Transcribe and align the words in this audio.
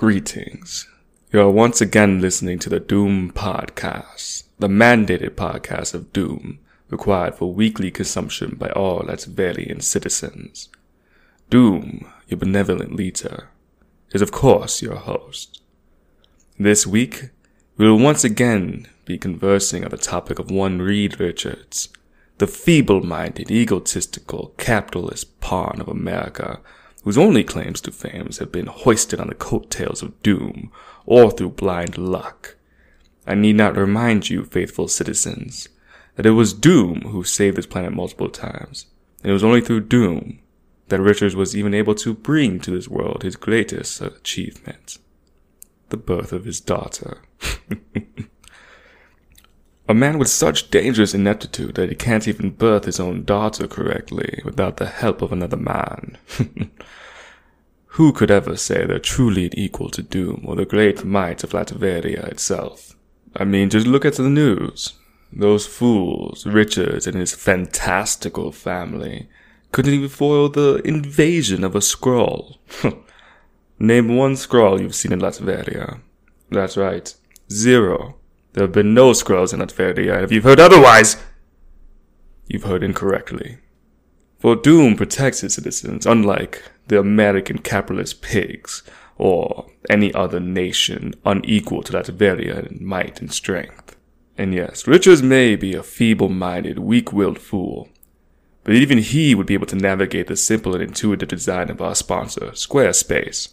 Greetings. 0.00 0.88
You 1.30 1.42
are 1.42 1.50
once 1.50 1.82
again 1.82 2.22
listening 2.22 2.58
to 2.60 2.70
the 2.70 2.80
Doom 2.80 3.32
Podcast, 3.32 4.44
the 4.58 4.66
mandated 4.66 5.32
podcast 5.32 5.92
of 5.92 6.10
Doom, 6.10 6.58
required 6.88 7.34
for 7.34 7.52
weekly 7.52 7.90
consumption 7.90 8.56
by 8.58 8.70
all 8.70 9.02
Latverian 9.02 9.82
citizens. 9.82 10.70
Doom, 11.50 12.10
your 12.28 12.38
benevolent 12.38 12.96
leader, 12.96 13.50
is 14.14 14.22
of 14.22 14.32
course 14.32 14.80
your 14.80 14.96
host. 14.96 15.60
This 16.58 16.86
week, 16.86 17.28
we 17.76 17.86
will 17.86 17.98
once 17.98 18.24
again 18.24 18.86
be 19.04 19.18
conversing 19.18 19.84
on 19.84 19.90
the 19.90 19.98
topic 19.98 20.38
of 20.38 20.50
one 20.50 20.80
Reed 20.80 21.20
Richards, 21.20 21.90
the 22.38 22.46
feeble-minded, 22.46 23.50
egotistical, 23.50 24.54
capitalist 24.56 25.38
pawn 25.42 25.78
of 25.78 25.88
America 25.88 26.60
whose 27.02 27.18
only 27.18 27.44
claims 27.44 27.80
to 27.80 27.92
fame 27.92 28.28
have 28.38 28.52
been 28.52 28.66
hoisted 28.66 29.20
on 29.20 29.28
the 29.28 29.34
coattails 29.34 30.02
of 30.02 30.22
doom 30.22 30.70
or 31.06 31.30
through 31.30 31.50
blind 31.50 31.96
luck. 31.98 32.56
I 33.26 33.34
need 33.34 33.56
not 33.56 33.76
remind 33.76 34.28
you, 34.30 34.44
faithful 34.44 34.88
citizens, 34.88 35.68
that 36.16 36.26
it 36.26 36.32
was 36.32 36.52
Doom 36.52 37.02
who 37.02 37.22
saved 37.24 37.56
this 37.56 37.66
planet 37.66 37.92
multiple 37.92 38.28
times, 38.28 38.86
and 39.22 39.30
it 39.30 39.32
was 39.32 39.44
only 39.44 39.60
through 39.60 39.80
Doom 39.80 40.40
that 40.88 41.00
Richards 41.00 41.36
was 41.36 41.56
even 41.56 41.72
able 41.72 41.94
to 41.96 42.14
bring 42.14 42.60
to 42.60 42.70
this 42.70 42.88
world 42.88 43.22
his 43.22 43.36
greatest 43.36 44.00
achievement 44.00 44.98
the 45.90 45.96
birth 45.96 46.32
of 46.32 46.44
his 46.44 46.60
daughter. 46.60 47.18
A 49.90 49.94
man 49.94 50.20
with 50.20 50.28
such 50.28 50.70
dangerous 50.70 51.14
ineptitude 51.14 51.74
that 51.74 51.88
he 51.88 51.96
can't 51.96 52.28
even 52.28 52.50
birth 52.50 52.84
his 52.84 53.00
own 53.00 53.24
daughter 53.24 53.66
correctly 53.66 54.40
without 54.44 54.76
the 54.76 54.86
help 54.86 55.20
of 55.20 55.32
another 55.32 55.56
man. 55.56 56.16
Who 57.86 58.12
could 58.12 58.30
ever 58.30 58.56
say 58.56 58.86
they're 58.86 59.00
truly 59.00 59.50
equal 59.52 59.90
to 59.90 60.00
Doom 60.00 60.44
or 60.46 60.54
the 60.54 60.64
great 60.64 61.04
might 61.04 61.42
of 61.42 61.50
Latveria 61.50 62.24
itself? 62.28 62.94
I 63.34 63.42
mean, 63.42 63.68
just 63.68 63.88
look 63.88 64.04
at 64.04 64.14
the 64.14 64.30
news. 64.30 64.92
Those 65.32 65.66
fools, 65.66 66.46
Richards 66.46 67.08
and 67.08 67.16
his 67.16 67.34
fantastical 67.34 68.52
family, 68.52 69.28
couldn't 69.72 69.94
even 69.94 70.08
foil 70.08 70.50
the 70.50 70.80
invasion 70.84 71.64
of 71.64 71.74
a 71.74 71.80
Skrull. 71.80 72.58
Name 73.80 74.16
one 74.16 74.34
Skrull 74.34 74.80
you've 74.80 74.94
seen 74.94 75.12
in 75.12 75.18
Latveria. 75.18 75.98
That's 76.48 76.76
right, 76.76 77.12
zero. 77.50 78.19
There 78.52 78.64
have 78.64 78.72
been 78.72 78.94
no 78.94 79.10
Skrulls 79.12 79.52
in 79.52 79.60
Latveria, 79.60 80.14
and 80.14 80.24
if 80.24 80.32
you've 80.32 80.44
heard 80.44 80.60
otherwise, 80.60 81.16
you've 82.46 82.64
heard 82.64 82.82
incorrectly. 82.82 83.58
For 84.38 84.56
Doom 84.56 84.96
protects 84.96 85.44
its 85.44 85.54
citizens, 85.54 86.06
unlike 86.06 86.62
the 86.88 86.98
American 86.98 87.58
capitalist 87.58 88.22
pigs 88.22 88.82
or 89.16 89.66
any 89.88 90.12
other 90.14 90.40
nation 90.40 91.14
unequal 91.24 91.82
to 91.84 91.92
Latveria 91.92 92.66
in 92.70 92.84
might 92.84 93.20
and 93.20 93.32
strength. 93.32 93.96
And 94.36 94.54
yes, 94.54 94.86
Richards 94.86 95.22
may 95.22 95.54
be 95.54 95.74
a 95.74 95.82
feeble-minded, 95.82 96.78
weak-willed 96.78 97.38
fool, 97.38 97.90
but 98.64 98.74
even 98.74 98.98
he 98.98 99.34
would 99.34 99.46
be 99.46 99.54
able 99.54 99.66
to 99.66 99.76
navigate 99.76 100.26
the 100.26 100.36
simple 100.36 100.74
and 100.74 100.82
intuitive 100.82 101.28
design 101.28 101.70
of 101.70 101.82
our 101.82 101.94
sponsor, 101.94 102.52
Squarespace. 102.52 103.52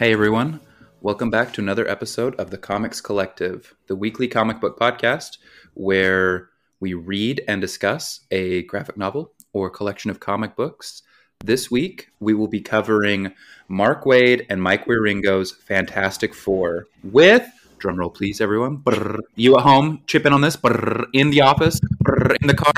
Hey 0.00 0.14
everyone, 0.14 0.60
welcome 1.02 1.28
back 1.28 1.52
to 1.52 1.60
another 1.60 1.86
episode 1.86 2.34
of 2.36 2.48
the 2.48 2.56
Comics 2.56 3.02
Collective, 3.02 3.74
the 3.86 3.94
weekly 3.94 4.28
comic 4.28 4.58
book 4.58 4.78
podcast 4.78 5.36
where 5.74 6.48
we 6.80 6.94
read 6.94 7.44
and 7.46 7.60
discuss 7.60 8.20
a 8.30 8.62
graphic 8.62 8.96
novel 8.96 9.34
or 9.52 9.68
collection 9.68 10.10
of 10.10 10.18
comic 10.18 10.56
books. 10.56 11.02
This 11.44 11.70
week 11.70 12.08
we 12.18 12.32
will 12.32 12.48
be 12.48 12.62
covering 12.62 13.34
Mark 13.68 14.04
Waid 14.04 14.46
and 14.48 14.62
Mike 14.62 14.86
Wieringo's 14.86 15.52
Fantastic 15.52 16.32
Four 16.32 16.86
with 17.04 17.46
drumroll 17.78 18.14
please 18.14 18.40
everyone 18.40 18.76
brr, 18.76 19.18
you 19.36 19.56
at 19.56 19.62
home 19.62 20.02
chip 20.06 20.24
in 20.24 20.32
on 20.32 20.40
this 20.40 20.56
brr, 20.56 21.08
in 21.12 21.28
the 21.28 21.42
office 21.42 21.78
brr, 22.00 22.36
in 22.40 22.46
the 22.46 22.54
car 22.54 22.72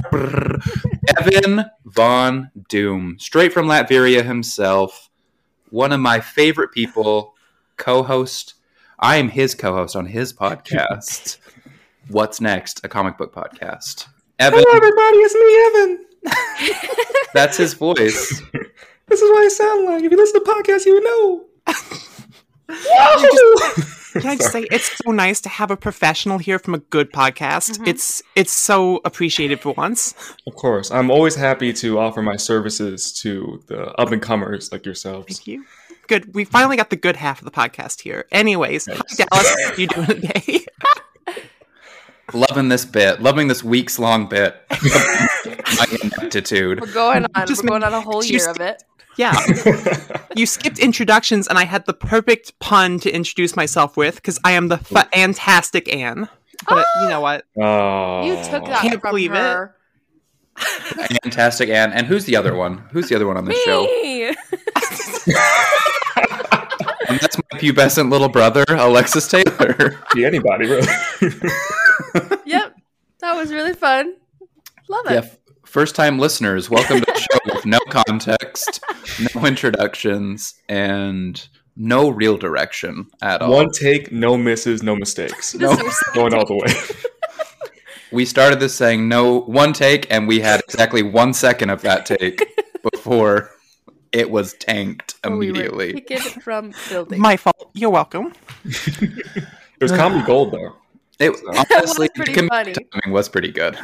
evan 1.19 1.65
von 1.85 2.51
doom 2.69 3.17
straight 3.19 3.53
from 3.53 3.67
latveria 3.67 4.25
himself 4.25 5.09
one 5.73 5.91
of 5.91 6.01
my 6.01 6.21
favorite 6.21 6.71
people, 6.71 7.35
co-host. 7.79 8.55
I 8.99 9.17
am 9.17 9.31
his 9.31 9.55
co-host 9.55 9.97
on 9.97 10.05
his 10.05 10.33
podcast. 10.33 11.39
What's 12.09 12.43
next? 12.43 12.85
A 12.85 12.89
comic 12.89 13.17
book 13.17 13.35
podcast. 13.35 14.07
Evan. 14.39 14.63
Hello, 14.63 14.77
everybody. 14.77 15.17
It's 15.19 15.35
me, 15.35 16.37
Evan. 16.61 17.25
That's 17.33 17.57
his 17.57 17.73
voice. 17.73 18.43
this 19.09 19.23
is 19.23 19.31
what 19.31 19.43
I 19.43 19.49
sound 19.49 19.87
like. 19.87 20.05
If 20.05 20.13
you 20.13 20.19
listen 20.19 20.45
to 20.45 20.51
podcasts, 20.51 20.85
you 20.85 20.93
would 20.95 21.05
know. 21.05 21.45
Can 22.69 24.27
I 24.27 24.37
just 24.37 24.53
say 24.53 24.67
it's 24.71 24.99
so 24.99 25.11
nice 25.11 25.41
to 25.43 25.49
have 25.49 25.71
a 25.71 25.77
professional 25.77 26.39
here 26.39 26.59
from 26.59 26.75
a 26.75 26.79
good 26.79 27.13
podcast. 27.13 27.73
Mm-hmm. 27.73 27.89
It's 27.89 28.23
it's 28.37 28.53
so 28.53 29.01
appreciated 29.05 29.61
for 29.61 29.73
once. 29.73 30.15
Of 30.47 30.55
course, 30.55 30.91
I'm 30.91 31.11
always 31.11 31.35
happy 31.35 31.73
to 31.75 31.99
offer 31.99 32.21
my 32.21 32.37
services 32.37 33.13
to 33.23 33.63
the 33.69 33.87
up 33.93 34.13
and 34.13 34.21
comers 34.21 34.71
like 34.71 34.85
yourselves. 34.85 35.39
Thank 35.39 35.47
you. 35.47 35.65
Good. 36.09 36.35
We 36.35 36.45
finally 36.45 36.77
got 36.77 36.91
the 36.91 36.97
good 36.97 37.17
half 37.17 37.41
of 37.41 37.47
the 37.47 37.51
podcast 37.51 38.03
here. 38.03 38.27
Anyways, 38.31 38.87
yes. 38.87 39.01
hi 39.09 39.25
Dallas. 39.25 39.49
How 39.65 39.73
are 39.73 39.81
you 39.81 39.87
doing 39.87 40.07
today? 40.07 40.67
Loving 42.35 42.69
this 42.69 42.85
bit. 42.85 43.21
Loving 43.21 43.49
this 43.49 43.63
weeks 43.63 43.99
long 43.99 44.27
bit. 44.27 44.57
My 44.71 45.87
ineptitude. 46.03 46.81
We're 46.81 46.93
going 46.93 47.27
on. 47.35 47.47
Just 47.47 47.63
We're 47.63 47.71
going 47.71 47.83
on 47.83 47.93
a 47.93 48.01
whole 48.01 48.25
year 48.25 48.49
of 48.49 48.61
it. 48.61 48.83
Yeah. 49.17 49.35
you 50.37 50.47
skipped 50.47 50.79
introductions, 50.79 51.49
and 51.49 51.59
I 51.59 51.65
had 51.65 51.87
the 51.87 51.95
perfect 51.95 52.59
pun 52.59 52.99
to 53.01 53.11
introduce 53.11 53.57
myself 53.57 53.97
with 53.97 54.17
because 54.17 54.39
I 54.45 54.53
am 54.53 54.69
the 54.69 54.79
fantastic 54.79 55.93
Anne. 55.95 56.29
But 56.69 56.87
you 57.03 57.09
know 57.09 57.21
what? 57.21 57.45
Oh. 57.61 58.25
You 58.25 58.37
took 58.37 58.65
that 58.67 58.83
Can't 58.83 59.01
from 59.01 59.11
believe 59.11 59.33
her. 59.33 59.65
It. 59.65 59.71
Fantastic 61.23 61.71
Anne. 61.71 61.93
And 61.93 62.07
who's 62.07 62.27
the 62.27 62.37
other 62.37 62.55
one? 62.55 62.85
Who's 62.93 63.09
the 63.09 63.17
other 63.17 63.27
one 63.27 63.37
on 63.37 63.47
the 63.47 63.55
show? 63.55 63.87
and 67.09 67.19
that's 67.19 67.39
my 67.39 67.59
pubescent 67.59 68.11
little 68.11 68.29
brother, 68.29 68.65
Alexis 68.69 69.27
Taylor. 69.29 69.99
Be 70.15 70.27
anybody, 70.27 70.69
really. 70.69 70.87
yep. 72.45 72.77
That 73.21 73.35
was 73.35 73.51
really 73.51 73.73
fun. 73.73 74.15
Love 74.89 75.07
it. 75.07 75.25
Yeah, 75.25 75.31
First 75.73 75.95
time 75.95 76.19
listeners, 76.19 76.69
welcome 76.69 77.01
to 77.01 77.07
the 77.07 77.19
show 77.19 77.39
with 77.55 77.65
no 77.65 77.79
context, 77.89 78.85
no 79.35 79.47
introductions, 79.47 80.53
and 80.69 81.49
no 81.77 82.11
real 82.11 82.37
direction 82.37 83.07
at 83.23 83.41
all. 83.41 83.51
One 83.51 83.71
take, 83.71 84.13
no 84.13 84.37
misses, 84.37 84.83
no 84.83 84.95
mistakes. 84.95 85.55
no, 85.55 85.75
going 86.13 86.35
all 86.35 86.45
the 86.45 86.57
way. 86.57 86.75
we 88.13 88.27
started 88.27 88.61
this 88.61 88.75
saying 88.75 89.09
no 89.09 89.41
one 89.41 89.73
take, 89.73 90.07
and 90.13 90.29
we 90.29 90.41
had 90.41 90.61
exactly 90.61 91.03
one 91.03 91.33
second 91.33 91.71
of 91.71 91.81
that 91.81 92.05
take 92.05 92.55
before 92.93 93.49
it 94.13 94.31
was 94.31 94.53
tanked 94.53 95.15
immediately. 95.25 96.05
We 96.07 96.17
from 96.19 96.75
building. 96.91 97.19
My 97.19 97.39
fault. 97.39 97.71
You're 97.73 97.89
welcome. 97.89 98.35
it 98.67 99.47
was 99.81 99.91
comedy 99.91 100.27
gold, 100.27 100.53
though. 100.53 100.77
It 101.19 101.33
honestly, 101.71 102.11
was 102.15 102.27
pretty 102.27 102.47
funny. 102.47 102.75
timing 102.75 103.15
was 103.15 103.31
pretty 103.31 103.53
good. 103.53 103.79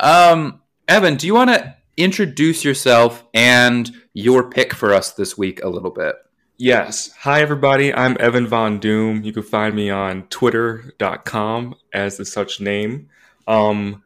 Um, 0.00 0.60
Evan, 0.88 1.16
do 1.16 1.26
you 1.26 1.34
want 1.34 1.50
to 1.50 1.76
introduce 1.96 2.64
yourself 2.64 3.24
and 3.34 3.92
your 4.14 4.48
pick 4.50 4.74
for 4.74 4.92
us 4.92 5.12
this 5.12 5.36
week 5.36 5.62
a 5.62 5.68
little 5.68 5.90
bit. 5.90 6.16
Yes. 6.56 7.10
Hi, 7.20 7.40
everybody. 7.40 7.92
I'm 7.94 8.16
Evan 8.20 8.46
Von 8.46 8.78
Doom. 8.78 9.22
You 9.22 9.32
can 9.32 9.42
find 9.42 9.74
me 9.74 9.90
on 9.90 10.24
twitter.com 10.24 11.74
as 11.92 12.16
the 12.16 12.24
such 12.24 12.60
name. 12.60 13.08
Um, 13.46 14.02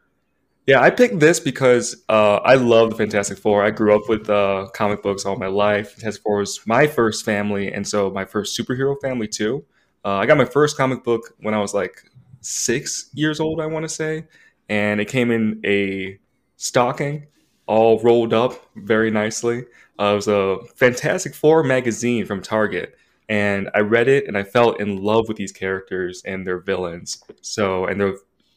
yeah, 0.66 0.80
I 0.80 0.90
picked 0.90 1.20
this 1.20 1.40
because 1.40 2.04
uh, 2.08 2.36
I 2.36 2.54
love 2.54 2.90
the 2.90 2.96
Fantastic 2.96 3.38
Four. 3.38 3.64
I 3.64 3.70
grew 3.70 3.94
up 3.94 4.08
with 4.08 4.30
uh, 4.30 4.68
comic 4.72 5.02
books 5.02 5.26
all 5.26 5.36
my 5.36 5.48
life. 5.48 5.92
Fantastic 5.92 6.22
Four 6.22 6.38
was 6.38 6.60
my 6.66 6.86
first 6.86 7.24
family, 7.24 7.72
and 7.72 7.86
so 7.86 8.10
my 8.10 8.24
first 8.24 8.58
superhero 8.58 8.94
family, 9.00 9.28
too. 9.28 9.64
Uh, 10.04 10.14
I 10.14 10.26
got 10.26 10.38
my 10.38 10.44
first 10.44 10.76
comic 10.76 11.02
book 11.02 11.34
when 11.40 11.54
I 11.54 11.60
was 11.60 11.74
like 11.74 12.02
six 12.40 13.10
years 13.14 13.40
old, 13.40 13.60
I 13.60 13.66
want 13.66 13.84
to 13.84 13.88
say. 13.88 14.24
And 14.68 15.00
it 15.00 15.06
came 15.06 15.30
in 15.30 15.60
a 15.64 16.18
stocking, 16.56 17.26
all 17.66 18.00
rolled 18.00 18.32
up 18.32 18.54
very 18.76 19.10
nicely. 19.10 19.64
Uh, 19.98 20.12
it 20.12 20.14
was 20.14 20.28
a 20.28 20.58
Fantastic 20.76 21.34
Four 21.34 21.62
magazine 21.62 22.26
from 22.26 22.42
Target, 22.42 22.96
and 23.28 23.70
I 23.74 23.80
read 23.80 24.08
it 24.08 24.26
and 24.26 24.36
I 24.36 24.42
fell 24.42 24.72
in 24.72 25.02
love 25.02 25.28
with 25.28 25.36
these 25.36 25.52
characters 25.52 26.22
and 26.24 26.46
their 26.46 26.58
villains. 26.58 27.22
So 27.42 27.86
and 27.86 28.00
their 28.00 28.14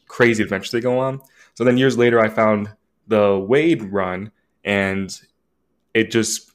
crazy 0.08 0.42
adventures 0.42 0.72
they 0.72 0.80
go 0.80 0.98
on. 0.98 1.20
So 1.54 1.64
then 1.64 1.76
years 1.76 1.96
later, 1.96 2.20
I 2.20 2.28
found 2.28 2.70
the 3.06 3.18
Waid 3.18 3.88
run, 3.90 4.32
and 4.64 5.18
it 5.94 6.10
just 6.10 6.52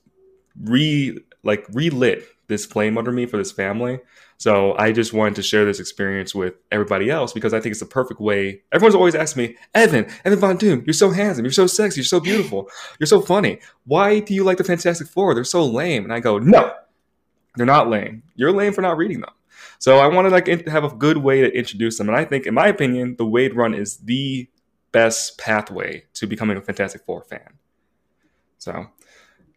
re 0.62 1.18
like 1.44 1.66
relit 1.74 2.26
this 2.48 2.66
flame 2.66 2.98
under 2.98 3.12
me 3.12 3.26
for 3.26 3.38
this 3.38 3.52
family. 3.52 4.00
So 4.44 4.75
I 4.78 4.92
just 4.92 5.13
wanted 5.13 5.36
to 5.36 5.42
share 5.42 5.63
this 5.63 5.80
experience 5.80 6.36
with 6.36 6.56
everybody 6.69 7.10
else 7.10 7.31
because 7.31 7.54
I 7.54 7.62
think 7.62 7.72
it's 7.72 7.80
the 7.80 7.86
perfect 7.86 8.19
way. 8.19 8.62
Everyone's 8.74 8.94
always 8.94 9.16
asked 9.16 9.38
me, 9.38 9.56
Evan, 9.74 10.06
Evan 10.25 10.38
Von 10.38 10.57
Doom, 10.57 10.84
you're 10.86 10.94
so 10.94 11.12
handsome, 11.12 11.45
you're 11.45 11.54
so 11.54 11.66
sexy, 11.66 12.01
you're 12.01 12.04
so 12.04 12.19
beautiful, 12.19 12.69
you're 13.00 13.07
so 13.07 13.22
funny. 13.22 13.60
Why 13.86 14.19
do 14.19 14.34
you 14.34 14.44
like 14.44 14.57
the 14.57 14.66
Fantastic 14.66 15.07
Four? 15.07 15.34
They're 15.34 15.45
so 15.45 15.63
lame. 15.63 16.04
And 16.04 16.12
I 16.12 16.19
go, 16.19 16.40
no, 16.40 16.74
they're 17.56 17.66
not 17.66 17.90
lame. 17.90 18.22
You're 18.36 18.51
lame 18.51 18.74
for 18.74 18.81
not 18.81 18.98
reading 18.98 19.22
them. 19.22 19.31
So 19.80 20.00
I 20.00 20.07
wanted 20.07 20.34
like 20.34 20.44
to 20.44 20.69
have 20.69 20.84
a 20.84 20.89
good 20.89 21.19
way 21.19 21.39
to 21.39 21.50
introduce 21.57 21.98
them. 21.98 22.10
And 22.10 22.18
I 22.18 22.25
think, 22.25 22.46
in 22.46 22.54
my 22.54 22.68
opinion, 22.68 23.16
the 23.18 23.25
Waid 23.25 23.56
run 23.56 23.74
is 23.74 23.96
the 23.96 24.50
best 24.92 25.38
pathway 25.38 26.04
to 26.16 26.28
becoming 26.28 26.57
a 26.57 26.62
Fantastic 26.62 27.06
Four 27.06 27.24
fan. 27.24 27.60
So 28.57 28.88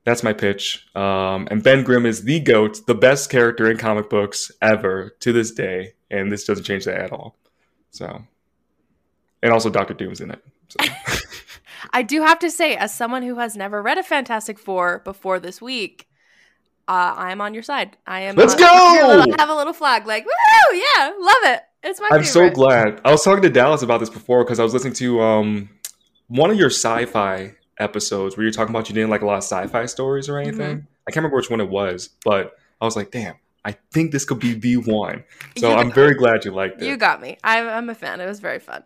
that's 0.07 0.23
my 0.23 0.33
pitch. 0.33 0.87
Um, 0.95 1.49
and 1.51 1.65
Ben 1.65 1.83
Grimm 1.83 2.07
is 2.07 2.23
the 2.23 2.39
GOAT, 2.39 2.87
the 2.87 2.95
best 2.95 3.29
character 3.29 3.69
in 3.69 3.77
comic 3.77 4.09
books 4.09 4.53
ever 4.63 5.17
to 5.19 5.33
this 5.33 5.51
day. 5.51 5.95
And 6.11 6.31
this 6.31 6.45
doesn't 6.45 6.63
change 6.63 6.85
that 6.85 7.01
at 7.01 7.13
all. 7.13 7.37
So, 7.91 8.23
and 9.43 9.53
also 9.53 9.69
Doctor 9.69 9.95
Doom's 9.95 10.21
in 10.21 10.31
it. 10.31 10.45
So. 10.69 10.79
I 11.93 12.03
do 12.03 12.23
have 12.23 12.39
to 12.39 12.51
say, 12.53 12.77
as 12.77 12.95
someone 12.95 13.25
who 13.25 13.35
has 13.39 13.57
never 13.57 13.83
read 13.83 13.99
a 13.99 14.05
Fantastic 14.05 14.61
Four 14.61 15.01
before 15.01 15.41
this 15.41 15.61
week, 15.61 16.09
uh, 16.87 17.15
I 17.17 17.33
am 17.33 17.41
on 17.41 17.53
your 17.53 17.65
side. 17.65 17.97
I 18.07 18.21
am. 18.21 18.37
Let's 18.37 18.55
on, 18.55 18.61
go! 18.61 19.09
Little, 19.09 19.35
have 19.39 19.49
a 19.49 19.55
little 19.57 19.73
flag, 19.73 20.07
like 20.07 20.25
woo, 20.25 20.77
yeah, 20.77 21.13
love 21.19 21.37
it. 21.45 21.63
It's 21.83 22.01
my. 22.01 22.07
I'm 22.13 22.23
favorite. 22.23 22.27
so 22.27 22.51
glad. 22.51 23.01
I 23.05 23.11
was 23.11 23.25
talking 23.25 23.43
to 23.43 23.51
Dallas 23.51 23.83
about 23.83 23.99
this 23.99 24.11
before 24.11 24.45
because 24.45 24.61
I 24.61 24.63
was 24.63 24.73
listening 24.73 24.95
to 24.95 25.21
um, 25.21 25.71
one 26.29 26.51
of 26.51 26.57
your 26.57 26.71
sci-fi 26.71 27.55
episodes 27.79 28.37
where 28.37 28.45
you're 28.45 28.53
talking 28.53 28.75
about 28.75 28.89
you 28.89 28.95
didn't 28.95 29.11
like 29.11 29.23
a 29.23 29.27
lot 29.27 29.35
of 29.39 29.43
sci-fi 29.45 29.87
stories 29.87 30.29
or 30.29 30.39
anything. 30.39 30.77
Mm-hmm. 30.79 30.87
I 31.07 31.11
can't 31.11 31.17
remember 31.17 31.37
which 31.37 31.51
one 31.51 31.61
it 31.61 31.69
was, 31.69 32.11
but 32.25 32.57
I 32.81 32.85
was 32.85 32.97
like, 32.97 33.11
damn, 33.11 33.35
I 33.65 33.73
think 33.93 34.13
this 34.13 34.25
could 34.25 34.39
be 34.41 34.55
the 34.55 34.77
one. 34.77 35.25
So 35.59 35.73
I'm 35.75 35.89
got- 35.89 35.95
very 35.95 36.15
glad 36.15 36.45
you 36.45 36.53
liked 36.53 36.81
it. 36.83 36.87
You 36.87 36.97
got 36.97 37.21
me. 37.21 37.39
I'm, 37.45 37.69
I'm 37.69 37.91
a 37.91 37.95
fan. 37.95 38.21
It 38.21 38.27
was 38.27 38.41
very 38.41 38.59
fun, 38.61 38.83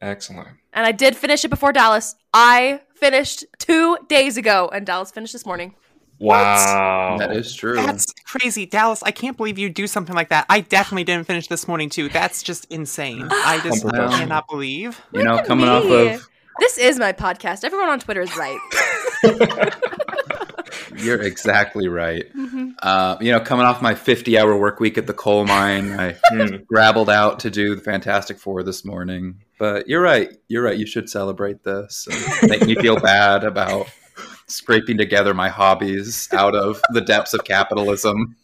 Excellent. 0.00 0.48
and 0.72 0.86
I 0.86 0.92
did 0.92 1.16
finish 1.16 1.44
it 1.44 1.48
before 1.48 1.72
Dallas. 1.72 2.14
I 2.34 2.80
finished 2.94 3.44
two 3.58 3.96
days 4.08 4.36
ago, 4.36 4.70
and 4.72 4.86
Dallas 4.86 5.10
finished 5.10 5.32
this 5.32 5.44
morning. 5.46 5.74
Wow. 6.18 7.16
That 7.18 7.32
is 7.36 7.54
true. 7.54 7.74
That's 7.76 8.06
crazy, 8.24 8.64
Dallas. 8.66 9.02
I 9.02 9.10
can't 9.10 9.36
believe 9.36 9.58
you 9.58 9.68
do 9.68 9.86
something 9.86 10.14
like 10.14 10.30
that. 10.30 10.46
I 10.48 10.60
definitely 10.60 11.04
didn't 11.04 11.26
finish 11.26 11.46
this 11.48 11.68
morning 11.68 11.90
too. 11.90 12.08
That's 12.08 12.42
just 12.42 12.64
insane. 12.70 13.28
I 13.30 13.60
just 13.62 13.84
Unprofessional. 13.84 14.18
cannot 14.18 14.48
believe. 14.48 15.00
you 15.12 15.22
know, 15.24 15.32
Look 15.32 15.40
at 15.42 15.46
coming 15.46 15.68
off 15.68 15.84
of 15.84 16.28
This 16.58 16.78
is 16.78 16.98
my 16.98 17.12
podcast. 17.12 17.64
Everyone 17.64 17.88
on 17.88 18.00
Twitter 18.00 18.22
is 18.22 18.34
right. 18.36 18.58
You're 20.96 21.20
exactly 21.20 21.88
right. 21.88 22.24
Mm-hmm. 22.34 22.70
Uh, 22.82 23.16
you 23.20 23.30
know, 23.30 23.40
coming 23.40 23.66
off 23.66 23.82
my 23.82 23.94
50 23.94 24.38
hour 24.38 24.56
work 24.56 24.80
week 24.80 24.96
at 24.96 25.06
the 25.06 25.12
coal 25.12 25.44
mine, 25.44 25.92
I 25.98 26.16
Hmm. 26.30 26.56
grabbled 26.66 27.10
out 27.10 27.40
to 27.40 27.50
do 27.50 27.74
the 27.74 27.82
Fantastic 27.82 28.38
Four 28.38 28.62
this 28.62 28.84
morning. 28.84 29.42
But 29.58 29.88
you're 29.88 30.00
right. 30.00 30.30
You're 30.48 30.62
right. 30.62 30.76
You 30.78 30.86
should 30.86 31.10
celebrate 31.10 31.62
this 31.64 32.08
and 32.42 32.50
make 32.50 32.62
me 32.66 32.74
feel 32.76 32.98
bad 33.00 33.44
about 33.44 33.86
scraping 34.46 34.96
together 34.96 35.34
my 35.34 35.48
hobbies 35.48 36.28
out 36.32 36.54
of 36.54 36.80
the 36.90 37.00
depths 37.02 37.34
of 37.34 37.44
capitalism. 37.44 38.36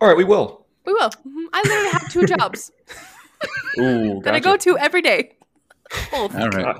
All 0.00 0.08
right, 0.08 0.16
we 0.16 0.24
will. 0.24 0.66
We 0.84 0.92
will. 0.92 1.10
Mhm. 1.10 1.44
I 1.52 1.62
literally 1.62 1.90
have 1.90 2.10
two 2.10 2.26
jobs 2.26 2.72
Ooh, 3.78 4.20
that 4.24 4.34
I 4.34 4.40
go 4.40 4.56
to 4.56 4.76
every 4.78 5.02
day. 5.02 5.36
Both. 6.10 6.34
All 6.34 6.48
right. 6.50 6.76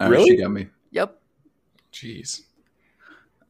Uh, 0.00 0.08
really? 0.08 0.30
she 0.30 0.36
got 0.36 0.50
me. 0.50 0.68
Yep. 0.90 1.20
Jeez. 1.92 2.42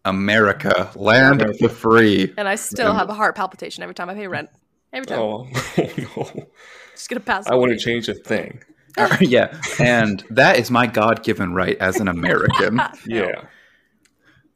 America, 0.05 0.91
land 0.97 1.43
of 1.43 1.59
the 1.59 1.69
free. 1.69 2.33
And 2.37 2.49
I 2.49 2.55
still 2.55 2.95
have 2.95 3.11
a 3.11 3.15
heart 3.15 3.37
palpitation 3.37 3.83
every 3.83 3.95
time 3.95 4.09
I 4.09 4.15
pay 4.15 4.27
rent. 4.27 4.49
Every 4.93 5.07
time. 5.07 5.19
Oh, 5.21 5.45
no. 5.79 6.49
Just 6.93 7.09
gonna 7.09 7.21
pass. 7.21 7.47
I 7.47 7.55
wouldn't 7.55 7.81
change 7.81 8.09
a 8.09 8.15
thing. 8.15 8.63
yeah. 9.21 9.57
And 9.79 10.25
that 10.31 10.59
is 10.59 10.71
my 10.71 10.87
God 10.87 11.23
given 11.23 11.55
right 11.55 11.77
as 11.79 12.01
an 12.01 12.09
American. 12.09 12.81
Yeah. 13.07 13.45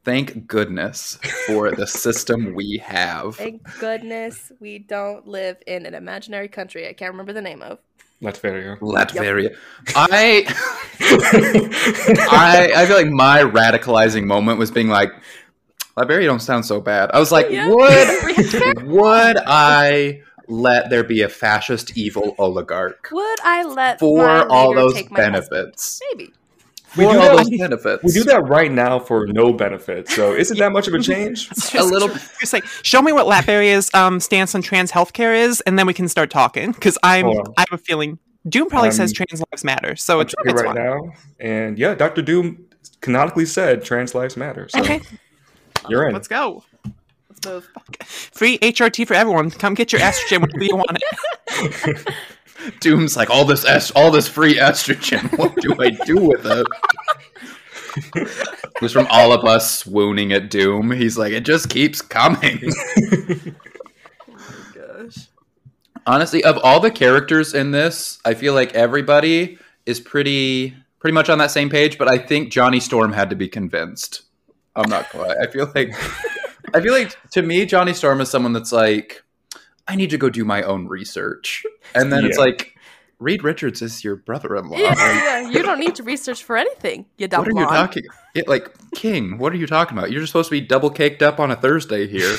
Thank 0.03 0.45
goodness 0.45 1.17
for 1.47 1.71
the 1.71 1.87
system 1.87 2.53
we 2.53 2.77
have. 2.85 3.37
Thank 3.37 3.63
goodness 3.79 4.51
we 4.59 4.77
don't 4.77 5.27
live 5.27 5.57
in 5.65 5.87
an 5.87 5.95
imaginary 5.95 6.47
country 6.47 6.87
I 6.87 6.93
can't 6.93 7.11
remember 7.11 7.33
the 7.33 7.41
name 7.41 7.63
of. 7.63 7.79
Latveria. 8.23 8.79
Latveria. 8.79 9.55
I, 9.95 10.45
I 12.31 12.71
I 12.75 12.85
feel 12.85 12.95
like 12.95 13.07
my 13.09 13.41
radicalizing 13.41 14.25
moment 14.25 14.57
was 14.59 14.71
being 14.71 14.87
like, 14.87 15.11
Latveria 15.97 16.25
don't 16.25 16.39
sound 16.41 16.65
so 16.65 16.81
bad. 16.81 17.11
I 17.13 17.19
was 17.19 17.31
like, 17.31 17.49
Yeah. 17.49 17.67
would 17.69 18.83
would 18.85 19.37
I 19.45 20.21
let 20.47 20.89
there 20.89 21.03
be 21.03 21.21
a 21.23 21.29
fascist 21.29 21.97
evil 21.97 22.35
oligarch 22.37 23.09
Would 23.11 23.39
I 23.43 23.63
let 23.63 23.99
for 23.99 24.19
my 24.25 24.45
all 24.45 24.73
those 24.75 24.93
take 24.93 25.09
husband? 25.09 25.33
benefits? 25.49 25.99
Maybe. 26.13 26.33
We 26.97 27.03
do 27.03 27.09
all 27.09 27.13
that- 27.37 27.37
those 27.49 27.49
benefits. 27.59 28.03
We 28.03 28.11
do 28.11 28.23
that 28.25 28.47
right 28.47 28.71
now 28.71 28.99
for 28.99 29.27
no 29.27 29.51
benefit. 29.53 30.07
So 30.09 30.33
isn't 30.33 30.57
that 30.59 30.71
much 30.71 30.87
of 30.87 30.93
a 30.93 30.99
change? 31.01 31.49
A 31.73 31.83
little- 31.83 32.09
Just 32.39 32.53
like 32.53 32.65
show 32.83 33.01
me 33.01 33.11
what 33.11 33.25
Latveria's 33.27 33.93
um, 33.93 34.19
stance 34.19 34.55
on 34.55 34.61
trans 34.61 34.91
healthcare 34.91 35.35
is, 35.35 35.61
and 35.61 35.77
then 35.77 35.87
we 35.87 35.93
can 35.93 36.07
start 36.07 36.29
talking. 36.29 36.71
Because 36.71 36.97
I'm, 37.03 37.25
Hold 37.25 37.47
on. 37.47 37.53
I 37.57 37.61
have 37.69 37.79
a 37.79 37.83
feeling 37.83 38.19
Doom 38.47 38.69
probably 38.69 38.91
says 38.91 39.09
I'm- 39.11 39.25
trans 39.27 39.43
lives 39.51 39.63
matter, 39.63 39.95
so 39.95 40.15
I'm 40.15 40.21
it's, 40.21 40.35
checking 40.35 40.51
it's 40.51 40.61
right 40.61 40.75
fine. 40.75 40.83
now. 40.85 41.11
And 41.39 41.77
yeah, 41.79 41.95
Dr. 41.95 42.21
Doom 42.21 42.65
canonically 43.01 43.45
said 43.45 43.83
trans 43.83 44.13
lives 44.13 44.37
matter. 44.37 44.67
So 44.69 44.79
Okay, 44.81 45.01
you're 45.89 46.07
in. 46.07 46.13
let's 46.13 46.27
go. 46.27 46.63
Let's 47.29 47.45
move. 47.45 47.69
Free 48.03 48.57
HRT 48.59 49.07
for 49.07 49.15
everyone. 49.15 49.49
Come 49.51 49.73
get 49.73 49.91
your 49.91 50.01
estrogen 50.01 50.41
whenever 50.41 50.63
you 50.63 50.75
want 50.75 50.97
it. 50.97 52.07
Doom's 52.79 53.15
like 53.17 53.29
all 53.29 53.45
this 53.45 53.65
est- 53.65 53.91
all 53.95 54.11
this 54.11 54.27
free 54.27 54.55
estrogen. 54.55 55.31
What 55.37 55.55
do 55.57 55.75
I 55.79 55.89
do 56.05 56.15
with 56.17 56.45
it? 56.45 56.67
It 58.15 58.81
was 58.81 58.91
from 58.91 59.07
all 59.09 59.31
of 59.31 59.45
us 59.45 59.79
swooning 59.79 60.33
at 60.33 60.49
Doom. 60.49 60.91
He's 60.91 61.17
like, 61.17 61.31
it 61.31 61.45
just 61.45 61.69
keeps 61.69 62.01
coming. 62.01 62.71
Oh 64.29 64.71
gosh. 64.75 65.27
Honestly, 66.05 66.43
of 66.43 66.57
all 66.63 66.79
the 66.79 66.91
characters 66.91 67.53
in 67.53 67.71
this, 67.71 68.19
I 68.25 68.33
feel 68.33 68.53
like 68.53 68.73
everybody 68.75 69.57
is 69.85 69.99
pretty 69.99 70.75
pretty 70.99 71.13
much 71.13 71.29
on 71.29 71.37
that 71.39 71.51
same 71.51 71.69
page. 71.69 71.97
But 71.97 72.07
I 72.09 72.17
think 72.17 72.51
Johnny 72.51 72.79
Storm 72.79 73.13
had 73.13 73.29
to 73.29 73.35
be 73.35 73.47
convinced. 73.47 74.23
I'm 74.75 74.89
not 74.89 75.09
quite. 75.09 75.37
I 75.37 75.47
feel 75.47 75.71
like 75.73 75.89
I 76.73 76.81
feel 76.81 76.93
like 76.93 77.15
to 77.31 77.41
me, 77.41 77.65
Johnny 77.65 77.93
Storm 77.93 78.21
is 78.21 78.29
someone 78.29 78.53
that's 78.53 78.71
like, 78.71 79.23
I 79.87 79.95
need 79.95 80.09
to 80.11 80.17
go 80.17 80.29
do 80.29 80.43
my 80.45 80.63
own 80.63 80.87
research, 80.87 81.63
and 81.93 82.11
then 82.11 82.25
it's 82.25 82.37
like. 82.37 82.71
Reed 83.17 83.45
Richards 83.45 83.81
is 83.81 84.03
your 84.03 84.17
brother-in-law. 84.17 84.75
Yeah, 84.77 84.89
Like, 84.89 84.97
yeah, 84.97 85.49
you 85.49 85.63
don't 85.63 85.79
need 85.79 85.95
to 85.95 86.03
research 86.03 86.43
for 86.43 86.57
anything. 86.57 87.05
You 87.17 87.29
dumb 87.29 87.45
what 87.45 87.47
are 87.47 87.59
you 87.61 87.65
talking? 87.65 88.03
It, 88.35 88.45
like 88.49 88.69
King, 88.93 89.37
what 89.37 89.53
are 89.53 89.55
you 89.55 89.67
talking 89.67 89.97
about? 89.97 90.11
You're 90.11 90.19
just 90.19 90.31
supposed 90.33 90.49
to 90.49 90.51
be 90.51 90.59
double 90.59 90.89
caked 90.89 91.23
up 91.23 91.39
on 91.39 91.49
a 91.49 91.55
Thursday 91.55 92.07
here. 92.07 92.35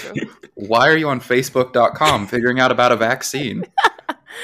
Why 0.53 0.87
are 0.91 0.97
you 0.99 1.09
on 1.09 1.21
Facebook.com 1.21 2.27
figuring 2.27 2.61
out 2.61 2.71
about 2.71 2.93
a 2.93 2.97
vaccine? 2.97 3.65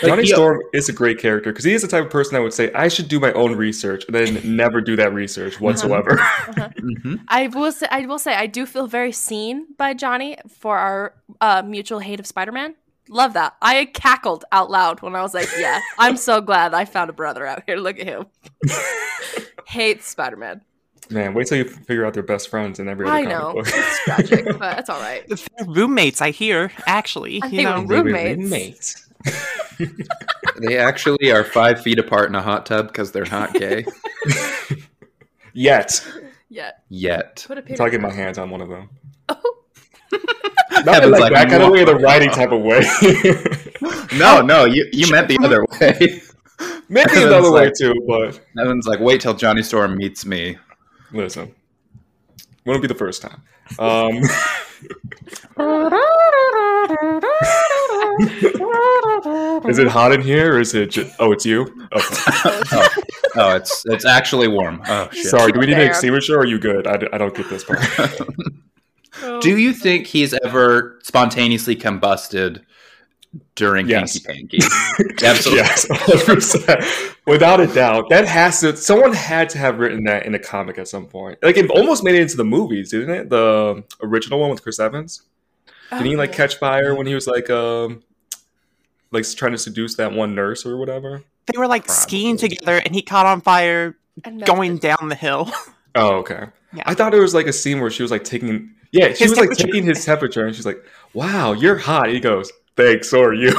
Johnny 0.03 0.23
he- 0.23 0.29
Storm 0.29 0.59
is 0.73 0.89
a 0.89 0.93
great 0.95 1.19
character 1.19 1.53
because 1.53 1.67
he 1.67 1.75
is 1.75 1.83
the 1.83 1.89
type 1.89 2.05
of 2.07 2.11
person 2.11 2.33
that 2.33 2.41
would 2.41 2.55
say, 2.55 2.73
I 2.73 2.89
should 2.89 3.09
do 3.09 3.21
my 3.21 3.33
own 3.35 3.55
research 3.55 4.05
and 4.07 4.15
then 4.15 4.41
never 4.57 4.81
do 4.81 4.97
that 4.97 5.13
research 5.13 5.61
whatsoever. 5.61 6.17
Mhm. 6.17 7.21
I 7.29 7.49
will 7.49 7.73
say, 7.73 7.87
I 7.91 8.07
will 8.07 8.19
say, 8.19 8.35
I 8.35 8.47
do 8.47 8.65
feel 8.65 8.87
very 8.87 9.13
seen 9.13 9.67
by 9.77 9.93
Johnny 9.93 10.39
for 10.49 10.79
our 10.79 11.15
uh, 11.43 11.63
mutual 11.63 11.99
hate 11.99 12.21
of 12.21 12.27
Spider-Man. 12.27 12.75
Love 13.13 13.35
that. 13.35 13.55
I 13.61 13.85
cackled 13.85 14.45
out 14.53 14.71
loud 14.71 15.03
when 15.03 15.15
I 15.15 15.21
was 15.23 15.35
like, 15.35 15.49
"Yeah, 15.59 15.81
I'm 15.99 16.17
so 16.17 16.41
glad 16.41 16.73
I 16.75 16.85
found 16.87 17.11
a 17.11 17.13
brother 17.13 17.47
out 17.47 17.63
here. 17.67 17.77
Look 17.77 17.99
at 18.01 18.07
him. 18.07 18.27
Hates 19.67 20.07
Spider-Man." 20.07 20.63
Man, 21.11 21.35
wait 21.35 21.47
till 21.47 21.59
you 21.59 21.65
figure 21.65 22.07
out 22.07 22.15
they're 22.15 22.23
best 22.23 22.49
friends 22.49 22.79
in 22.81 22.89
every 22.89 23.07
other 23.07 23.15
I 23.15 23.23
comic 23.25 23.39
know. 23.39 23.53
book. 23.55 23.67
It's 23.69 24.05
tragic, 24.05 24.59
but 24.59 24.79
it's 24.79 24.89
all 24.89 25.01
right. 25.01 25.29
They're 25.29 25.67
roommates, 25.67 26.23
I 26.23 26.31
hear. 26.31 26.73
Actually, 26.87 27.41
And 27.43 27.53
you 27.53 27.59
they 27.59 27.65
know, 27.65 27.83
were 27.83 28.03
roommates. 28.03 29.07
They 30.59 30.79
actually 30.79 31.31
are 31.33 31.45
five 31.45 31.83
feet 31.83 31.99
apart 31.99 32.29
in 32.29 32.35
a 32.35 32.43
hot 32.43 32.67
tub 32.67 32.87
because 32.89 33.11
they're 33.13 33.25
not 33.27 33.53
gay 33.53 33.85
Yet. 35.53 36.07
Yet. 36.49 36.83
yet. 36.89 37.45
Put 37.47 37.59
a 37.59 37.63
pin 37.63 37.73
Until 37.73 37.85
I 37.85 37.89
in 37.89 37.93
get 37.93 38.01
my 38.01 38.13
hands 38.13 38.39
on 38.39 38.49
one 38.51 38.61
of 38.61 38.69
them. 38.69 38.89
Oh, 39.29 39.57
Not 40.85 41.05
in 41.05 41.11
like, 41.11 41.21
like, 41.21 41.33
that 41.35 41.49
kind 41.49 41.63
of 41.63 41.71
way, 41.71 41.85
the 41.85 41.97
writing 41.97 42.31
type 42.31 42.53
of 42.53 42.61
way. 42.63 42.83
No, 44.17 44.41
no, 44.43 44.65
you, 44.67 44.89
you 44.93 45.11
meant 45.11 45.27
the 45.29 45.39
other 45.43 45.65
way. 45.81 46.21
Maybe 46.89 47.09
Heaven's 47.11 47.27
another 47.33 47.51
way 47.51 47.65
like- 47.65 47.75
too, 47.79 47.95
but 48.07 48.41
Evan's 48.61 48.87
like, 48.87 49.01
wait 49.01 49.21
till 49.23 49.33
Johnny 49.35 49.63
Storm 49.63 49.97
meets 49.97 50.25
me. 50.27 50.59
listen. 51.13 51.53
won't 52.67 52.83
be 52.83 52.89
the 52.89 52.95
first 52.95 53.23
time. 53.23 53.43
Um, 53.79 54.17
is 59.69 59.79
it 59.79 59.89
hot 59.89 60.13
in 60.13 60.21
here 60.21 60.55
or 60.57 60.61
is 60.61 60.75
it 60.75 60.91
just, 60.91 61.15
oh, 61.19 61.33
it's 61.33 61.47
you? 61.47 61.63
Okay. 61.63 62.17
Oh, 62.75 62.89
oh, 63.37 63.57
it's 63.57 63.83
it's 63.87 64.05
actually 64.05 64.49
warm. 64.49 64.83
Oh 64.87 65.09
shit. 65.13 65.27
Sorry, 65.27 65.53
do 65.53 65.61
we 65.61 65.67
need 65.67 65.73
an 65.75 65.79
Damn. 65.81 65.89
extinguisher 65.89 66.37
or 66.37 66.41
are 66.41 66.47
you 66.47 66.59
good? 66.59 66.87
I, 66.87 66.95
I 67.13 67.19
don't 67.19 67.35
get 67.35 67.49
this 67.49 67.65
part. 67.65 67.81
Do 69.41 69.57
you 69.59 69.73
think 69.73 70.07
he's 70.07 70.33
ever 70.45 70.99
spontaneously 71.03 71.77
combusted 71.77 72.63
during 73.55 73.89
Yes. 73.89 74.25
Hanky 74.25 74.59
Panky? 74.59 74.59
Absolutely. 75.25 75.65
yes, 75.65 75.87
100%. 75.91 77.17
Without 77.27 77.61
a 77.61 77.67
doubt. 77.67 78.09
That 78.11 78.27
has 78.27 78.61
to, 78.61 78.77
someone 78.77 79.13
had 79.13 79.49
to 79.51 79.59
have 79.59 79.79
written 79.79 80.05
that 80.05 80.27
in 80.27 80.35
a 80.35 80.39
comic 80.39 80.79
at 80.79 80.89
some 80.89 81.07
point. 81.07 81.39
Like, 81.43 81.57
it 81.57 81.71
almost 81.71 82.03
made 82.05 82.15
it 82.15 82.23
into 82.23 82.37
the 82.37 82.45
movies, 82.45 82.91
didn't 82.91 83.11
it? 83.11 83.31
The 83.31 83.85
original 84.03 84.41
one 84.41 84.51
with 84.51 84.63
Chris 84.63 84.81
Evans? 84.81 85.23
Didn't 85.91 86.07
he, 86.07 86.17
like, 86.17 86.33
catch 86.33 86.57
fire 86.57 86.95
when 86.95 87.07
he 87.07 87.15
was, 87.15 87.27
like, 87.27 87.51
um, 87.51 88.03
like 89.11 89.29
trying 89.31 89.53
to 89.53 89.59
seduce 89.59 89.95
that 89.97 90.13
one 90.13 90.35
nurse 90.35 90.65
or 90.65 90.77
whatever? 90.79 91.23
they 91.47 91.59
were 91.59 91.67
like 91.67 91.91
skiing 91.91 92.37
together, 92.37 92.77
and 92.79 92.95
he 92.95 93.03
caught 93.03 93.27
on 93.27 93.41
fire 93.41 93.97
going 94.45 94.79
down 94.79 95.09
the 95.09 95.15
hill. 95.15 95.51
Oh, 95.95 96.13
okay. 96.21 96.47
Yeah. 96.75 96.83
I 96.87 96.95
thought 96.95 97.15
it 97.15 97.21
was 97.21 97.35
like 97.35 97.47
a 97.47 97.53
scene 97.53 97.81
where 97.81 97.91
she 97.91 98.03
was 98.03 98.11
like 98.11 98.25
taking, 98.25 98.75
yeah, 98.93 99.13
she 99.13 99.25
His 99.25 99.31
was 99.31 99.39
like 99.39 99.51
taking 99.51 99.85
his 99.85 100.05
temperature, 100.05 100.47
and 100.47 100.55
she's 100.55 100.67
like, 100.67 100.85
"Wow, 101.15 101.53
you're 101.53 101.77
hot." 101.77 102.09
He 102.09 102.21
goes, 102.21 102.51
"Thanks, 102.77 103.11
so 103.11 103.23
are 103.23 103.35
you." 103.35 103.51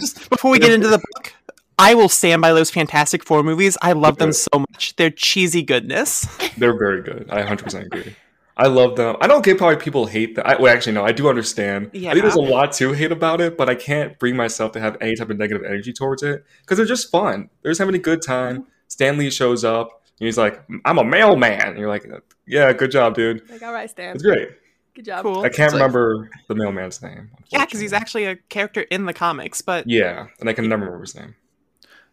Just 0.00 0.28
before 0.30 0.50
we 0.50 0.58
get 0.58 0.72
into 0.72 0.88
the 0.88 0.98
book, 0.98 1.34
I 1.78 1.94
will 1.94 2.08
stand 2.08 2.42
by 2.42 2.52
those 2.52 2.70
Fantastic 2.70 3.24
Four 3.24 3.42
movies. 3.42 3.76
I 3.82 3.92
love 3.92 4.18
them 4.18 4.32
so 4.32 4.50
much. 4.58 4.96
They're 4.96 5.10
cheesy 5.10 5.62
goodness. 5.62 6.26
They're 6.56 6.78
very 6.78 7.02
good. 7.02 7.28
I 7.30 7.42
100% 7.42 7.86
agree. 7.86 8.14
I 8.56 8.66
love 8.66 8.96
them. 8.96 9.16
I 9.20 9.26
don't 9.26 9.44
get 9.44 9.60
why 9.60 9.74
people 9.76 10.06
hate 10.06 10.34
them. 10.34 10.44
I, 10.46 10.56
well, 10.56 10.72
actually, 10.72 10.92
no, 10.92 11.04
I 11.04 11.12
do 11.12 11.28
understand. 11.28 11.90
I 11.94 11.98
think 11.98 12.22
there's 12.22 12.34
a 12.34 12.40
lot 12.40 12.72
to 12.74 12.92
hate 12.92 13.10
about 13.10 13.40
it, 13.40 13.56
but 13.56 13.68
I 13.70 13.74
can't 13.74 14.18
bring 14.18 14.36
myself 14.36 14.72
to 14.72 14.80
have 14.80 14.96
any 15.00 15.16
type 15.16 15.30
of 15.30 15.38
negative 15.38 15.64
energy 15.64 15.92
towards 15.92 16.22
it 16.22 16.44
because 16.60 16.76
they're 16.76 16.86
just 16.86 17.10
fun. 17.10 17.48
They're 17.62 17.72
just 17.72 17.80
having 17.80 17.94
a 17.94 17.98
good 17.98 18.20
time. 18.20 18.66
Stan 18.88 19.16
Lee 19.16 19.30
shows 19.30 19.64
up 19.64 20.01
he's 20.18 20.38
like, 20.38 20.62
"I'm 20.84 20.98
a 20.98 21.04
mailman." 21.04 21.60
And 21.60 21.78
you're 21.78 21.88
like, 21.88 22.04
"Yeah, 22.46 22.72
good 22.72 22.90
job, 22.90 23.14
dude. 23.14 23.48
Like, 23.50 23.62
all 23.62 23.72
right, 23.72 23.88
Stan. 23.90 24.14
It's 24.14 24.22
great." 24.24 24.50
Good 24.94 25.06
job. 25.06 25.22
Cool. 25.22 25.38
I 25.40 25.48
can't 25.48 25.72
It's 25.72 25.72
like- 25.74 25.74
remember 25.74 26.28
the 26.48 26.54
mailman's 26.54 27.00
name. 27.02 27.30
Yeah, 27.48 27.64
because 27.64 27.80
he's 27.80 27.94
actually 27.94 28.26
a 28.26 28.36
character 28.36 28.82
in 28.82 29.06
the 29.06 29.14
comics, 29.14 29.62
but 29.62 29.84
Yeah, 29.88 30.26
and 30.38 30.48
I 30.50 30.52
can 30.52 30.68
never 30.68 30.84
remember 30.84 31.02
his 31.04 31.14
name. 31.14 31.34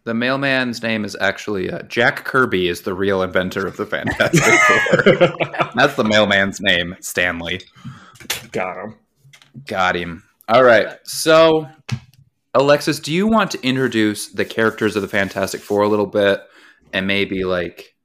The 0.05 0.13
mailman's 0.13 0.81
name 0.81 1.03
is 1.03 1.17
actually 1.19 1.69
uh, 1.69 1.81
Jack 1.83 2.23
Kirby. 2.23 2.69
Is 2.69 2.81
the 2.83 2.93
real 2.93 3.21
inventor 3.21 3.67
of 3.67 3.75
the 3.75 3.85
Fantastic 3.85 4.41
Four. 4.43 5.71
That's 5.75 5.95
the 5.95 6.05
mailman's 6.05 6.61
name, 6.61 6.95
Stan 7.01 7.39
Lee. 7.39 7.59
Got 8.53 8.77
him. 8.77 8.95
Got 9.65 9.95
him. 9.97 10.23
All 10.47 10.63
right. 10.63 10.87
So, 11.03 11.67
Alexis, 12.53 12.99
do 12.99 13.13
you 13.13 13.27
want 13.27 13.51
to 13.51 13.61
introduce 13.61 14.29
the 14.29 14.45
characters 14.45 14.95
of 14.95 15.01
the 15.01 15.07
Fantastic 15.09 15.59
Four 15.61 15.83
a 15.83 15.89
little 15.89 16.05
bit 16.07 16.41
and 16.93 17.07
maybe 17.07 17.43
like 17.43 17.95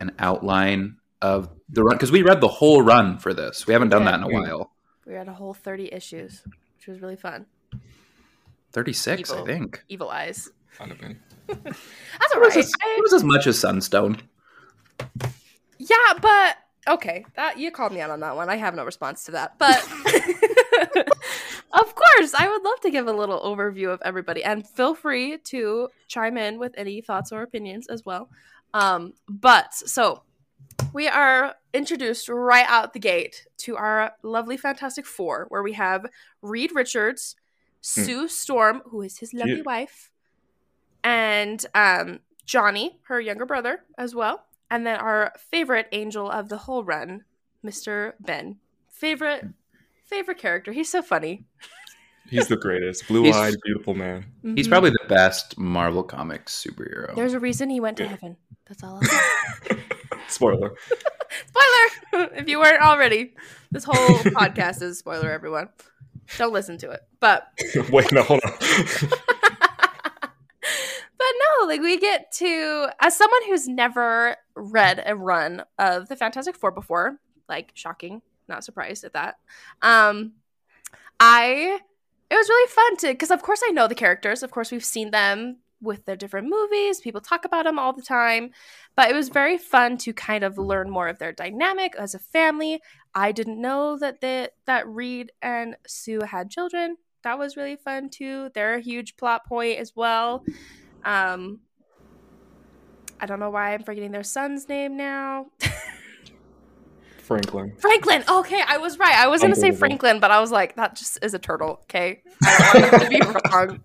an 0.00 0.12
outline 0.18 0.96
of 1.22 1.48
the 1.68 1.82
run? 1.82 1.96
Because 1.96 2.12
we 2.12 2.22
read 2.22 2.40
the 2.40 2.48
whole 2.48 2.82
run 2.82 3.18
for 3.18 3.34
this. 3.34 3.66
We 3.66 3.72
haven't 3.72 3.88
done 3.90 4.04
that 4.04 4.14
in 4.14 4.22
a 4.22 4.28
while. 4.28 4.72
We 5.06 5.14
read 5.14 5.28
a 5.28 5.32
whole 5.32 5.54
30 5.54 5.92
issues, 5.92 6.42
which 6.76 6.86
was 6.86 7.00
really 7.00 7.16
fun. 7.16 7.46
36, 8.72 9.30
I 9.32 9.44
think. 9.44 9.82
Evil 9.88 10.10
eyes. 10.10 10.50
Might 10.78 10.90
have 10.90 11.00
been. 11.00 11.18
That's 11.46 11.58
It 12.34 12.40
was, 12.40 12.54
right. 12.54 12.56
as, 12.58 12.70
it 12.70 13.02
was 13.02 13.12
as 13.14 13.24
much 13.24 13.46
as 13.46 13.58
Sunstone. 13.58 14.20
Yeah, 15.78 15.96
but 16.20 16.56
okay, 16.86 17.24
that 17.36 17.58
you 17.58 17.70
called 17.70 17.92
me 17.92 18.00
out 18.00 18.10
on 18.10 18.20
that 18.20 18.36
one. 18.36 18.50
I 18.50 18.56
have 18.56 18.74
no 18.74 18.84
response 18.84 19.24
to 19.24 19.32
that. 19.32 19.58
But 19.58 19.76
of 21.72 21.94
course, 21.94 22.34
I 22.34 22.48
would 22.48 22.62
love 22.62 22.80
to 22.82 22.90
give 22.90 23.06
a 23.06 23.12
little 23.12 23.40
overview 23.40 23.88
of 23.92 24.00
everybody 24.04 24.42
and 24.44 24.66
feel 24.66 24.94
free 24.94 25.38
to 25.38 25.88
chime 26.06 26.36
in 26.36 26.58
with 26.58 26.74
any 26.76 27.00
thoughts 27.00 27.32
or 27.32 27.42
opinions 27.42 27.86
as 27.88 28.04
well. 28.04 28.28
Um, 28.74 29.14
but 29.28 29.74
so 29.74 30.22
we 30.92 31.08
are 31.08 31.54
introduced 31.74 32.28
right 32.28 32.66
out 32.68 32.92
the 32.92 32.98
gate 32.98 33.46
to 33.58 33.76
our 33.76 34.12
lovely 34.22 34.56
Fantastic 34.56 35.06
Four, 35.06 35.46
where 35.48 35.62
we 35.62 35.72
have 35.74 36.06
Reed 36.42 36.72
Richards, 36.74 37.36
Sue 37.80 38.28
Storm, 38.28 38.82
who 38.86 39.02
is 39.02 39.18
his 39.18 39.32
lovely 39.34 39.56
Yeah. 39.56 39.62
wife, 39.64 40.10
and 41.04 41.64
um, 41.74 42.20
Johnny, 42.44 42.98
her 43.04 43.20
younger 43.20 43.46
brother, 43.46 43.84
as 43.96 44.14
well. 44.14 44.44
And 44.70 44.86
then 44.86 44.98
our 44.98 45.32
favorite 45.38 45.86
angel 45.92 46.30
of 46.30 46.48
the 46.48 46.58
whole 46.58 46.84
run, 46.84 47.24
Mr. 47.64 48.12
Ben. 48.20 48.58
Favorite 48.88 49.46
favorite 50.08 50.38
character. 50.38 50.72
He's 50.72 50.90
so 50.90 51.02
funny. 51.02 51.44
He's 52.28 52.48
the 52.48 52.56
greatest. 52.56 53.08
Blue 53.08 53.30
eyed, 53.32 53.54
beautiful 53.64 53.94
man. 53.94 54.26
He's 54.42 54.66
Mhm. 54.66 54.70
probably 54.70 54.90
the 54.90 55.06
best 55.08 55.56
Marvel 55.58 56.02
Comics 56.02 56.62
superhero. 56.66 57.14
There's 57.14 57.32
a 57.32 57.40
reason 57.40 57.70
he 57.70 57.80
went 57.80 57.96
to 57.98 58.02
Yeah. 58.02 58.10
heaven. 58.10 58.36
That's 58.68 58.82
all. 58.84 59.00
I'll. 59.02 59.78
Spoiler. 60.28 60.74
spoiler! 61.46 62.28
if 62.34 62.46
you 62.48 62.58
weren't 62.58 62.82
already, 62.82 63.34
this 63.70 63.84
whole 63.84 63.94
podcast 64.34 64.82
is 64.82 64.98
spoiler. 64.98 65.30
Everyone, 65.30 65.70
don't 66.36 66.52
listen 66.52 66.76
to 66.78 66.90
it. 66.90 67.00
But 67.18 67.48
Wait, 67.90 68.12
no, 68.12 68.22
hold 68.22 68.40
on. 68.44 68.52
but 70.20 70.30
no, 71.20 71.66
like 71.66 71.80
we 71.80 71.98
get 71.98 72.30
to 72.32 72.88
as 73.00 73.16
someone 73.16 73.40
who's 73.46 73.66
never 73.68 74.36
read 74.54 75.02
a 75.06 75.16
run 75.16 75.62
of 75.78 76.08
the 76.08 76.16
Fantastic 76.16 76.56
Four 76.56 76.70
before, 76.72 77.18
like 77.48 77.70
shocking, 77.74 78.22
not 78.48 78.64
surprised 78.64 79.04
at 79.04 79.12
that. 79.12 79.36
Um, 79.82 80.32
I 81.20 81.80
it 82.30 82.34
was 82.34 82.48
really 82.48 82.70
fun 82.70 82.96
to 82.98 83.08
because 83.08 83.30
of 83.30 83.42
course 83.42 83.62
I 83.66 83.70
know 83.70 83.88
the 83.88 83.94
characters, 83.94 84.42
of 84.42 84.50
course 84.50 84.70
we've 84.70 84.84
seen 84.84 85.10
them 85.10 85.58
with 85.80 86.04
the 86.06 86.16
different 86.16 86.48
movies, 86.48 87.00
people 87.00 87.20
talk 87.20 87.44
about 87.44 87.64
them 87.64 87.78
all 87.78 87.92
the 87.92 88.02
time, 88.02 88.50
but 88.96 89.08
it 89.08 89.14
was 89.14 89.28
very 89.28 89.56
fun 89.56 89.96
to 89.98 90.12
kind 90.12 90.42
of 90.42 90.58
learn 90.58 90.90
more 90.90 91.06
of 91.08 91.18
their 91.18 91.32
dynamic 91.32 91.94
as 91.96 92.14
a 92.14 92.18
family. 92.18 92.80
I 93.14 93.32
didn't 93.32 93.60
know 93.60 93.96
that 93.98 94.20
that 94.20 94.88
Reed 94.88 95.32
and 95.40 95.76
Sue 95.86 96.20
had 96.22 96.50
children. 96.50 96.96
That 97.22 97.38
was 97.38 97.56
really 97.56 97.76
fun 97.76 98.10
too. 98.10 98.50
They're 98.54 98.74
a 98.74 98.80
huge 98.80 99.16
plot 99.16 99.46
point 99.46 99.78
as 99.78 99.94
well. 99.94 100.44
Um, 101.04 101.60
I 103.20 103.26
don't 103.26 103.40
know 103.40 103.50
why 103.50 103.74
I'm 103.74 103.82
forgetting 103.82 104.12
their 104.12 104.22
son's 104.22 104.68
name 104.68 104.96
now. 104.96 105.46
Franklin. 107.28 107.74
Franklin. 107.76 108.24
Okay, 108.26 108.62
I 108.66 108.78
was 108.78 108.98
right. 108.98 109.14
I 109.14 109.28
was 109.28 109.42
to 109.42 109.54
say 109.54 109.70
Franklin, 109.70 110.18
but 110.18 110.30
I 110.30 110.40
was 110.40 110.50
like, 110.50 110.76
that 110.76 110.96
just 110.96 111.18
is 111.22 111.34
a 111.34 111.38
turtle. 111.38 111.80
Okay, 111.82 112.22
I 112.42 112.70
don't 112.72 112.92
want 112.92 113.04
to 113.04 113.08
be 113.10 113.20
wrong. 113.20 113.80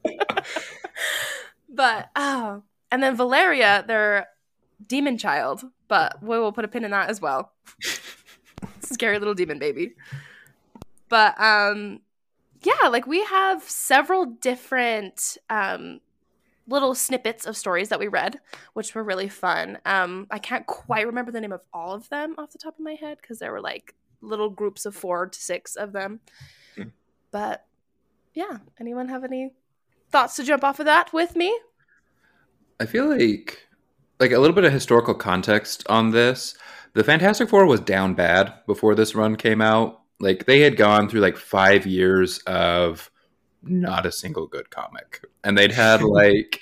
but 1.69 2.09
oh, 2.15 2.63
and 2.89 3.03
then 3.03 3.17
Valeria, 3.17 3.83
their 3.85 4.27
demon 4.87 5.17
child. 5.17 5.65
But 5.89 6.23
we 6.23 6.39
will 6.39 6.53
put 6.53 6.63
a 6.63 6.69
pin 6.69 6.85
in 6.85 6.91
that 6.91 7.09
as 7.09 7.19
well. 7.19 7.51
Scary 8.79 9.19
little 9.19 9.33
demon 9.33 9.59
baby. 9.59 9.93
But 11.09 11.39
um, 11.39 11.99
yeah, 12.61 12.87
like 12.87 13.05
we 13.05 13.25
have 13.25 13.61
several 13.63 14.25
different 14.25 15.37
um 15.49 15.99
little 16.67 16.95
snippets 16.95 17.45
of 17.45 17.57
stories 17.57 17.89
that 17.89 17.99
we 17.99 18.07
read, 18.07 18.39
which 18.73 18.95
were 18.95 19.03
really 19.03 19.29
fun. 19.29 19.79
Um, 19.85 20.27
I 20.31 20.39
can't 20.39 20.65
quite 20.65 21.05
remember 21.05 21.31
the 21.31 21.41
name 21.41 21.51
of 21.51 21.61
all 21.73 21.93
of 21.93 22.07
them 22.09 22.35
off 22.37 22.51
the 22.51 22.57
top 22.57 22.75
of 22.75 22.83
my 22.83 22.93
head 22.93 23.17
because 23.21 23.39
there 23.39 23.51
were 23.51 23.61
like 23.61 23.95
little 24.21 24.49
groups 24.49 24.85
of 24.85 24.95
four 24.95 25.27
to 25.27 25.39
six 25.39 25.75
of 25.75 25.91
them. 25.91 26.21
Hmm. 26.75 26.83
But 27.31 27.65
yeah, 28.33 28.59
anyone 28.79 29.09
have 29.09 29.23
any 29.23 29.51
thoughts 30.09 30.35
to 30.37 30.43
jump 30.43 30.63
off 30.63 30.79
of 30.79 30.85
that 30.85 31.11
with 31.13 31.35
me? 31.35 31.57
I 32.79 32.85
feel 32.85 33.07
like 33.07 33.67
like 34.19 34.31
a 34.31 34.39
little 34.39 34.55
bit 34.55 34.63
of 34.63 34.71
historical 34.71 35.15
context 35.15 35.83
on 35.89 36.11
this. 36.11 36.55
The 36.93 37.03
Fantastic 37.03 37.49
Four 37.49 37.65
was 37.65 37.81
down 37.81 38.13
bad 38.13 38.53
before 38.67 38.95
this 38.95 39.15
run 39.15 39.35
came 39.35 39.61
out. 39.61 40.01
Like 40.19 40.45
they 40.45 40.61
had 40.61 40.77
gone 40.77 41.09
through 41.09 41.21
like 41.21 41.35
5 41.35 41.85
years 41.85 42.39
of 42.39 43.09
not 43.63 44.05
a 44.05 44.11
single 44.11 44.47
good 44.47 44.69
comic. 44.69 45.25
And 45.43 45.57
they'd 45.57 45.71
had 45.71 46.01
like 46.03 46.61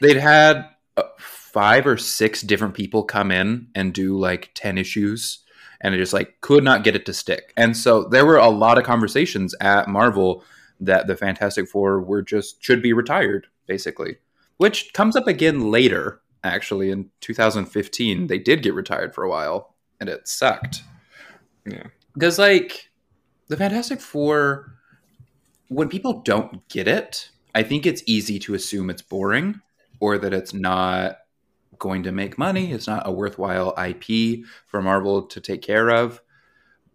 they'd 0.00 0.16
had 0.16 0.68
uh, 0.96 1.02
five 1.18 1.86
or 1.86 1.96
six 1.96 2.42
different 2.42 2.74
people 2.74 3.02
come 3.02 3.30
in 3.30 3.68
and 3.74 3.92
do 3.92 4.18
like 4.18 4.50
10 4.54 4.78
issues 4.78 5.42
and 5.82 5.94
it 5.94 5.98
just 5.98 6.12
like 6.12 6.40
could 6.40 6.64
not 6.64 6.84
get 6.84 6.96
it 6.96 7.04
to 7.06 7.12
stick. 7.12 7.52
And 7.56 7.76
so 7.76 8.04
there 8.04 8.24
were 8.24 8.38
a 8.38 8.48
lot 8.48 8.78
of 8.78 8.84
conversations 8.84 9.54
at 9.60 9.88
Marvel 9.88 10.44
that 10.80 11.06
the 11.06 11.16
Fantastic 11.16 11.68
Four 11.68 12.00
were 12.00 12.22
just 12.22 12.62
should 12.62 12.82
be 12.82 12.92
retired, 12.92 13.48
basically. 13.66 14.16
Which 14.56 14.92
comes 14.92 15.16
up 15.16 15.26
again 15.26 15.70
later, 15.70 16.22
actually, 16.44 16.90
in 16.90 17.10
2015. 17.20 18.28
They 18.28 18.38
did 18.38 18.62
get 18.62 18.74
retired 18.74 19.14
for 19.14 19.24
a 19.24 19.28
while, 19.28 19.74
and 20.00 20.08
it 20.08 20.28
sucked. 20.28 20.82
Yeah. 21.66 21.88
Because 22.14 22.38
like 22.38 22.90
the 23.48 23.56
Fantastic 23.56 24.00
Four, 24.00 24.74
when 25.72 25.88
people 25.88 26.20
don't 26.20 26.66
get 26.68 26.86
it, 26.86 27.30
I 27.54 27.62
think 27.62 27.86
it's 27.86 28.02
easy 28.06 28.38
to 28.40 28.54
assume 28.54 28.90
it's 28.90 29.02
boring 29.02 29.60
or 30.00 30.18
that 30.18 30.34
it's 30.34 30.54
not 30.54 31.18
going 31.78 32.02
to 32.04 32.12
make 32.12 32.38
money. 32.38 32.72
It's 32.72 32.86
not 32.86 33.06
a 33.06 33.12
worthwhile 33.12 33.74
IP 33.76 34.44
for 34.66 34.82
Marvel 34.82 35.22
to 35.26 35.40
take 35.40 35.62
care 35.62 35.90
of. 35.90 36.20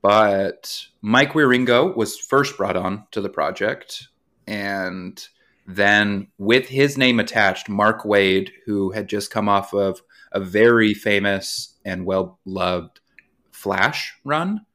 But 0.01 0.85
Mike 1.01 1.33
Wieringo 1.33 1.95
was 1.95 2.17
first 2.17 2.57
brought 2.57 2.77
on 2.77 3.05
to 3.11 3.21
the 3.21 3.29
project. 3.29 4.07
And 4.45 5.27
then, 5.67 6.27
with 6.37 6.69
his 6.69 6.97
name 6.97 7.19
attached, 7.19 7.67
Mark 7.67 8.03
Waid, 8.03 8.51
who 8.65 8.91
had 8.91 9.09
just 9.09 9.31
come 9.31 9.49
off 9.49 9.73
of 9.73 10.01
a 10.31 10.39
very 10.39 10.93
famous 10.93 11.75
and 11.83 12.05
well 12.05 12.39
loved 12.45 13.01
Flash 13.51 14.13
run, 14.23 14.65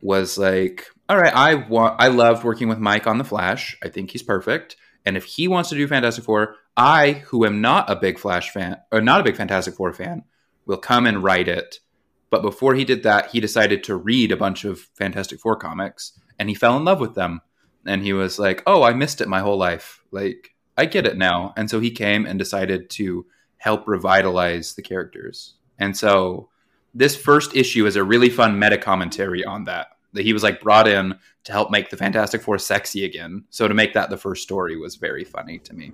was 0.00 0.38
like, 0.38 0.86
"All 1.08 1.16
right, 1.18 1.32
I 1.34 1.52
I 1.98 2.08
loved 2.08 2.44
working 2.44 2.68
with 2.68 2.78
Mike 2.78 3.06
on 3.06 3.18
the 3.18 3.24
Flash. 3.24 3.76
I 3.82 3.88
think 3.88 4.10
he's 4.10 4.22
perfect. 4.22 4.76
And 5.04 5.16
if 5.16 5.24
he 5.24 5.46
wants 5.46 5.68
to 5.70 5.76
do 5.76 5.86
Fantastic 5.86 6.24
Four, 6.24 6.56
I, 6.76 7.22
who 7.26 7.46
am 7.46 7.60
not 7.60 7.88
a 7.88 7.96
big 7.96 8.18
Flash 8.18 8.50
fan 8.50 8.78
or 8.90 9.00
not 9.00 9.20
a 9.20 9.24
big 9.24 9.36
Fantastic 9.36 9.74
Four 9.74 9.92
fan, 9.92 10.24
will 10.66 10.78
come 10.78 11.06
and 11.06 11.22
write 11.22 11.48
it." 11.48 11.80
But 12.28 12.42
before 12.42 12.74
he 12.74 12.84
did 12.84 13.04
that, 13.04 13.30
he 13.30 13.38
decided 13.38 13.84
to 13.84 13.96
read 13.96 14.32
a 14.32 14.36
bunch 14.36 14.64
of 14.64 14.80
Fantastic 14.98 15.38
Four 15.38 15.56
comics, 15.56 16.18
and 16.38 16.48
he 16.48 16.54
fell 16.54 16.76
in 16.76 16.84
love 16.84 17.00
with 17.00 17.14
them. 17.14 17.40
And 17.86 18.02
he 18.02 18.12
was 18.12 18.38
like, 18.38 18.64
"Oh, 18.66 18.82
I 18.82 18.92
missed 18.92 19.20
it 19.20 19.28
my 19.28 19.38
whole 19.40 19.56
life. 19.56 20.02
Like, 20.10 20.56
I 20.76 20.86
get 20.86 21.06
it 21.06 21.16
now." 21.16 21.54
And 21.56 21.70
so 21.70 21.78
he 21.78 21.90
came 21.92 22.26
and 22.26 22.36
decided 22.36 22.90
to 22.90 23.26
help 23.58 23.86
revitalize 23.86 24.74
the 24.74 24.82
characters. 24.82 25.54
And 25.78 25.96
so 25.96 26.48
this 26.92 27.16
first 27.16 27.54
issue 27.54 27.86
is 27.86 27.94
a 27.94 28.04
really 28.04 28.28
fun 28.28 28.58
meta 28.58 28.76
commentary 28.76 29.44
on 29.44 29.64
that. 29.64 29.95
That 30.16 30.24
he 30.24 30.32
was 30.32 30.42
like 30.42 30.60
brought 30.60 30.88
in 30.88 31.14
to 31.44 31.52
help 31.52 31.70
make 31.70 31.90
the 31.90 31.96
Fantastic 31.96 32.42
Four 32.42 32.58
sexy 32.58 33.04
again. 33.04 33.44
So 33.50 33.68
to 33.68 33.74
make 33.74 33.94
that 33.94 34.10
the 34.10 34.16
first 34.16 34.42
story 34.42 34.76
was 34.76 34.96
very 34.96 35.24
funny 35.24 35.58
to 35.60 35.74
me. 35.74 35.92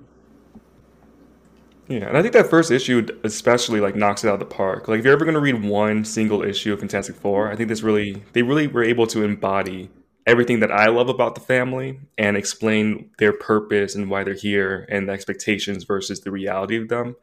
Yeah, 1.88 2.08
and 2.08 2.16
I 2.16 2.22
think 2.22 2.32
that 2.34 2.48
first 2.48 2.70
issue 2.70 3.06
especially 3.24 3.80
like 3.80 3.96
knocks 3.96 4.24
it 4.24 4.28
out 4.28 4.34
of 4.34 4.40
the 4.40 4.46
park. 4.46 4.88
Like 4.88 5.00
if 5.00 5.04
you're 5.04 5.12
ever 5.12 5.24
going 5.24 5.34
to 5.34 5.40
read 5.40 5.62
one 5.62 6.04
single 6.04 6.42
issue 6.42 6.72
of 6.72 6.78
Fantastic 6.78 7.16
Four, 7.16 7.50
I 7.50 7.56
think 7.56 7.68
this 7.68 7.82
really 7.82 8.22
they 8.32 8.42
really 8.42 8.66
were 8.66 8.82
able 8.82 9.06
to 9.08 9.24
embody 9.24 9.90
everything 10.26 10.60
that 10.60 10.70
I 10.70 10.86
love 10.86 11.08
about 11.08 11.34
the 11.34 11.40
family 11.40 12.00
and 12.16 12.36
explain 12.36 13.10
their 13.18 13.32
purpose 13.32 13.94
and 13.94 14.08
why 14.08 14.22
they're 14.24 14.34
here 14.34 14.86
and 14.88 15.08
the 15.08 15.12
expectations 15.12 15.84
versus 15.84 16.20
the 16.20 16.30
reality 16.30 16.76
of 16.76 16.88
them. 16.88 17.16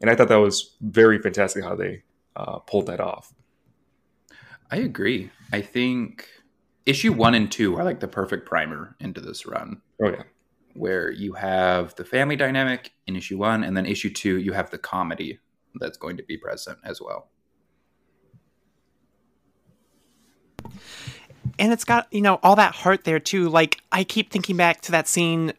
And 0.00 0.08
I 0.08 0.14
thought 0.14 0.28
that 0.28 0.36
was 0.36 0.76
very 0.80 1.18
fantastic 1.18 1.64
how 1.64 1.74
they 1.74 2.02
uh, 2.36 2.60
pulled 2.60 2.86
that 2.86 3.00
off. 3.00 3.34
I 4.70 4.76
agree. 4.76 5.30
I 5.52 5.60
think 5.60 6.28
issue 6.86 7.12
one 7.12 7.34
and 7.34 7.50
two 7.50 7.76
are 7.76 7.84
like 7.84 8.00
the 8.00 8.08
perfect 8.08 8.46
primer 8.46 8.96
into 9.00 9.20
this 9.20 9.46
run. 9.46 9.80
Oh 10.02 10.10
yeah. 10.10 10.22
Where 10.74 11.10
you 11.10 11.34
have 11.34 11.94
the 11.94 12.04
family 12.04 12.36
dynamic 12.36 12.92
in 13.06 13.14
issue 13.16 13.38
one, 13.38 13.62
and 13.62 13.76
then 13.76 13.86
issue 13.86 14.10
two, 14.10 14.38
you 14.38 14.52
have 14.52 14.70
the 14.70 14.78
comedy 14.78 15.38
that's 15.76 15.96
going 15.96 16.16
to 16.16 16.22
be 16.22 16.36
present 16.36 16.78
as 16.84 17.00
well. 17.00 17.28
and 21.58 21.72
it's 21.72 21.84
got 21.84 22.06
you 22.12 22.20
know 22.20 22.38
all 22.42 22.56
that 22.56 22.74
heart 22.74 23.04
there 23.04 23.20
too 23.20 23.48
like 23.48 23.80
i 23.92 24.04
keep 24.04 24.30
thinking 24.30 24.56
back 24.56 24.80
to 24.80 24.90
that 24.92 25.08
scene 25.08 25.52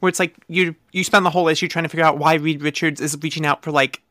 where 0.00 0.08
it's 0.08 0.18
like 0.18 0.34
you 0.48 0.74
you 0.92 1.04
spend 1.04 1.24
the 1.24 1.30
whole 1.30 1.48
issue 1.48 1.68
trying 1.68 1.82
to 1.84 1.88
figure 1.88 2.04
out 2.04 2.18
why 2.18 2.34
reed 2.34 2.62
richards 2.62 3.00
is 3.00 3.16
reaching 3.22 3.46
out 3.46 3.62
for 3.62 3.70
like 3.70 4.02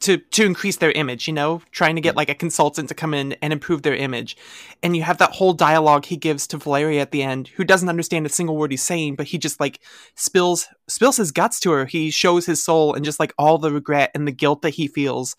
to 0.00 0.18
to 0.18 0.44
increase 0.44 0.76
their 0.76 0.92
image 0.92 1.26
you 1.26 1.32
know 1.32 1.62
trying 1.70 1.94
to 1.94 2.00
get 2.00 2.16
like 2.16 2.28
a 2.28 2.34
consultant 2.34 2.88
to 2.88 2.94
come 2.94 3.14
in 3.14 3.32
and 3.34 3.52
improve 3.52 3.82
their 3.82 3.94
image. 3.94 4.36
And 4.82 4.96
you 4.96 5.02
have 5.02 5.18
that 5.18 5.32
whole 5.32 5.52
dialogue 5.52 6.06
he 6.06 6.16
gives 6.16 6.46
to 6.48 6.58
valeria 6.58 7.00
at 7.00 7.10
the 7.10 7.22
end 7.22 7.48
who 7.48 7.64
doesn't 7.64 7.88
understand 7.88 8.26
a 8.26 8.30
single 8.30 8.56
word 8.56 8.70
he's 8.70 8.82
saying 8.82 9.16
but 9.16 9.26
he 9.26 9.38
just 9.38 9.60
like 9.60 9.80
spills 10.14 10.68
spills 10.88 11.16
his 11.16 11.32
guts 11.32 11.60
to 11.60 11.70
her. 11.70 11.86
He 11.86 12.10
shows 12.10 12.46
his 12.46 12.62
soul 12.62 12.94
and 12.94 13.04
just 13.04 13.20
like 13.20 13.32
all 13.38 13.58
the 13.58 13.72
regret 13.72 14.10
and 14.14 14.26
the 14.26 14.32
guilt 14.32 14.62
that 14.62 14.70
he 14.70 14.86
feels 14.86 15.36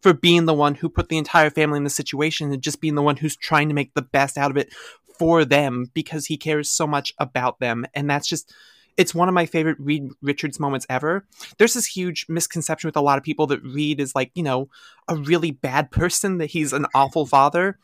for 0.00 0.12
being 0.12 0.46
the 0.46 0.54
one 0.54 0.74
who 0.74 0.88
put 0.88 1.08
the 1.08 1.18
entire 1.18 1.50
family 1.50 1.78
in 1.78 1.84
the 1.84 1.90
situation 1.90 2.52
and 2.52 2.62
just 2.62 2.80
being 2.80 2.94
the 2.94 3.02
one 3.02 3.16
who's 3.16 3.36
trying 3.36 3.68
to 3.68 3.74
make 3.74 3.94
the 3.94 4.02
best 4.02 4.38
out 4.38 4.50
of 4.50 4.56
it 4.56 4.72
for 5.18 5.44
them 5.44 5.90
because 5.94 6.26
he 6.26 6.36
cares 6.36 6.70
so 6.70 6.86
much 6.86 7.12
about 7.18 7.58
them. 7.58 7.84
And 7.94 8.08
that's 8.08 8.28
just 8.28 8.54
it's 8.98 9.14
one 9.14 9.28
of 9.28 9.34
my 9.34 9.46
favorite 9.46 9.78
Reed 9.78 10.10
Richards 10.20 10.58
moments 10.58 10.84
ever. 10.90 11.24
There's 11.56 11.74
this 11.74 11.86
huge 11.86 12.26
misconception 12.28 12.88
with 12.88 12.96
a 12.96 13.00
lot 13.00 13.16
of 13.16 13.24
people 13.24 13.46
that 13.46 13.62
Reed 13.62 14.00
is 14.00 14.14
like, 14.14 14.32
you 14.34 14.42
know, 14.42 14.68
a 15.06 15.14
really 15.14 15.52
bad 15.52 15.90
person, 15.92 16.38
that 16.38 16.46
he's 16.46 16.72
an 16.74 16.84
awful 16.94 17.24
father. 17.24 17.78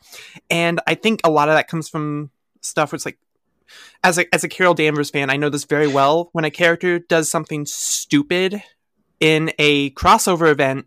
And 0.51 0.81
I 0.85 0.93
think 0.93 1.21
a 1.23 1.31
lot 1.31 1.47
of 1.47 1.55
that 1.55 1.69
comes 1.69 1.89
from 1.89 2.29
stuff 2.61 2.91
where 2.91 2.97
it's 2.97 3.05
like, 3.05 3.17
as 4.03 4.19
a, 4.19 4.35
as 4.35 4.43
a 4.43 4.49
Carol 4.49 4.75
Danvers 4.75 5.09
fan, 5.09 5.31
I 5.31 5.37
know 5.37 5.49
this 5.49 5.63
very 5.63 5.87
well. 5.87 6.29
When 6.33 6.45
a 6.45 6.51
character 6.51 6.99
does 6.99 7.31
something 7.31 7.65
stupid 7.65 8.61
in 9.19 9.51
a 9.57 9.89
crossover 9.91 10.51
event, 10.51 10.85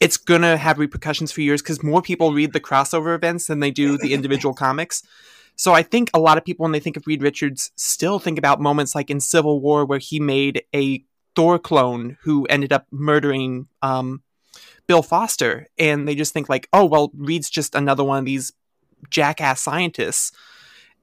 it's 0.00 0.16
gonna 0.16 0.56
have 0.56 0.78
repercussions 0.78 1.32
for 1.32 1.40
years 1.40 1.62
because 1.62 1.82
more 1.82 2.02
people 2.02 2.32
read 2.32 2.52
the 2.52 2.60
crossover 2.60 3.14
events 3.14 3.46
than 3.46 3.60
they 3.60 3.70
do 3.70 3.96
the 3.96 4.14
individual 4.14 4.54
comics. 4.66 5.02
So 5.56 5.72
I 5.72 5.82
think 5.82 6.10
a 6.14 6.20
lot 6.20 6.38
of 6.38 6.44
people, 6.44 6.64
when 6.64 6.72
they 6.72 6.80
think 6.80 6.96
of 6.96 7.06
Reed 7.06 7.22
Richards, 7.22 7.70
still 7.76 8.18
think 8.18 8.38
about 8.38 8.60
moments 8.60 8.94
like 8.94 9.10
in 9.10 9.20
Civil 9.20 9.60
War 9.60 9.84
where 9.84 9.98
he 9.98 10.18
made 10.18 10.64
a 10.74 11.04
Thor 11.34 11.58
clone 11.58 12.16
who 12.22 12.46
ended 12.46 12.72
up 12.72 12.86
murdering 12.90 13.68
um, 13.80 14.22
Bill 14.86 15.02
Foster, 15.02 15.68
and 15.78 16.06
they 16.06 16.14
just 16.14 16.32
think 16.32 16.48
like, 16.48 16.68
oh 16.72 16.84
well, 16.84 17.10
Reed's 17.14 17.50
just 17.50 17.74
another 17.74 18.04
one 18.04 18.18
of 18.18 18.24
these 18.24 18.52
jackass 19.10 19.60
scientists. 19.60 20.32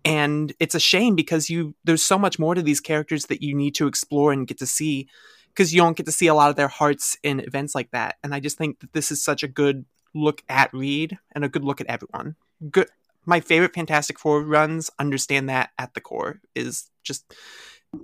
And 0.05 0.53
it's 0.59 0.75
a 0.75 0.79
shame 0.79 1.15
because 1.15 1.49
you 1.49 1.75
there's 1.83 2.03
so 2.03 2.17
much 2.17 2.39
more 2.39 2.55
to 2.55 2.62
these 2.62 2.79
characters 2.79 3.25
that 3.25 3.41
you 3.41 3.53
need 3.53 3.75
to 3.75 3.88
explore 3.88 4.31
and 4.31 4.47
get 4.47 4.57
to 4.59 4.65
see 4.65 5.09
because 5.49 5.73
you 5.73 5.81
don't 5.81 5.97
get 5.97 6.05
to 6.05 6.12
see 6.12 6.27
a 6.27 6.33
lot 6.33 6.49
of 6.49 6.55
their 6.55 6.67
hearts 6.67 7.17
in 7.21 7.41
events 7.41 7.75
like 7.75 7.91
that. 7.91 8.15
And 8.23 8.33
I 8.33 8.39
just 8.39 8.57
think 8.57 8.79
that 8.79 8.93
this 8.93 9.12
is 9.12 9.21
such 9.21 9.43
a 9.43 9.47
good 9.47 9.85
look 10.15 10.41
at 10.47 10.73
Reed 10.73 11.17
and 11.33 11.43
a 11.43 11.49
good 11.49 11.65
look 11.65 11.81
at 11.81 11.88
everyone. 11.88 12.35
Good 12.71 12.88
my 13.29 13.39
favorite 13.39 13.73
Fantastic 13.73 14.17
Four 14.17 14.41
runs 14.41 14.89
understand 14.97 15.49
that 15.49 15.69
at 15.77 15.93
the 15.93 16.01
core 16.01 16.41
is 16.55 16.89
just 17.03 17.31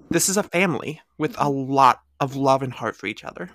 this 0.10 0.30
is 0.30 0.38
a 0.38 0.44
family 0.44 1.02
with 1.18 1.36
a 1.38 1.50
lot 1.50 2.02
of 2.20 2.36
love 2.36 2.62
and 2.62 2.72
heart 2.72 2.96
for 2.96 3.08
each 3.08 3.24
other. 3.24 3.50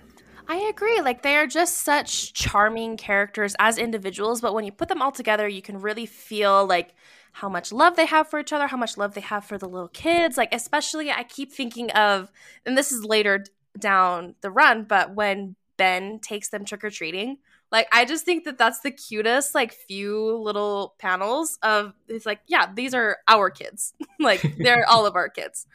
I 0.47 0.57
agree. 0.69 0.99
Like 0.99 1.23
they 1.23 1.37
are 1.37 1.47
just 1.47 1.79
such 1.79 2.33
charming 2.33 2.97
characters 2.97 3.55
as 3.57 3.77
individuals, 3.77 4.41
but 4.41 4.53
when 4.53 4.65
you 4.65 4.71
put 4.71 4.89
them 4.89 5.01
all 5.01 5.13
together, 5.13 5.47
you 5.47 5.61
can 5.61 5.79
really 5.79 6.05
feel 6.05 6.65
like 6.67 6.93
how 7.31 7.47
much 7.47 7.71
love 7.71 7.95
they 7.95 8.05
have 8.05 8.29
for 8.29 8.39
each 8.39 8.51
other, 8.51 8.67
how 8.67 8.75
much 8.75 8.97
love 8.97 9.13
they 9.13 9.21
have 9.21 9.45
for 9.45 9.57
the 9.57 9.69
little 9.69 9.87
kids. 9.87 10.37
Like 10.37 10.53
especially 10.53 11.09
I 11.09 11.23
keep 11.23 11.53
thinking 11.53 11.89
of 11.91 12.31
and 12.65 12.77
this 12.77 12.91
is 12.91 13.05
later 13.05 13.45
down 13.79 14.35
the 14.41 14.51
run, 14.51 14.83
but 14.83 15.15
when 15.15 15.55
Ben 15.77 16.19
takes 16.19 16.49
them 16.49 16.65
trick 16.65 16.83
or 16.83 16.89
treating, 16.89 17.37
like 17.71 17.87
I 17.91 18.05
just 18.05 18.25
think 18.25 18.43
that 18.45 18.57
that's 18.57 18.81
the 18.81 18.91
cutest 18.91 19.55
like 19.55 19.73
few 19.73 20.37
little 20.37 20.95
panels 20.99 21.57
of 21.63 21.93
it's 22.07 22.25
like 22.25 22.41
yeah 22.47 22.71
these 22.73 22.93
are 22.93 23.17
our 23.27 23.49
kids 23.49 23.93
like 24.19 24.41
they're 24.57 24.87
all 24.87 25.05
of 25.05 25.15
our 25.15 25.29
kids 25.29 25.67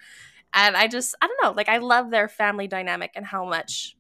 and 0.54 0.76
I 0.76 0.88
just 0.88 1.14
I 1.20 1.26
don't 1.26 1.42
know 1.42 1.52
like 1.52 1.68
I 1.68 1.78
love 1.78 2.11
their 2.11 2.28
family 2.28 2.68
dynamic 2.68 3.12
and 3.14 3.24
how 3.24 3.44
much 3.44 3.96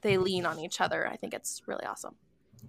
they 0.00 0.18
lean 0.18 0.46
on 0.46 0.58
each 0.58 0.80
other 0.80 1.06
I 1.06 1.16
think 1.16 1.34
it's 1.34 1.62
really 1.66 1.84
awesome. 1.84 2.14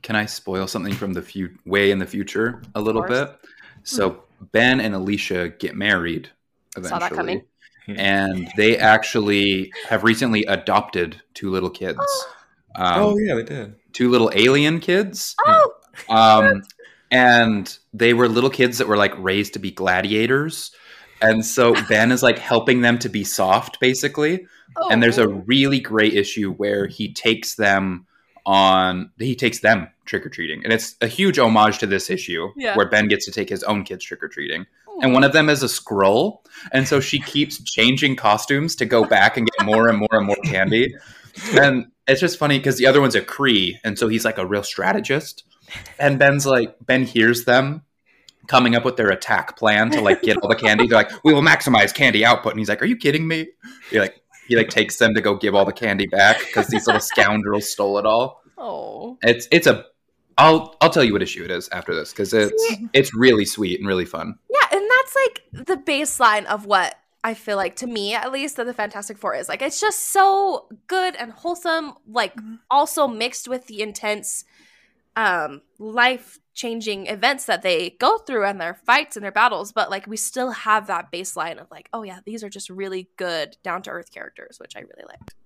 Can 0.03 0.15
I 0.15 0.25
spoil 0.25 0.67
something 0.67 0.93
from 0.93 1.13
the 1.13 1.21
few 1.21 1.57
way 1.65 1.91
in 1.91 1.97
the 1.97 2.05
future 2.05 2.61
a 2.75 2.81
little 2.81 3.01
bit? 3.01 3.35
So 3.83 4.11
mm-hmm. 4.11 4.45
Ben 4.51 4.79
and 4.79 4.93
Alicia 4.93 5.49
get 5.49 5.75
married 5.75 6.29
eventually. 6.75 6.99
Saw 6.99 7.09
that 7.09 7.15
coming. 7.15 7.43
And 7.87 8.49
they 8.57 8.77
actually 8.77 9.71
have 9.87 10.03
recently 10.03 10.43
adopted 10.45 11.21
two 11.33 11.49
little 11.49 11.69
kids. 11.69 11.99
Um, 12.75 13.01
oh 13.01 13.17
yeah, 13.17 13.33
they 13.33 13.41
did. 13.41 13.75
Two 13.97 14.11
little 14.11 14.29
alien 14.35 14.79
kids. 14.79 15.35
Oh. 15.43 15.73
Um, 16.07 16.61
and 17.09 17.75
they 17.93 18.13
were 18.13 18.29
little 18.29 18.51
kids 18.51 18.77
that 18.77 18.87
were 18.87 18.95
like 18.95 19.17
raised 19.17 19.53
to 19.53 19.59
be 19.59 19.71
gladiators. 19.71 20.71
And 21.19 21.43
so 21.43 21.73
Ben 21.89 22.11
is 22.11 22.21
like 22.21 22.37
helping 22.37 22.81
them 22.81 22.99
to 22.99 23.09
be 23.09 23.23
soft, 23.23 23.79
basically. 23.79 24.45
Oh. 24.75 24.89
And 24.91 25.01
there's 25.01 25.17
a 25.17 25.23
oh. 25.23 25.43
really 25.47 25.79
great 25.79 26.13
issue 26.13 26.53
where 26.53 26.85
he 26.85 27.11
takes 27.11 27.55
them 27.55 28.05
on 28.45 29.09
he 29.17 29.35
takes 29.35 29.61
them 29.61 29.87
trick 30.05 30.27
or 30.27 30.29
treating, 30.29 30.63
and 30.63 30.71
it's 30.71 30.95
a 31.01 31.07
huge 31.07 31.39
homage 31.39 31.79
to 31.79 31.87
this 31.87 32.11
issue 32.11 32.49
yeah. 32.55 32.77
where 32.77 32.87
Ben 32.87 33.07
gets 33.07 33.25
to 33.25 33.31
take 33.31 33.49
his 33.49 33.63
own 33.63 33.83
kids 33.83 34.05
trick 34.05 34.23
or 34.23 34.29
treating. 34.29 34.67
And 35.01 35.11
one 35.11 35.23
of 35.23 35.33
them 35.33 35.49
is 35.49 35.63
a 35.63 35.65
Skrull, 35.65 36.41
and 36.71 36.87
so 36.87 36.99
she 36.99 37.19
keeps 37.19 37.61
changing 37.63 38.15
costumes 38.15 38.75
to 38.75 38.85
go 38.85 39.03
back 39.05 39.37
and 39.37 39.49
get 39.49 39.65
more 39.65 39.89
and 39.89 39.97
more 39.97 40.07
and 40.11 40.27
more 40.27 40.37
candy. 40.45 40.93
And 41.61 41.91
it's 42.07 42.21
just 42.21 42.39
funny 42.39 42.57
because 42.57 42.77
the 42.77 42.87
other 42.87 43.01
one's 43.01 43.15
a 43.15 43.21
Kree, 43.21 43.75
and 43.83 43.97
so 43.97 44.07
he's 44.07 44.25
like 44.25 44.37
a 44.37 44.45
real 44.45 44.63
strategist. 44.63 45.43
And 45.99 46.17
Ben's 46.17 46.45
like 46.45 46.75
Ben 46.85 47.03
hears 47.03 47.45
them 47.45 47.83
coming 48.47 48.75
up 48.75 48.85
with 48.85 48.95
their 48.95 49.09
attack 49.09 49.57
plan 49.57 49.91
to 49.91 50.01
like 50.01 50.21
get 50.21 50.37
all 50.37 50.49
the 50.49 50.55
candy. 50.55 50.87
They're 50.87 50.97
like, 50.97 51.11
"We 51.23 51.33
will 51.33 51.41
maximize 51.41 51.93
candy 51.93 52.25
output," 52.25 52.53
and 52.53 52.59
he's 52.59 52.69
like, 52.69 52.81
"Are 52.81 52.85
you 52.85 52.95
kidding 52.95 53.27
me?" 53.27 53.47
He 53.91 53.99
like 53.99 54.21
he 54.47 54.55
like 54.55 54.69
takes 54.69 54.97
them 54.97 55.13
to 55.13 55.21
go 55.21 55.35
give 55.35 55.53
all 55.53 55.65
the 55.65 55.73
candy 55.73 56.07
back 56.07 56.39
because 56.39 56.67
these 56.67 56.87
little 56.87 57.01
scoundrels 57.01 57.69
stole 57.69 57.97
it 57.97 58.05
all. 58.05 58.41
Oh. 58.57 59.17
It's 59.21 59.47
it's 59.51 59.67
a 59.67 59.85
I'll 60.37 60.75
I'll 60.81 60.89
tell 60.89 61.03
you 61.03 61.13
what 61.13 61.21
issue 61.21 61.43
it 61.43 61.51
is 61.51 61.67
after 61.69 61.93
this 61.93 62.11
because 62.11 62.33
it's 62.33 62.75
it's 62.93 63.13
really 63.13 63.45
sweet 63.45 63.79
and 63.79 63.87
really 63.87 64.05
fun. 64.05 64.35
Yeah, 64.49 64.77
and 64.77 64.89
that's 64.89 65.15
like 65.15 65.65
the 65.67 65.77
baseline 65.77 66.45
of 66.45 66.65
what 66.65 66.95
I 67.23 67.33
feel 67.33 67.57
like 67.57 67.75
to 67.77 67.87
me 67.87 68.13
at 68.13 68.31
least 68.31 68.57
that 68.57 68.65
the 68.65 68.73
Fantastic 68.73 69.17
Four 69.17 69.35
is. 69.35 69.49
Like 69.49 69.61
it's 69.61 69.81
just 69.81 70.11
so 70.11 70.67
good 70.87 71.15
and 71.15 71.31
wholesome, 71.31 71.93
like 72.07 72.33
also 72.69 73.07
mixed 73.07 73.47
with 73.47 73.67
the 73.67 73.81
intense 73.81 74.45
um 75.15 75.61
life 75.79 76.39
changing 76.53 77.05
events 77.07 77.45
that 77.45 77.61
they 77.61 77.91
go 77.91 78.17
through 78.17 78.43
and 78.43 78.59
their 78.59 78.73
fights 78.73 79.15
and 79.15 79.23
their 79.23 79.31
battles, 79.31 79.71
but 79.71 79.89
like 79.89 80.07
we 80.07 80.17
still 80.17 80.51
have 80.51 80.87
that 80.87 81.11
baseline 81.11 81.61
of 81.61 81.69
like, 81.69 81.87
oh 81.93 82.03
yeah, 82.03 82.19
these 82.25 82.43
are 82.43 82.49
just 82.49 82.69
really 82.69 83.09
good 83.15 83.57
down 83.63 83.81
to 83.83 83.91
earth 83.91 84.11
characters, 84.11 84.57
which 84.59 84.75
I 84.75 84.79
really 84.79 85.05
like. 85.07 85.36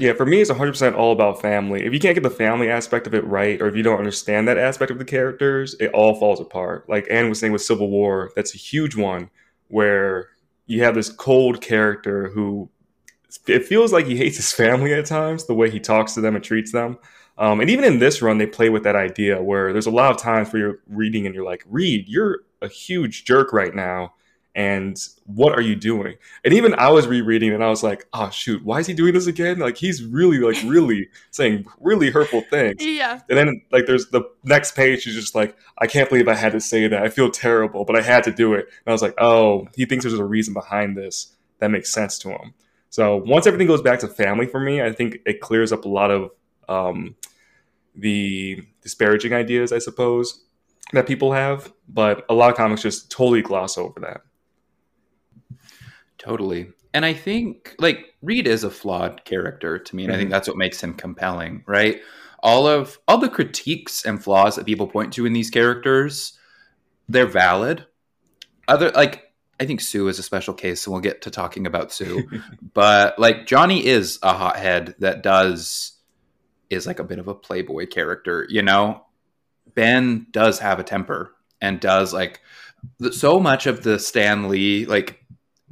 Yeah, 0.00 0.14
for 0.14 0.24
me, 0.24 0.40
it's 0.40 0.50
100% 0.50 0.94
all 0.96 1.12
about 1.12 1.42
family. 1.42 1.84
If 1.84 1.92
you 1.92 2.00
can't 2.00 2.14
get 2.14 2.22
the 2.22 2.30
family 2.30 2.70
aspect 2.70 3.06
of 3.06 3.14
it 3.14 3.22
right, 3.26 3.60
or 3.60 3.68
if 3.68 3.76
you 3.76 3.82
don't 3.82 3.98
understand 3.98 4.48
that 4.48 4.56
aspect 4.56 4.90
of 4.90 4.98
the 4.98 5.04
characters, 5.04 5.74
it 5.78 5.92
all 5.92 6.14
falls 6.14 6.40
apart. 6.40 6.88
Like 6.88 7.06
Anne 7.10 7.28
was 7.28 7.38
saying 7.38 7.52
with 7.52 7.60
Civil 7.60 7.90
War, 7.90 8.30
that's 8.34 8.54
a 8.54 8.56
huge 8.56 8.96
one 8.96 9.28
where 9.68 10.30
you 10.66 10.82
have 10.82 10.94
this 10.94 11.10
cold 11.10 11.60
character 11.60 12.30
who 12.30 12.70
it 13.46 13.66
feels 13.66 13.92
like 13.92 14.06
he 14.06 14.16
hates 14.16 14.38
his 14.38 14.52
family 14.54 14.94
at 14.94 15.04
times, 15.04 15.44
the 15.44 15.54
way 15.54 15.68
he 15.68 15.78
talks 15.78 16.14
to 16.14 16.22
them 16.22 16.34
and 16.34 16.42
treats 16.42 16.72
them. 16.72 16.96
Um, 17.36 17.60
and 17.60 17.68
even 17.68 17.84
in 17.84 17.98
this 17.98 18.22
run, 18.22 18.38
they 18.38 18.46
play 18.46 18.70
with 18.70 18.84
that 18.84 18.96
idea 18.96 19.42
where 19.42 19.70
there's 19.70 19.86
a 19.86 19.90
lot 19.90 20.12
of 20.12 20.16
times 20.16 20.50
where 20.50 20.62
you're 20.62 20.78
reading 20.88 21.26
and 21.26 21.34
you're 21.34 21.44
like, 21.44 21.62
Reed, 21.68 22.08
you're 22.08 22.38
a 22.62 22.68
huge 22.68 23.26
jerk 23.26 23.52
right 23.52 23.74
now 23.74 24.14
and 24.60 24.98
what 25.24 25.54
are 25.54 25.62
you 25.62 25.74
doing? 25.74 26.16
And 26.44 26.52
even 26.52 26.74
i 26.74 26.90
was 26.90 27.06
rereading 27.06 27.52
and 27.54 27.64
i 27.64 27.70
was 27.70 27.82
like 27.82 28.06
oh 28.12 28.28
shoot 28.28 28.62
why 28.62 28.80
is 28.80 28.86
he 28.86 28.92
doing 28.92 29.14
this 29.14 29.26
again? 29.26 29.58
Like 29.58 29.76
he's 29.76 30.04
really 30.04 30.38
like 30.38 30.58
really 30.64 31.08
saying 31.30 31.64
really 31.80 32.10
hurtful 32.10 32.42
things. 32.50 32.84
Yeah. 32.84 33.20
and 33.28 33.38
then 33.38 33.62
like 33.72 33.86
there's 33.86 34.06
the 34.10 34.22
next 34.44 34.76
page 34.76 35.06
is 35.06 35.14
just 35.14 35.34
like 35.34 35.56
i 35.78 35.86
can't 35.86 36.08
believe 36.10 36.28
i 36.28 36.34
had 36.34 36.52
to 36.52 36.60
say 36.60 36.86
that. 36.88 37.02
I 37.02 37.08
feel 37.08 37.30
terrible 37.30 37.84
but 37.84 37.96
i 37.96 38.02
had 38.02 38.22
to 38.24 38.32
do 38.32 38.52
it. 38.54 38.66
And 38.68 38.88
i 38.88 38.92
was 38.92 39.02
like 39.02 39.14
oh 39.18 39.66
he 39.74 39.86
thinks 39.86 40.04
there's 40.04 40.18
a 40.18 40.24
reason 40.24 40.52
behind 40.52 40.96
this. 40.96 41.34
That 41.58 41.70
makes 41.70 41.92
sense 41.92 42.18
to 42.20 42.30
him. 42.30 42.54
So 42.90 43.16
once 43.16 43.46
everything 43.46 43.66
goes 43.66 43.82
back 43.82 44.00
to 44.00 44.08
family 44.08 44.46
for 44.46 44.60
me 44.60 44.82
i 44.82 44.92
think 44.92 45.18
it 45.24 45.40
clears 45.40 45.72
up 45.72 45.84
a 45.84 45.88
lot 45.88 46.10
of 46.10 46.30
um, 46.68 47.16
the 47.96 48.62
disparaging 48.82 49.32
ideas 49.32 49.72
i 49.72 49.78
suppose 49.78 50.44
that 50.92 51.06
people 51.06 51.32
have. 51.32 51.72
But 51.88 52.24
a 52.28 52.34
lot 52.34 52.50
of 52.50 52.56
comics 52.56 52.82
just 52.82 53.10
totally 53.10 53.42
gloss 53.42 53.78
over 53.78 54.00
that 54.00 54.22
Totally. 56.20 56.68
And 56.94 57.04
I 57.04 57.14
think 57.14 57.74
like 57.78 58.06
Reed 58.22 58.46
is 58.46 58.62
a 58.64 58.70
flawed 58.70 59.24
character 59.24 59.78
to 59.78 59.96
me, 59.96 60.04
and 60.04 60.12
I 60.12 60.16
think 60.16 60.28
Mhm. 60.28 60.32
that's 60.32 60.48
what 60.48 60.56
makes 60.56 60.82
him 60.82 60.94
compelling, 60.94 61.64
right? 61.66 62.00
All 62.42 62.66
of 62.66 62.98
all 63.08 63.18
the 63.18 63.28
critiques 63.28 64.04
and 64.04 64.22
flaws 64.22 64.56
that 64.56 64.66
people 64.66 64.86
point 64.86 65.12
to 65.14 65.26
in 65.26 65.32
these 65.32 65.50
characters, 65.50 66.38
they're 67.08 67.26
valid. 67.26 67.86
Other 68.68 68.90
like 68.90 69.26
I 69.60 69.66
think 69.66 69.80
Sue 69.82 70.08
is 70.08 70.18
a 70.18 70.22
special 70.22 70.54
case, 70.54 70.86
and 70.86 70.92
we'll 70.92 71.02
get 71.02 71.22
to 71.22 71.30
talking 71.30 71.66
about 71.66 71.92
Sue. 71.92 72.22
but 72.74 73.18
like 73.18 73.46
Johnny 73.46 73.84
is 73.86 74.18
a 74.22 74.32
hothead 74.32 74.94
that 74.98 75.22
does 75.22 75.92
is 76.70 76.86
like 76.86 76.98
a 77.00 77.04
bit 77.04 77.18
of 77.18 77.28
a 77.28 77.34
playboy 77.34 77.86
character, 77.86 78.46
you 78.48 78.62
know? 78.62 79.04
Ben 79.74 80.26
does 80.30 80.58
have 80.60 80.78
a 80.78 80.84
temper 80.84 81.34
and 81.60 81.78
does 81.80 82.12
like 82.14 82.40
so 83.12 83.38
much 83.40 83.66
of 83.66 83.82
the 83.82 83.98
Stan 83.98 84.48
Lee 84.48 84.86
like 84.86 85.19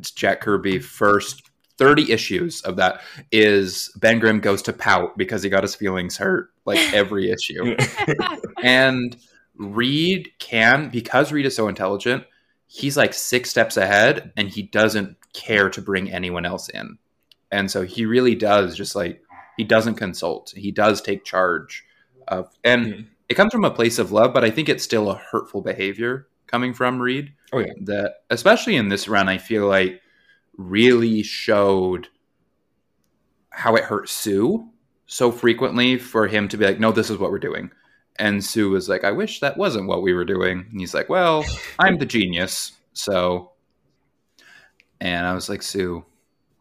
Jack 0.00 0.40
Kirby 0.40 0.78
first 0.78 1.42
30 1.78 2.10
issues 2.10 2.60
of 2.62 2.76
that 2.76 3.00
is 3.30 3.90
Ben 3.96 4.18
Grimm 4.18 4.40
goes 4.40 4.62
to 4.62 4.72
pout 4.72 5.16
because 5.16 5.42
he 5.42 5.48
got 5.48 5.62
his 5.62 5.74
feelings 5.74 6.16
hurt 6.16 6.50
like 6.64 6.78
every 6.94 7.30
issue. 7.30 7.76
and 8.62 9.16
Reed 9.56 10.30
can 10.38 10.88
because 10.90 11.32
Reed 11.32 11.46
is 11.46 11.56
so 11.56 11.68
intelligent, 11.68 12.24
he's 12.66 12.96
like 12.96 13.14
six 13.14 13.50
steps 13.50 13.76
ahead 13.76 14.32
and 14.36 14.48
he 14.48 14.62
doesn't 14.62 15.16
care 15.32 15.70
to 15.70 15.80
bring 15.80 16.10
anyone 16.10 16.44
else 16.44 16.68
in. 16.68 16.98
And 17.50 17.70
so 17.70 17.82
he 17.82 18.04
really 18.06 18.34
does 18.34 18.76
just 18.76 18.94
like 18.96 19.22
he 19.56 19.64
doesn't 19.64 19.94
consult. 19.94 20.52
He 20.56 20.70
does 20.70 21.00
take 21.00 21.24
charge 21.24 21.84
of 22.26 22.48
and 22.64 22.86
Mhm. 22.86 23.06
it 23.28 23.34
comes 23.34 23.52
from 23.52 23.64
a 23.64 23.70
place 23.70 23.98
of 23.98 24.12
love, 24.12 24.32
but 24.34 24.44
I 24.44 24.50
think 24.50 24.68
it's 24.68 24.84
still 24.84 25.10
a 25.10 25.16
hurtful 25.30 25.62
behavior 25.62 26.26
coming 26.48 26.74
from 26.74 27.00
Reed 27.00 27.32
oh 27.52 27.60
yeah. 27.60 27.72
that 27.82 28.16
especially 28.30 28.76
in 28.76 28.88
this 28.88 29.08
run 29.08 29.28
i 29.28 29.38
feel 29.38 29.66
like 29.66 30.00
really 30.56 31.22
showed 31.22 32.08
how 33.50 33.76
it 33.76 33.84
hurt 33.84 34.08
sue 34.08 34.68
so 35.06 35.32
frequently 35.32 35.98
for 35.98 36.26
him 36.26 36.48
to 36.48 36.56
be 36.56 36.64
like 36.64 36.80
no 36.80 36.92
this 36.92 37.10
is 37.10 37.18
what 37.18 37.30
we're 37.30 37.38
doing. 37.38 37.70
And 38.20 38.44
sue 38.44 38.70
was 38.70 38.88
like 38.88 39.04
i 39.04 39.12
wish 39.12 39.40
that 39.40 39.56
wasn't 39.56 39.88
what 39.88 40.02
we 40.02 40.12
were 40.12 40.24
doing. 40.24 40.66
And 40.70 40.80
he's 40.80 40.94
like 40.94 41.08
well 41.08 41.44
i'm 41.78 41.98
the 41.98 42.06
genius 42.06 42.72
so. 42.92 43.52
And 45.00 45.26
i 45.26 45.34
was 45.34 45.48
like 45.48 45.62
sue 45.62 46.04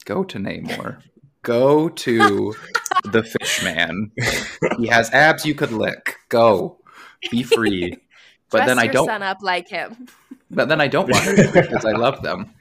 go 0.05 0.23
to 0.23 0.37
namor. 0.37 1.01
Go 1.43 1.89
to 1.89 2.55
the 3.05 3.23
fish 3.23 3.63
man. 3.63 4.11
He 4.77 4.87
has 4.87 5.11
abs 5.11 5.45
you 5.45 5.55
could 5.55 5.71
lick. 5.71 6.17
Go. 6.29 6.79
Be 7.31 7.43
free 7.43 7.97
but 8.49 8.59
Dress 8.59 8.67
then 8.69 8.79
i 8.79 8.87
don't 8.87 9.05
son 9.07 9.23
up 9.23 9.41
like 9.41 9.67
him. 9.67 10.07
but 10.51 10.69
then 10.69 10.79
I 10.79 10.87
don't 10.87 11.09
want 11.09 11.23
her 11.25 11.35
to 11.35 11.51
because 11.51 11.85
I 11.85 11.91
love 11.91 12.21
them. 12.21 12.53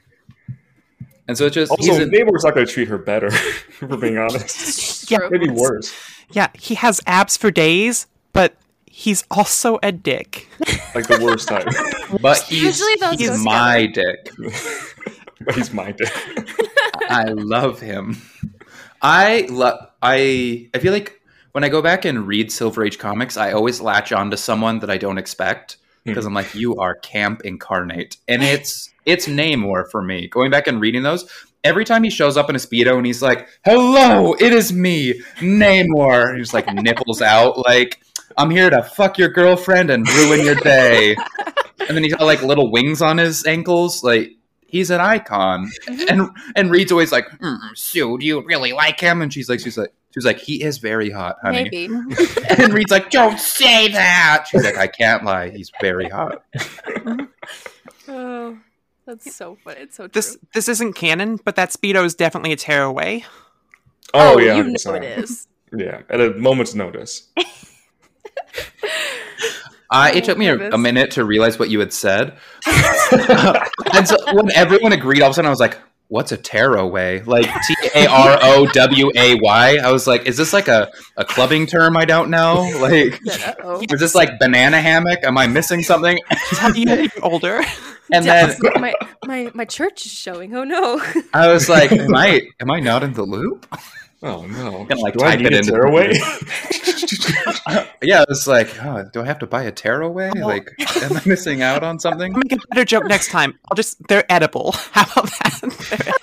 And 1.29 1.37
so 1.37 1.47
it's 1.47 1.55
just 1.55 1.71
also 1.71 1.83
he's 1.83 1.99
a, 1.99 2.07
Namor's 2.07 2.45
not 2.45 2.55
going 2.55 2.67
to 2.67 2.73
treat 2.73 2.89
her 2.89 2.99
better 2.99 3.31
for 3.71 3.97
being 3.97 4.19
honest 4.19 5.11
Yeah. 5.11 5.19
True. 5.19 5.31
maybe 5.31 5.49
worse 5.51 5.95
Yeah, 6.33 6.49
he 6.55 6.75
has 6.77 7.01
abs 7.07 7.37
for 7.37 7.51
days, 7.51 8.07
but 8.33 8.55
he's 8.87 9.25
also 9.31 9.79
a 9.83 9.93
dick. 9.93 10.49
like 10.95 11.07
the 11.07 11.21
worst 11.23 11.49
type 11.49 11.67
but 12.21 12.43
he's, 12.43 12.63
Usually 12.63 12.97
those 12.97 13.19
he's 13.19 13.31
go 13.31 13.39
my 13.45 13.87
dick. 13.87 14.31
but 15.41 15.55
he's 15.55 15.73
my 15.73 15.93
dick 15.93 16.13
I 17.09 17.25
love 17.25 17.81
him. 17.81 18.21
I 19.03 19.47
love 19.51 19.91
I 20.03 20.69
I 20.75 20.79
feel 20.79 20.93
like 20.93 21.16
when 21.57 21.65
I 21.65 21.71
go 21.71 21.81
back 21.81 22.05
and 22.05 22.27
read 22.27 22.53
Silver 22.53 22.85
Age 22.85 22.99
comics, 22.99 23.39
I 23.39 23.53
always 23.53 23.81
latch 23.81 24.13
on 24.13 24.31
to 24.31 24.37
someone 24.37 24.79
that 24.81 24.91
I 24.91 24.99
don't 24.99 25.17
expect 25.17 25.79
because 26.05 26.27
I'm 26.27 26.35
like, 26.35 26.55
you 26.55 26.77
are 26.77 26.97
camp 26.97 27.47
incarnate, 27.47 28.19
and 28.29 28.43
it's 28.43 28.93
it's 29.07 29.27
Namor 29.27 29.91
for 29.91 30.03
me. 30.03 30.29
Going 30.29 30.51
back 30.51 30.67
and 30.67 30.83
reading 30.83 31.03
those, 31.03 31.27
every 31.65 31.87
time 31.87 32.03
he 32.03 32.11
shows 32.11 32.37
up 32.37 32.51
in 32.51 32.57
a 32.57 32.59
speedo 32.59 32.99
and 32.99 33.07
he's 33.07 33.23
like, 33.23 33.49
"Hello, 33.65 34.35
it 34.35 34.53
is 34.53 34.71
me, 34.71 35.15
Namor," 35.39 36.29
and 36.29 36.37
he's 36.37 36.53
like 36.53 36.71
nipples 36.75 37.23
out, 37.23 37.57
like 37.65 38.03
I'm 38.37 38.51
here 38.51 38.69
to 38.69 38.83
fuck 38.83 39.17
your 39.17 39.31
girlfriend 39.31 39.89
and 39.89 40.07
ruin 40.07 40.45
your 40.45 40.57
day, 40.57 41.17
and 41.89 41.97
then 41.97 42.05
he's 42.05 42.13
got 42.13 42.27
like 42.27 42.43
little 42.43 42.71
wings 42.71 43.01
on 43.01 43.17
his 43.17 43.47
ankles, 43.47 44.05
like. 44.05 44.33
He's 44.69 44.91
an 44.91 45.01
icon, 45.01 45.71
and 45.87 46.29
and 46.57 46.73
Reed's 46.73 46.91
always 46.91 47.13
like, 47.13 47.27
mm, 47.39 47.57
"Sue, 47.77 48.19
do 48.19 48.27
you 48.27 48.45
really 48.45 48.73
like 48.73 48.99
him?" 48.99 49.23
And 49.23 49.33
she's 49.33 49.49
like, 49.49 49.61
"She's 49.61 49.79
like, 49.79 49.93
she's 50.17 50.25
like, 50.25 50.39
he 50.39 50.63
is 50.63 50.79
very 50.79 51.11
hot, 51.11 51.37
honey." 51.43 51.65
Maybe. 51.65 51.87
And 52.59 52.73
Reed's 52.73 52.91
like, 52.91 53.11
"Don't 53.11 53.39
say 53.39 53.89
that." 53.89 54.47
She's 54.49 54.65
like, 54.65 54.77
"I 54.79 54.87
can't 54.87 55.25
lie. 55.25 55.51
He's 55.51 55.71
very 55.81 56.09
hot." 56.09 56.43
Oh, 58.09 58.57
that's 59.05 59.35
so 59.35 59.57
funny. 59.65 59.81
It's 59.81 59.97
so 59.97 60.05
true. 60.05 60.13
This 60.13 60.39
this 60.55 60.69
isn't 60.69 60.93
canon, 60.95 61.41
but 61.45 61.57
that 61.57 61.71
speedo 61.71 62.05
is 62.05 62.15
definitely 62.15 62.53
a 62.53 62.57
tearaway. 62.57 63.25
oh, 64.15 64.39
yeah 64.39 64.55
you 64.57 64.63
know 64.65 64.95
it 64.95 65.03
is. 65.03 65.49
yeah 65.77 66.03
at 66.09 66.21
a 66.21 66.31
moment's 66.35 66.75
notice 66.77 67.29
Uh, 69.89 70.11
it 70.13 70.25
took 70.25 70.37
me 70.37 70.49
a, 70.49 70.71
a 70.71 70.79
minute 70.79 71.13
to 71.13 71.25
realize 71.25 71.61
what 71.61 71.71
you 71.71 71.79
had 71.79 71.93
said, 71.93 72.37
and 73.95 74.09
so 74.09 74.17
when 74.35 74.51
everyone 74.53 74.93
agreed, 74.93 75.23
all 75.23 75.29
of 75.29 75.31
a 75.31 75.35
sudden 75.35 75.47
I 75.47 75.51
was 75.51 75.61
like, 75.61 75.79
"What's 76.09 76.33
a 76.33 76.37
tearaway?" 76.37 77.23
Like 77.23 77.47
T 77.67 77.75
A 77.95 78.07
R 78.07 78.39
O 78.43 78.67
W 78.67 79.11
A 79.15 79.35
Y. 79.37 79.77
I 79.83 79.91
was 79.91 80.07
like, 80.07 80.27
"Is 80.27 80.37
this 80.37 80.53
like 80.53 80.69
a, 80.69 80.91
a 81.17 81.25
clubbing 81.25 81.67
term 81.67 81.97
I 81.97 82.05
don't 82.05 82.31
know?" 82.31 82.71
Like, 82.81 83.21
Uh-oh. 83.27 83.83
is 83.91 84.01
this 84.01 84.15
like 84.15 84.39
banana 84.39 84.81
hammock? 84.81 85.21
Am 85.25 85.37
I 85.39 85.47
missing 85.47 85.83
something? 85.83 86.19
How 86.29 86.71
do 86.71 86.79
you 86.79 86.87
know 86.87 86.95
you're 86.95 87.11
older? 87.23 87.61
And 88.13 88.25
then 88.25 88.55
my, 88.77 88.95
my 89.25 89.51
my 89.55 89.65
church 89.65 90.07
is 90.07 90.13
showing. 90.13 90.55
Oh 90.55 90.65
no. 90.65 91.03
I 91.33 91.49
was 91.49 91.69
like, 91.69 91.91
"Am 91.93 92.15
I 92.15 92.43
am 92.61 92.71
I 92.71 92.81
not 92.81 93.03
in 93.03 93.13
the 93.15 93.25
loop?" 93.25 93.67
Oh 94.23 94.47
no 94.47 94.85
Gonna, 94.85 95.01
like, 95.01 95.15
do 95.15 95.25
I 95.25 95.37
need 95.37 95.53
a 95.53 95.59
into- 95.59 95.73
tearaway 95.73 96.13
yeah, 98.03 98.25
it's 98.29 98.47
like, 98.47 98.69
oh, 98.85 99.05
do 99.13 99.21
I 99.21 99.25
have 99.27 99.39
to 99.41 99.47
buy 99.47 99.63
a 99.65 99.73
tearaway? 99.73 100.31
Oh. 100.37 100.47
Like, 100.47 100.73
am 101.03 101.17
I 101.17 101.23
missing 101.27 101.63
out 101.63 101.83
on 101.83 101.99
something? 101.99 102.33
I'll 102.33 102.39
make 102.49 102.53
a 102.53 102.59
better 102.69 102.85
joke 102.85 103.05
next 103.07 103.29
time. 103.31 103.59
I'll 103.71 103.75
just 103.75 103.97
they're 104.09 104.31
edible. 104.31 104.73
How 104.93 105.03
about 105.13 105.31
that? 105.43 105.61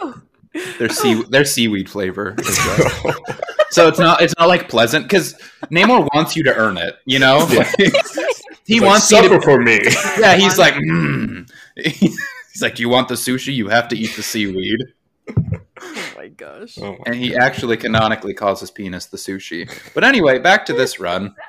They're- 0.54 0.74
their 0.78 0.90
sea 0.90 1.24
their 1.30 1.46
seaweed 1.46 1.90
flavor. 1.90 2.36
is 2.38 2.60
good. 2.60 3.16
so 3.72 3.88
it's 3.88 3.98
not 3.98 4.22
it's 4.22 4.36
not 4.38 4.48
like 4.48 4.70
pleasant 4.70 5.06
because 5.06 5.34
Namor 5.72 6.08
wants 6.14 6.36
you 6.36 6.44
to 6.44 6.56
earn 6.56 6.78
it. 6.78 6.96
You 7.06 7.18
know, 7.20 7.48
Yeah. 7.50 7.72
he 8.66 8.80
Like, 8.80 8.88
wants 8.90 9.12
you 9.12 9.18
suffer 9.18 9.40
to. 9.40 9.42
for 9.42 9.60
me. 9.60 9.80
Yeah, 10.20 10.36
he's 10.36 10.60
like, 10.60 10.76
mm. 10.76 11.50
he's 11.76 12.62
like, 12.62 12.80
you 12.80 12.88
want 12.88 13.08
the 13.08 13.16
sushi? 13.16 13.54
You 13.56 13.68
have 13.70 13.88
to 13.90 13.98
eat 13.98 14.16
the 14.16 14.22
seaweed. 14.22 14.80
Oh 15.96 16.14
my 16.16 16.28
gosh. 16.30 16.78
Oh 16.80 16.92
my 16.92 16.98
And 17.06 17.16
he 17.16 17.36
actually 17.36 17.76
canonically 17.76 18.34
calls 18.34 18.62
his 18.62 18.72
penis 18.72 19.08
the 19.08 19.18
sushi. 19.18 19.70
But 19.94 20.04
anyway, 20.04 20.40
back 20.40 20.66
to 20.68 20.74
this 20.74 21.00
run. 21.00 21.36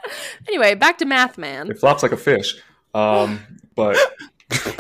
Anyway, 0.49 0.75
back 0.75 0.99
to 0.99 1.05
Math 1.05 1.39
Man. 1.39 1.71
It 1.71 1.79
flops 1.79 2.03
like 2.03 2.13
a 2.13 2.17
fish. 2.17 2.57
Um, 2.95 3.41
but 3.75 3.97
Tell 4.51 4.75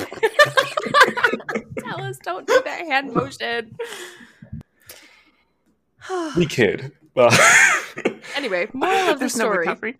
us, 2.02 2.18
don't 2.22 2.46
do 2.46 2.60
that 2.64 2.80
hand 2.86 3.12
motion. 3.12 3.76
we 6.36 6.46
kid. 6.46 6.92
Uh, 7.16 7.36
anyway, 8.36 8.68
moral 8.72 9.08
of 9.10 9.14
the 9.14 9.20
There's 9.20 9.36
no 9.36 9.44
story. 9.44 9.58
recovery. 9.58 9.98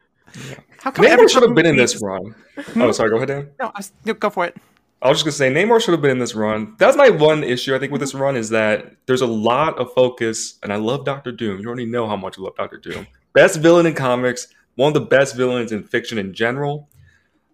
How 0.80 0.90
come 0.90 1.04
Namor 1.04 1.08
every 1.10 1.28
should 1.28 1.42
have 1.42 1.54
been 1.54 1.66
in 1.66 1.76
this 1.76 2.00
run. 2.02 2.34
Oh, 2.76 2.92
sorry. 2.92 3.10
Go 3.10 3.16
ahead, 3.16 3.28
Dan. 3.28 3.50
No, 3.60 3.66
I 3.68 3.72
was, 3.78 3.92
no, 4.04 4.14
go 4.14 4.30
for 4.30 4.46
it. 4.46 4.56
I 5.04 5.08
was 5.08 5.22
just 5.22 5.24
gonna 5.26 5.32
say 5.32 5.52
Namor 5.52 5.82
should 5.82 5.92
have 5.92 6.00
been 6.00 6.12
in 6.12 6.18
this 6.18 6.34
run. 6.34 6.76
That's 6.78 6.96
my 6.96 7.10
one 7.10 7.44
issue 7.44 7.74
I 7.74 7.78
think 7.78 7.92
with 7.92 8.00
this 8.00 8.14
run 8.14 8.36
is 8.36 8.48
that 8.48 8.96
there's 9.04 9.20
a 9.20 9.26
lot 9.26 9.78
of 9.78 9.92
focus, 9.92 10.58
and 10.62 10.72
I 10.72 10.76
love 10.76 11.04
Doctor 11.04 11.30
Doom. 11.30 11.60
You 11.60 11.66
already 11.66 11.84
know 11.84 12.08
how 12.08 12.16
much 12.16 12.38
I 12.38 12.42
love 12.42 12.56
Doctor 12.56 12.78
Doom. 12.78 13.06
Best 13.34 13.60
villain 13.60 13.84
in 13.84 13.92
comics, 13.92 14.48
one 14.76 14.88
of 14.88 14.94
the 14.94 15.06
best 15.06 15.36
villains 15.36 15.72
in 15.72 15.82
fiction 15.82 16.16
in 16.16 16.32
general. 16.32 16.88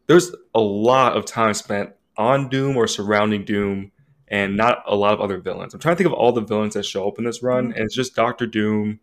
There's 0.07 0.33
a 0.55 0.61
lot 0.61 1.17
of 1.17 1.25
time 1.25 1.53
spent 1.55 1.91
on 2.17 2.49
Doom 2.51 2.77
or 2.77 2.87
surrounding 2.87 3.45
Doom, 3.45 3.91
and 4.29 4.57
not 4.57 4.85
a 4.87 4.95
lot 4.95 5.13
of 5.13 5.21
other 5.21 5.39
villains. 5.39 5.75
I'm 5.75 5.81
trying 5.81 5.97
to 5.97 6.05
think 6.05 6.07
of 6.07 6.13
all 6.13 6.31
the 6.31 6.43
villains 6.43 6.75
that 6.75 6.85
show 6.87 7.09
up 7.09 7.19
in 7.19 7.25
this 7.25 7.43
run, 7.43 7.73
and 7.73 7.85
it's 7.85 7.97
just 7.97 8.15
Doctor 8.15 8.47
Doom, 8.47 9.01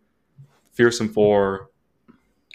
Fearsome 0.72 1.10
Four, 1.10 1.68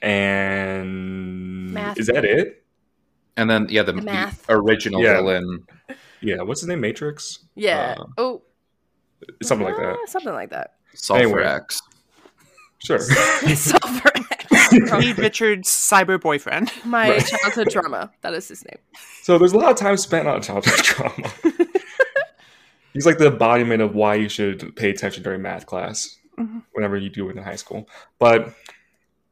and 0.01 1.71
Math 1.71 1.99
is 1.99 2.07
that 2.07 2.25
it? 2.25 2.62
And 3.37 3.49
then 3.49 3.67
yeah, 3.69 3.83
the, 3.83 3.93
The 3.93 3.99
the 3.99 4.05
math. 4.05 4.45
original 4.49 5.01
Yeah. 5.01 5.15
villain. 5.15 5.65
Yeah, 6.21 6.41
what's 6.43 6.61
his 6.61 6.67
name? 6.69 6.81
Matrix? 6.81 7.39
Yeah. 7.55 7.95
Uh, 7.99 8.05
oh, 8.17 8.41
something 9.41 9.65
like 9.67 9.75
that. 9.77 9.93
uh, 9.93 9.97
Something 10.05 10.33
like 10.33 10.49
that. 10.51 10.75
Sulfur 10.93 11.21
Anyway. 11.23 11.43
X. 11.43 11.81
Sure. 12.79 12.99
Sulfur. 13.55 14.11
Reed 14.97 15.17
Richards' 15.19 15.69
cyber 15.69 16.19
boyfriend. 16.19 16.71
My 16.85 17.09
Right. 17.11 17.25
childhood 17.25 17.69
drama. 17.69 18.11
That 18.21 18.33
is 18.33 18.47
his 18.47 18.63
name. 18.65 18.77
so 19.21 19.37
there's 19.37 19.53
a 19.53 19.57
lot 19.57 19.71
of 19.71 19.77
time 19.77 19.97
spent 19.97 20.27
on 20.27 20.41
childhood 20.41 20.73
trauma. 20.83 21.31
He's 22.93 23.05
like 23.07 23.17
the 23.17 23.27
embodiment 23.27 23.81
of 23.81 23.95
why 23.95 24.15
you 24.15 24.29
should 24.29 24.75
pay 24.75 24.89
attention 24.91 25.23
during 25.23 25.41
math 25.41 25.65
class 25.65 26.17
Mhm. 26.39 26.63
whenever 26.73 26.95
you 26.97 27.09
do 27.09 27.27
it 27.29 27.35
in 27.37 27.43
high 27.43 27.55
school. 27.55 27.87
But 28.19 28.53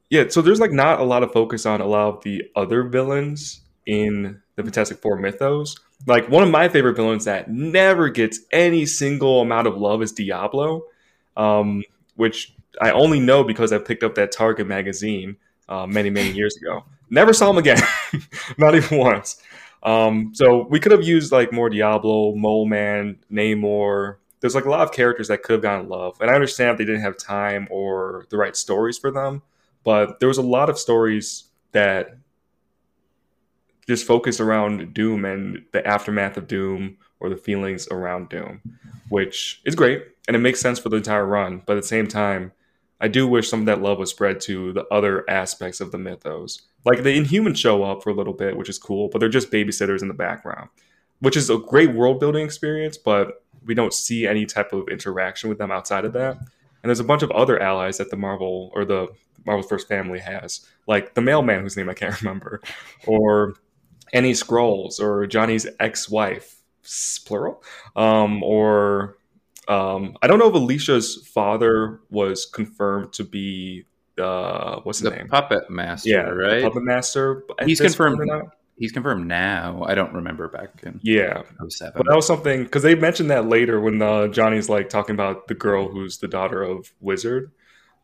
yeah, 0.10 0.26
so 0.30 0.42
there's 0.42 0.60
like 0.60 0.72
not 0.72 1.00
a 1.00 1.04
lot 1.04 1.22
of 1.24 1.32
focus 1.32 1.66
on 1.66 1.80
a 1.82 1.86
lot 1.86 2.08
of 2.16 2.24
the 2.24 2.44
other 2.56 2.84
villains 2.84 3.61
in 3.86 4.42
the 4.56 4.64
Fantastic 4.64 5.00
Four 5.00 5.18
mythos. 5.18 5.76
Like 6.08 6.30
one 6.30 6.44
of 6.44 6.50
my 6.50 6.68
favorite 6.70 6.96
villains 6.96 7.26
that 7.26 7.50
never 7.50 8.10
gets 8.10 8.40
any 8.52 8.86
single 8.86 9.42
amount 9.42 9.68
of 9.68 9.78
love 9.78 10.02
is 10.02 10.12
Diablo, 10.12 10.84
um, 11.38 11.84
which 12.16 12.54
I 12.80 12.92
only 12.92 13.20
know 13.20 13.44
because 13.44 13.72
I 13.72 13.78
picked 13.78 14.04
up 14.04 14.16
that 14.16 14.32
Target 14.32 14.68
magazine 14.68 15.38
uh, 15.70 15.86
many 15.86 16.10
many 16.10 16.32
years 16.32 16.56
ago. 16.58 16.84
Never 17.10 17.34
saw 17.34 17.50
him 17.50 17.58
again, 17.58 17.80
not 18.58 18.76
even 18.76 18.98
once. 18.98 19.42
Um, 19.84 20.32
so 20.34 20.68
we 20.70 20.80
could 20.80 20.92
have 20.92 21.04
used 21.04 21.32
like 21.32 21.52
more 21.52 21.70
Diablo, 21.70 22.36
Mole 22.36 22.66
Man, 22.66 23.18
Namor. 23.32 24.18
There's 24.40 24.56
like 24.56 24.66
a 24.66 24.70
lot 24.70 24.82
of 24.82 24.92
characters 24.92 25.28
that 25.28 25.44
could 25.44 25.54
have 25.54 25.62
gotten 25.62 25.90
love, 25.90 26.18
and 26.20 26.32
I 26.32 26.34
understand 26.34 26.72
if 26.72 26.78
they 26.78 26.86
didn't 26.86 27.02
have 27.02 27.18
time 27.18 27.68
or 27.70 28.26
the 28.30 28.38
right 28.38 28.56
stories 28.56 28.98
for 28.98 29.12
them. 29.12 29.42
But 29.84 30.20
there 30.20 30.28
was 30.28 30.38
a 30.38 30.44
lot 30.44 30.70
of 30.70 30.78
stories 30.78 31.46
that 31.72 32.18
just 33.92 34.08
focus 34.08 34.40
around 34.40 34.94
Doom 34.94 35.26
and 35.26 35.64
the 35.74 35.86
aftermath 35.86 36.38
of 36.38 36.48
Doom 36.48 36.98
or 37.20 37.30
the 37.30 37.38
feelings 37.38 37.88
around 37.90 38.30
Doom, 38.30 38.62
which 39.10 39.62
is 39.66 39.76
great 39.76 40.04
and 40.28 40.36
it 40.36 40.40
makes 40.40 40.60
sense 40.62 40.80
for 40.80 40.90
the 40.90 40.98
entire 40.98 41.26
run. 41.26 41.62
But 41.66 41.78
at 41.78 41.84
the 41.84 41.88
same 41.88 42.08
time, 42.08 42.52
I 43.00 43.08
do 43.08 43.28
wish 43.28 43.50
some 43.50 43.62
of 43.62 43.66
that 43.66 43.82
love 43.82 43.98
was 43.98 44.12
spread 44.12 44.40
to 44.42 44.72
the 44.74 44.86
other 44.92 45.30
aspects 45.30 45.82
of 45.82 45.92
the 45.92 45.98
mythos. 45.98 46.62
Like 46.86 47.04
the 47.04 47.20
Inhumans 47.20 47.58
show 47.58 47.84
up 47.84 48.04
for 48.04 48.12
a 48.12 48.14
little 48.14 48.34
bit, 48.34 48.56
which 48.56 48.70
is 48.70 48.78
cool, 48.78 49.10
but 49.10 49.20
they're 49.20 49.30
just 49.30 49.52
babysitters 49.52 50.02
in 50.02 50.08
the 50.08 50.14
background, 50.14 50.70
which 51.20 51.36
is 51.36 51.50
a 51.50 51.58
great 51.58 51.94
world 51.94 52.20
building 52.20 52.46
experience, 52.46 52.98
but 52.98 53.44
we 53.66 53.74
don't 53.74 53.94
see 53.94 54.28
any 54.28 54.46
type 54.46 54.72
of 54.74 54.88
interaction 54.88 55.50
with 55.50 55.58
them 55.58 55.72
outside 55.72 56.06
of 56.06 56.14
that. 56.14 56.38
And 56.38 56.90
there's 56.90 57.00
a 57.00 57.04
bunch 57.04 57.24
of 57.24 57.32
other 57.32 57.62
allies 57.62 57.98
that 57.98 58.10
the 58.10 58.18
Marvel 58.18 58.72
or 58.74 58.86
the 58.86 59.08
Marvel 59.46 59.68
First 59.68 59.88
Family 59.88 60.20
has, 60.20 60.66
like 60.88 61.14
the 61.14 61.22
mailman 61.22 61.62
whose 61.62 61.76
name 61.76 61.90
I 61.90 61.94
can't 61.94 62.20
remember, 62.22 62.62
or 63.06 63.56
any 64.14 64.34
Skrulls, 64.34 65.00
or 65.00 65.26
Johnny's 65.28 65.68
ex-wife, 65.80 66.62
plural, 67.26 67.64
um, 67.96 68.44
or 68.44 69.18
um, 69.68 70.18
I 70.22 70.28
don't 70.28 70.40
know 70.40 70.48
if 70.50 70.54
Alicia's 70.56 71.28
father 71.34 72.00
was 72.10 72.46
confirmed 72.46 73.14
to 73.14 73.24
be 73.24 73.86
uh, 74.20 74.82
what's 74.82 75.00
his 75.00 75.10
The 75.10 75.16
name? 75.16 75.28
puppet 75.28 75.70
master, 75.70 76.10
yeah, 76.10 76.22
right? 76.22 76.64
puppet 76.64 76.84
master. 76.84 77.44
He's 77.66 77.80
confirmed. 77.80 78.30
He's 78.78 78.92
confirmed 78.92 79.28
now. 79.28 79.84
I 79.88 79.94
don't 79.94 80.14
remember 80.14 80.48
back 80.48 80.70
in 80.84 81.00
Yeah, 81.04 81.44
07. 81.68 81.94
But 81.96 82.08
that 82.08 82.16
was 82.16 82.26
something 82.26 82.64
because 82.64 82.82
they 82.82 82.96
mentioned 82.96 83.30
that 83.30 83.46
later 83.48 83.80
when 83.80 84.02
uh, 84.02 84.28
Johnny's 84.28 84.70
like 84.70 84.90
talking 84.90 85.14
about 85.14 85.48
the 85.48 85.54
girl 85.54 85.88
who's 85.88 86.18
the 86.18 86.28
daughter 86.28 86.64
of 86.64 86.92
Wizard, 87.00 87.52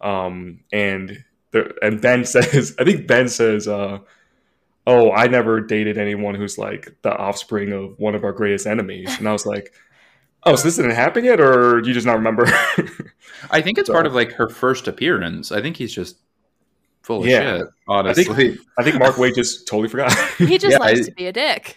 um, 0.02 0.60
and 0.72 1.24
the, 1.52 1.74
and 1.82 2.00
Ben 2.00 2.26
says, 2.36 2.76
I 2.80 2.84
think 2.84 3.08
Ben 3.08 3.28
says, 3.28 3.68
uh, 3.68 4.00
"Oh, 4.88 5.12
I 5.12 5.28
never 5.28 5.62
dated 5.62 6.00
anyone 6.00 6.34
who's 6.34 6.58
like 6.58 6.96
the 7.04 7.16
offspring 7.16 7.72
of 7.74 8.00
one 8.00 8.16
of 8.16 8.24
our 8.24 8.32
greatest 8.32 8.66
enemies," 8.66 9.16
and 9.20 9.30
I 9.30 9.34
was 9.34 9.46
like, 9.46 9.72
"Oh, 10.44 10.56
so 10.56 10.64
this 10.64 10.78
didn't 10.78 10.92
happen 10.96 11.24
yet, 11.26 11.40
or 11.40 11.80
you 11.86 11.94
just 11.94 12.08
not 12.08 12.16
remember?" 12.18 12.46
I 13.52 13.62
think 13.62 13.78
it's 13.78 13.88
So- 13.88 13.94
part 13.94 14.08
of 14.08 14.16
like 14.16 14.32
her 14.34 14.50
first 14.50 14.88
appearance. 14.88 15.52
I 15.52 15.62
think 15.62 15.78
he's 15.78 15.94
just 15.94 16.18
full 17.04 17.22
of 17.22 17.28
Yeah. 17.28 17.58
shit. 17.60 17.68
Honestly, 17.88 18.58
I 18.78 18.84
think 18.84 18.98
Mark 19.00 19.16
Waid 19.16 19.36
just 19.36 19.68
totally 19.68 19.90
forgot. 19.90 20.12
He 20.38 20.58
just 20.58 20.72
Yeah, 20.72 20.78
likes 20.80 21.02
I- 21.02 21.04
to 21.04 21.12
be 21.12 21.28
a 21.28 21.32
dick. 21.34 21.76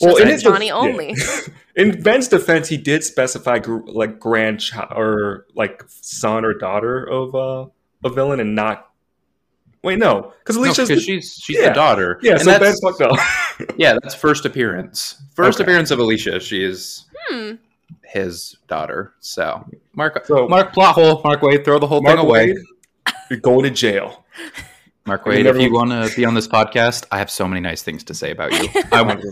Well, 0.00 0.16
Just 0.16 0.22
in 0.22 0.28
like 0.30 0.40
Johnny 0.40 0.66
def- 0.68 0.74
only. 0.76 1.14
yeah. 1.18 1.40
In 1.76 2.02
Ben's 2.02 2.26
defense, 2.28 2.68
he 2.68 2.76
did 2.78 3.04
specify 3.04 3.58
gr- 3.58 3.80
like 3.86 4.18
grandchild 4.18 4.92
or 4.96 5.46
like 5.54 5.84
son 5.88 6.44
or 6.44 6.54
daughter 6.54 7.04
of 7.04 7.34
uh, 7.34 7.66
a 8.04 8.08
villain, 8.08 8.40
and 8.40 8.54
not. 8.54 8.89
Wait, 9.82 9.98
no, 9.98 10.32
because 10.40 10.56
No, 10.56 10.72
the- 10.84 11.00
she's 11.00 11.34
she's 11.42 11.56
yeah. 11.58 11.68
the 11.68 11.74
daughter. 11.74 12.18
yeah. 12.22 12.32
and 12.32 12.40
So 12.42 12.46
Ben 12.52 12.60
that's, 12.60 12.80
fucked 12.80 13.00
up. 13.00 13.18
yeah, 13.76 13.94
that's 14.02 14.14
first 14.14 14.44
appearance. 14.44 15.22
First 15.34 15.58
Okay. 15.60 15.64
appearance 15.64 15.90
of 15.90 15.98
Alicia. 15.98 16.38
She 16.40 16.62
is 16.62 17.06
Hmm. 17.28 17.52
his 18.02 18.56
daughter. 18.68 19.14
So 19.20 19.64
Mark, 19.94 20.24
So- 20.26 20.48
Mark 20.48 20.72
plot 20.74 20.94
hole. 20.94 21.20
Mark 21.24 21.40
Waid, 21.40 21.64
throw 21.64 21.78
the 21.78 21.86
whole 21.86 22.02
Mark 22.02 22.18
thing 22.18 22.26
away. 22.26 22.54
Waid, 22.54 23.12
you're 23.30 23.38
going 23.40 23.62
to 23.64 23.70
jail. 23.70 24.24
Mark 25.06 25.24
You 25.24 25.32
Waid, 25.32 25.44
never- 25.44 25.58
if 25.58 25.64
you 25.64 25.72
want 25.72 25.90
to 25.90 26.14
be 26.14 26.24
on 26.26 26.34
this 26.34 26.46
podcast, 26.46 27.06
I 27.10 27.18
have 27.18 27.30
so 27.30 27.48
many 27.48 27.60
nice 27.60 27.82
things 27.82 28.04
to 28.04 28.14
say 28.14 28.30
about 28.32 28.52
you. 28.52 28.68
I 28.92 29.00
won't. 29.02 29.24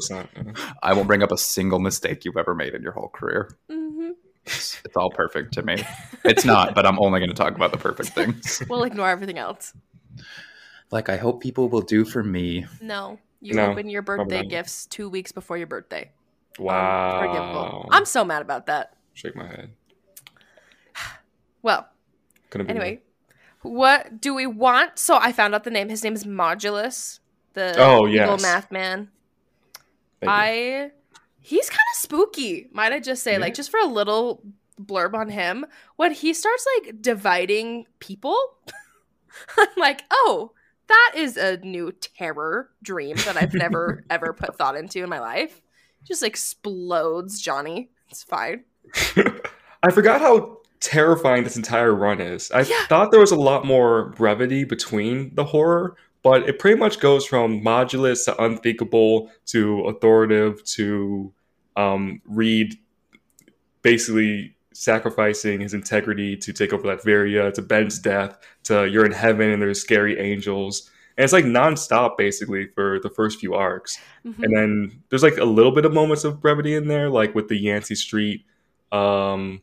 I 0.82 0.94
won't 0.94 1.06
bring 1.06 1.22
up 1.22 1.30
a 1.30 1.36
single 1.38 1.78
mistake 1.78 2.24
you've 2.24 2.38
ever 2.38 2.54
made 2.54 2.74
in 2.74 2.82
your 2.82 2.92
whole 2.92 3.08
career. 3.08 3.50
hmm 3.70 4.10
It's, 4.46 4.80
it's 4.84 4.96
all 4.96 5.10
perfect 5.10 5.52
to 5.54 5.62
me. 5.62 5.76
It's 6.24 6.44
not, 6.46 6.74
but 6.74 6.86
I'm 6.86 6.98
only 7.00 7.20
going 7.20 7.28
to 7.30 7.36
talk 7.36 7.54
about 7.54 7.70
the 7.70 7.76
perfect 7.78 8.10
things. 8.10 8.62
We'll 8.70 8.84
ignore 8.84 9.08
everything 9.10 9.36
else. 9.38 9.74
Like 10.90 11.08
I 11.08 11.16
hope 11.16 11.42
people 11.42 11.68
will 11.68 11.82
do 11.82 12.04
for 12.04 12.22
me. 12.22 12.66
No. 12.80 13.18
You 13.40 13.54
No, 13.54 13.70
open 13.70 13.88
your 13.88 14.02
birthday 14.02 14.44
gifts 14.44 14.86
two 14.86 15.08
weeks 15.08 15.30
before 15.32 15.56
your 15.58 15.66
birthday. 15.68 16.10
Wow. 16.58 17.20
Unforgivable. 17.20 17.88
I'm 17.92 18.04
so 18.04 18.24
mad 18.24 18.42
about 18.42 18.66
that. 18.66 18.94
Shake 19.14 19.36
my 19.36 19.46
head. 19.46 19.70
Well, 21.62 21.88
Couldn't 22.50 22.68
me. 22.68 22.70
anyway, 22.70 23.02
what 23.62 24.20
do 24.20 24.34
we 24.34 24.46
want? 24.46 24.98
So 24.98 25.16
I 25.16 25.32
found 25.32 25.54
out 25.54 25.64
the 25.64 25.70
name. 25.70 25.88
His 25.88 26.04
name 26.04 26.14
is 26.14 26.24
Modulus, 26.24 27.18
the 27.54 27.74
Oh, 27.78 28.06
evil 28.06 28.14
yes. 28.14 28.42
math 28.42 28.70
man. 28.70 29.10
Thank 30.20 30.22
you. 30.22 30.28
I 30.30 30.90
he's 31.40 31.68
kind 31.68 31.80
of 31.94 32.00
spooky, 32.00 32.68
might 32.72 32.92
I 32.92 33.00
just 33.00 33.22
say, 33.22 33.32
Yeah. 33.32 33.38
like 33.38 33.54
just 33.54 33.70
for 33.70 33.80
a 33.80 33.86
little 33.86 34.42
blurb 34.80 35.14
on 35.14 35.28
him. 35.30 35.66
When 35.96 36.12
he 36.12 36.32
starts 36.32 36.64
like 36.76 37.02
dividing 37.02 37.86
people, 37.98 38.36
I'm 39.58 39.68
like, 39.76 40.04
oh, 40.10 40.52
that 40.88 41.12
is 41.16 41.36
a 41.36 41.58
new 41.58 41.92
terror 41.92 42.70
dream 42.82 43.16
that 43.24 43.36
I've 43.36 43.54
never 43.54 44.04
ever 44.10 44.32
put 44.32 44.56
thought 44.56 44.76
into 44.76 45.02
in 45.02 45.08
my 45.08 45.20
life. 45.20 45.60
Just 46.04 46.22
explodes 46.22 47.40
Johnny. 47.40 47.90
It's 48.10 48.22
fine. 48.22 48.64
I 49.82 49.90
forgot 49.92 50.20
how 50.20 50.58
terrifying 50.80 51.44
this 51.44 51.56
entire 51.56 51.94
run 51.94 52.20
is. 52.20 52.50
I 52.50 52.60
Yeah. 52.62 52.86
thought 52.86 53.10
there 53.10 53.20
was 53.20 53.32
a 53.32 53.36
lot 53.36 53.64
more 53.66 54.10
brevity 54.10 54.64
between 54.64 55.34
the 55.34 55.44
horror, 55.44 55.96
but 56.22 56.48
it 56.48 56.58
pretty 56.58 56.78
much 56.78 57.00
goes 57.00 57.26
from 57.26 57.60
modulus 57.62 58.24
to 58.24 58.42
unthinkable 58.42 59.30
to 59.46 59.80
authoritative 59.86 60.64
to 60.64 61.32
um, 61.76 62.22
Reed 62.26 62.78
basically 63.82 64.54
sacrificing 64.82 65.60
his 65.60 65.74
integrity 65.74 66.36
to 66.36 66.52
take 66.52 66.72
over 66.72 66.84
Latveria, 66.84 67.52
to 67.54 67.62
Ben's 67.62 67.98
death, 67.98 68.38
to 68.64 68.86
you're 68.88 69.04
in 69.06 69.12
heaven 69.12 69.50
and 69.50 69.60
there's 69.60 69.80
scary 69.80 70.18
angels. 70.18 70.90
And 71.16 71.24
it's 71.24 71.32
like 71.32 71.44
nonstop 71.44 72.16
basically 72.16 72.68
for 72.74 73.00
the 73.00 73.10
first 73.10 73.40
few 73.40 73.54
arcs. 73.54 73.98
Mhm. 74.24 74.42
And 74.44 74.56
then 74.56 75.02
there's 75.08 75.22
like 75.24 75.36
a 75.38 75.44
little 75.44 75.72
bit 75.72 75.84
of 75.84 75.92
moments 75.92 76.22
of 76.24 76.40
brevity 76.40 76.74
in 76.74 76.86
there, 76.88 77.10
like 77.10 77.34
with 77.34 77.48
the 77.48 77.56
Yancey 77.58 77.94
Street 77.96 78.44
um 78.92 79.60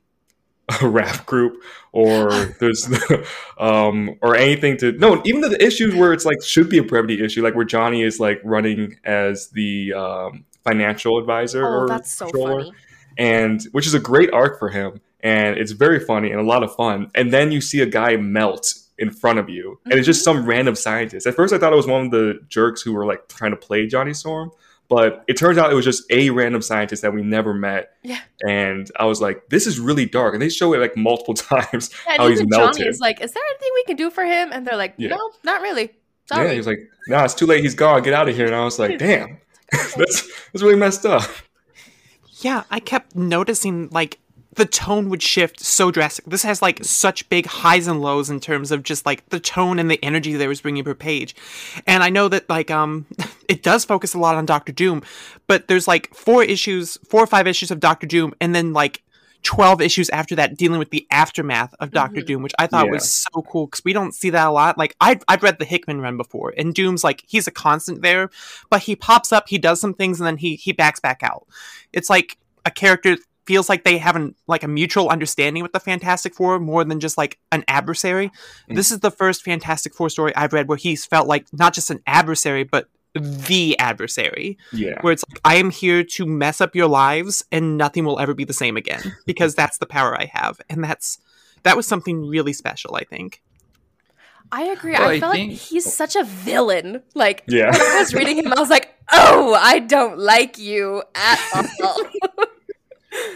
rap 0.82 1.26
group 1.26 1.62
or 1.92 2.30
there's 2.60 2.88
um 3.58 4.16
or 4.22 4.36
anything 4.36 4.78
to 4.78 4.92
no 4.94 5.22
even 5.26 5.42
the 5.42 5.64
issues 5.64 5.96
where 5.96 6.12
it's 6.14 6.26
like 6.26 6.42
should 6.44 6.70
be 6.70 6.78
a 6.78 6.84
brevity 6.84 7.24
issue 7.24 7.42
like 7.44 7.56
where 7.56 7.66
johnny 7.66 8.02
is 8.04 8.20
like 8.20 8.40
running 8.44 8.96
as 9.04 9.50
the 9.50 9.94
um 9.94 10.44
financial 10.64 11.18
advisor 11.20 11.64
Oh, 11.66 11.82
or 11.82 11.88
that's 11.88 12.12
so 12.14 12.26
controller 12.26 12.64
funny. 12.66 12.74
and 13.18 13.64
which 13.72 13.86
is 13.88 13.94
a 13.96 14.00
great 14.00 14.32
arc 14.34 14.58
for 14.60 14.70
him 14.70 15.02
and 15.26 15.58
it's 15.58 15.72
very 15.74 16.00
funny 16.00 16.30
and 16.32 16.40
a 16.40 16.44
lot 16.54 16.62
of 16.64 16.74
fun 16.76 17.10
and 17.16 17.34
then 17.34 17.52
you 17.52 17.60
see 17.60 17.82
a 17.82 17.86
guy 18.00 18.16
melt 18.18 18.74
in 18.98 19.10
front 19.10 19.40
of 19.40 19.50
you 19.50 19.78
and 19.86 19.94
it's 19.96 20.06
just 20.06 20.26
Mm-hmm. 20.26 20.38
some 20.40 20.46
random 20.46 20.76
scientist 20.76 21.26
at 21.28 21.34
first 21.36 21.54
i 21.54 21.58
thought 21.58 21.74
it 21.74 21.82
was 21.84 21.88
one 21.88 22.06
of 22.06 22.12
the 22.12 22.40
jerks 22.48 22.82
who 22.82 22.94
were 22.94 23.06
like 23.06 23.28
trying 23.28 23.52
to 23.52 23.58
play 23.58 23.88
johnny 23.88 24.14
storm 24.14 24.52
but 24.88 25.24
it 25.28 25.36
turns 25.36 25.58
out 25.58 25.72
it 25.72 25.76
was 25.76 25.84
just 25.84 26.04
a 26.12 26.30
random 26.30 26.62
scientist 26.62 27.02
that 27.02 27.12
we 27.12 27.22
never 27.24 27.54
met 27.54 27.84
Yeah. 28.04 28.20
and 28.48 28.90
i 29.00 29.06
was 29.06 29.20
like 29.20 29.38
this 29.50 29.66
is 29.68 29.80
really 29.80 30.06
dark 30.06 30.34
and 30.36 30.42
they 30.42 30.50
show 30.50 30.74
it 30.76 30.80
like 30.80 30.96
multiple 30.96 31.34
times 31.52 31.90
And 32.08 32.18
how 32.22 32.28
he's 32.30 32.40
even 32.40 32.50
melted 32.50 32.78
Johnny 32.78 32.90
is 32.90 33.00
like, 33.00 33.20
"Is 33.22 33.32
there 33.34 33.44
anything 33.52 33.72
we 33.80 33.84
can 33.86 33.96
do 33.98 34.10
for 34.12 34.24
him?" 34.24 34.50
And 34.54 34.66
they're 34.66 34.78
like, 34.78 34.94
Yeah. 34.98 35.10
"No, 35.16 35.32
not 35.44 35.62
really. 35.62 35.84
yeah 35.84 36.36
Sorry." 36.38 36.52
he 36.52 36.58
was 36.58 36.68
like 36.68 36.80
no 37.08 37.24
it's 37.24 37.34
too 37.34 37.46
late 37.48 37.62
he's 37.66 37.76
gone 37.76 38.02
get 38.04 38.14
out 38.14 38.30
of 38.30 38.36
here 38.36 38.46
and 38.46 38.56
i 38.56 38.64
was 38.64 38.78
like 38.80 38.98
damn 39.00 39.38
that's 39.72 40.22
that's 40.54 40.62
really 40.64 40.76
messed 40.86 41.06
up 41.06 41.24
Yeah, 42.42 42.64
I 42.70 42.80
kept 42.80 43.16
noticing 43.16 43.90
like 43.92 44.20
the 44.56 44.66
tone 44.66 45.10
would 45.10 45.22
shift 45.22 45.60
so 45.60 45.92
drastic. 45.92 46.26
This 46.26 46.44
has 46.44 46.62
like 46.62 46.84
such 46.84 47.28
big 47.30 47.46
highs 47.46 47.88
and 47.88 48.02
lows 48.02 48.30
in 48.30 48.40
terms 48.40 48.72
of 48.72 48.84
just 48.84 49.06
like 49.06 49.28
the 49.30 49.40
tone 49.40 49.80
and 49.80 49.92
the 49.92 50.04
energy 50.04 50.34
that 50.36 50.48
was 50.48 50.62
bringing 50.62 50.84
per 50.84 50.96
page. 50.96 51.36
And 51.86 52.04
I 52.04 52.10
know 52.10 52.28
that 52.30 52.50
like 52.50 52.72
um 52.72 53.06
it 53.50 53.64
does 53.64 53.86
focus 53.86 54.14
a 54.14 54.20
lot 54.20 54.36
on 54.36 54.46
Doctor 54.46 54.72
Doom, 54.72 55.04
but 55.48 55.68
there's 55.68 55.88
like 55.88 56.14
four 56.14 56.44
issues, 56.44 56.98
four 57.10 57.22
or 57.22 57.28
five 57.28 57.48
issues 57.48 57.70
of 57.72 57.80
Doctor 57.80 58.08
Doom, 58.08 58.34
and 58.42 58.56
then 58.56 58.74
like 58.74 59.02
12 59.44 59.80
issues 59.80 60.10
after 60.10 60.36
that 60.36 60.58
dealing 60.58 60.80
with 60.80 60.90
the 60.90 61.06
aftermath 61.12 61.76
of 61.80 61.92
Doctor 61.92 62.20
Doom, 62.22 62.42
which 62.42 62.54
I 62.58 62.66
thought 62.66 62.86
Yeah. 62.86 62.92
was 62.94 63.14
so 63.16 63.44
cool 63.44 63.68
because 63.68 63.86
we 63.86 63.94
don't 63.94 64.12
see 64.16 64.32
that 64.32 64.48
a 64.48 64.52
lot. 64.52 64.76
Like, 64.76 64.96
I've, 65.00 65.22
I've 65.28 65.44
read 65.44 65.60
the 65.60 65.66
Hickman 65.66 66.02
run 66.02 66.18
before, 66.18 66.52
and 66.58 66.74
Doom's 66.74 67.04
like, 67.04 67.24
he's 67.28 67.46
a 67.46 67.52
constant 67.52 68.02
there, 68.02 68.32
but 68.72 68.82
he 68.82 68.96
pops 68.96 69.32
up, 69.32 69.48
he 69.48 69.60
does 69.60 69.80
some 69.80 69.94
things, 69.94 70.20
and 70.20 70.26
then 70.26 70.38
he, 70.38 70.56
he 70.56 70.72
backs 70.72 71.00
back 71.00 71.22
out. 71.22 71.46
It's 71.94 72.10
like 72.10 72.40
a 72.66 72.72
character 72.72 73.18
feels 73.46 73.70
like 73.70 73.84
they 73.84 73.98
have 73.98 74.16
an, 74.16 74.36
like 74.48 74.64
a 74.64 74.68
mutual 74.68 75.10
understanding 75.10 75.62
with 75.64 75.72
the 75.74 75.80
Fantastic 75.80 76.34
Four 76.34 76.60
more 76.60 76.84
than 76.84 77.00
just 77.00 77.18
like 77.18 77.38
an 77.52 77.64
adversary. 77.68 78.30
Mm. 78.70 78.76
This 78.76 78.92
is 78.92 79.00
the 79.00 79.12
first 79.12 79.44
Fantastic 79.44 79.94
Four 79.94 80.10
story 80.10 80.36
I've 80.36 80.54
read 80.54 80.68
where 80.68 80.78
he's 80.78 81.06
felt 81.06 81.28
like 81.28 81.46
not 81.54 81.74
just 81.74 81.90
an 81.92 82.02
adversary, 82.08 82.64
but 82.64 82.88
the 83.18 83.80
adversary 83.80 84.58
yeah 84.74 85.00
where 85.00 85.14
it's 85.14 85.24
like 85.30 85.40
I 85.46 85.56
am 85.56 85.70
here 85.70 86.04
to 86.04 86.26
mess 86.26 86.60
up 86.60 86.76
your 86.76 86.88
lives 86.88 87.46
and 87.50 87.78
nothing 87.78 88.04
will 88.04 88.20
ever 88.20 88.34
be 88.34 88.44
the 88.44 88.52
same 88.52 88.76
again 88.76 89.16
because 89.26 89.56
that's 89.56 89.78
the 89.78 89.86
power 89.86 90.20
I 90.20 90.26
have 90.34 90.60
and 90.70 90.84
that's 90.84 91.18
that 91.64 91.78
was 91.78 91.88
something 91.88 92.28
really 92.28 92.52
special 92.52 92.94
I 92.98 93.06
think. 93.06 93.42
I 94.52 94.64
agree. 94.64 94.92
Well, 94.92 95.04
I 95.04 95.14
I 95.14 95.20
feel 95.22 95.32
think- 95.32 95.52
like 95.54 95.60
he's 95.62 95.92
such 95.94 96.18
a 96.18 96.26
villain. 96.26 97.04
Like 97.14 97.44
Yeah. 97.48 97.72
when 97.72 97.82
I 97.82 98.00
was 98.00 98.14
reading 98.14 98.38
him, 98.38 98.52
I 98.52 98.60
was 98.60 98.70
like, 98.70 98.94
"Oh, 99.12 99.54
I 99.54 99.80
don't 99.80 100.20
like 100.20 100.58
you 100.58 101.02
at 101.16 101.40
all." 101.84 102.02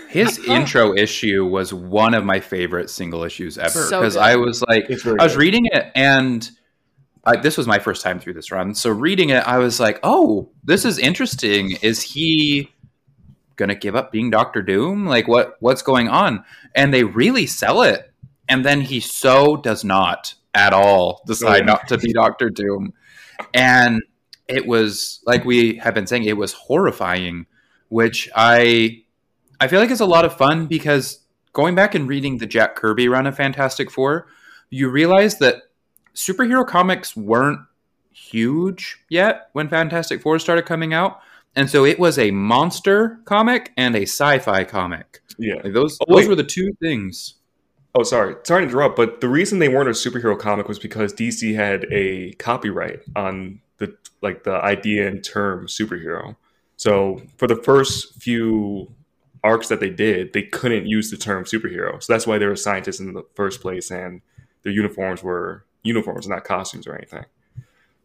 His 0.09 0.39
intro 0.39 0.95
issue 0.95 1.45
was 1.45 1.73
one 1.73 2.13
of 2.13 2.25
my 2.25 2.39
favorite 2.39 2.89
single 2.89 3.23
issues 3.23 3.57
ever 3.57 3.69
because 3.69 4.13
good. 4.13 4.17
I 4.17 4.35
was 4.37 4.61
like, 4.63 4.89
It's 4.89 5.05
I 5.05 5.11
was 5.23 5.33
good. 5.33 5.39
reading 5.39 5.65
it 5.71 5.91
and 5.95 6.49
I, 7.23 7.35
this 7.35 7.57
was 7.57 7.67
my 7.67 7.79
first 7.79 8.01
time 8.01 8.19
through 8.19 8.33
this 8.33 8.51
run. 8.51 8.73
So 8.73 8.89
reading 8.89 9.29
it, 9.29 9.45
I 9.47 9.57
was 9.59 9.79
like, 9.79 9.99
oh, 10.03 10.49
this 10.63 10.85
is 10.85 10.97
interesting. 10.97 11.77
Is 11.81 12.01
he 12.01 12.71
gonna 13.55 13.75
give 13.75 13.95
up 13.95 14.11
being 14.11 14.29
Doctor 14.29 14.61
Doom? 14.61 15.05
Like, 15.05 15.27
what 15.27 15.57
what's 15.59 15.81
going 15.81 16.07
on? 16.07 16.43
And 16.73 16.93
they 16.93 17.03
really 17.03 17.45
sell 17.45 17.81
it, 17.81 18.11
and 18.47 18.65
then 18.65 18.81
he 18.81 18.99
so 18.99 19.57
does 19.57 19.83
not 19.83 20.33
at 20.53 20.73
all 20.73 21.21
decide 21.27 21.65
not 21.65 21.87
to 21.89 21.97
be 21.97 22.13
Doctor 22.13 22.49
Doom, 22.49 22.93
and 23.53 24.01
it 24.47 24.65
was 24.65 25.21
like 25.25 25.45
we 25.45 25.75
have 25.75 25.93
been 25.93 26.07
saying, 26.07 26.23
it 26.23 26.37
was 26.37 26.53
horrifying, 26.53 27.45
which 27.89 28.29
I 28.35 29.03
I 29.59 29.67
feel 29.67 29.79
like 29.79 29.91
it's 29.91 29.99
a 29.99 30.05
lot 30.05 30.25
of 30.25 30.35
fun 30.37 30.67
because 30.67 31.19
going 31.53 31.75
back 31.75 31.95
and 31.95 32.07
reading 32.07 32.37
the 32.37 32.47
Jack 32.47 32.75
Kirby 32.75 33.07
run 33.07 33.27
of 33.27 33.35
Fantastic 33.35 33.91
Four, 33.91 34.27
you 34.69 34.89
realize 34.89 35.39
that 35.39 35.63
superhero 36.15 36.65
comics 36.65 37.15
weren't 37.15 37.59
huge 38.11 38.99
yet 39.09 39.49
when 39.53 39.69
Fantastic 39.69 40.21
Four 40.21 40.39
started 40.39 40.65
coming 40.65 40.93
out. 40.93 41.19
And 41.55 41.69
so 41.69 41.83
it 41.83 41.99
was 41.99 42.19
a 42.19 42.31
monster 42.31 43.19
comic 43.25 43.71
and 43.75 43.95
a 43.95 44.03
sci-fi 44.03 44.63
comic. 44.63 45.21
yeah 45.37 45.55
Like 45.63 45.73
those 45.73 45.97
Oh, 46.07 46.15
those 46.15 46.27
were 46.27 46.35
the 46.35 46.43
two 46.43 46.71
things. 46.81 47.35
Oh, 47.95 48.03
sorry. 48.03 48.35
Sorry 48.43 48.61
to 48.61 48.67
interrupt, 48.67 48.95
but 48.95 49.19
the 49.19 49.27
reason 49.27 49.59
they 49.59 49.67
weren't 49.67 49.89
a 49.89 49.93
superhero 49.93 50.37
comic 50.37 50.67
was 50.67 50.77
because 50.77 51.11
DC 51.11 51.55
had 51.55 51.85
a 51.91 52.33
copyright 52.33 53.01
on 53.15 53.61
the 53.77 53.95
like 54.21 54.43
the 54.43 54.53
idea 54.53 55.07
and 55.07 55.23
term 55.23 55.65
superhero. 55.67 56.35
So 56.77 57.21
for 57.37 57.47
the 57.47 57.55
first 57.55 58.13
few 58.21 58.93
arcs 59.43 59.67
that 59.69 59.79
they 59.79 59.89
did, 59.89 60.33
they 60.33 60.43
couldn't 60.43 60.85
use 60.85 61.09
the 61.11 61.17
term 61.17 61.43
superhero. 61.45 62.01
So 62.03 62.11
that's 62.13 62.27
why 62.27 62.37
they 62.37 62.45
were 62.45 62.55
scientists 62.55 62.99
in 62.99 63.13
the 63.13 63.23
first 63.35 63.61
place, 63.61 63.89
and 63.91 64.21
their 64.63 64.73
uniforms 64.73 65.23
were 65.23 65.65
uniforms, 65.83 66.27
not 66.27 66.43
costumes 66.43 66.87
or 66.87 66.95
anything. 66.95 67.25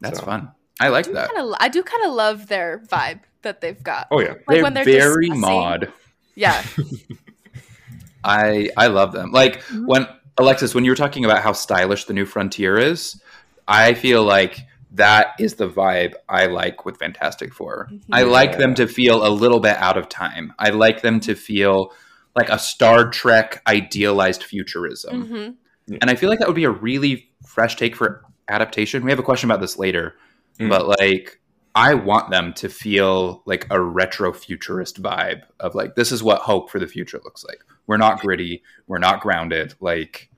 That's 0.00 0.18
So- 0.18 0.24
fun. 0.24 0.50
I 0.80 0.88
like 0.88 1.08
I 1.08 1.12
that. 1.12 1.30
kinda- 1.34 1.56
I 1.60 1.68
do 1.68 1.82
kind 1.84 2.04
of 2.04 2.12
love 2.14 2.48
their 2.48 2.82
vibe 2.88 3.20
that 3.42 3.60
they've 3.60 3.80
got. 3.82 4.08
Oh 4.10 4.20
yeah, 4.20 4.30
Like 4.30 4.44
they're, 4.48 4.62
when 4.62 4.74
they're 4.74 4.84
very 4.84 5.26
discussing- 5.28 5.40
mod. 5.40 5.92
Yeah, 6.34 6.64
I 8.24 8.70
I 8.76 8.86
love 8.88 9.12
them. 9.12 9.30
Like 9.32 9.60
mm-hmm. 9.62 9.86
when 9.86 10.06
Alexis, 10.38 10.74
when 10.74 10.84
you 10.84 10.90
were 10.90 10.96
talking 10.96 11.24
about 11.24 11.42
how 11.42 11.52
stylish 11.52 12.04
the 12.06 12.12
new 12.12 12.24
Frontier 12.26 12.76
is, 12.78 13.20
I 13.68 13.94
feel 13.94 14.24
like 14.24 14.58
that 14.94 15.34
is 15.38 15.54
the 15.54 15.68
vibe 15.68 16.14
I 16.28 16.46
like 16.46 16.84
with 16.84 16.98
Fantastic 16.98 17.52
4 17.52 17.90
I 18.12 18.22
like 18.22 18.58
them 18.58 18.74
to 18.76 18.86
feel 18.86 19.26
a 19.26 19.28
little 19.30 19.60
bit 19.60 19.76
out 19.76 19.96
of 19.98 20.08
time. 20.08 20.52
I 20.58 20.70
like 20.70 21.02
them 21.02 21.20
to 21.20 21.34
feel 21.34 21.92
like 22.36 22.48
a 22.48 22.58
Star 22.58 23.10
Trek 23.10 23.62
idealized 23.66 24.42
futurism. 24.44 25.26
hmm 25.26 25.94
And 26.00 26.10
I 26.10 26.14
feel 26.14 26.28
like 26.30 26.38
that 26.38 26.48
would 26.48 26.56
be 26.56 26.64
a 26.64 26.70
really 26.70 27.28
fresh 27.46 27.76
take 27.76 27.94
for 27.96 28.24
adaptation. 28.48 29.04
We 29.04 29.10
have 29.10 29.18
a 29.18 29.24
question 29.24 29.50
about 29.50 29.60
this 29.60 29.78
later, 29.78 30.14
Mm. 30.60 30.68
but 30.68 30.86
like 31.00 31.40
I 31.74 31.94
want 31.94 32.30
them 32.30 32.52
to 32.54 32.68
feel 32.68 33.42
like 33.46 33.66
a 33.70 33.80
retro 33.80 34.32
futurist 34.32 35.02
vibe 35.02 35.42
of 35.58 35.74
like 35.74 35.96
this 35.96 36.12
is 36.12 36.22
what 36.22 36.42
hope 36.42 36.70
for 36.70 36.78
the 36.78 36.86
future 36.86 37.20
looks 37.24 37.44
like. 37.44 37.58
We're 37.88 37.96
not 37.96 38.20
gritty, 38.20 38.62
we're 38.86 38.98
not 38.98 39.20
grounded, 39.20 39.74
like 39.80 40.30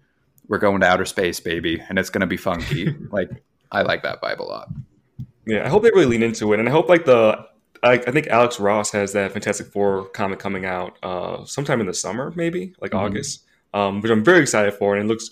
we're 0.49 0.57
going 0.59 0.81
to 0.81 0.87
outer 0.87 1.05
space, 1.05 1.39
baby, 1.41 1.83
and 1.87 1.99
it's 1.99 2.09
gonna 2.09 2.27
be 2.27 2.39
funky. 2.39 2.87
like 3.11 3.29
I 3.73 3.83
like 3.83 4.03
that 4.03 4.21
vibe 4.23 4.39
a 4.39 4.43
lot. 4.45 4.69
yeah. 5.47 5.65
I 5.65 5.69
hope 5.69 5.83
they 5.83 5.91
really 5.91 6.07
lean 6.07 6.23
into 6.23 6.53
it, 6.53 6.61
and 6.61 6.69
I 6.69 6.73
hope 6.73 6.89
like 6.89 7.05
the. 7.05 7.47
I, 7.83 7.93
I 7.93 8.11
think 8.11 8.27
Alex 8.29 8.59
Ross 8.59 8.91
has 8.93 9.13
that 9.13 9.33
Fantastic 9.33 9.67
Four 9.69 10.07
comic 10.09 10.39
coming 10.39 10.65
out 10.65 10.97
uh, 11.03 11.45
sometime 11.45 11.81
in 11.81 11.87
the 11.87 11.95
summer, 11.95 12.33
maybe 12.35 12.75
like 12.81 12.93
Mhm. 12.93 12.99
August, 13.01 13.45
um, 13.75 14.01
which 14.01 14.11
I'm 14.11 14.25
very 14.25 14.41
excited 14.41 14.73
for, 14.75 14.97
and 14.97 15.05
it 15.05 15.09
looks 15.09 15.31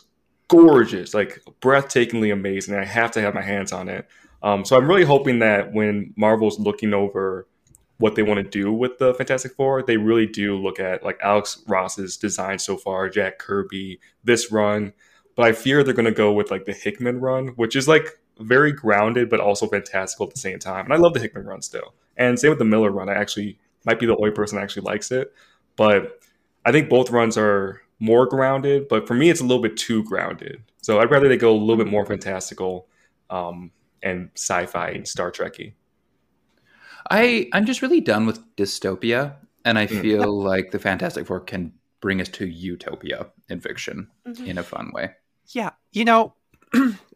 gorgeous, 0.49 1.15
like 1.15 1.41
breathtakingly 1.61 2.33
amazing. 2.33 2.75
I 2.75 2.85
have 2.85 3.11
to 3.13 3.21
have 3.23 3.35
my 3.35 3.41
hands 3.43 3.73
on 3.73 3.89
it. 3.89 4.07
Um, 4.43 4.65
so 4.65 4.77
I'm 4.77 4.87
really 4.87 5.05
hoping 5.05 5.39
that 5.39 5.73
when 5.73 6.13
Marvel's 6.17 6.59
looking 6.61 6.93
over 6.93 7.49
what 7.99 8.15
they 8.15 8.23
want 8.23 8.39
to 8.45 8.49
do 8.49 8.71
with 8.73 8.99
the 8.99 9.15
Fantastic 9.15 9.53
Four, 9.55 9.83
they 9.83 9.97
really 9.97 10.27
do 10.27 10.55
look 10.57 10.79
at 10.79 11.03
like 11.03 11.19
Alex 11.23 11.63
Ross's 11.67 12.17
design 12.19 12.59
so 12.59 12.77
far, 12.77 13.09
Jack 13.09 13.39
Kirby, 13.39 14.01
this 14.23 14.53
run. 14.53 14.93
But 15.35 15.47
I 15.47 15.53
fear 15.53 15.83
they're 15.83 15.95
going 15.95 16.05
to 16.05 16.13
go 16.13 16.31
with 16.33 16.51
like 16.51 16.67
the 16.67 16.73
Hickman 16.75 17.21
run, 17.21 17.49
which 17.57 17.75
is 17.75 17.89
like 17.89 18.19
very 18.41 18.73
grounded 18.73 19.31
but 19.31 19.41
also 19.41 19.67
fantastical 19.67 20.27
at 20.27 20.33
the 20.35 20.41
same 20.41 20.59
time. 20.59 20.85
And 20.87 20.93
I 20.95 20.97
love 20.97 21.15
the 21.15 21.21
Hickman 21.21 21.47
run 21.47 21.63
still. 21.63 21.95
And 22.17 22.39
same 22.39 22.51
with 22.51 22.59
the 22.59 22.65
Millar 22.65 22.91
run. 22.91 23.09
I 23.09 23.15
actually 23.15 23.59
might 23.85 23.99
be 24.01 24.07
the 24.07 24.17
only 24.17 24.31
person 24.31 24.57
that 24.57 24.63
actually 24.63 24.83
likes 24.83 25.11
it, 25.13 25.33
but 25.77 26.21
I 26.65 26.73
think 26.73 26.89
both 26.89 27.11
runs 27.11 27.37
are 27.37 27.81
more 28.01 28.27
grounded. 28.27 28.89
But 28.89 29.07
for 29.07 29.15
me, 29.15 29.31
it's 29.31 29.41
a 29.41 29.45
little 29.45 29.63
bit 29.63 29.77
too 29.77 30.03
grounded. 30.05 30.63
So 30.83 31.01
I'd 31.01 31.11
rather 31.11 31.29
they 31.29 31.37
go 31.37 31.53
a 31.53 31.57
little 31.59 31.77
bit 31.83 31.91
more 31.91 32.05
fantastical 32.07 32.87
um, 33.31 33.71
and 34.03 34.31
sci-fi 34.35 34.91
and 34.91 35.07
Star 35.09 35.31
Trekky. 35.31 35.73
I 37.11 37.49
I'm 37.53 37.67
just 37.67 37.83
really 37.83 38.01
done 38.01 38.27
with 38.27 38.41
dystopia, 38.57 39.35
and 39.65 39.79
I 39.79 39.87
Mm. 39.87 40.01
feel 40.01 40.43
like 40.43 40.71
the 40.71 40.79
Fantastic 40.79 41.27
Four 41.27 41.41
can 41.41 41.73
bring 42.01 42.21
us 42.21 42.29
to 42.31 42.47
utopia 42.47 43.27
in 43.49 43.61
fiction 43.61 44.09
Mhm. 44.27 44.47
in 44.47 44.59
a 44.59 44.63
fun 44.63 44.91
way. 44.93 45.11
Yeah, 45.49 45.71
you 45.93 46.05
know, 46.05 46.35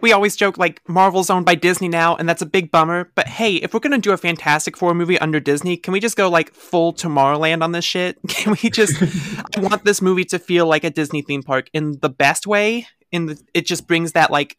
we 0.00 0.12
always 0.12 0.36
joke 0.36 0.58
like 0.58 0.86
Marvel's 0.88 1.30
owned 1.30 1.46
by 1.46 1.54
Disney 1.54 1.88
now, 1.88 2.16
and 2.16 2.28
that's 2.28 2.42
a 2.42 2.46
big 2.46 2.70
bummer. 2.70 3.10
But 3.14 3.26
hey, 3.28 3.56
if 3.56 3.72
we're 3.74 3.80
gonna 3.80 3.98
do 3.98 4.12
a 4.12 4.16
Fantastic 4.16 4.76
Four 4.76 4.94
movie 4.94 5.18
under 5.18 5.40
Disney, 5.40 5.76
can 5.76 5.92
we 5.92 6.00
just 6.00 6.16
go 6.16 6.28
like 6.28 6.52
full 6.54 6.92
Tomorrowland 6.92 7.62
on 7.62 7.72
this 7.72 7.84
shit? 7.84 8.18
Can 8.28 8.56
we 8.62 8.70
just? 8.70 9.00
I 9.56 9.60
want 9.60 9.84
this 9.84 10.00
movie 10.02 10.24
to 10.26 10.38
feel 10.38 10.66
like 10.66 10.84
a 10.84 10.90
Disney 10.90 11.22
theme 11.22 11.42
park 11.42 11.68
in 11.72 11.98
the 12.00 12.08
best 12.08 12.46
way. 12.46 12.86
In 13.10 13.26
the, 13.26 13.42
it 13.54 13.66
just 13.66 13.86
brings 13.86 14.12
that 14.12 14.30
like 14.30 14.58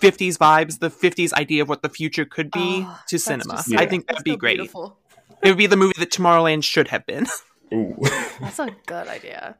50s 0.00 0.38
vibes, 0.38 0.78
the 0.78 0.88
50s 0.90 1.32
idea 1.32 1.62
of 1.62 1.68
what 1.68 1.82
the 1.82 1.88
future 1.88 2.24
could 2.24 2.50
be 2.52 2.84
Oh, 2.86 3.00
to 3.08 3.18
cinema. 3.18 3.54
just- 3.56 3.74
I 3.74 3.86
think 3.86 4.06
that'd 4.06 4.18
that's 4.18 4.22
be 4.22 4.30
so 4.32 4.36
great. 4.36 4.60
It 4.60 5.48
would 5.48 5.58
be 5.58 5.66
the 5.66 5.76
movie 5.76 5.94
that 5.98 6.10
Tomorrowland 6.10 6.62
should 6.64 6.88
have 6.88 7.04
been. 7.06 7.26
Ooh. 7.74 7.96
That's 8.40 8.58
a 8.60 8.68
good 8.86 9.08
idea. 9.08 9.56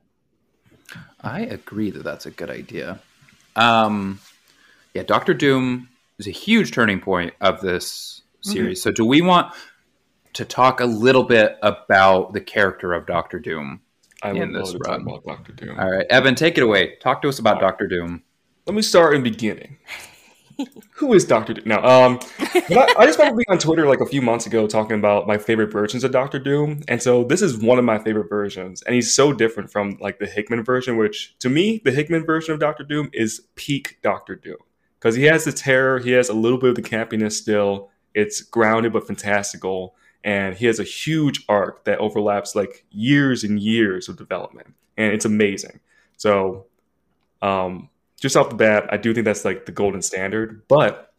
I 1.21 1.41
agree 1.41 1.91
that 1.91 2.05
that's 2.05 2.27
a 2.27 2.31
good 2.31 2.49
idea. 2.51 3.01
Um, 3.57 4.21
yeah, 4.95 5.03
Doctor 5.03 5.35
Doom 5.35 5.89
is 6.19 6.27
a 6.27 6.33
huge 6.33 6.73
turning 6.73 7.01
point 7.01 7.35
of 7.41 7.61
this 7.61 8.23
series. 8.43 8.83
So, 8.83 8.91
do 8.91 9.05
we 9.05 9.21
want 9.21 9.53
to 10.35 10.45
talk 10.45 10.81
a 10.81 10.87
little 10.87 11.25
bit 11.25 11.57
about 11.63 12.33
the 12.33 12.41
character 12.41 12.93
of 12.93 13.07
Doctor 13.07 13.39
Doom? 13.39 13.81
I 14.23 14.31
In 14.31 14.39
would 14.39 14.51
love 14.51 14.65
this 14.65 14.73
to 14.73 14.79
run. 14.79 15.05
talk 15.05 15.23
about 15.23 15.37
Doctor 15.37 15.53
Doom. 15.53 15.79
All 15.79 15.91
right, 15.91 16.07
Evan, 16.11 16.35
take 16.35 16.59
it 16.59 16.63
away. 16.63 16.97
Talk 16.97 17.23
to 17.23 17.29
us 17.29 17.39
about 17.39 17.61
Doctor 17.61 17.87
Doom. 17.87 18.23
Let 18.67 18.75
me 18.75 18.83
start 18.83 19.15
in 19.15 19.23
the 19.23 19.31
beginning. 19.31 19.79
Who 20.97 21.13
is 21.13 21.25
Doctor 21.25 21.55
Doom? 21.55 21.65
No, 21.67 21.77
um, 21.77 22.19
I, 22.41 22.95
I 22.99 23.07
just 23.07 23.19
remember 23.19 23.37
being 23.37 23.45
on 23.49 23.59
Twitter 23.59 23.87
like 23.87 24.01
a 24.01 24.07
few 24.07 24.21
months 24.21 24.45
ago 24.45 24.67
talking 24.67 24.99
about 24.99 25.29
my 25.29 25.39
favorite 25.39 25.71
versions 25.71 26.03
of 26.03 26.11
Doctor 26.11 26.41
Doom, 26.41 26.83
and 26.89 27.01
so 27.01 27.23
this 27.23 27.43
is 27.43 27.59
one 27.59 27.79
of 27.79 27.85
my 27.85 27.99
favorite 27.99 28.29
versions, 28.29 28.83
and 28.83 28.95
he's 28.97 29.15
so 29.15 29.33
different 29.33 29.71
from 29.71 29.97
like 30.01 30.19
the 30.19 30.27
Hickman 30.27 30.65
version, 30.65 30.97
which 30.97 31.37
to 31.39 31.49
me, 31.49 31.81
the 31.85 31.93
Hickman 31.93 32.27
version 32.27 32.55
of 32.55 32.61
Doctor 32.61 32.83
Doom 32.83 33.09
is 33.13 33.43
peak 33.55 33.99
Doctor 34.03 34.35
Doom 34.35 34.57
because 34.99 35.15
he 35.15 35.25
has 35.25 35.45
the 35.45 35.53
terror, 35.53 35.99
he 35.99 36.13
has 36.13 36.29
a 36.29 36.35
little 36.35 36.59
bit 36.59 36.71
of 36.71 36.77
the 36.77 36.83
campiness 36.83 37.33
still. 37.33 37.91
It's 38.15 38.41
grounded 38.41 38.93
but 38.93 39.07
fantastical, 39.07 39.95
and 40.25 40.55
he 40.57 40.67
has 40.67 40.81
a 40.81 40.85
huge 40.85 41.45
arc 41.49 41.85
that 41.85 41.99
overlaps 41.99 42.55
like 42.55 42.85
years 42.91 43.45
and 43.45 43.61
years 43.61 44.09
of 44.09 44.17
development, 44.17 44.75
and 44.97 45.13
it's 45.13 45.25
amazing. 45.25 45.81
So, 46.17 46.67
um, 47.43 47.91
just 48.21 48.37
off 48.37 48.51
the 48.51 48.57
bat, 48.57 48.89
I 48.91 48.97
do 48.97 49.15
think 49.15 49.25
that's 49.25 49.45
like 49.45 49.67
the 49.67 49.73
golden 49.73 50.03
standard. 50.03 50.63
But 50.67 51.13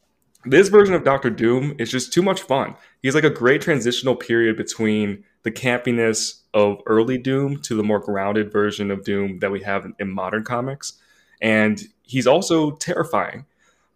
this 0.46 0.70
version 0.70 0.96
of 0.96 1.04
Doctor 1.04 1.30
Doom 1.30 1.76
is 1.80 1.92
just 1.92 2.14
too 2.14 2.22
much 2.22 2.42
fun. 2.42 2.76
He's 3.02 3.16
like 3.16 3.24
a 3.24 3.30
great 3.30 3.62
transitional 3.62 4.16
period 4.16 4.58
between 4.58 5.24
the 5.44 5.52
campiness 5.52 6.42
of 6.54 6.82
early 6.86 7.18
Doom 7.18 7.62
to 7.62 7.76
the 7.76 7.84
more 7.84 8.00
grounded 8.00 8.52
version 8.52 8.92
of 8.92 9.04
Doom 9.04 9.40
that 9.40 9.52
we 9.52 9.62
have 9.62 9.86
in, 9.86 9.96
in 10.00 10.10
modern 10.10 10.44
comics. 10.44 10.94
And 11.42 11.82
he's 12.04 12.28
also 12.28 12.72
terrifying. 12.72 13.46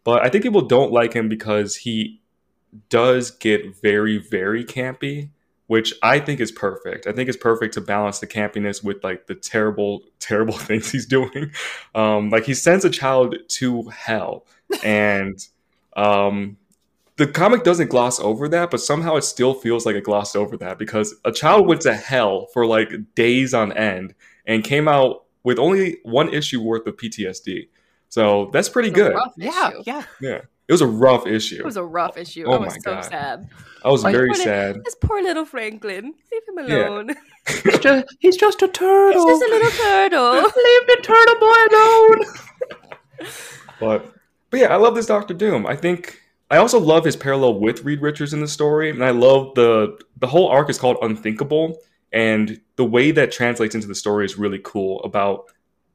But 0.03 0.23
I 0.25 0.29
think 0.29 0.43
people 0.43 0.61
don't 0.61 0.91
like 0.91 1.13
him 1.13 1.29
because 1.29 1.75
he 1.75 2.21
does 2.89 3.31
get 3.31 3.75
very, 3.81 4.17
very 4.17 4.65
campy, 4.65 5.29
which 5.67 5.93
I 6.01 6.19
think 6.19 6.39
is 6.39 6.51
perfect. 6.51 7.07
I 7.07 7.13
think 7.13 7.29
it's 7.29 7.37
perfect 7.37 7.73
to 7.75 7.81
balance 7.81 8.19
the 8.19 8.27
campiness 8.27 8.83
with 8.83 9.03
like 9.03 9.27
the 9.27 9.35
terrible, 9.35 10.01
terrible 10.19 10.57
things 10.57 10.91
he's 10.91 11.05
doing. 11.05 11.51
Um, 11.95 12.29
like 12.29 12.45
he 12.45 12.53
sends 12.53 12.85
a 12.85 12.89
child 12.89 13.35
to 13.47 13.83
hell, 13.83 14.45
and 14.83 15.37
um, 15.95 16.57
the 17.17 17.27
comic 17.27 17.63
doesn't 17.63 17.89
gloss 17.89 18.19
over 18.19 18.47
that, 18.49 18.71
but 18.71 18.81
somehow 18.81 19.15
it 19.15 19.23
still 19.23 19.53
feels 19.53 19.85
like 19.85 19.95
it 19.95 20.03
glossed 20.03 20.35
over 20.35 20.57
that 20.57 20.79
because 20.79 21.15
a 21.25 21.31
child 21.31 21.67
went 21.67 21.81
to 21.81 21.93
hell 21.93 22.47
for 22.47 22.65
like 22.65 22.91
days 23.15 23.53
on 23.53 23.71
end 23.73 24.15
and 24.45 24.63
came 24.63 24.87
out 24.87 25.23
with 25.43 25.59
only 25.59 25.97
one 26.03 26.33
issue 26.33 26.61
worth 26.61 26.87
of 26.87 26.97
PTSD. 26.97 27.67
So 28.13 28.51
that's 28.53 28.69
pretty 28.69 28.89
It 28.89 28.93
good. 28.95 29.15
Yeah, 29.37 29.69
issue. 29.69 29.83
yeah. 29.87 30.03
Yeah, 30.21 30.41
it 30.67 30.71
was 30.71 30.81
a 30.81 30.85
rough 30.87 31.25
issue. 31.25 31.55
It 31.57 31.65
was 31.65 31.77
a 31.77 31.83
rough 31.83 32.15
issue. 32.15 32.43
Oh 32.45 32.53
I 32.53 32.57
was 32.59 32.73
my 32.73 32.77
so 32.77 32.93
God. 32.93 33.05
sad. 33.05 33.49
I 33.83 33.89
was 33.89 34.03
Like- 34.03 34.13
very 34.15 34.27
Poor 34.29 34.37
li- 34.37 34.43
sad. 34.43 34.83
This 34.85 34.95
poor 35.01 35.23
little 35.23 35.45
Franklin. 35.45 36.13
Leave 36.31 36.41
him 36.47 36.69
Yeah. 36.69 36.89
alone. 36.89 37.09
He's 37.63 37.79
just, 37.79 38.05
he's 38.19 38.37
just 38.37 38.61
a 38.61 38.67
turtle. 38.67 39.27
He's 39.27 39.39
just 39.39 39.49
a 39.49 39.53
little 39.55 39.71
turtle. 39.71 40.31
Leave 40.67 40.87
the 40.87 40.99
turtle 41.01 41.39
boy 41.39 41.61
alone. 41.71 42.19
But 43.79 44.13
but 44.49 44.59
yeah, 44.59 44.67
I 44.71 44.75
love 44.77 44.93
this 44.95 45.07
Doctor 45.07 45.33
Doom. 45.33 45.65
I 45.65 45.75
think 45.75 46.21
I 46.51 46.57
also 46.57 46.79
love 46.79 47.03
his 47.05 47.15
parallel 47.15 47.59
with 47.59 47.83
Reed 47.83 48.01
Richards 48.01 48.33
in 48.33 48.39
the 48.41 48.47
story, 48.47 48.89
and 48.91 49.03
I 49.03 49.09
love 49.11 49.55
the 49.55 49.97
the 50.17 50.27
whole 50.27 50.47
arc 50.49 50.69
is 50.69 50.77
called 50.77 50.97
Unthinkable, 51.01 51.79
and 52.11 52.61
the 52.75 52.85
way 52.85 53.11
that 53.11 53.31
translates 53.31 53.73
into 53.75 53.87
the 53.87 53.95
story 53.95 54.25
is 54.25 54.37
really 54.37 54.59
cool. 54.63 55.01
About 55.01 55.45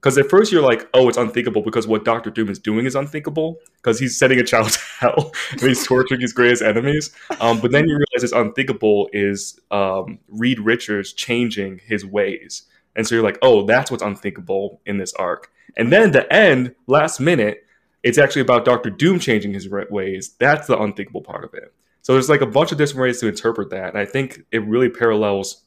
because 0.01 0.17
at 0.17 0.31
first 0.31 0.53
you're 0.53 0.63
like, 0.63 0.89
oh, 0.95 1.09
it's 1.09 1.19
unthinkable 1.19 1.63
because 1.63 1.87
what 1.87 2.05
Doctor 2.05 2.31
Doom 2.31 2.49
is 2.49 2.59
doing 2.59 2.87
is 2.87 2.95
unthinkable 2.95 3.59
because 3.77 3.99
he's 3.99 4.17
setting 4.17 4.39
a 4.39 4.45
child 4.45 4.71
to 4.71 4.81
hell 5.01 5.33
and 5.51 5.61
he's 5.61 5.85
torturing 5.85 6.21
his 6.21 6.33
greatest 6.33 6.63
enemies. 6.63 7.11
Um, 7.41 7.61
but 7.61 7.73
then 7.73 7.89
you 7.89 7.95
realize 7.95 8.23
it's 8.23 8.33
unthinkable 8.33 9.09
is 9.13 9.59
um, 9.71 10.19
Reed 10.29 10.61
Richards 10.61 11.13
changing 11.13 11.81
his 11.85 12.05
ways, 12.07 12.65
and 12.95 13.07
so 13.07 13.15
you're 13.15 13.25
like, 13.25 13.39
oh, 13.43 13.65
that's 13.65 13.91
what's 13.91 14.03
unthinkable 14.03 14.81
in 14.87 14.99
this 14.99 15.13
arc. 15.15 15.51
And 15.77 15.93
then 15.93 16.03
at 16.03 16.13
the 16.13 16.33
end, 16.33 16.75
last 16.87 17.21
minute, 17.21 17.65
it's 18.03 18.19
actually 18.19 18.43
about 18.43 18.65
Doctor 18.65 18.91
Doom 18.91 19.19
changing 19.19 19.53
his 19.53 19.69
ways. 19.69 20.35
That's 20.39 20.67
the 20.67 20.79
unthinkable 20.79 21.23
part 21.23 21.45
of 21.45 21.55
it. 21.55 21.75
So 22.03 22.15
there's 22.15 22.29
like 22.29 22.41
a 22.41 22.47
bunch 22.47 22.73
of 22.73 22.79
different 22.79 23.03
ways 23.03 23.21
to 23.21 23.29
interpret 23.29 23.71
that, 23.71 23.89
and 23.89 23.99
I 23.99 24.05
think 24.05 24.45
it 24.53 24.65
really 24.65 24.89
parallels 24.89 25.63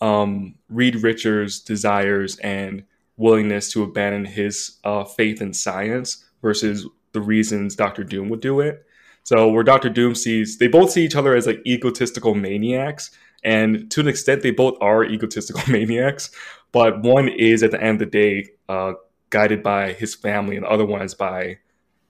um, 0.00 0.54
Reed 0.68 1.02
Richards' 1.02 1.60
desires 1.60 2.36
and 2.38 2.84
willingness 3.16 3.72
to 3.72 3.82
abandon 3.82 4.24
his 4.24 4.78
uh, 4.84 5.04
faith 5.04 5.40
in 5.40 5.52
science 5.52 6.24
versus 6.42 6.86
the 7.12 7.20
reasons 7.20 7.74
Doctor 7.74 8.04
Doom 8.04 8.28
would 8.28 8.40
do 8.40 8.60
it. 8.60 8.84
So 9.24 9.48
where 9.48 9.64
Doctor 9.64 9.88
Doom 9.88 10.14
sees, 10.14 10.58
they 10.58 10.68
both 10.68 10.90
see 10.90 11.04
each 11.04 11.16
other 11.16 11.34
as 11.34 11.46
like 11.46 11.60
egotistical 11.66 12.34
maniacs, 12.34 13.10
and 13.42 13.90
to 13.92 14.00
an 14.00 14.08
extent, 14.08 14.42
they 14.42 14.50
both 14.50 14.76
are 14.80 15.04
egotistical 15.04 15.62
maniacs. 15.72 16.30
But 16.72 17.02
one 17.02 17.28
is 17.28 17.62
at 17.62 17.70
the 17.70 17.82
end 17.82 18.02
of 18.02 18.10
the 18.10 18.18
day 18.18 18.48
uh, 18.68 18.94
guided 19.30 19.62
by 19.62 19.92
his 19.92 20.14
family, 20.14 20.56
and 20.56 20.64
the 20.64 20.70
other 20.70 20.84
one 20.84 21.02
is 21.02 21.14
by 21.14 21.58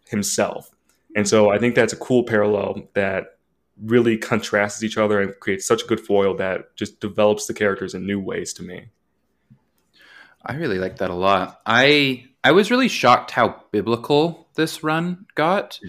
himself. 0.09 0.71
And 1.15 1.29
so 1.29 1.51
I 1.51 1.59
think 1.59 1.75
that's 1.75 1.93
a 1.93 1.99
cool 1.99 2.25
parallel 2.25 2.89
that 2.95 3.39
really 3.83 4.17
contrasts 4.17 4.83
each 4.83 4.99
other 4.99 5.21
and 5.21 5.39
creates 5.41 5.67
such 5.67 5.83
a 5.83 5.87
good 5.87 6.01
foil 6.01 6.35
that 6.37 6.75
just 6.77 7.01
develops 7.01 7.47
the 7.47 7.55
characters 7.55 7.95
in 7.95 8.07
new 8.07 8.21
ways 8.21 8.53
to 8.55 8.63
me. 8.63 8.89
I 10.47 10.55
really 10.55 10.79
like 10.79 10.99
that 10.99 11.11
a 11.11 11.15
lot. 11.15 11.61
I 11.67 12.27
I 12.45 12.53
was 12.53 12.71
really 12.71 12.89
shocked 12.89 13.33
how 13.33 13.65
biblical 13.73 14.49
this 14.55 14.85
run 14.85 15.27
got 15.35 15.81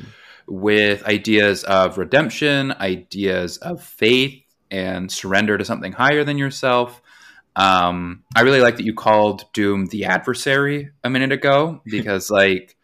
with 0.48 1.04
ideas 1.04 1.64
of 1.64 1.98
redemption, 1.98 2.72
ideas 2.72 3.58
of 3.58 3.84
faith 3.84 4.42
and 4.72 5.12
surrender 5.12 5.58
to 5.58 5.66
something 5.66 5.92
higher 5.92 6.24
than 6.24 6.38
yourself. 6.38 7.02
Um, 7.56 8.24
I 8.36 8.42
really 8.42 8.62
like 8.62 8.78
that 8.78 8.86
you 8.86 8.94
called 8.94 9.46
Doom 9.54 9.88
the 9.88 10.06
adversary 10.06 10.92
a 11.04 11.10
minute 11.10 11.32
ago 11.32 11.82
because 11.86 12.30
like 12.30 12.76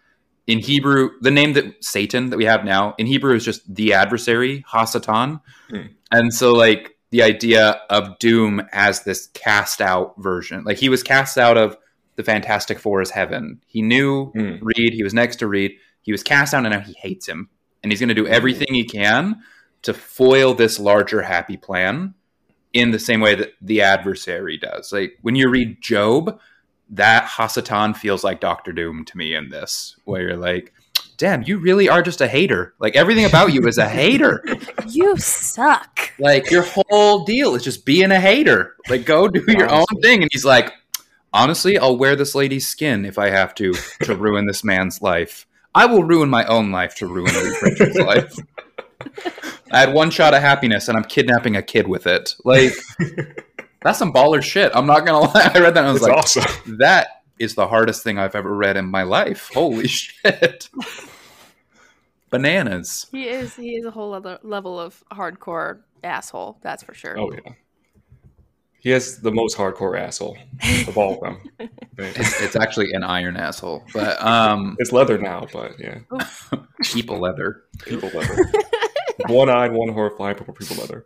in 0.46 0.60
Hebrew, 0.60 1.12
the 1.22 1.32
name 1.32 1.54
that 1.54 1.84
Satan 1.84 2.30
that 2.30 2.38
we 2.38 2.46
have 2.46 2.66
now 2.66 2.96
in 2.98 3.08
Hebrew 3.08 3.36
is 3.36 3.46
just 3.46 3.74
the 3.74 3.94
adversary, 3.94 4.64
Hasatan. 4.72 5.42
Hmm. 5.70 5.82
And 6.12 6.34
so 6.34 6.54
like 6.54 6.98
the 7.14 7.22
idea 7.22 7.80
of 7.92 8.18
Doom 8.18 8.68
as 8.72 9.04
this 9.04 9.28
cast 9.36 9.82
out 9.82 10.16
version. 10.18 10.64
Like 10.64 10.78
he 10.78 10.90
was 10.90 11.04
cast 11.04 11.38
out 11.38 11.60
of 11.60 11.78
the 12.16 12.24
Fantastic 12.24 12.80
Four 12.80 12.94
Four's 12.98 13.12
heaven. 13.12 13.62
He 13.68 13.84
knew 13.84 14.32
Hmm. 14.32 14.56
Reed, 14.64 14.94
he 14.94 15.04
was 15.04 15.14
next 15.14 15.36
to 15.36 15.48
Reed. 15.48 15.74
He 16.02 16.12
was 16.12 16.24
cast 16.24 16.56
out 16.56 16.66
and 16.66 16.74
now 16.74 16.80
he 16.80 16.94
hates 16.94 17.28
him. 17.28 17.50
And 17.84 17.92
he's 17.92 18.00
going 18.00 18.10
to 18.10 18.16
do 18.16 18.26
everything 18.26 18.74
he 18.74 18.84
can 18.84 19.44
to 19.84 19.94
foil 19.94 20.56
this 20.56 20.80
larger 20.80 21.22
happy 21.22 21.56
plan 21.56 22.16
in 22.74 22.90
the 22.90 22.98
same 22.98 23.22
way 23.22 23.36
that 23.36 23.54
the 23.62 23.84
adversary 23.84 24.58
does. 24.58 24.92
Like 24.92 25.20
when 25.22 25.36
you 25.36 25.50
read 25.50 25.84
Job, 25.84 26.40
that 26.90 27.26
Hasatan 27.26 27.96
feels 27.96 28.24
like 28.24 28.40
Doctor 28.40 28.72
Doom 28.72 29.06
to 29.06 29.18
me 29.20 29.36
in 29.36 29.50
this, 29.50 29.98
where 30.06 30.24
you're 30.24 30.38
like, 30.38 30.74
damn, 31.18 31.44
you 31.44 31.58
really 31.58 31.90
are 31.90 32.02
just 32.02 32.22
a 32.22 32.28
hater. 32.28 32.74
Like 32.80 32.96
everything 32.96 33.26
about 33.26 33.54
you 33.54 33.66
is 33.68 33.78
a 33.78 33.88
hater. 33.90 34.44
You 34.90 35.16
suck. 35.18 36.12
Like 36.20 36.52
your 36.52 36.64
whole 36.68 37.24
deal 37.24 37.56
is 37.56 37.64
just 37.64 37.86
being 37.86 38.12
a 38.12 38.20
hater. 38.20 38.76
Like 38.90 39.06
go 39.06 39.28
do 39.28 39.44
your 39.48 39.70
own 39.72 39.86
thing. 40.04 40.22
And 40.22 40.30
he's 40.32 40.46
like, 40.46 40.72
honestly, 41.34 41.78
I'll 41.80 41.98
wear 41.98 42.16
this 42.16 42.36
lady's 42.36 42.68
skin 42.68 43.06
if 43.06 43.18
I 43.18 43.30
have 43.32 43.56
to 43.56 43.74
to 44.04 44.16
ruin 44.18 44.46
this 44.46 44.64
man's 44.64 45.02
life. 45.02 45.48
I 45.74 45.86
will 45.88 46.04
ruin 46.04 46.30
my 46.30 46.46
own 46.46 46.72
life 46.72 46.94
to 46.96 47.08
ruin 47.08 47.34
Reed 47.34 47.56
Richards' 47.64 47.98
life. 47.98 48.36
I 49.72 49.80
had 49.80 49.94
one 49.94 50.12
shot 50.12 50.34
of 50.36 50.42
happiness 50.42 50.88
and 50.88 50.96
I'm 50.98 51.06
kidnapping 51.06 51.56
a 51.56 51.64
kid 51.64 51.88
with 51.88 52.06
it. 52.06 52.36
Like 52.46 52.74
that's 53.82 53.98
some 53.98 54.14
baller 54.14 54.44
shit. 54.44 54.72
I'm 54.76 54.86
not 54.86 55.06
gonna 55.06 55.20
lie. 55.34 55.52
I 55.56 55.60
read 55.60 55.74
that 55.74 55.86
and 55.86 55.88
I 55.88 55.92
was 55.94 56.02
It's 56.02 56.08
like, 56.10 56.18
awesome. 56.18 56.78
that 56.78 57.23
is 57.44 57.56
the 57.56 57.68
hardest 57.68 58.04
thing 58.04 58.18
I've 58.18 58.36
ever 58.36 58.56
read 58.56 58.78
in 58.78 58.86
my 58.86 59.04
life. 59.04 59.52
Holy 59.54 59.88
shit. 60.00 60.70
Bananas. 62.30 63.08
He 63.12 63.28
is. 63.28 63.56
He 63.56 63.76
is 63.76 63.86
a 63.86 63.92
whole 63.92 64.14
other 64.14 64.40
level 64.44 64.80
of 64.80 65.04
hardcore 65.12 65.82
asshole. 66.04 66.58
That's 66.62 66.82
for 66.84 66.94
sure. 66.94 67.18
Oh 67.20 67.32
yeah. 67.32 67.54
He 68.80 68.90
has 68.90 69.20
the 69.20 69.32
most 69.32 69.56
hardcore 69.56 69.98
asshole 69.98 70.38
of 70.88 70.98
all 70.98 71.14
of 71.16 71.20
them. 71.22 71.50
It's, 71.96 72.42
it's 72.42 72.56
actually 72.56 72.92
an 72.94 73.04
iron 73.04 73.38
asshole, 73.38 73.84
but 73.94 74.20
um, 74.26 74.76
It's 74.80 74.92
leather 74.92 75.20
now, 75.20 75.46
but 75.54 75.80
yeah, 75.80 76.00
people 76.82 77.20
leather. 77.20 77.66
people 77.86 78.10
leather. 78.10 78.36
one 79.28 79.48
eyed, 79.48 79.72
one 79.72 79.90
horrifying, 79.90 80.36
purple 80.36 80.56
people 80.56 80.78
leather. 80.78 81.06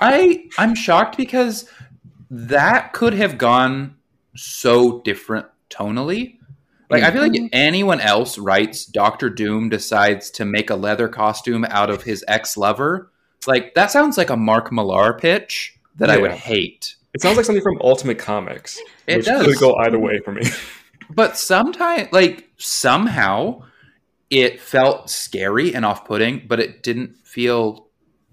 I 0.00 0.44
I'm 0.58 0.74
shocked 0.74 1.16
because 1.16 1.70
that 2.30 2.92
could 2.92 3.14
have 3.14 3.38
gone 3.38 3.94
so 4.34 5.00
different 5.00 5.46
tonally. 5.68 6.38
Like 6.88 7.04
I 7.04 7.10
feel 7.12 7.22
like 7.22 7.32
mm-hmm. 7.32 7.46
anyone 7.52 8.00
else 8.00 8.36
writes 8.36 8.84
Doctor 8.84 9.30
Doom 9.30 9.68
decides 9.68 10.30
to 10.32 10.44
make 10.44 10.70
a 10.70 10.74
leather 10.74 11.08
costume 11.08 11.64
out 11.68 11.88
of 11.88 12.02
his 12.02 12.24
ex 12.26 12.56
lover, 12.56 13.12
like 13.46 13.74
that 13.74 13.90
sounds 13.90 14.18
like 14.18 14.30
a 14.30 14.36
Mark 14.36 14.72
Millar 14.72 15.14
pitch 15.14 15.78
that 15.96 16.10
I 16.10 16.18
would 16.18 16.32
hate. 16.32 16.96
It 17.14 17.22
sounds 17.22 17.36
like 17.36 17.46
something 17.46 17.62
from 17.62 17.78
Ultimate 17.80 18.18
Comics. 18.18 18.78
It 19.06 19.18
which 19.18 19.26
does. 19.26 19.46
could 19.46 19.58
go 19.58 19.74
either 19.76 19.98
way 19.98 20.20
for 20.24 20.32
me. 20.32 20.42
But 21.12 21.36
sometimes, 21.36 22.12
like 22.12 22.48
somehow, 22.56 23.64
it 24.30 24.60
felt 24.60 25.10
scary 25.10 25.74
and 25.74 25.84
off-putting, 25.84 26.44
but 26.46 26.60
it 26.60 26.84
didn't 26.84 27.16
feel 27.26 27.88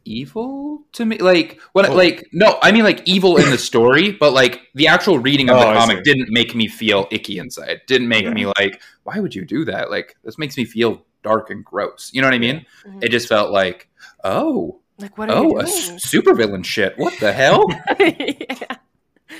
evil 0.08 0.84
to 0.94 1.06
me. 1.06 1.18
Like 1.18 1.60
what? 1.74 1.88
Oh. 1.90 1.94
Like 1.96 2.28
no, 2.32 2.58
I 2.62 2.72
mean 2.72 2.84
like 2.84 3.02
evil 3.08 3.38
in 3.38 3.50
the 3.50 3.58
story, 3.58 4.12
but 4.20 4.32
like 4.34 4.62
the 4.76 4.88
actual 4.88 5.20
reading 5.20 5.50
of 5.50 5.58
Oh, 5.58 5.60
the 5.74 5.80
comic 5.80 6.04
didn't 6.04 6.30
make 6.30 6.56
me 6.56 6.68
feel 6.68 7.08
icky 7.12 7.38
inside. 7.40 7.82
Didn't 7.88 8.08
make 8.08 8.24
Yeah. 8.24 8.34
me 8.34 8.46
like, 8.58 8.82
why 9.04 9.20
would 9.20 9.36
you 9.36 9.46
do 9.46 9.66
that? 9.66 9.92
Like 9.92 10.16
this 10.24 10.38
makes 10.38 10.58
me 10.58 10.66
feel 10.66 11.06
dark 11.24 11.50
and 11.50 11.64
gross. 11.66 12.10
You 12.14 12.22
know 12.22 12.28
what 12.28 12.34
I 12.36 12.40
mean? 12.40 12.66
Mhm. 12.88 13.04
It 13.04 13.10
just 13.10 13.28
felt 13.28 13.52
like, 13.52 13.90
oh, 14.24 14.80
like 14.98 15.18
what 15.18 15.30
are 15.30 15.38
oh, 15.38 15.44
you 15.44 15.60
a 15.60 15.64
doing? 15.66 15.68
s- 15.68 16.12
supervillain 16.12 16.64
shit. 16.66 16.98
What 16.98 17.14
the 17.20 17.32
hell? 17.34 17.66
yeah. 18.00 18.78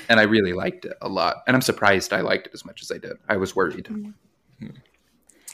and 0.08 0.20
I 0.20 0.24
really 0.24 0.52
liked 0.52 0.84
it 0.84 0.96
a 1.00 1.08
lot, 1.08 1.36
and 1.46 1.56
I'm 1.56 1.62
surprised 1.62 2.12
I 2.12 2.20
liked 2.20 2.46
it 2.48 2.54
as 2.54 2.64
much 2.64 2.82
as 2.82 2.92
I 2.92 2.98
did. 2.98 3.16
I 3.28 3.36
was 3.38 3.56
worried. 3.56 3.88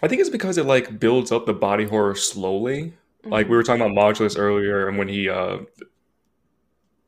I 0.02 0.08
think 0.08 0.20
it's 0.20 0.28
because 0.30 0.58
it 0.58 0.66
like 0.66 0.98
builds 0.98 1.32
up 1.32 1.46
the 1.46 1.54
body 1.54 1.84
horror 1.84 2.14
slowly. 2.14 2.94
Like 3.26 3.48
we 3.48 3.56
were 3.56 3.62
talking 3.62 3.82
about 3.82 3.94
Modulus 3.96 4.38
earlier, 4.38 4.88
and 4.88 4.98
when 4.98 5.08
he 5.08 5.28
uh 5.28 5.58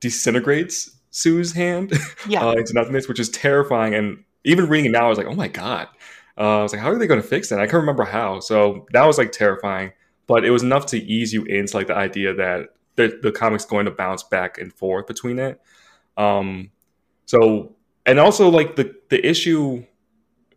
disintegrates 0.01 0.91
Sue's 1.11 1.53
hand 1.53 1.93
Yeah. 2.29 2.45
uh, 2.47 2.53
into 2.53 2.75
nothingness, 2.75 3.09
which 3.09 3.21
is 3.21 3.29
terrifying. 3.31 3.95
And 3.95 4.25
even 4.45 4.69
reading 4.69 4.87
it 4.87 4.93
now, 4.93 5.07
I 5.07 5.09
was 5.09 5.19
like, 5.19 5.27
oh 5.27 5.35
my 5.35 5.49
god. 5.49 5.89
Uh, 6.39 6.59
I 6.59 6.63
was 6.63 6.73
like, 6.73 6.83
how 6.83 6.91
are 6.91 6.99
they 6.99 7.07
going 7.07 7.21
to 7.23 7.27
fix 7.27 7.49
that? 7.49 7.59
I 7.61 7.65
can't 7.65 7.81
remember 7.81 8.05
how. 8.05 8.41
So 8.41 8.87
that 8.93 9.05
was 9.07 9.17
like 9.17 9.33
terrifying, 9.33 9.93
but 10.27 10.45
it 10.45 10.51
was 10.51 10.63
enough 10.63 10.85
to 10.87 10.99
ease 10.99 11.33
you 11.33 11.45
into 11.45 11.75
like 11.77 11.87
the 11.87 11.97
idea 11.97 12.35
that 12.35 12.75
the, 12.97 13.19
the 13.23 13.33
comic's 13.33 13.65
going 13.65 13.87
to 13.87 13.91
bounce 13.91 14.23
back 14.23 14.59
and 14.59 14.73
forth 14.73 15.07
between 15.07 15.39
it. 15.39 15.61
Um, 16.19 16.71
so 17.25 17.75
and 18.05 18.19
also 18.21 18.49
like 18.51 18.77
the 18.77 18.95
the 19.09 19.27
issue 19.27 19.85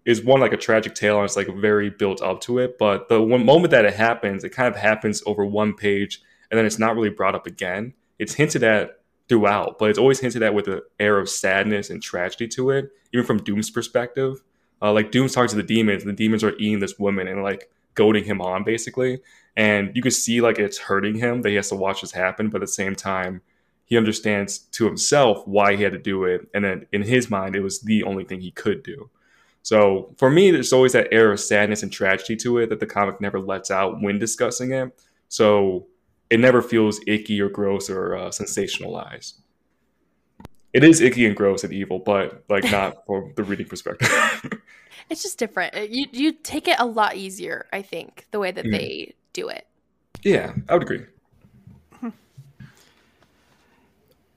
is 0.06 0.24
one 0.24 0.40
like 0.40 0.54
a 0.54 0.58
tragic 0.58 0.96
tale 0.96 1.18
and 1.18 1.26
it's 1.26 1.36
like 1.36 1.48
very 1.56 1.90
built 1.90 2.22
up 2.22 2.42
to 2.42 2.58
it 2.58 2.78
but 2.78 3.10
the 3.10 3.22
one 3.22 3.46
moment 3.46 3.72
that 3.72 3.86
it 3.86 3.94
happens 3.94 4.44
it 4.44 4.50
kind 4.50 4.68
of 4.68 4.80
happens 4.80 5.22
over 5.26 5.46
one 5.46 5.74
page 5.74 6.22
and 6.50 6.58
then 6.58 6.66
it's 6.66 6.80
not 6.80 6.96
really 6.96 7.10
brought 7.10 7.36
up 7.36 7.48
again. 7.48 7.94
It's 8.18 8.34
hinted 8.34 8.64
at 8.64 9.02
throughout 9.28 9.78
but 9.78 9.90
it's 9.90 10.00
always 10.00 10.20
hinted 10.20 10.42
at 10.42 10.54
with 10.54 10.68
an 10.68 10.82
air 11.00 11.20
of 11.20 11.30
sadness 11.30 11.90
and 11.90 12.02
tragedy 12.02 12.48
to 12.48 12.72
it 12.72 12.92
even 13.14 13.26
from 13.26 13.38
doom's 13.44 13.70
perspective. 13.70 14.42
Uh, 14.82 14.92
like 14.92 15.12
doom's 15.12 15.34
talking 15.34 15.50
to 15.50 15.56
the 15.56 15.64
demons 15.64 16.04
and 16.04 16.12
the 16.12 16.16
demons 16.16 16.44
are 16.44 16.56
eating 16.58 16.80
this 16.80 16.98
woman 16.98 17.28
and 17.28 17.44
like 17.44 17.70
goading 17.94 18.24
him 18.24 18.42
on 18.42 18.64
basically. 18.64 19.22
And 19.56 19.92
you 19.96 20.02
can 20.02 20.12
see 20.12 20.42
like 20.42 20.58
it's 20.58 20.78
hurting 20.78 21.16
him 21.16 21.42
that 21.42 21.50
he 21.50 21.56
has 21.56 21.70
to 21.70 21.76
watch 21.76 22.02
this 22.02 22.12
happen 22.12 22.50
but 22.50 22.58
at 22.58 22.68
the 22.68 22.74
same 22.74 22.96
time 22.96 23.42
he 23.86 23.98
understands 23.98 24.60
to 24.60 24.86
himself 24.86 25.48
why 25.48 25.76
he 25.76 25.84
had 25.84 25.92
to 25.92 26.00
do 26.00 26.24
it 26.24 26.48
and 26.54 26.64
then 26.64 26.88
in 26.92 27.04
his 27.04 27.30
mind 27.30 27.56
it 27.56 27.62
was 27.62 27.82
the 27.82 28.04
only 28.04 28.24
thing 28.24 28.40
he 28.40 28.52
could 28.52 28.84
do 28.84 29.10
so 29.64 30.14
for 30.18 30.30
me, 30.30 30.52
there's 30.52 30.74
always 30.74 30.94
that 30.94 31.08
air 31.12 31.32
of 31.32 31.40
sadness 31.40 31.84
and 31.84 31.92
tragedy 31.92 32.36
to 32.38 32.58
it 32.60 32.70
that 32.70 32.80
the 32.80 32.86
comic 32.88 33.20
never 33.22 33.40
lets 33.40 33.70
out 33.72 34.02
when 34.02 34.18
discussing 34.20 34.72
it. 34.72 34.92
So 35.28 35.88
it 36.30 36.40
never 36.40 36.62
feels 36.62 37.00
icky 37.08 37.40
or 37.42 37.50
gross 37.50 37.90
or 37.90 38.16
uh, 38.16 38.30
sensationalized. 38.30 39.34
It 40.74 40.84
is 40.84 41.02
icky 41.02 41.26
and 41.26 41.36
gross 41.36 41.64
and 41.64 41.74
evil, 41.74 42.00
but 42.00 42.44
like 42.50 42.64
not 42.72 43.06
from 43.06 43.34
the 43.36 43.44
reading 43.44 43.68
perspective. 43.68 44.10
It's 45.10 45.24
just 45.24 45.40
different. 45.40 45.74
You 45.90 46.06
you 46.12 46.32
take 46.34 46.68
it 46.68 46.76
a 46.80 46.86
lot 46.86 47.16
easier, 47.16 47.66
I 47.74 47.82
think, 47.82 48.28
the 48.30 48.38
way 48.38 48.52
that 48.52 48.64
Mm. 48.66 48.72
they 48.72 49.16
do 49.34 49.50
it. 49.50 49.66
yeah, 50.22 50.54
I 50.68 50.74
would 50.74 50.84
agree. 50.84 51.06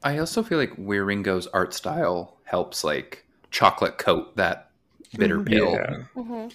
I 0.02 0.18
also 0.18 0.42
feel 0.42 0.58
like 0.58 0.74
Wieringo's 0.76 1.46
art 1.48 1.74
style 1.74 2.38
helps 2.44 2.82
like 2.84 3.24
chocolate 3.50 3.98
coat 3.98 4.36
that 4.36 4.70
bitter 5.16 5.40
pill. 5.40 5.72
Yeah, 5.74 5.96
Mm-hmm. 6.16 6.48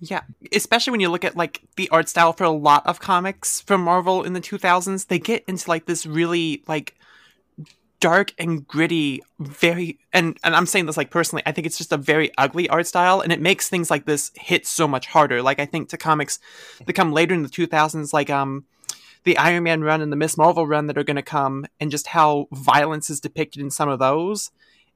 Yeah, 0.00 0.22
especially 0.52 0.90
when 0.90 1.00
you 1.00 1.08
look 1.08 1.24
at 1.24 1.36
like 1.36 1.62
the 1.76 1.88
art 1.90 2.08
style 2.08 2.32
for 2.32 2.44
a 2.44 2.50
lot 2.50 2.86
of 2.86 3.00
comics 3.00 3.60
from 3.60 3.82
Marvel 3.82 4.22
in 4.22 4.34
the 4.34 4.40
2000s, 4.40 5.06
they 5.06 5.18
get 5.18 5.44
into 5.46 5.68
like 5.70 5.86
this 5.86 6.04
really 6.04 6.62
like 6.66 6.94
dark 8.00 8.34
and 8.38 8.66
gritty, 8.68 9.22
very 9.38 9.98
and 10.12 10.36
and 10.44 10.54
I'm 10.54 10.66
saying 10.66 10.86
this 10.86 10.98
like 10.98 11.10
personally, 11.10 11.42
I 11.46 11.52
think 11.52 11.66
it's 11.66 11.78
just 11.78 11.92
a 11.92 11.96
very 11.96 12.30
ugly 12.36 12.68
art 12.68 12.86
style 12.86 13.20
and 13.20 13.32
it 13.32 13.40
makes 13.40 13.68
things 13.68 13.90
like 13.90 14.04
this 14.04 14.30
hit 14.34 14.66
so 14.66 14.86
much 14.86 15.06
harder. 15.06 15.40
Like 15.42 15.58
I 15.58 15.64
think 15.64 15.88
to 15.88 15.96
comics 15.96 16.38
that 16.84 16.92
come 16.92 17.12
later 17.12 17.34
in 17.34 17.42
the 17.42 17.48
2000s 17.48 18.12
like 18.12 18.28
um 18.28 18.64
the 19.22 19.38
Iron 19.38 19.62
Man 19.62 19.82
run 19.82 20.02
and 20.02 20.12
the 20.12 20.16
Miss 20.16 20.36
Marvel 20.36 20.66
run 20.66 20.86
that 20.86 20.98
are 20.98 21.04
going 21.04 21.16
to 21.16 21.22
come 21.22 21.66
and 21.80 21.90
just 21.90 22.08
how 22.08 22.46
violence 22.52 23.08
is 23.08 23.20
depicted 23.20 23.62
in 23.62 23.70
some 23.70 23.88
of 23.88 23.98
those 23.98 24.50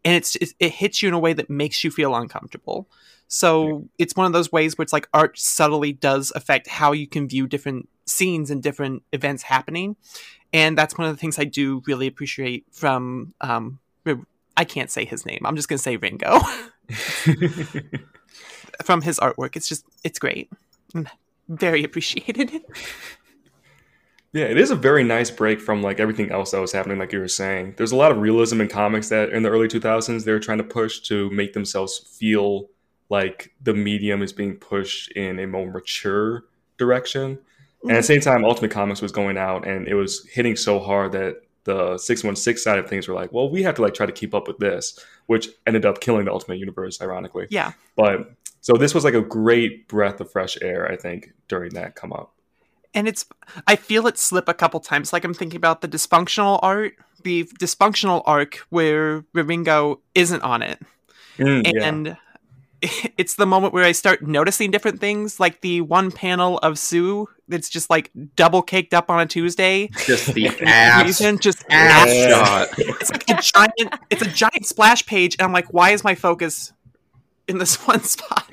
and 0.05 0.14
it's 0.14 0.36
it, 0.36 0.55
it 0.59 0.72
hits 0.72 1.03
you 1.03 1.09
in 1.09 1.14
a 1.14 1.18
way 1.18 1.32
that 1.32 1.51
makes 1.51 1.84
you 1.84 1.90
feel 1.90 2.14
uncomfortable. 2.14 2.88
So 3.28 3.88
it's 3.99 4.16
one 4.16 4.26
of 4.26 4.32
those 4.32 4.51
ways 4.51 4.78
where 4.78 4.82
it's 4.82 4.92
like 4.92 5.09
art 5.12 5.38
subtly 5.38 5.92
does 5.92 6.32
affect 6.34 6.66
how 6.66 6.92
you 6.92 7.07
can 7.07 7.28
view 7.28 7.46
different 7.46 7.88
scenes 8.07 8.51
and 8.51 8.62
different 8.62 9.03
events 9.12 9.42
happening. 9.42 9.96
And 10.53 10.78
that's 10.78 10.96
one 10.96 11.07
of 11.07 11.14
the 11.14 11.20
things 11.20 11.38
I 11.38 11.44
do 11.44 11.82
really 11.86 12.07
appreciate 12.07 12.64
from 12.70 13.34
um 13.40 13.80
I 14.57 14.64
can't 14.64 14.90
say 14.90 15.05
his 15.05 15.24
name. 15.24 15.42
I'm 15.44 15.55
just 15.55 15.68
going 15.68 15.76
to 15.76 15.82
say 15.82 15.96
Ringo. 15.96 16.40
from 18.84 19.03
his 19.03 19.18
artwork. 19.20 19.57
It's 19.57 19.68
just 19.68 19.84
it's 20.05 20.18
great. 20.18 20.51
I'm 20.94 21.09
very 21.49 21.84
appreciated. 21.84 22.62
Yeah, 24.33 24.45
it 24.45 24.59
is 24.59 24.70
a 24.70 24.76
very 24.76 25.05
nice 25.05 25.31
break 25.31 25.61
from 25.61 25.83
like 25.83 26.01
everything 26.01 26.31
else 26.31 26.51
that 26.51 26.61
was 26.61 26.72
happening, 26.72 26.99
like 26.99 27.12
you 27.12 27.18
were 27.18 27.29
saying. 27.29 27.74
There's 27.76 27.93
a 27.93 27.97
lot 27.97 28.12
of 28.12 28.18
realism 28.18 28.61
in 28.61 28.68
comics 28.68 29.09
that 29.09 29.31
in 29.31 29.43
the 29.43 29.49
early 29.49 29.68
2000s 29.68 30.24
they 30.24 30.33
were 30.33 30.39
trying 30.39 30.59
to 30.59 30.64
push 30.64 31.01
to 31.01 31.31
make 31.31 31.55
themselves 31.55 31.99
feel 31.99 32.68
like 33.09 33.53
the 33.62 33.72
medium 33.72 34.22
is 34.22 34.33
being 34.33 34.57
pushed 34.57 35.11
in 35.12 35.39
a 35.39 35.47
more 35.47 35.70
mature 35.70 36.45
direction. 36.76 37.39
And 37.85 37.93
at 37.93 37.97
the 37.99 38.03
same 38.03 38.20
time, 38.20 38.45
Ultimate 38.45 38.70
Comics 38.70 39.01
was 39.01 39.12
going 39.12 39.39
out 39.39 39.66
and 39.66 39.89
it 39.89 39.95
was 39.95 40.26
hitting 40.26 40.57
so 40.57 40.79
hard 40.79 41.12
that 41.12 41.43
the 41.64 41.97
616 41.97 42.62
side 42.62 42.79
of 42.79 42.89
things 42.89 43.09
were 43.09 43.14
like, 43.14 43.33
well, 43.33 43.49
we 43.51 43.62
have 43.62 43.74
to 43.76 43.83
like 43.83 43.95
try 43.95 44.07
to 44.07 44.12
keep 44.12 44.35
up 44.35 44.47
with 44.47 44.59
this, 44.59 44.99
which 45.26 45.49
ended 45.66 45.87
up 45.87 46.01
killing 46.01 46.26
the 46.26 46.33
Ultimate 46.33 46.59
Universe, 46.59 47.01
ironically. 47.01 47.47
Yeah. 47.51 47.72
But 47.97 48.33
so 48.61 48.74
this 48.74 48.95
was 48.95 49.05
like 49.05 49.14
a 49.14 49.22
great 49.22 49.89
breath 49.89 50.20
of 50.20 50.31
fresh 50.31 50.59
air, 50.61 50.91
I 50.91 50.97
think, 50.97 51.33
during 51.47 51.74
that 51.74 51.95
come 51.95 52.12
up. 52.12 52.35
And 52.95 53.09
it's 53.09 53.24
I 53.66 53.76
feel 53.76 54.07
it 54.07 54.18
slip 54.18 54.49
a 54.49 54.55
couple 54.55 54.80
times. 54.80 55.12
Like 55.12 55.24
I'm 55.24 55.34
thinking 55.34 55.57
about 55.57 55.80
the 55.80 55.89
dysfunctional 55.89 56.59
art, 56.62 56.95
the 57.22 57.45
dysfunctional 57.61 58.22
arc 58.26 58.57
where 58.70 59.24
Ringo 59.34 60.01
isn't 60.14 60.43
on 60.43 60.62
it, 60.62 60.80
Mm, 61.39 61.72
yeah. 61.72 61.84
and 61.86 62.16
it's 63.18 63.34
the 63.34 63.47
moment 63.47 63.72
where 63.72 63.84
I 63.84 63.93
start 63.93 64.22
noticing 64.22 64.70
different 64.70 65.01
things, 65.01 65.41
like 65.41 65.61
the 65.62 65.80
one 65.80 66.11
panel 66.12 66.59
of 66.59 66.78
Sue 66.78 67.28
that's 67.49 67.68
just 67.68 67.91
like 67.91 68.11
double 68.36 68.62
caked 68.62 68.93
up 68.95 69.09
on 69.11 69.20
a 69.20 69.26
Tuesday. 69.26 69.89
Just 70.07 70.32
the 70.34 70.47
ass, 70.66 71.05
reason, 71.05 71.39
just 71.39 71.64
ass 71.70 72.07
Yeah. 72.09 72.28
shot. 72.28 72.68
It's 72.78 73.11
like 73.11 73.24
a 73.30 73.41
giant. 73.43 73.95
It's 74.11 74.22
a 74.22 74.28
giant 74.28 74.66
splash 74.66 75.05
page, 75.07 75.34
and 75.39 75.43
I'm 75.47 75.53
like, 75.53 75.72
why 75.72 75.91
is 75.91 76.05
my 76.05 76.14
focus 76.14 76.72
in 77.49 77.59
this 77.59 77.76
one 77.86 78.03
spot? 78.03 78.44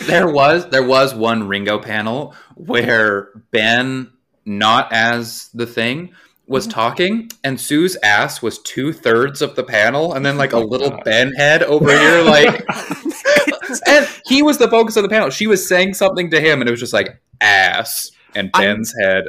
There 0.00 0.28
was 0.30 0.68
there 0.70 0.84
was 0.86 1.14
one 1.14 1.46
Ringo 1.48 1.78
panel 1.78 2.34
where 2.54 3.28
Ben, 3.50 4.10
not 4.44 4.92
as 4.92 5.50
the 5.54 5.66
thing, 5.66 6.12
was 6.46 6.64
Mm-hmm. 6.66 6.70
talking, 6.72 7.30
and 7.44 7.60
Sue's 7.60 7.96
ass 8.02 8.42
was 8.42 8.58
two 8.58 8.92
thirds 8.92 9.40
of 9.42 9.54
the 9.56 9.62
panel, 9.64 10.14
and 10.14 10.24
then 10.26 10.36
like 10.36 10.52
a 10.52 10.56
Oh, 10.56 10.64
little 10.64 10.90
God. 10.90 11.04
Ben 11.04 11.32
head 11.32 11.62
over 11.62 11.90
here, 11.96 12.22
like, 12.22 12.64
and 13.86 14.08
he 14.26 14.42
was 14.42 14.58
the 14.58 14.68
focus 14.68 14.96
of 14.96 15.02
the 15.04 15.08
panel. 15.08 15.30
She 15.30 15.46
was 15.46 15.68
saying 15.68 15.94
something 15.94 16.30
to 16.30 16.40
him, 16.40 16.60
and 16.60 16.68
it 16.68 16.72
was 16.72 16.80
just 16.80 16.92
like 16.92 17.20
ass 17.40 18.10
and 18.34 18.50
I'm- 18.54 18.76
Ben's 18.76 18.94
head. 19.00 19.24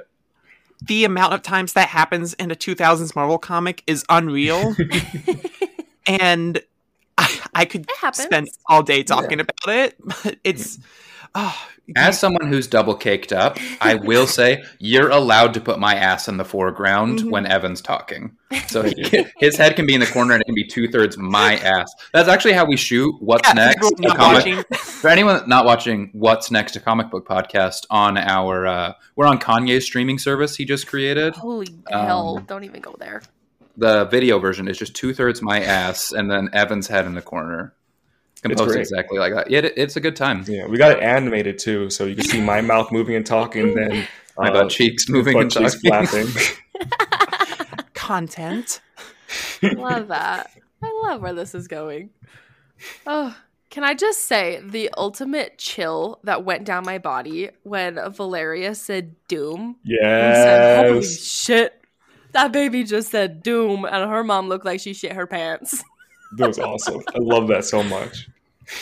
the 0.84 1.06
amount 1.06 1.34
of 1.34 1.42
times 1.44 1.74
that 1.74 1.90
happens 1.90 2.34
in 2.36 2.50
a 2.50 2.56
2000s 2.56 3.16
Marvel 3.16 3.38
comic 3.38 3.84
is 3.86 4.04
unreal. 4.10 4.76
and 6.08 6.62
I, 7.54 7.62
I 7.62 7.66
could 7.66 7.86
spend 8.14 8.50
all 8.68 8.84
day 8.84 9.04
talking 9.04 9.40
about 9.40 9.68
it, 9.68 9.96
but 10.24 10.38
it's 10.44 10.80
Oh, 11.34 11.58
As 11.96 12.20
someone 12.20 12.48
who's 12.48 12.68
double 12.68 12.94
caked 12.94 13.32
up, 13.32 13.58
I 13.80 13.96
will 14.04 14.28
say 14.28 14.64
you're 14.80 15.10
allowed 15.10 15.54
to 15.54 15.62
put 15.62 15.80
my 15.80 15.96
ass 15.96 16.28
in 16.28 16.36
the 16.36 16.44
foreground 16.44 17.20
Mhm. 17.20 17.30
when 17.32 17.46
Evan's 17.46 17.80
talking. 17.82 18.36
So 18.68 18.84
he- 18.84 19.26
his 19.40 19.56
head 19.56 19.78
can 19.78 19.86
be 19.86 19.94
in 19.94 20.02
the 20.02 20.08
corner 20.08 20.34
and 20.34 20.42
it 20.42 20.46
can 20.46 20.56
be 20.56 20.66
two 20.68 20.90
thirds 20.90 21.18
my 21.18 21.56
ass. 21.56 21.90
That's 22.12 22.28
actually 22.28 22.52
how 22.52 22.66
we 22.66 22.76
shoot 22.76 23.16
What's 23.22 23.48
yeah, 23.48 23.54
Next? 23.54 23.94
not 24.00 24.18
comic- 24.18 24.76
For 24.76 25.08
anyone 25.10 25.48
not 25.48 25.64
watching 25.64 26.10
What's 26.12 26.52
Next, 26.52 26.76
a 26.76 26.82
comic 26.82 27.10
book 27.10 27.26
podcast 27.26 27.86
on 27.90 28.18
our, 28.18 28.68
uh, 28.68 28.94
we're 29.16 29.26
on 29.28 29.40
Kanye's 29.40 29.86
streaming 29.86 30.20
service 30.20 30.58
he 30.58 30.66
just 30.66 30.86
created. 30.88 31.34
Holy 31.36 31.68
hell! 31.90 32.40
Um, 32.40 32.44
Don't 32.44 32.66
even 32.66 32.82
go 32.82 32.94
there. 33.00 33.22
The 33.78 34.06
video 34.06 34.40
version 34.40 34.68
is 34.68 34.78
just 34.78 34.96
two 34.96 35.14
thirds 35.14 35.42
my 35.42 35.62
ass 35.62 36.12
and 36.12 36.30
then 36.30 36.50
Evan's 36.54 36.88
head 36.88 37.06
in 37.06 37.16
the 37.16 37.22
corner. 37.22 37.74
Composed 38.42 38.76
exactly 38.76 39.20
like 39.20 39.34
that. 39.34 39.52
It, 39.52 39.74
it's 39.78 39.96
a 39.96 40.00
good 40.00 40.16
time. 40.16 40.44
Yeah, 40.48 40.66
we 40.66 40.78
got 40.78 40.92
it 40.98 41.04
animated 41.04 41.60
too, 41.60 41.90
so 41.92 42.06
you 42.06 42.16
can 42.16 42.26
see 42.26 42.42
my 42.42 42.60
mouth 42.62 42.92
moving 42.92 43.16
and 43.16 43.26
talking, 43.26 43.76
then 43.76 44.08
My 44.38 44.50
uh, 44.50 44.54
butt 44.54 44.72
cheeks 44.72 45.08
moving 45.08 45.34
butt 45.34 45.44
and 45.44 45.52
cheeks 45.52 45.82
talking. 45.82 46.26
flapping. 46.26 47.86
Content. 47.94 48.82
love 49.62 50.08
that. 50.08 50.52
I 50.84 51.02
love 51.06 51.22
where 51.22 51.34
this 51.34 51.54
is 51.54 51.68
going. 51.68 52.10
Oh, 53.06 53.36
can 53.70 53.84
I 53.84 53.94
just 53.94 54.26
say 54.26 54.60
the 54.64 54.90
ultimate 54.98 55.58
chill 55.60 56.20
that 56.24 56.44
went 56.44 56.66
down 56.66 56.84
my 56.84 56.98
body 56.98 57.52
when 57.64 58.00
Valeria 58.12 58.74
said 58.74 59.16
doom? 59.28 59.78
Yes. 59.84 60.36
said, 60.36 60.88
Holy 60.90 61.04
shit. 61.04 61.81
That 62.34 62.52
baby 62.52 62.84
just 62.84 63.10
said 63.12 63.44
doom, 63.44 63.86
and 63.86 64.10
her 64.10 64.24
mom 64.24 64.48
looked 64.50 64.66
like 64.66 64.80
she 64.80 64.94
shit 64.94 65.14
her 65.14 65.28
pants. 65.28 65.84
That 66.38 66.48
was 66.48 66.60
awesome. 66.60 67.02
I 67.10 67.18
love 67.20 67.50
that 67.50 67.66
so 67.66 67.84
much. 67.84 68.30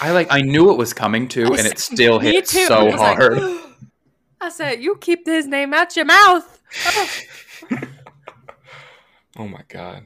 I 0.03 0.11
like 0.11 0.27
I 0.29 0.41
knew 0.41 0.69
it 0.71 0.77
was 0.77 0.93
coming 0.93 1.27
too, 1.27 1.45
and 1.55 1.65
it 1.65 1.79
still 1.89 2.19
Me 2.19 2.33
hit 2.33 2.45
too. 2.45 2.59
I 2.59 2.65
so 2.67 2.85
like, 2.85 2.95
hard. 3.17 3.39
I 4.41 4.49
said, 4.49 4.83
You 4.83 4.95
keep 4.97 5.25
his 5.25 5.47
name 5.47 5.73
out 5.73 5.95
your 5.95 6.05
mouth. 6.05 6.61
Oh, 6.85 7.09
Oh 9.37 9.47
my 9.47 9.61
god. 9.67 10.05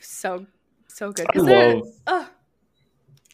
so, 0.00 0.46
so 0.88 1.12
good. 1.12 1.26
I 1.34 1.38
Is 1.38 1.44
there- 1.44 1.74
love. 1.74 1.86
Ugh. 2.06 2.26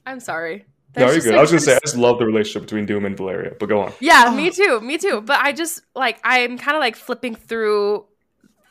I'm 0.06 0.18
sorry. 0.20 0.64
No, 0.96 1.10
you're 1.10 1.20
good. 1.20 1.26
like, 1.26 1.36
I 1.38 1.40
was 1.42 1.50
gonna 1.52 1.60
say 1.60 1.76
I 1.76 1.78
just 1.84 1.96
love 1.96 2.18
the 2.18 2.24
relationship 2.26 2.62
between 2.62 2.86
Doom 2.86 3.04
and 3.04 3.16
Valeria, 3.16 3.52
but 3.60 3.68
go 3.68 3.82
on. 3.82 3.92
Yeah, 4.00 4.24
Oh. 4.28 4.34
me 4.34 4.50
too. 4.50 4.80
Me 4.80 4.98
too. 4.98 5.20
But 5.20 5.38
I 5.40 5.52
just 5.52 5.82
like 5.94 6.18
I'm 6.24 6.58
kind 6.58 6.76
of 6.76 6.80
like 6.80 6.96
flipping 6.96 7.36
through 7.36 8.04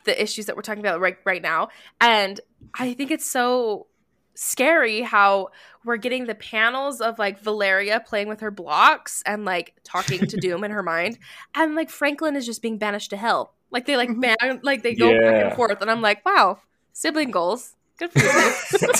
the 0.07 0.21
issues 0.21 0.47
that 0.47 0.55
we're 0.55 0.63
talking 0.63 0.81
about 0.81 0.99
right 0.99 1.17
right 1.23 1.41
now, 1.41 1.69
and 2.01 2.39
I 2.73 2.93
think 2.93 3.11
it's 3.11 3.29
so 3.29 3.85
scary 4.33 5.01
how 5.01 5.49
we're 5.83 5.97
getting 5.97 6.25
the 6.25 6.35
panels 6.35 7.01
of 7.01 7.19
like 7.19 7.39
Valeria 7.39 7.99
playing 7.99 8.27
with 8.27 8.39
her 8.39 8.51
blocks 8.51 9.23
and 9.25 9.45
like 9.45 9.75
talking 9.83 10.25
to 10.27 10.37
Doom 10.37 10.63
in 10.63 10.71
her 10.71 10.83
mind, 10.95 11.19
and 11.53 11.75
like 11.75 11.91
Franklin 11.91 12.35
is 12.35 12.45
just 12.45 12.63
being 12.63 12.79
banished 12.79 13.11
to 13.11 13.17
hell. 13.17 13.53
Like 13.69 13.85
they 13.85 13.97
like 13.97 14.09
mm-hmm. 14.09 14.21
ban 14.21 14.61
like 14.63 14.81
they 14.81 14.95
go 14.95 15.11
back 15.11 15.45
and 15.45 15.53
forth, 15.55 15.81
and 15.81 15.91
I'm 15.91 16.01
like, 16.01 16.25
wow, 16.25 16.59
sibling 16.93 17.29
goals. 17.29 17.75
Good 17.97 18.11
for 18.11 18.19
you. 18.19 18.91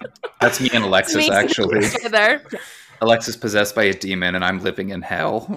That's 0.40 0.60
me 0.60 0.70
and 0.72 0.84
Alexis 0.84 1.16
Makes 1.16 1.28
it 1.28 1.32
actually. 1.32 1.88
together. 1.88 2.42
Alexis 3.00 3.36
possessed 3.36 3.74
by 3.74 3.84
a 3.84 3.92
demon, 3.92 4.34
and 4.34 4.44
I'm 4.44 4.60
living 4.60 4.90
in 4.90 5.02
hell. 5.02 5.54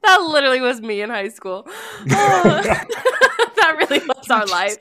That 0.10 0.22
literally 0.22 0.60
was 0.62 0.80
me 0.80 1.02
in 1.02 1.10
high 1.10 1.28
school. 1.28 1.66
Oh, 1.66 1.72
that 3.56 3.76
really 3.78 3.98
was 4.06 4.30
our 4.30 4.46
life. 4.46 4.78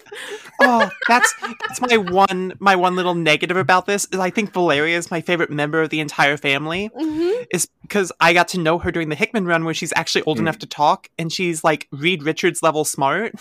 oh, 0.61 0.89
that's 1.09 1.33
that's 1.67 1.81
my 1.81 1.97
one 1.97 2.53
my 2.59 2.75
one 2.75 2.95
little 2.95 3.15
negative 3.15 3.57
about 3.57 3.85
this 3.85 4.07
is 4.13 4.19
I 4.19 4.29
think 4.29 4.53
Valeria 4.53 4.97
is 4.97 5.11
my 5.11 5.19
favorite 5.21 5.49
member 5.51 5.81
of 5.81 5.89
the 5.89 5.99
entire 5.99 6.37
family. 6.37 6.89
hmm 6.95 7.31
Is 7.53 7.67
because 7.81 8.11
I 8.21 8.31
got 8.33 8.47
to 8.49 8.59
know 8.59 8.79
her 8.79 8.91
during 8.91 9.09
the 9.09 9.15
Hickman 9.15 9.45
run 9.45 9.65
where 9.65 9.73
she's 9.73 9.93
actually 9.95 10.21
old 10.23 10.37
Mm. 10.37 10.41
enough 10.41 10.59
to 10.59 10.67
talk 10.67 11.09
and 11.17 11.31
she's 11.33 11.63
like 11.65 11.87
Reed 11.91 12.23
Richards 12.23 12.63
level 12.63 12.85
smart. 12.85 13.33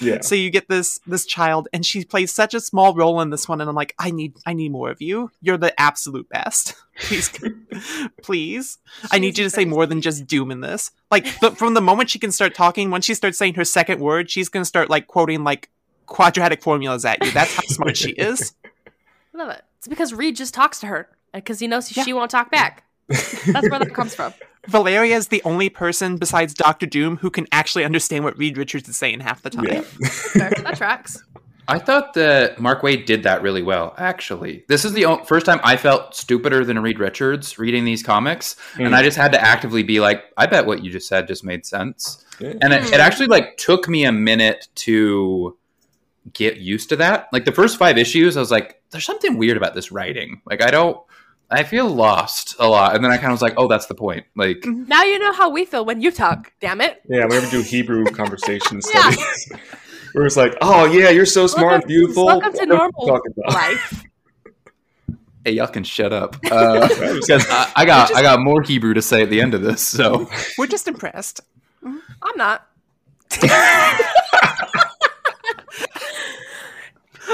Yeah. 0.00 0.18
So 0.20 0.34
you 0.34 0.50
get 0.50 0.68
this 0.68 0.98
this 1.06 1.26
child 1.26 1.68
and 1.72 1.84
she 1.84 2.04
plays 2.04 2.32
such 2.32 2.54
a 2.54 2.60
small 2.60 2.94
role 2.94 3.20
in 3.20 3.30
this 3.30 3.48
one 3.48 3.60
and 3.60 3.68
I'm 3.68 3.76
like 3.76 3.94
I 3.98 4.10
need 4.10 4.34
I 4.46 4.52
need 4.52 4.70
more 4.72 4.90
of 4.90 5.02
you. 5.02 5.30
You're 5.40 5.56
the 5.58 5.78
absolute 5.80 6.28
best. 6.28 6.74
Please 7.00 7.30
please. 8.22 8.78
I 9.12 9.18
need 9.18 9.38
you 9.38 9.44
to 9.44 9.50
say 9.50 9.64
more 9.64 9.86
than 9.86 10.00
just 10.00 10.26
doom 10.26 10.50
in 10.50 10.60
this. 10.60 10.90
Like 11.10 11.26
but 11.40 11.56
from 11.56 11.74
the 11.74 11.80
moment 11.80 12.10
she 12.10 12.18
can 12.18 12.32
start 12.32 12.54
talking, 12.54 12.90
once 12.90 13.04
she 13.04 13.14
starts 13.14 13.38
saying 13.38 13.54
her 13.54 13.64
second 13.64 14.00
word, 14.00 14.30
she's 14.30 14.48
going 14.48 14.62
to 14.62 14.68
start 14.68 14.90
like 14.90 15.06
quoting 15.06 15.44
like 15.44 15.70
quadratic 16.06 16.62
formulas 16.62 17.04
at 17.04 17.24
you. 17.24 17.30
That's 17.30 17.54
how 17.54 17.62
smart 17.66 17.96
she 17.96 18.10
is. 18.10 18.54
Love 19.32 19.50
it. 19.50 19.62
It's 19.78 19.86
because 19.88 20.12
Reed 20.12 20.34
just 20.36 20.54
talks 20.54 20.80
to 20.80 20.86
her 20.86 21.08
because 21.32 21.60
he 21.60 21.68
knows 21.68 21.96
Yeah. 21.96 22.02
she 22.02 22.12
won't 22.12 22.30
talk 22.30 22.50
back. 22.50 22.82
That's 23.08 23.68
where 23.70 23.78
that 23.80 23.94
comes 23.94 24.14
from. 24.14 24.32
Valeria 24.68 25.16
is 25.16 25.28
the 25.28 25.42
only 25.44 25.68
person 25.70 26.16
besides 26.16 26.52
Doctor 26.52 26.84
Doom 26.86 27.16
who 27.16 27.30
can 27.30 27.46
actually 27.52 27.84
understand 27.84 28.24
what 28.24 28.36
Reed 28.36 28.58
Richards 28.58 28.88
is 28.88 28.98
saying 28.98 29.20
half 29.20 29.40
the 29.42 29.50
time. 29.50 29.64
Yeah. 29.64 29.80
Fair. 29.80 30.50
That 30.50 30.76
tracks. 30.76 31.22
I 31.70 31.78
thought 31.78 32.14
that 32.14 32.58
Mark 32.58 32.80
Waid 32.80 33.04
did 33.04 33.24
that 33.24 33.42
really 33.42 33.62
well. 33.62 33.94
Actually, 33.98 34.64
this 34.68 34.86
is 34.86 34.94
the 34.94 35.04
o- 35.04 35.22
first 35.24 35.44
time 35.44 35.60
I 35.62 35.76
felt 35.76 36.14
stupider 36.14 36.64
than 36.64 36.78
Reed 36.78 36.98
Richards 36.98 37.58
reading 37.58 37.84
these 37.84 38.02
comics, 38.02 38.56
and 38.78 38.88
Mm. 38.88 38.94
I 38.94 39.02
just 39.02 39.18
had 39.18 39.32
to 39.32 39.40
actively 39.40 39.82
be 39.82 40.00
like, 40.00 40.24
"I 40.38 40.46
bet 40.46 40.64
what 40.64 40.82
you 40.82 40.90
just 40.90 41.06
said 41.08 41.26
just 41.28 41.44
made 41.44 41.66
sense." 41.66 42.24
Yeah. 42.40 42.54
And 42.62 42.72
it, 42.72 42.86
it 42.90 43.00
actually 43.00 43.26
like 43.26 43.58
took 43.58 43.86
me 43.86 44.04
a 44.06 44.12
minute 44.12 44.68
to 44.76 45.58
get 46.32 46.56
used 46.56 46.88
to 46.88 46.96
that. 46.96 47.28
Like 47.34 47.44
the 47.44 47.52
first 47.52 47.76
five 47.76 47.98
issues, 47.98 48.38
I 48.38 48.40
was 48.40 48.50
like, 48.50 48.80
"There's 48.90 49.04
something 49.04 49.36
weird 49.36 49.58
about 49.58 49.74
this 49.74 49.92
writing." 49.92 50.40
Like 50.46 50.62
I 50.62 50.70
don't, 50.70 50.96
I 51.50 51.62
feel 51.64 51.88
lost 51.88 52.56
a 52.58 52.68
lot, 52.68 52.94
and 52.94 53.02
then 53.02 53.10
I 53.10 53.16
kind 53.16 53.28
of 53.28 53.32
was 53.32 53.42
like, 53.42 53.54
"Oh, 53.56 53.68
that's 53.68 53.86
the 53.86 53.94
point." 53.94 54.26
Like 54.36 54.64
Now 54.66 55.02
you 55.04 55.18
know 55.18 55.32
how 55.32 55.48
we 55.48 55.64
feel 55.64 55.84
when 55.84 56.02
you 56.02 56.10
talk. 56.10 56.52
Damn 56.60 56.80
it. 56.82 57.00
Yeah, 57.08 57.24
whenever 57.24 57.46
we 57.46 57.50
do 57.50 57.62
Hebrew 57.62 58.04
conversation 58.12 58.80
Yeah. 58.94 59.10
studies, 59.10 59.52
where 60.12 60.26
it's 60.26 60.36
like, 60.36 60.56
oh 60.60 60.84
yeah, 60.84 61.08
you're 61.08 61.24
so 61.26 61.46
smart 61.46 61.74
and 61.74 61.84
beautiful. 61.86 62.26
welcome 62.26 62.52
to 62.52 62.58
What 62.58 62.68
normal 62.68 63.06
talking 63.06 63.32
about? 63.38 63.54
Life. 63.54 64.04
hey, 65.46 65.52
y'all 65.52 65.68
can 65.68 65.84
shut 65.84 66.12
up 66.12 66.36
uh, 66.50 66.86
I, 66.90 67.72
I 67.76 67.84
got 67.86 68.14
I 68.14 68.20
got 68.20 68.40
more 68.40 68.60
Hebrew 68.60 68.92
to 68.92 69.00
say 69.00 69.22
at 69.22 69.30
the 69.30 69.40
end 69.40 69.54
of 69.54 69.62
this. 69.62 69.80
So 69.80 70.28
We're 70.58 70.66
just 70.66 70.86
impressed. 70.86 71.40
I'm 71.82 72.36
not. 72.36 72.66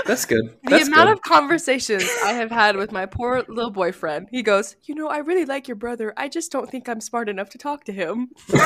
That's 0.07 0.25
good. 0.25 0.57
The 0.65 0.83
amount 0.83 1.09
good. 1.09 1.13
of 1.13 1.23
conversations 1.23 2.09
I 2.25 2.33
have 2.33 2.51
had 2.51 2.77
with 2.77 2.93
my 2.93 3.07
poor 3.07 3.45
little 3.49 3.71
boyfriend. 3.71 4.29
He 4.31 4.43
goes, 4.43 4.77
"You 4.85 4.95
know, 4.95 5.09
I 5.09 5.19
really 5.19 5.45
like 5.45 5.69
your 5.69 5.77
brother. 5.77 6.13
I 6.17 6.29
just 6.29 6.53
don't 6.53 6.71
think 6.71 6.89
I'm 6.89 7.01
smart 7.01 7.29
enough 7.29 7.51
to 7.51 7.59
talk 7.59 7.85
to 7.85 7.93
him." 7.93 8.31
he 8.49 8.57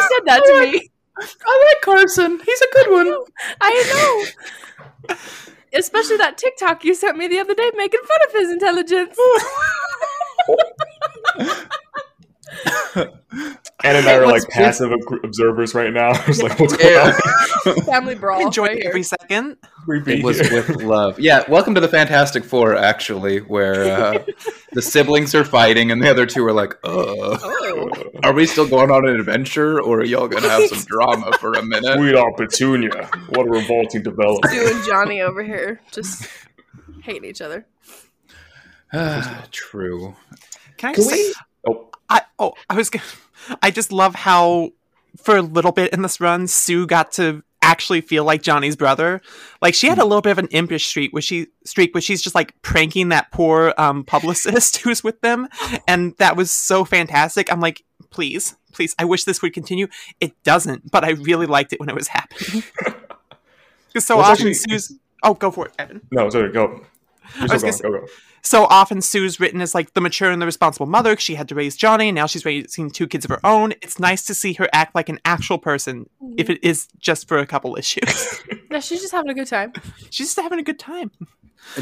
said 0.00 0.24
that 0.26 0.42
to 0.44 0.60
me. 0.60 0.90
I 1.18 1.74
like 1.74 1.82
Carson. 1.82 2.40
He's 2.44 2.60
a 2.60 2.68
good 2.72 2.90
one. 2.90 3.14
I 3.60 4.24
know. 5.08 5.16
Especially 5.74 6.18
that 6.18 6.36
TikTok 6.38 6.84
you 6.84 6.94
sent 6.94 7.16
me 7.16 7.28
the 7.28 7.38
other 7.38 7.54
day 7.54 7.70
making 7.76 8.00
fun 8.00 8.18
of 8.28 8.34
his 8.34 8.50
intelligence. 8.50 9.16
Anna 12.94 13.08
and 13.84 14.06
I 14.06 14.14
are 14.16 14.26
like 14.26 14.46
passive 14.48 14.92
ob- 14.92 15.24
observers 15.24 15.74
right 15.74 15.92
now. 15.92 16.12
It's 16.28 16.42
like, 16.42 16.58
what's 16.60 16.76
going 16.76 16.92
Yeah. 16.94 17.18
on? 17.66 17.74
Family 17.84 18.14
brawl. 18.14 18.40
Enjoy 18.46 18.64
right 18.66 18.76
it 18.76 18.82
here. 18.82 18.88
every 18.90 19.02
second. 19.02 19.56
We 19.86 20.00
be 20.00 20.18
It 20.18 20.24
was 20.24 20.40
here. 20.40 20.64
with 20.66 20.82
love. 20.82 21.18
Yeah, 21.18 21.42
welcome 21.48 21.74
to 21.74 21.80
the 21.80 21.88
Fantastic 21.88 22.44
Four, 22.44 22.76
actually, 22.76 23.38
where 23.38 23.84
uh, 24.14 24.24
the 24.72 24.82
siblings 24.82 25.34
are 25.34 25.44
fighting 25.44 25.90
and 25.90 26.02
the 26.02 26.10
other 26.10 26.26
two 26.26 26.44
are 26.46 26.52
like, 26.52 26.74
uh, 26.84 27.38
Oh. 27.44 27.90
are 28.22 28.32
we 28.32 28.46
still 28.46 28.68
going 28.68 28.90
on 28.90 29.08
an 29.08 29.18
adventure 29.18 29.80
or 29.80 30.00
are 30.00 30.04
y'all 30.04 30.28
going 30.28 30.42
to 30.42 30.50
have 30.50 30.68
some 30.68 30.82
drama 30.84 31.32
for 31.38 31.52
a 31.54 31.62
minute? 31.64 31.96
Sweet 31.96 32.14
Aunt 32.14 32.36
Petunia. 32.36 33.08
What 33.30 33.46
a 33.46 33.50
revolting 33.50 34.02
development. 34.02 34.52
Sue 34.54 34.74
and 34.76 34.84
Johnny 34.84 35.20
over 35.22 35.42
here 35.42 35.80
just 35.90 36.28
hating 37.02 37.24
each 37.28 37.40
other. 37.40 37.66
True. 39.50 40.14
Can 40.76 40.90
I 40.90 40.94
Can 40.94 41.02
say 41.04 41.16
we? 41.16 41.34
Oh, 41.68 41.90
I 42.12 42.22
oh 42.38 42.52
I 42.70 42.74
was 42.74 42.90
gonna, 42.90 43.04
I 43.62 43.70
just 43.70 43.90
love 43.92 44.14
how 44.14 44.70
for 45.16 45.36
a 45.36 45.42
little 45.42 45.72
bit 45.72 45.92
in 45.92 46.02
this 46.02 46.20
run 46.20 46.46
Sue 46.46 46.86
got 46.86 47.12
to 47.12 47.42
actually 47.64 48.00
feel 48.00 48.24
like 48.24 48.42
Johnny's 48.42 48.76
brother. 48.76 49.20
Like 49.60 49.74
she 49.74 49.86
had 49.86 49.98
a 49.98 50.04
little 50.04 50.20
bit 50.20 50.32
of 50.32 50.38
an 50.38 50.48
impish 50.48 50.86
streak 50.86 51.12
where 51.12 51.22
she 51.22 51.46
streak 51.64 51.94
where 51.94 52.00
she's 52.02 52.20
just 52.22 52.34
like 52.34 52.60
pranking 52.62 53.08
that 53.10 53.30
poor 53.32 53.72
um 53.78 54.04
publicist 54.04 54.76
who's 54.82 55.02
with 55.04 55.20
them 55.20 55.48
and 55.88 56.14
that 56.18 56.36
was 56.36 56.50
so 56.50 56.84
fantastic. 56.84 57.52
I'm 57.52 57.60
like, 57.60 57.82
please, 58.10 58.56
please, 58.72 58.94
I 58.98 59.04
wish 59.04 59.24
this 59.24 59.42
would 59.42 59.52
continue. 59.54 59.86
It 60.20 60.32
doesn't, 60.44 60.90
but 60.90 61.04
I 61.04 61.10
really 61.10 61.46
liked 61.46 61.72
it 61.72 61.80
when 61.80 61.88
it 61.88 61.94
was 61.94 62.08
happening. 62.08 62.62
Because 63.88 64.06
so 64.06 64.16
Well, 64.16 64.24
often 64.24 64.48
actually- 64.48 64.54
Sue's 64.54 64.92
Oh, 65.22 65.34
go 65.34 65.50
for 65.50 65.66
it, 65.66 65.74
Evan. 65.78 66.00
no, 66.10 66.30
sorry, 66.30 66.50
go. 66.50 66.80
You're 67.38 67.50
I 67.50 67.54
was 67.58 67.76
still 67.76 67.90
gonna. 67.90 68.00
Go, 68.00 68.06
go. 68.06 68.12
So 68.44 68.64
often 68.66 69.00
Sue's 69.00 69.38
written 69.38 69.60
as 69.60 69.74
like 69.74 69.94
the 69.94 70.00
mature 70.00 70.30
and 70.30 70.42
the 70.42 70.46
responsible 70.46 70.86
mother 70.86 71.14
'cause 71.14 71.22
she 71.22 71.36
had 71.36 71.48
to 71.48 71.54
raise 71.54 71.76
Johnny 71.76 72.08
and 72.08 72.16
now 72.16 72.26
she's 72.26 72.44
raising 72.44 72.90
two 72.90 73.06
kids 73.06 73.24
of 73.24 73.30
her 73.30 73.44
own. 73.46 73.72
It's 73.82 73.98
nice 74.00 74.24
to 74.26 74.34
see 74.34 74.52
her 74.54 74.68
act 74.72 74.94
like 74.96 75.08
an 75.08 75.20
actual 75.24 75.58
person, 75.58 76.08
if 76.36 76.50
it 76.50 76.58
is 76.62 76.88
just 76.98 77.28
for 77.28 77.38
a 77.38 77.46
couple 77.46 77.76
issues. 77.76 78.40
Yeah, 78.72 78.80
she's 78.80 79.02
just 79.02 79.12
having 79.12 79.30
a 79.30 79.34
good 79.34 79.48
time. 79.48 79.70
she's 80.08 80.28
just 80.28 80.40
having 80.40 80.58
a 80.58 80.62
good 80.62 80.78
time. 80.78 81.10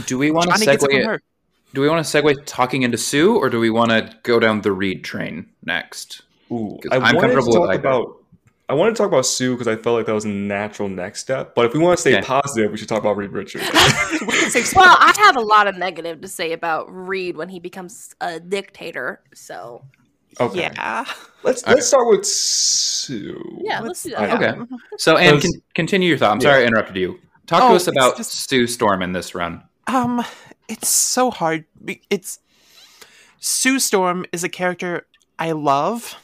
Do 0.07 0.19
we 0.19 0.33
want 0.33 0.47
to 0.49 0.55
Johnny 0.55 0.67
gets 0.67 0.83
it 0.83 0.91
from 0.91 0.99
segue? 1.01 1.05
her. 1.07 1.23
Do 1.73 1.81
we 1.83 1.89
want 1.89 2.05
to 2.05 2.23
segue 2.23 2.35
talking 2.47 2.83
into 2.83 2.99
Sue, 2.99 3.37
or 3.37 3.49
do 3.49 3.61
we 3.61 3.71
want 3.71 3.91
to 3.93 4.13
go 4.25 4.41
down 4.41 4.63
the 4.63 4.73
Reed 4.73 5.05
train 5.05 5.47
next? 5.65 6.23
Ooh, 6.51 6.81
'Cause 6.83 6.91
I 6.91 6.97
I'm 6.97 7.15
wanted 7.15 7.29
to 7.29 7.35
comfortable 7.35 7.61
with 7.61 7.71
talk 7.71 7.79
either. 7.79 7.79
about. 7.79 8.20
I 8.71 8.75
want 8.75 8.95
to 8.95 8.99
talk 9.03 9.09
about 9.09 9.27
Sue 9.27 9.53
because 9.55 9.67
I 9.69 9.75
felt 9.77 9.97
like 9.97 10.07
that 10.07 10.15
was 10.15 10.25
a 10.25 10.29
natural 10.29 10.89
next 10.89 11.21
step. 11.21 11.55
But 11.57 11.67
if 11.67 11.73
we 11.75 11.81
want 11.81 11.97
to 11.99 12.01
stay 12.01 12.15
Okay. 12.17 12.25
positive, 12.27 12.71
we 12.71 12.77
should 12.79 12.89
talk 12.89 13.01
about 13.01 13.17
Reed 13.17 13.33
Richards. 13.33 13.65
We 14.21 14.27
can 14.33 14.51
save 14.51 14.73
Well, 14.75 14.97
I 14.99 15.13
have 15.19 15.37
a 15.37 15.41
lot 15.41 15.67
of 15.67 15.77
negative 15.77 16.21
to 16.21 16.29
say 16.29 16.53
about 16.53 16.87
Reed 16.89 17.37
when 17.37 17.49
he 17.49 17.59
becomes 17.59 18.15
a 18.21 18.39
dictator. 18.41 19.21
So 19.35 19.85
Okay, 20.41 20.61
Yeah. 20.61 21.05
let's 21.43 21.65
All 21.65 21.75
let's 21.75 21.87
start 21.89 22.09
with 22.09 22.25
Sue. 22.25 23.59
yeah, 23.65 23.81
let's 23.81 24.03
do 24.05 24.11
that. 24.11 24.41
Okay. 24.41 24.61
So, 24.99 25.17
Anne, 25.17 25.35
Because- 25.37 25.51
con- 25.51 25.63
continue 25.75 26.09
your 26.09 26.19
thought. 26.19 26.31
I'm 26.33 26.41
sorry 26.41 26.63
I 26.63 26.67
interrupted 26.67 26.97
you. 26.97 27.19
Talk 27.49 27.61
to 27.63 27.67
Oh, 27.67 27.75
us 27.75 27.89
about 27.89 28.17
just- 28.17 28.49
Sue 28.49 28.67
Storm 28.69 29.03
in 29.03 29.13
this 29.13 29.35
run. 29.35 29.63
Um, 29.89 30.25
it's 30.69 30.89
so 30.89 31.33
hard. 31.33 31.65
It's 32.11 32.39
Sue 33.41 33.81
Storm 33.81 34.25
is 34.33 34.45
a 34.45 34.49
character 34.49 35.07
I 35.39 35.51
love 35.53 36.17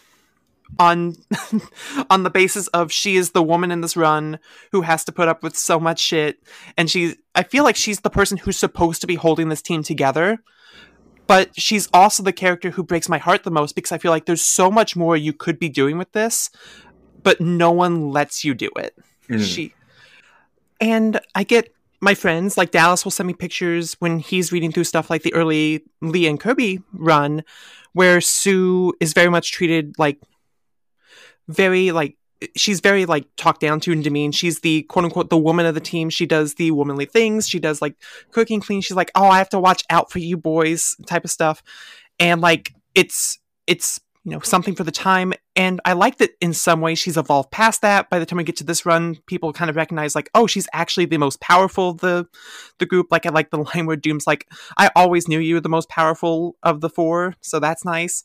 on 0.78 1.14
on 2.10 2.22
the 2.22 2.30
basis 2.30 2.66
of 2.68 2.92
she 2.92 3.16
is 3.16 3.30
the 3.30 3.42
woman 3.42 3.70
in 3.70 3.80
this 3.80 3.96
run 3.96 4.38
who 4.72 4.82
has 4.82 5.04
to 5.04 5.12
put 5.12 5.28
up 5.28 5.42
with 5.42 5.56
so 5.56 5.78
much 5.80 6.00
shit 6.00 6.42
and 6.76 6.90
she's 6.90 7.16
I 7.34 7.42
feel 7.42 7.64
like 7.64 7.76
she's 7.76 8.00
the 8.00 8.10
person 8.10 8.38
who's 8.38 8.56
supposed 8.56 9.00
to 9.02 9.06
be 9.06 9.14
holding 9.14 9.48
this 9.48 9.62
team 9.62 9.82
together. 9.82 10.38
But 11.26 11.50
she's 11.60 11.88
also 11.92 12.22
the 12.22 12.32
character 12.32 12.70
who 12.70 12.84
breaks 12.84 13.08
my 13.08 13.18
heart 13.18 13.42
the 13.42 13.50
most 13.50 13.74
because 13.74 13.90
I 13.90 13.98
feel 13.98 14.12
like 14.12 14.26
there's 14.26 14.42
so 14.42 14.70
much 14.70 14.94
more 14.94 15.16
you 15.16 15.32
could 15.32 15.58
be 15.58 15.68
doing 15.68 15.98
with 15.98 16.12
this, 16.12 16.50
but 17.24 17.40
no 17.40 17.72
one 17.72 18.10
lets 18.10 18.44
you 18.44 18.54
do 18.54 18.70
it. 18.76 18.96
Mm. 19.28 19.44
She 19.44 19.74
and 20.80 21.20
I 21.34 21.42
get 21.42 21.74
my 22.00 22.14
friends 22.14 22.56
like 22.56 22.70
Dallas 22.70 23.04
will 23.04 23.10
send 23.10 23.26
me 23.26 23.34
pictures 23.34 23.94
when 23.94 24.18
he's 24.18 24.52
reading 24.52 24.70
through 24.70 24.84
stuff 24.84 25.10
like 25.10 25.22
the 25.22 25.34
early 25.34 25.82
Lee 26.00 26.26
and 26.26 26.38
Kirby 26.38 26.80
run, 26.92 27.42
where 27.92 28.20
Sue 28.20 28.92
is 29.00 29.12
very 29.12 29.30
much 29.30 29.52
treated 29.52 29.94
like 29.98 30.20
very 31.48 31.92
like 31.92 32.16
she's 32.56 32.80
very 32.80 33.06
like 33.06 33.26
talked 33.36 33.60
down 33.60 33.80
to 33.80 33.92
and 33.92 34.04
demeaned. 34.04 34.34
She's 34.34 34.60
the 34.60 34.82
quote 34.84 35.04
unquote 35.04 35.30
the 35.30 35.38
woman 35.38 35.66
of 35.66 35.74
the 35.74 35.80
team. 35.80 36.10
She 36.10 36.26
does 36.26 36.54
the 36.54 36.70
womanly 36.70 37.06
things. 37.06 37.48
She 37.48 37.58
does 37.58 37.80
like 37.80 37.96
cooking, 38.30 38.60
clean. 38.60 38.80
She's 38.80 38.96
like, 38.96 39.10
oh, 39.14 39.28
I 39.28 39.38
have 39.38 39.48
to 39.50 39.60
watch 39.60 39.82
out 39.90 40.10
for 40.10 40.18
you 40.18 40.36
boys 40.36 40.96
type 41.06 41.24
of 41.24 41.30
stuff, 41.30 41.62
and 42.18 42.40
like 42.40 42.74
it's 42.94 43.38
it's 43.66 44.00
you 44.24 44.32
know 44.32 44.40
something 44.40 44.74
for 44.74 44.84
the 44.84 44.90
time. 44.90 45.32
And 45.54 45.80
I 45.84 45.94
like 45.94 46.18
that 46.18 46.30
in 46.40 46.52
some 46.52 46.80
ways 46.80 46.98
she's 46.98 47.16
evolved 47.16 47.50
past 47.50 47.80
that. 47.82 48.10
By 48.10 48.18
the 48.18 48.26
time 48.26 48.36
we 48.38 48.44
get 48.44 48.56
to 48.56 48.64
this 48.64 48.84
run, 48.84 49.16
people 49.26 49.52
kind 49.52 49.70
of 49.70 49.76
recognize 49.76 50.14
like, 50.14 50.28
oh, 50.34 50.46
she's 50.46 50.68
actually 50.72 51.06
the 51.06 51.16
most 51.16 51.40
powerful 51.40 51.94
the 51.94 52.26
the 52.78 52.86
group. 52.86 53.06
Like 53.10 53.24
I 53.24 53.30
like 53.30 53.50
the 53.50 53.58
line 53.74 53.86
where 53.86 53.96
Doom's 53.96 54.26
like, 54.26 54.46
I 54.76 54.90
always 54.94 55.28
knew 55.28 55.38
you 55.38 55.54
were 55.54 55.60
the 55.60 55.68
most 55.68 55.88
powerful 55.88 56.56
of 56.62 56.80
the 56.80 56.90
four, 56.90 57.34
so 57.40 57.60
that's 57.60 57.84
nice. 57.84 58.24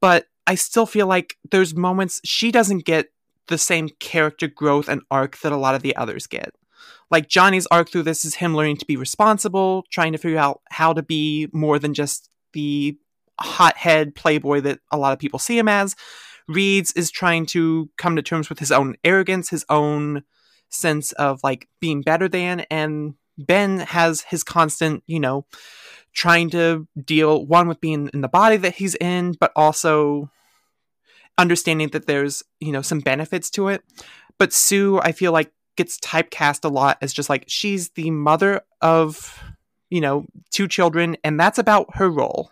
But 0.00 0.26
I 0.50 0.56
still 0.56 0.84
feel 0.84 1.06
like 1.06 1.36
there's 1.52 1.76
moments 1.76 2.20
she 2.24 2.50
doesn't 2.50 2.84
get 2.84 3.12
the 3.46 3.56
same 3.56 3.88
character 4.00 4.48
growth 4.48 4.88
and 4.88 5.00
arc 5.08 5.38
that 5.42 5.52
a 5.52 5.56
lot 5.56 5.76
of 5.76 5.82
the 5.82 5.94
others 5.94 6.26
get. 6.26 6.52
Like 7.08 7.28
Johnny's 7.28 7.68
arc 7.68 7.88
through 7.88 8.02
this 8.02 8.24
is 8.24 8.34
him 8.34 8.56
learning 8.56 8.78
to 8.78 8.84
be 8.84 8.96
responsible, 8.96 9.84
trying 9.92 10.10
to 10.10 10.18
figure 10.18 10.40
out 10.40 10.60
how 10.68 10.92
to 10.92 11.04
be 11.04 11.46
more 11.52 11.78
than 11.78 11.94
just 11.94 12.30
the 12.52 12.98
hothead 13.38 14.16
playboy 14.16 14.60
that 14.62 14.80
a 14.90 14.98
lot 14.98 15.12
of 15.12 15.20
people 15.20 15.38
see 15.38 15.56
him 15.56 15.68
as. 15.68 15.94
Reed's 16.48 16.90
is 16.96 17.12
trying 17.12 17.46
to 17.46 17.88
come 17.96 18.16
to 18.16 18.22
terms 18.22 18.48
with 18.48 18.58
his 18.58 18.72
own 18.72 18.96
arrogance, 19.04 19.50
his 19.50 19.64
own 19.68 20.24
sense 20.68 21.12
of 21.12 21.38
like 21.44 21.68
being 21.78 22.02
better 22.02 22.28
than, 22.28 22.66
and 22.72 23.14
Ben 23.38 23.78
has 23.78 24.22
his 24.22 24.42
constant, 24.42 25.04
you 25.06 25.20
know, 25.20 25.46
trying 26.12 26.50
to 26.50 26.88
deal 27.00 27.46
one 27.46 27.68
with 27.68 27.80
being 27.80 28.10
in 28.12 28.20
the 28.20 28.26
body 28.26 28.56
that 28.56 28.74
he's 28.74 28.96
in, 28.96 29.36
but 29.38 29.52
also 29.54 30.28
understanding 31.38 31.88
that 31.88 32.06
there's, 32.06 32.42
you 32.60 32.72
know, 32.72 32.82
some 32.82 33.00
benefits 33.00 33.50
to 33.50 33.68
it. 33.68 33.82
But 34.38 34.52
Sue, 34.52 35.00
I 35.00 35.12
feel 35.12 35.32
like 35.32 35.52
gets 35.76 35.98
typecast 35.98 36.64
a 36.64 36.68
lot 36.68 36.98
as 37.00 37.12
just 37.12 37.30
like 37.30 37.44
she's 37.46 37.90
the 37.90 38.10
mother 38.10 38.62
of, 38.80 39.42
you 39.88 40.00
know, 40.00 40.26
two 40.50 40.68
children, 40.68 41.16
and 41.24 41.38
that's 41.38 41.58
about 41.58 41.96
her 41.96 42.10
role 42.10 42.50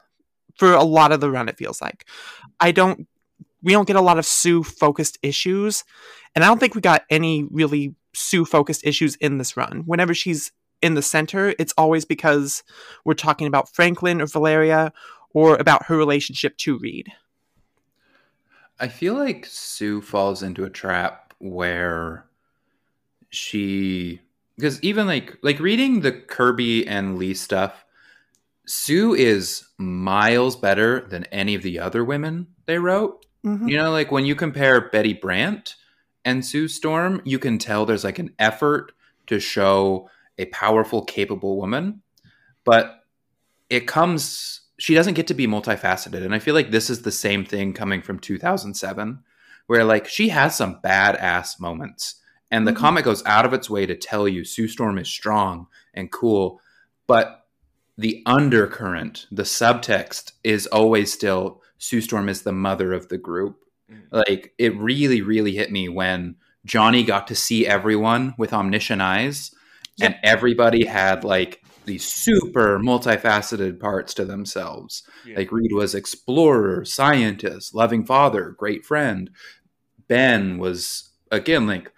for 0.56 0.72
a 0.72 0.82
lot 0.82 1.12
of 1.12 1.20
the 1.20 1.30
run, 1.30 1.48
it 1.48 1.56
feels 1.56 1.80
like. 1.80 2.04
I 2.60 2.72
don't 2.72 3.06
we 3.62 3.72
don't 3.72 3.86
get 3.86 3.96
a 3.96 4.00
lot 4.00 4.18
of 4.18 4.26
Sue 4.26 4.62
focused 4.62 5.18
issues, 5.22 5.84
and 6.34 6.44
I 6.44 6.48
don't 6.48 6.58
think 6.58 6.74
we 6.74 6.80
got 6.80 7.04
any 7.10 7.44
really 7.50 7.94
Sue 8.14 8.44
focused 8.44 8.86
issues 8.86 9.16
in 9.16 9.38
this 9.38 9.56
run. 9.56 9.82
Whenever 9.86 10.14
she's 10.14 10.52
in 10.80 10.94
the 10.94 11.02
center, 11.02 11.54
it's 11.58 11.74
always 11.76 12.04
because 12.04 12.62
we're 13.04 13.14
talking 13.14 13.46
about 13.46 13.74
Franklin 13.74 14.20
or 14.20 14.26
Valeria 14.26 14.92
or 15.34 15.56
about 15.56 15.86
her 15.86 15.96
relationship 15.96 16.56
to 16.58 16.78
Reed. 16.78 17.08
I 18.80 18.88
feel 18.88 19.14
like 19.14 19.46
Sue 19.46 20.00
falls 20.00 20.42
into 20.42 20.64
a 20.64 20.70
trap 20.70 21.34
where 21.38 22.26
she 23.30 24.20
because 24.56 24.82
even 24.82 25.06
like 25.06 25.38
like 25.42 25.60
reading 25.60 26.00
the 26.00 26.12
Kirby 26.12 26.86
and 26.86 27.18
Lee 27.18 27.34
stuff, 27.34 27.84
Sue 28.66 29.14
is 29.14 29.66
miles 29.78 30.56
better 30.56 31.00
than 31.08 31.24
any 31.26 31.54
of 31.54 31.62
the 31.62 31.78
other 31.78 32.04
women 32.04 32.46
they 32.66 32.78
wrote. 32.78 33.26
Mhm. 33.44 33.68
You 33.68 33.76
know, 33.76 33.90
like 33.90 34.10
when 34.12 34.24
you 34.24 34.34
compare 34.34 34.88
Betty 34.90 35.14
Brant 35.14 35.76
and 36.24 36.44
Sue 36.44 36.68
Storm, 36.68 37.22
you 37.24 37.38
can 37.38 37.58
tell 37.58 37.86
there's 37.86 38.04
like 38.04 38.18
an 38.18 38.34
effort 38.38 38.92
to 39.28 39.40
show 39.40 40.08
a 40.38 40.46
powerful, 40.46 41.04
capable 41.04 41.56
woman, 41.56 42.02
but 42.64 43.04
it 43.70 43.86
comes, 43.86 44.62
she 44.78 44.94
doesn't 44.94 45.14
get 45.14 45.26
to 45.26 45.34
be 45.34 45.46
multifaceted. 45.46 46.24
And 46.24 46.34
I 46.34 46.38
feel 46.38 46.54
like 46.54 46.70
this 46.70 46.88
is 46.88 47.02
the 47.02 47.12
same 47.12 47.44
thing 47.44 47.72
coming 47.72 48.00
from 48.00 48.18
2007, 48.18 49.22
where 49.66 49.84
like 49.84 50.08
she 50.08 50.28
has 50.30 50.56
some 50.56 50.80
badass 50.82 51.60
moments. 51.60 52.16
And 52.50 52.66
the 52.66 52.72
Mhm. 52.72 52.76
comic 52.76 53.04
goes 53.04 53.22
out 53.26 53.44
of 53.44 53.52
its 53.52 53.68
way 53.68 53.84
to 53.84 53.94
tell 53.94 54.26
you 54.26 54.44
Sue 54.44 54.68
Storm 54.68 54.96
is 54.98 55.08
strong 55.08 55.66
and 55.92 56.10
cool, 56.10 56.60
but 57.06 57.46
the 57.98 58.22
undercurrent, 58.24 59.26
the 59.30 59.42
subtext 59.42 60.32
is 60.44 60.66
always 60.68 61.12
still 61.12 61.60
Sue 61.78 62.00
Storm 62.00 62.28
is 62.28 62.42
the 62.42 62.52
mother 62.52 62.92
of 62.92 63.08
the 63.08 63.18
group. 63.18 63.64
Like 64.10 64.54
it 64.58 64.76
really, 64.76 65.22
really 65.22 65.54
hit 65.56 65.70
me 65.72 65.88
when 65.88 66.36
Johnny 66.64 67.02
got 67.02 67.26
to 67.28 67.34
see 67.34 67.66
everyone 67.66 68.34
with 68.38 68.52
omniscient 68.52 69.02
eyes, 69.02 69.50
and 70.00 70.16
everybody 70.22 70.84
had 70.84 71.24
like 71.24 71.62
these 71.88 72.06
super 72.06 72.78
multifaceted 72.78 73.80
parts 73.80 74.14
to 74.14 74.24
themselves. 74.24 75.02
Yeah. 75.26 75.38
Like 75.38 75.50
Reed 75.50 75.72
was 75.72 75.94
explorer, 75.94 76.84
scientist, 76.84 77.74
loving 77.74 78.04
father, 78.04 78.50
great 78.56 78.84
friend. 78.86 79.30
Ben 80.06 80.58
was 80.58 81.10
again 81.32 81.66
like 81.66 81.90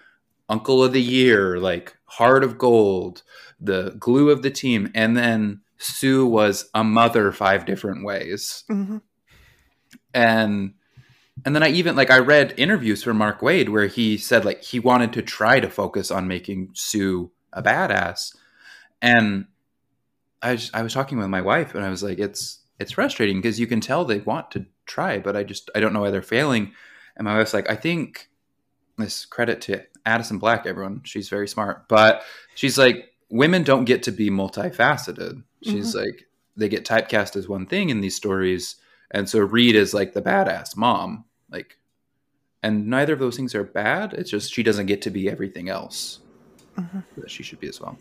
uncle 0.49 0.82
of 0.82 0.93
the 0.93 1.03
year, 1.03 1.59
like 1.61 1.97
heart 2.07 2.43
of 2.43 2.57
gold, 2.59 3.22
the 3.61 3.95
glue 3.99 4.30
of 4.30 4.43
the 4.43 4.51
team, 4.51 4.91
and 4.95 5.16
then 5.16 5.61
Sue 5.78 6.26
was 6.26 6.68
a 6.74 6.82
mother 6.84 7.32
five 7.32 7.64
different 7.64 8.05
ways 8.05 8.64
Mhm. 8.70 9.01
and 10.12 10.74
and 11.47 11.55
then 11.55 11.62
I 11.62 11.70
even 11.70 11.97
like 11.97 12.11
I 12.11 12.18
read 12.18 12.53
interviews 12.59 13.03
from 13.03 13.16
Mark 13.16 13.41
Waid 13.41 13.70
where 13.70 13.86
he 13.86 14.18
said 14.18 14.45
like 14.45 14.62
he 14.62 14.78
wanted 14.78 15.12
to 15.14 15.22
try 15.22 15.59
to 15.61 15.70
focus 15.70 16.11
on 16.11 16.28
making 16.28 16.70
Sue 16.74 17.30
a 17.53 17.62
badass, 17.62 18.36
and 19.01 19.47
I 20.43 20.53
was, 20.53 20.70
I 20.72 20.82
was 20.82 20.95
talking 20.95 21.18
with 21.18 21.28
my 21.28 21.41
wife 21.43 21.74
and 21.74 21.84
I 21.84 21.91
was 21.91 22.03
like 22.03 22.18
it's 22.18 22.61
it's 22.78 22.93
frustrating 22.93 23.36
because 23.41 23.61
you 23.61 23.66
can 23.66 23.80
tell 23.80 24.05
they 24.05 24.20
want 24.20 24.51
to 24.53 24.64
try 24.86 25.18
but 25.18 25.36
I 25.36 25.45
just 25.45 25.70
I 25.74 25.80
don't 25.80 25.93
know 25.93 26.01
why 26.01 26.11
they're 26.11 26.22
failing, 26.22 26.72
and 27.16 27.24
my 27.24 27.36
wife's 27.36 27.55
like 27.55 27.68
I 27.70 27.76
think 27.76 28.28
this 28.97 29.24
credit 29.24 29.61
to 29.62 29.82
Addison 30.07 30.38
Black 30.38 30.66
everyone 30.66 31.03
she's 31.05 31.28
very 31.28 31.49
smart 31.49 31.88
but 31.88 32.22
she's 32.55 32.78
like 32.78 33.12
women 33.30 33.62
don't 33.62 33.84
get 33.84 34.03
to 34.05 34.11
be 34.12 34.28
multifaceted 34.30 35.43
she's 35.62 35.95
like 35.95 36.26
they 36.57 36.68
get 36.68 36.84
typecast 36.84 37.36
as 37.36 37.49
one 37.49 37.64
thing 37.66 37.91
in 37.91 38.01
these 38.01 38.16
stories 38.16 38.76
and 39.12 39.28
so 39.28 39.38
Reed 39.41 39.74
is 39.74 39.93
like 39.95 40.12
the 40.14 40.22
badass 40.22 40.76
mom, 40.76 41.24
like, 41.51 41.78
and 42.62 42.86
neither 42.86 43.12
of 43.12 43.18
those 43.18 43.34
things 43.36 43.57
are 43.57 43.64
bad. 43.64 44.12
It's 44.12 44.30
just 44.30 44.53
she 44.53 44.62
doesn't 44.62 44.86
get 44.86 45.03
to 45.03 45.11
be 45.11 45.28
everything 45.28 45.68
else 45.68 46.20
Mhm. 46.78 47.03
that 47.16 47.28
she 47.30 47.43
should 47.43 47.59
be 47.59 47.68
as 47.68 47.80
well. 47.80 47.99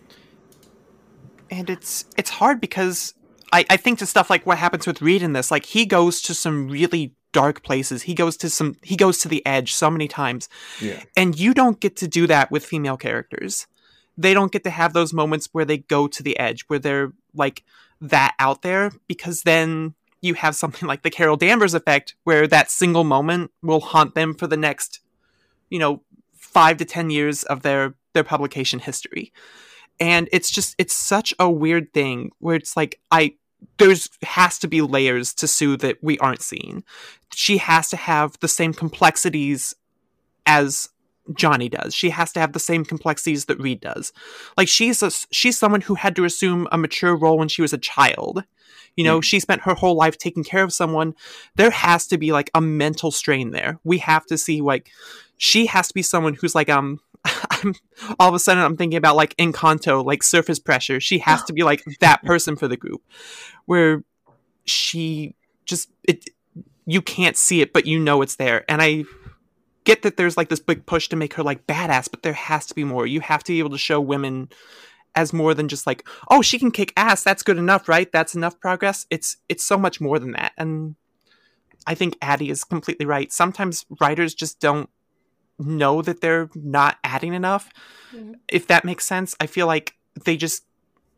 And 1.49 1.69
it's 1.69 2.05
it's 2.17 2.29
hard 2.29 2.61
because 2.61 3.13
I, 3.51 3.65
I 3.69 3.77
think 3.77 3.99
to 3.99 4.05
stuff 4.05 4.29
like 4.29 4.45
what 4.45 4.57
happens 4.57 4.85
with 4.85 5.01
Reed 5.01 5.21
in 5.21 5.33
this, 5.33 5.51
like 5.51 5.65
he 5.65 5.85
goes 5.85 6.21
to 6.23 6.33
some 6.33 6.67
really 6.67 7.13
dark 7.31 7.63
places. 7.63 8.03
He 8.03 8.13
goes 8.13 8.37
to 8.37 8.49
some 8.49 8.75
he 8.83 8.95
goes 8.95 9.19
to 9.19 9.27
the 9.27 9.45
edge 9.45 9.73
so 9.73 9.89
many 9.89 10.07
times. 10.07 10.49
Yeah. 10.81 11.03
And 11.15 11.39
you 11.39 11.53
don't 11.53 11.79
get 11.79 11.95
to 11.97 12.07
do 12.07 12.27
that 12.27 12.51
with 12.51 12.65
female 12.65 12.97
characters. 12.97 13.67
They 14.17 14.33
don't 14.33 14.51
get 14.51 14.63
to 14.65 14.69
have 14.69 14.93
those 14.93 15.13
moments 15.13 15.49
where 15.51 15.65
they 15.65 15.77
go 15.77 16.07
to 16.07 16.23
the 16.23 16.37
edge, 16.39 16.63
where 16.67 16.79
they're 16.79 17.13
like 17.33 17.63
that 18.01 18.35
out 18.39 18.61
there, 18.61 18.91
because 19.07 19.43
then 19.43 19.93
you 20.21 20.33
have 20.33 20.55
something 20.55 20.87
like 20.87 21.03
the 21.03 21.09
Carol 21.09 21.37
Danvers 21.37 21.73
effect, 21.73 22.15
where 22.23 22.45
that 22.47 22.69
single 22.69 23.05
moment 23.05 23.51
will 23.61 23.79
haunt 23.79 24.15
them 24.15 24.33
for 24.33 24.47
the 24.47 24.57
next, 24.57 24.99
you 25.69 25.79
know, 25.79 26.01
five 26.37 26.77
to 26.77 26.85
ten 26.85 27.09
years 27.09 27.43
of 27.43 27.61
their 27.61 27.95
their 28.13 28.23
publication 28.23 28.79
history. 28.79 29.31
And 29.99 30.29
it's 30.31 30.51
just 30.51 30.75
it's 30.77 30.93
such 30.93 31.33
a 31.39 31.49
weird 31.49 31.93
thing 31.93 32.31
where 32.39 32.55
it's 32.55 32.77
like 32.77 32.99
I 33.11 33.35
there's 33.77 34.09
has 34.23 34.57
to 34.59 34.67
be 34.67 34.81
layers 34.81 35.33
to 35.35 35.47
Sue 35.47 35.77
that 35.77 35.97
we 36.01 36.17
aren't 36.19 36.41
seeing. 36.41 36.83
She 37.33 37.57
has 37.57 37.89
to 37.89 37.97
have 37.97 38.37
the 38.39 38.47
same 38.47 38.73
complexities 38.73 39.75
as 40.45 40.89
Johnny 41.35 41.69
does. 41.69 41.93
She 41.93 42.09
has 42.09 42.31
to 42.33 42.39
have 42.39 42.53
the 42.53 42.59
same 42.59 42.83
complexities 42.83 43.45
that 43.45 43.59
reed 43.59 43.81
does. 43.81 44.11
Like 44.57 44.67
she's 44.67 45.03
a, 45.03 45.11
she's 45.31 45.57
someone 45.57 45.81
who 45.81 45.95
had 45.95 46.15
to 46.15 46.25
assume 46.25 46.67
a 46.71 46.77
mature 46.77 47.15
role 47.15 47.37
when 47.37 47.49
she 47.49 47.61
was 47.61 47.73
a 47.73 47.77
child. 47.77 48.43
You 48.95 49.03
know, 49.03 49.19
mm. 49.19 49.23
she 49.23 49.39
spent 49.39 49.61
her 49.61 49.75
whole 49.75 49.95
life 49.95 50.17
taking 50.17 50.43
care 50.43 50.63
of 50.63 50.73
someone. 50.73 51.13
There 51.55 51.71
has 51.71 52.07
to 52.07 52.17
be 52.17 52.31
like 52.31 52.49
a 52.53 52.61
mental 52.61 53.11
strain 53.11 53.51
there. 53.51 53.79
We 53.83 53.99
have 53.99 54.25
to 54.27 54.37
see 54.37 54.61
like 54.61 54.89
she 55.37 55.67
has 55.67 55.87
to 55.89 55.93
be 55.93 56.01
someone 56.01 56.33
who's 56.33 56.55
like 56.55 56.69
um 56.69 56.99
I'm 57.63 57.75
all 58.19 58.29
of 58.29 58.35
a 58.35 58.39
sudden 58.39 58.63
I'm 58.63 58.77
thinking 58.77 58.97
about 58.97 59.15
like 59.15 59.35
Encanto, 59.37 60.05
like 60.05 60.23
surface 60.23 60.59
pressure. 60.59 60.99
She 60.99 61.19
has 61.19 61.43
to 61.45 61.53
be 61.53 61.63
like 61.63 61.83
that 61.99 62.23
person 62.25 62.55
for 62.55 62.67
the 62.67 62.77
group, 62.77 63.01
where 63.65 64.03
she 64.65 65.35
just 65.65 65.89
it 66.03 66.29
you 66.85 67.01
can't 67.01 67.37
see 67.37 67.61
it, 67.61 67.71
but 67.73 67.85
you 67.85 67.99
know 67.99 68.21
it's 68.21 68.35
there. 68.35 68.65
And 68.69 68.81
I 68.81 69.03
get 69.83 70.01
that 70.01 70.17
there's 70.17 70.37
like 70.37 70.49
this 70.49 70.59
big 70.59 70.85
push 70.85 71.07
to 71.09 71.15
make 71.15 71.33
her 71.35 71.43
like 71.43 71.67
badass, 71.67 72.09
but 72.09 72.23
there 72.23 72.33
has 72.33 72.65
to 72.67 72.75
be 72.75 72.83
more. 72.83 73.05
You 73.05 73.21
have 73.21 73.43
to 73.43 73.53
be 73.53 73.59
able 73.59 73.69
to 73.71 73.77
show 73.77 74.01
women 74.01 74.49
as 75.15 75.33
more 75.33 75.53
than 75.53 75.67
just 75.67 75.87
like, 75.87 76.07
oh, 76.29 76.41
she 76.41 76.59
can 76.59 76.71
kick 76.71 76.93
ass. 76.95 77.23
That's 77.23 77.43
good 77.43 77.57
enough, 77.57 77.87
right? 77.87 78.11
That's 78.11 78.35
enough 78.35 78.59
progress. 78.59 79.05
It's 79.09 79.37
it's 79.49 79.63
so 79.63 79.77
much 79.77 79.99
more 79.99 80.19
than 80.19 80.31
that. 80.31 80.53
And 80.57 80.95
I 81.87 81.95
think 81.95 82.17
Addie 82.21 82.49
is 82.49 82.63
completely 82.63 83.05
right. 83.05 83.31
Sometimes 83.31 83.85
writers 83.99 84.33
just 84.33 84.59
don't 84.59 84.89
know 85.59 86.01
that 86.01 86.21
they're 86.21 86.49
not 86.55 86.97
adding 87.03 87.33
enough. 87.33 87.69
Mm-hmm. 88.13 88.33
If 88.47 88.67
that 88.67 88.85
makes 88.85 89.05
sense, 89.05 89.35
I 89.39 89.45
feel 89.47 89.67
like 89.67 89.95
they 90.25 90.37
just 90.37 90.63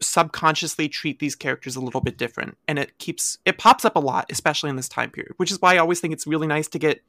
subconsciously 0.01 0.89
treat 0.89 1.19
these 1.19 1.35
characters 1.35 1.75
a 1.75 1.79
little 1.79 2.01
bit 2.01 2.17
different 2.17 2.57
and 2.67 2.79
it 2.79 2.97
keeps 2.97 3.37
it 3.45 3.59
pops 3.59 3.85
up 3.85 3.95
a 3.95 3.99
lot 3.99 4.25
especially 4.31 4.69
in 4.69 4.75
this 4.75 4.89
time 4.89 5.11
period 5.11 5.33
which 5.37 5.51
is 5.51 5.61
why 5.61 5.75
i 5.75 5.77
always 5.77 5.99
think 5.99 6.11
it's 6.11 6.25
really 6.25 6.47
nice 6.47 6.67
to 6.67 6.79
get 6.79 7.03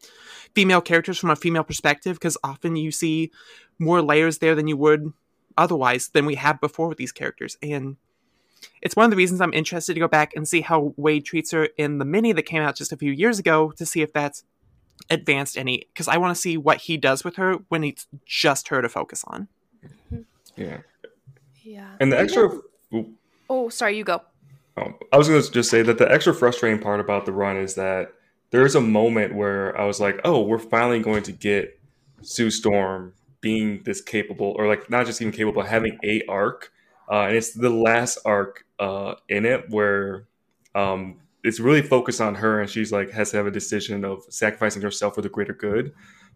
female 0.55 0.83
characters 0.83 1.19
from 1.19 1.31
a 1.31 1.37
female 1.37 1.65
perspective 1.65 2.17
because 2.17 2.37
often 2.45 2.77
you 2.77 2.91
see 2.91 3.31
more 3.79 4.03
layers 4.03 4.39
there 4.39 4.55
than 4.55 4.69
you 4.69 4.77
would 4.77 5.13
otherwise 5.57 6.09
than 6.09 6.27
we 6.27 6.35
have 6.35 6.61
before 6.61 6.87
with 6.89 6.99
these 6.99 7.13
characters 7.13 7.57
and 7.63 7.97
it's 8.83 8.95
one 8.95 9.05
of 9.05 9.11
the 9.11 9.17
reasons 9.17 9.41
i'm 9.41 9.55
interested 9.55 9.95
to 9.95 10.01
go 10.01 10.09
back 10.09 10.37
and 10.37 10.47
see 10.47 10.61
how 10.61 10.95
Waid 10.99 11.25
treats 11.25 11.51
her 11.53 11.71
in 11.79 11.97
the 11.97 12.05
mini 12.05 12.33
that 12.33 12.43
came 12.43 12.63
out 12.63 12.77
just 12.77 12.93
a 12.93 12.97
few 12.97 13.11
years 13.11 13.39
ago 13.39 13.73
to 13.73 13.87
see 13.87 14.03
if 14.03 14.13
that's 14.13 14.45
advanced 15.11 15.59
any 15.59 15.87
because 15.93 16.09
I 16.09 16.17
want 16.17 16.35
to 16.35 16.41
see 16.41 16.57
what 16.57 16.79
he 16.79 16.97
does 16.97 17.25
with 17.25 17.37
her 17.37 17.55
when 17.69 17.85
it's 17.85 18.07
just 18.25 18.69
her 18.69 18.83
to 18.83 18.89
focus 18.89 19.25
on. 19.27 19.49
Yeah. 20.57 20.79
Yeah. 21.63 21.89
And 22.01 22.13
the 22.13 22.19
extra. 22.19 22.51
Oh, 23.49 23.69
sorry, 23.69 23.97
you 23.97 24.05
go. 24.05 24.23
Oh, 24.77 24.95
I 25.13 25.19
was 25.19 25.29
going 25.29 25.43
to 25.43 25.51
just 25.51 25.71
say 25.71 25.83
that 25.83 25.99
the 25.99 26.11
extra 26.11 26.35
frustrating 26.35 26.81
part 26.81 27.01
about 27.01 27.27
the 27.27 27.33
run 27.33 27.57
is 27.57 27.75
that 27.75 28.15
there 28.51 28.65
is 28.65 28.75
a 28.75 28.81
moment 28.81 29.35
where 29.35 29.79
I 29.79 29.85
was 29.85 30.01
like, 30.01 30.21
oh, 30.25 30.43
we're 30.43 30.59
finally 30.59 31.01
going 31.01 31.23
to 31.25 31.33
get 31.33 31.79
Sue 32.23 32.51
Storm 32.51 33.13
being 33.41 33.83
this 33.85 34.01
capable, 34.01 34.55
or 34.57 34.67
like 34.67 34.89
not 34.89 35.07
just 35.07 35.21
even 35.21 35.33
capable, 35.33 35.63
having 35.63 35.99
a 36.05 36.23
arc. 36.29 36.73
Uh, 37.11 37.23
and 37.23 37.37
it's 37.37 37.53
the 37.53 37.69
last 37.69 38.19
arc 38.25 38.65
uh, 38.79 39.15
in 39.29 39.45
it 39.45 39.69
where 39.69 40.27
um, 40.75 41.17
it's 41.45 41.61
really 41.61 41.83
focused 41.83 42.21
on 42.21 42.35
her 42.37 42.61
and 42.61 42.71
she's 42.71 42.93
like 42.93 43.11
has 43.11 43.31
to 43.31 43.37
have 43.37 43.47
a 43.47 43.51
decision 43.51 44.05
of 44.05 44.23
sacrificing 44.29 44.83
herself 44.83 45.15
for 45.15 45.23
the 45.23 45.29
greater 45.29 45.53
good 45.53 45.93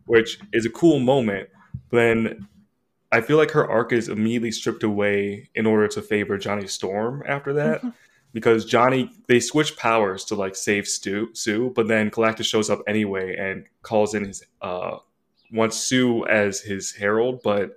which 0.06 0.38
is 0.52 0.66
a 0.66 0.70
cool 0.70 0.98
moment 0.98 1.48
but 1.90 1.98
then 1.98 2.48
i 3.12 3.20
feel 3.20 3.36
like 3.36 3.50
her 3.50 3.68
arc 3.68 3.92
is 3.92 4.08
immediately 4.08 4.50
stripped 4.50 4.82
away 4.82 5.48
in 5.54 5.66
order 5.66 5.88
to 5.88 6.02
favor 6.02 6.36
johnny 6.36 6.66
storm 6.66 7.22
after 7.26 7.52
that 7.52 7.78
mm-hmm. 7.78 7.90
because 8.32 8.64
johnny 8.64 9.10
they 9.28 9.40
switch 9.40 9.76
powers 9.76 10.24
to 10.24 10.34
like 10.34 10.56
save 10.56 10.86
Stu, 10.86 11.28
sue 11.34 11.72
but 11.74 11.88
then 11.88 12.10
galactus 12.10 12.46
shows 12.46 12.70
up 12.70 12.80
anyway 12.86 13.36
and 13.36 13.66
calls 13.82 14.14
in 14.14 14.24
his 14.24 14.42
uh 14.62 14.96
wants 15.52 15.76
sue 15.76 16.26
as 16.26 16.60
his 16.60 16.92
herald 16.92 17.40
but 17.44 17.76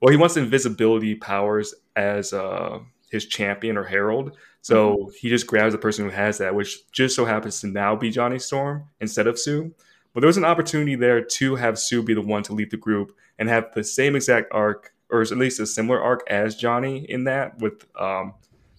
well 0.00 0.10
he 0.10 0.16
wants 0.16 0.36
invisibility 0.36 1.14
powers 1.14 1.74
as 1.96 2.32
uh 2.32 2.78
his 3.10 3.26
champion 3.26 3.76
or 3.76 3.84
herald 3.84 4.34
so 4.62 4.96
mm-hmm. 4.96 5.10
he 5.20 5.28
just 5.28 5.46
grabs 5.46 5.72
the 5.72 5.78
person 5.78 6.04
who 6.04 6.10
has 6.10 6.38
that, 6.38 6.54
which 6.54 6.90
just 6.92 7.14
so 7.14 7.24
happens 7.24 7.60
to 7.60 7.66
now 7.66 7.94
be 7.94 8.10
Johnny 8.10 8.38
Storm 8.38 8.84
instead 9.00 9.26
of 9.26 9.38
Sue. 9.38 9.74
But 10.14 10.20
there 10.20 10.28
was 10.28 10.36
an 10.36 10.44
opportunity 10.44 10.94
there 10.94 11.22
to 11.22 11.56
have 11.56 11.78
Sue 11.78 12.02
be 12.02 12.14
the 12.14 12.22
one 12.22 12.42
to 12.44 12.52
lead 12.52 12.70
the 12.70 12.76
group 12.76 13.14
and 13.38 13.48
have 13.48 13.72
the 13.74 13.84
same 13.84 14.14
exact 14.14 14.52
arc, 14.52 14.94
or 15.10 15.22
at 15.22 15.30
least 15.30 15.60
a 15.60 15.66
similar 15.66 16.00
arc 16.00 16.22
as 16.30 16.54
Johnny 16.54 17.04
in 17.10 17.24
that, 17.24 17.58
with 17.58 17.86
um, 17.98 18.34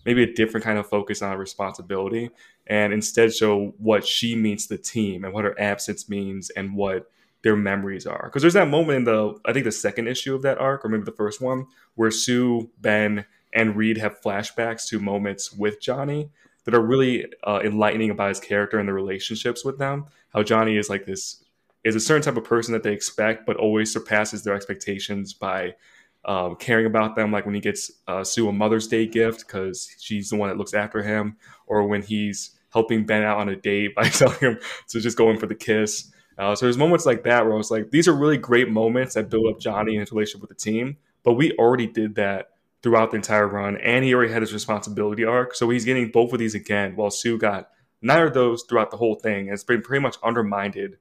maybe 0.05 0.23
a 0.23 0.33
different 0.33 0.63
kind 0.63 0.77
of 0.77 0.87
focus 0.87 1.21
on 1.21 1.37
responsibility, 1.37 2.29
and 2.67 2.93
instead 2.93 3.33
show 3.33 3.73
what 3.77 4.05
she 4.05 4.35
means 4.35 4.67
to 4.67 4.77
the 4.77 4.81
team 4.81 5.25
and 5.25 5.33
what 5.33 5.43
her 5.43 5.59
absence 5.59 6.07
means 6.07 6.49
and 6.51 6.75
what 6.75 7.09
their 7.43 7.57
memories 7.57 8.05
are. 8.05 8.23
Because 8.25 8.41
there's 8.41 8.53
that 8.53 8.69
moment 8.69 8.97
in 8.97 9.03
the, 9.03 9.37
I 9.45 9.51
think 9.51 9.65
the 9.65 9.71
second 9.71 10.07
issue 10.07 10.33
of 10.33 10.43
that 10.43 10.59
arc, 10.59 10.85
or 10.85 10.89
maybe 10.89 11.03
the 11.03 11.11
first 11.11 11.41
one, 11.41 11.65
where 11.95 12.11
Sue, 12.11 12.69
Ben, 12.79 13.25
and 13.53 13.75
Reed 13.75 13.97
have 13.97 14.21
flashbacks 14.21 14.87
to 14.87 14.99
moments 14.99 15.53
with 15.53 15.81
Johnny 15.81 16.29
that 16.65 16.73
are 16.73 16.81
really 16.81 17.25
uh, 17.43 17.59
enlightening 17.63 18.09
about 18.09 18.29
his 18.29 18.39
character 18.39 18.79
and 18.79 18.87
the 18.87 18.93
relationships 18.93 19.65
with 19.65 19.77
them. 19.77 20.05
How 20.33 20.43
Johnny 20.43 20.77
is 20.77 20.89
like 20.89 21.05
this 21.05 21.43
is 21.83 21.95
a 21.95 21.99
certain 21.99 22.23
type 22.23 22.37
of 22.37 22.43
person 22.43 22.73
that 22.73 22.83
they 22.83 22.93
expect, 22.93 23.45
but 23.45 23.57
always 23.57 23.91
surpasses 23.91 24.43
their 24.43 24.55
expectations 24.55 25.33
by 25.33 25.75
um, 26.25 26.55
caring 26.55 26.85
about 26.85 27.15
them. 27.15 27.31
Like 27.31 27.45
when 27.45 27.55
he 27.55 27.61
gets 27.61 27.91
uh, 28.07 28.23
Sue 28.23 28.47
a 28.47 28.53
Mother's 28.53 28.87
Day 28.87 29.05
gift 29.05 29.45
because 29.45 29.89
she's 29.99 30.29
the 30.29 30.37
one 30.37 30.49
that 30.49 30.57
looks 30.57 30.73
after 30.73 31.03
him, 31.03 31.37
or 31.67 31.85
when 31.85 32.01
he's 32.01 32.51
helping 32.71 33.05
Ben 33.05 33.23
out 33.23 33.37
on 33.37 33.49
a 33.49 33.55
date 33.55 33.93
by 33.95 34.09
telling 34.09 34.39
him 34.39 34.59
to 34.89 34.99
just 34.99 35.17
go 35.17 35.29
in 35.29 35.37
for 35.37 35.47
the 35.47 35.55
kiss. 35.55 36.11
Uh, 36.37 36.55
so 36.55 36.65
there's 36.65 36.77
moments 36.77 37.05
like 37.05 37.23
that 37.23 37.43
where 37.43 37.53
I 37.53 37.57
was 37.57 37.69
like, 37.69 37.91
these 37.91 38.07
are 38.07 38.13
really 38.13 38.37
great 38.37 38.69
moments 38.69 39.13
that 39.13 39.29
build 39.29 39.53
up 39.53 39.59
Johnny 39.59 39.91
and 39.91 39.99
his 39.99 40.11
relationship 40.11 40.41
with 40.41 40.49
the 40.49 40.55
team. 40.55 40.97
But 41.23 41.33
we 41.33 41.51
already 41.53 41.85
did 41.85 42.15
that 42.15 42.47
throughout 42.83 43.11
the 43.11 43.15
entire 43.15 43.47
run, 43.47 43.77
and 43.77 44.03
he 44.03 44.13
already 44.13 44.31
had 44.31 44.41
his 44.41 44.53
responsibility 44.53 45.23
arc. 45.23 45.55
So 45.55 45.69
he's 45.69 45.85
getting 45.85 46.11
both 46.11 46.33
of 46.33 46.39
these 46.39 46.53
again, 46.53 46.95
while 46.95 47.09
Sue 47.09 47.37
got 47.37 47.69
neither 48.01 48.27
of 48.27 48.33
those 48.33 48.63
throughout 48.63 48.91
the 48.91 48.97
whole 48.97 49.15
thing. 49.15 49.47
And 49.47 49.53
it's 49.53 49.63
been 49.63 49.81
pretty 49.81 50.03
much 50.03 50.17
undermined 50.21 50.97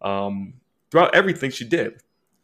um, 0.00 0.54
throughout 0.90 1.14
everything 1.14 1.50
she 1.50 1.64
did. 1.64 2.00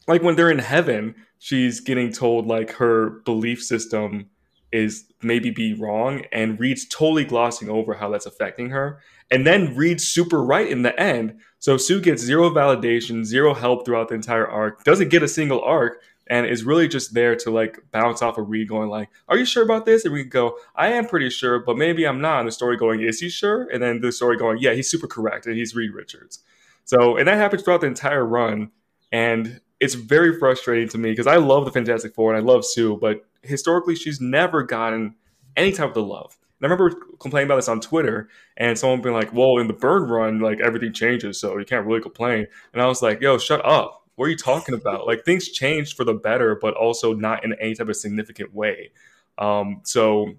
Like 0.09 0.23
when 0.23 0.35
they're 0.35 0.51
in 0.51 0.59
heaven, 0.59 1.15
she's 1.39 1.79
getting 1.79 2.13
told 2.13 2.47
like 2.47 2.73
her 2.73 3.11
belief 3.25 3.63
system 3.63 4.29
is 4.73 5.05
maybe 5.23 5.51
be 5.51 5.75
wrong, 5.75 6.25
and 6.33 6.59
Reed's 6.59 6.87
totally 6.87 7.25
glossing 7.25 7.69
over 7.69 7.95
how 7.95 8.11
that's 8.11 8.27
affecting 8.27 8.71
her. 8.71 9.01
And 9.31 9.47
then 9.47 9.77
Reed's 9.77 10.07
super 10.07 10.43
right 10.43 10.69
in 10.69 10.83
the 10.83 10.99
end. 10.99 11.39
So 11.59 11.77
Sue 11.77 12.01
gets 12.01 12.23
zero 12.23 12.51
validation, 12.51 13.25
zero 13.25 13.55
help 13.55 13.85
throughout 13.85 14.09
the 14.09 14.15
entire 14.15 14.47
arc, 14.47 14.83
doesn't 14.85 15.11
get 15.11 15.23
a 15.23 15.29
single 15.29 15.61
arc, 15.63 16.03
and 16.31 16.47
is 16.47 16.63
really 16.63 16.87
just 16.87 17.13
there 17.13 17.35
to 17.35 17.51
like 17.51 17.81
bounce 17.91 18.23
off 18.23 18.39
of 18.39 18.49
Reed 18.49 18.69
going 18.69 18.89
like, 18.89 19.11
"Are 19.29 19.37
you 19.37 19.45
sure 19.45 19.65
about 19.65 19.85
this?" 19.85 20.05
And 20.05 20.15
we 20.15 20.23
go, 20.25 20.57
"I 20.77 20.89
am 20.93 21.07
pretty 21.07 21.29
sure, 21.29 21.59
but 21.59 21.77
maybe 21.77 22.07
I'm 22.07 22.21
not." 22.21 22.39
And 22.39 22.49
the 22.49 22.53
story 22.53 22.77
going, 22.77 23.03
"Is 23.03 23.21
he 23.21 23.29
sure?" 23.29 23.69
And 23.71 23.83
then 23.83 24.01
the 24.01 24.13
story 24.13 24.39
going, 24.39 24.59
"Yeah, 24.59 24.73
he's 24.73 24.89
super 24.89 25.09
correct, 25.09 25.47
and 25.47 25.57
he's 25.57 25.75
Reed 25.75 25.93
Richards." 25.93 26.39
So, 26.85 27.17
and 27.17 27.29
that 27.29 27.37
happens 27.37 27.63
throughout 27.63 27.83
the 27.83 27.89
entire 27.89 28.25
run, 28.25 28.71
and 29.13 29.61
it's 29.81 29.95
very 29.95 30.39
frustrating 30.39 30.89
to 30.91 30.99
me 30.99 31.11
because 31.11 31.27
I 31.27 31.37
love 31.37 31.65
the 31.65 31.73
Fantastic 31.73 32.15
Four 32.15 32.33
and 32.33 32.43
I 32.43 32.47
love 32.47 32.65
Sue, 32.65 32.97
but 32.97 33.25
historically 33.43 33.97
she's 33.97 34.21
never 34.21 34.63
gotten 34.63 35.17
any 35.57 35.73
type 35.73 35.89
of 35.89 35.95
the 35.95 36.03
love. 36.03 36.39
And 36.61 36.71
I 36.71 36.73
remember 36.73 37.01
complaining 37.19 37.49
about 37.49 37.57
this 37.57 37.69
on 37.69 37.81
Twitter, 37.81 38.29
and 38.57 38.79
someone 38.79 39.03
being 39.03 39.15
like, 39.17 39.33
"Well, 39.33 39.59
in 39.59 39.67
the 39.67 39.73
Byrne 39.73 40.09
run, 40.09 40.39
like 40.39 40.61
everything 40.61 40.93
changes, 40.93 41.41
so 41.41 41.59
you 41.59 41.65
can't 41.65 41.87
really 41.87 42.03
complain." 42.03 42.47
And 42.73 42.81
I 42.81 42.87
was 42.87 43.03
like, 43.03 43.21
"Yo, 43.21 43.39
shut 43.39 43.65
up! 43.65 44.00
What 44.21 44.27
are 44.27 44.33
you 44.33 44.37
talking 44.37 44.75
about? 44.75 45.07
like 45.07 45.25
things 45.25 45.49
changed 45.49 45.97
for 45.97 46.05
the 46.05 46.13
better, 46.13 46.55
but 46.55 46.75
also 46.75 47.15
not 47.15 47.43
in 47.43 47.55
any 47.55 47.75
type 47.75 47.89
of 47.89 47.97
significant 47.97 48.55
way. 48.55 48.91
Um, 49.39 49.81
so 49.83 50.35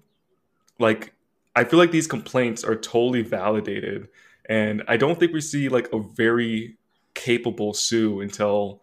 like 0.78 1.12
I 1.56 1.64
feel 1.64 1.80
like 1.80 1.90
these 1.90 2.06
complaints 2.06 2.62
are 2.62 2.76
totally 2.76 3.22
validated. 3.22 4.06
And 4.48 4.84
I 4.86 4.96
don't 4.96 5.18
think 5.18 5.32
we 5.32 5.40
see 5.40 5.68
like 5.68 5.92
a 5.92 5.98
very 5.98 6.76
capable 7.14 7.74
Sue 7.74 8.20
until 8.20 8.82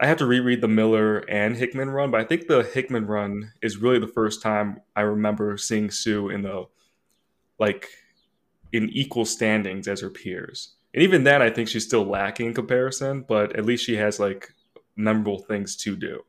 I 0.00 0.06
have 0.06 0.18
to 0.18 0.26
reread 0.26 0.60
the 0.60 0.68
Millar 0.68 1.28
and 1.28 1.56
Hickman 1.56 1.90
run, 1.90 2.12
but 2.12 2.20
I 2.20 2.24
think 2.24 2.46
the 2.46 2.62
Hickman 2.62 3.08
run 3.08 3.50
is 3.60 3.78
really 3.78 3.98
the 3.98 4.06
first 4.06 4.40
time 4.40 4.82
I 4.94 5.00
remember 5.00 5.58
seeing 5.58 5.90
Sue 5.90 6.28
in 6.28 6.42
the 6.42 6.66
like 7.58 7.88
in 8.72 8.88
equal 8.90 9.24
standings 9.24 9.88
as 9.88 10.00
her 10.00 10.10
peers. 10.10 10.76
And 10.94 11.02
even 11.02 11.24
then, 11.24 11.42
I 11.42 11.50
think 11.50 11.68
she's 11.68 11.84
still 11.84 12.04
lacking 12.04 12.46
in 12.46 12.54
comparison, 12.54 13.24
but 13.26 13.56
at 13.56 13.64
least 13.64 13.84
she 13.84 13.96
has 13.96 14.20
like 14.20 14.52
memorable 14.96 15.38
things 15.38 15.76
to 15.76 15.96
do. 15.96 16.22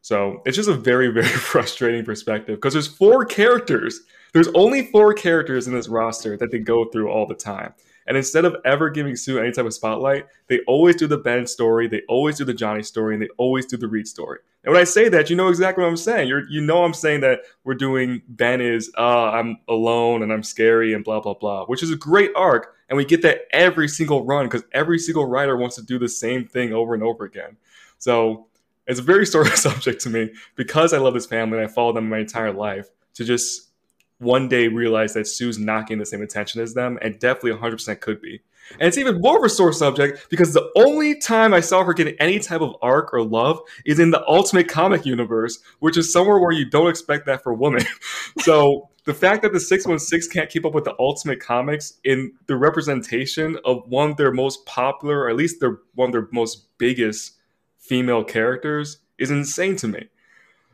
So 0.00 0.42
it's 0.44 0.56
just 0.56 0.68
a 0.68 0.74
very, 0.74 1.08
very 1.12 1.26
frustrating 1.26 2.04
perspective 2.04 2.56
because 2.56 2.72
there's 2.72 2.88
four 2.88 3.24
characters. 3.24 4.00
There's 4.32 4.48
only 4.48 4.86
four 4.86 5.14
characters 5.14 5.66
in 5.66 5.74
this 5.74 5.88
roster 5.88 6.36
that 6.36 6.50
they 6.50 6.58
go 6.58 6.86
through 6.86 7.10
all 7.10 7.26
the 7.26 7.34
time. 7.34 7.72
And 8.06 8.16
instead 8.16 8.44
of 8.44 8.56
ever 8.64 8.90
giving 8.90 9.16
Sue 9.16 9.38
any 9.38 9.50
type 9.52 9.64
of 9.64 9.72
spotlight, 9.72 10.26
they 10.48 10.60
always 10.66 10.96
do 10.96 11.06
the 11.06 11.16
Ben 11.16 11.46
story, 11.46 11.88
they 11.88 12.02
always 12.08 12.36
do 12.36 12.44
the 12.44 12.52
Johnny 12.52 12.82
story, 12.82 13.14
and 13.14 13.22
they 13.22 13.30
always 13.38 13.64
do 13.64 13.76
the 13.76 13.88
Reed 13.88 14.06
story. 14.06 14.40
And 14.62 14.72
when 14.72 14.80
I 14.80 14.84
say 14.84 15.08
that, 15.08 15.30
you 15.30 15.36
know 15.36 15.48
exactly 15.48 15.82
what 15.82 15.90
I'm 15.90 15.96
saying. 15.96 16.28
You're, 16.28 16.46
you 16.48 16.60
know, 16.60 16.84
I'm 16.84 16.94
saying 16.94 17.20
that 17.20 17.40
we're 17.64 17.74
doing 17.74 18.22
Ben 18.28 18.60
is, 18.60 18.90
uh, 18.98 19.30
I'm 19.30 19.58
alone 19.68 20.22
and 20.22 20.32
I'm 20.32 20.42
scary 20.42 20.92
and 20.92 21.04
blah, 21.04 21.20
blah, 21.20 21.34
blah, 21.34 21.66
which 21.66 21.82
is 21.82 21.90
a 21.90 21.96
great 21.96 22.30
arc. 22.34 22.74
And 22.88 22.96
we 22.96 23.04
get 23.04 23.22
that 23.22 23.42
every 23.52 23.88
single 23.88 24.24
run 24.24 24.46
because 24.46 24.64
every 24.72 24.98
single 24.98 25.26
writer 25.26 25.56
wants 25.56 25.76
to 25.76 25.82
do 25.82 25.98
the 25.98 26.08
same 26.08 26.46
thing 26.46 26.72
over 26.72 26.94
and 26.94 27.02
over 27.02 27.24
again. 27.24 27.56
So 27.98 28.46
it's 28.86 29.00
a 29.00 29.02
very 29.02 29.26
sore 29.26 29.46
subject 29.46 30.00
to 30.02 30.10
me 30.10 30.32
because 30.56 30.92
I 30.92 30.98
love 30.98 31.14
this 31.14 31.26
family 31.26 31.58
and 31.58 31.68
I 31.68 31.72
follow 31.72 31.92
them 31.92 32.08
my 32.08 32.18
entire 32.18 32.52
life 32.52 32.88
to 33.14 33.24
just 33.24 33.70
one 34.18 34.48
day 34.48 34.68
realize 34.68 35.14
that 35.14 35.26
Sue's 35.26 35.58
not 35.58 35.86
getting 35.86 35.98
the 35.98 36.06
same 36.06 36.22
attention 36.22 36.60
as 36.60 36.74
them 36.74 36.98
and 37.02 37.18
definitely 37.18 37.52
100% 37.52 38.00
could 38.00 38.20
be. 38.20 38.40
And 38.72 38.88
it's 38.88 38.98
even 38.98 39.20
more 39.20 39.38
of 39.38 39.44
a 39.44 39.48
sore 39.48 39.72
subject 39.72 40.28
because 40.30 40.52
the 40.52 40.70
only 40.76 41.18
time 41.18 41.54
I 41.54 41.60
saw 41.60 41.84
her 41.84 41.92
getting 41.92 42.16
any 42.18 42.38
type 42.38 42.60
of 42.60 42.74
arc 42.82 43.12
or 43.12 43.22
love 43.22 43.60
is 43.84 43.98
in 43.98 44.10
the 44.10 44.26
Ultimate 44.26 44.68
Comic 44.68 45.06
universe, 45.06 45.58
which 45.80 45.96
is 45.96 46.12
somewhere 46.12 46.38
where 46.38 46.52
you 46.52 46.68
don't 46.68 46.88
expect 46.88 47.26
that 47.26 47.42
for 47.42 47.54
women. 47.54 47.84
so 48.40 48.88
the 49.04 49.14
fact 49.14 49.42
that 49.42 49.52
the 49.52 49.60
616 49.60 50.32
can't 50.32 50.50
keep 50.50 50.64
up 50.64 50.74
with 50.74 50.84
the 50.84 50.94
Ultimate 50.98 51.40
Comics 51.40 51.94
in 52.04 52.32
the 52.46 52.56
representation 52.56 53.58
of 53.64 53.86
one 53.88 54.10
of 54.10 54.16
their 54.16 54.32
most 54.32 54.64
popular, 54.66 55.20
or 55.20 55.30
at 55.30 55.36
least 55.36 55.60
their 55.60 55.78
one 55.94 56.08
of 56.08 56.12
their 56.12 56.28
most 56.32 56.66
biggest 56.78 57.34
female 57.78 58.24
characters, 58.24 58.98
is 59.18 59.30
insane 59.30 59.76
to 59.76 59.88
me. 59.88 60.08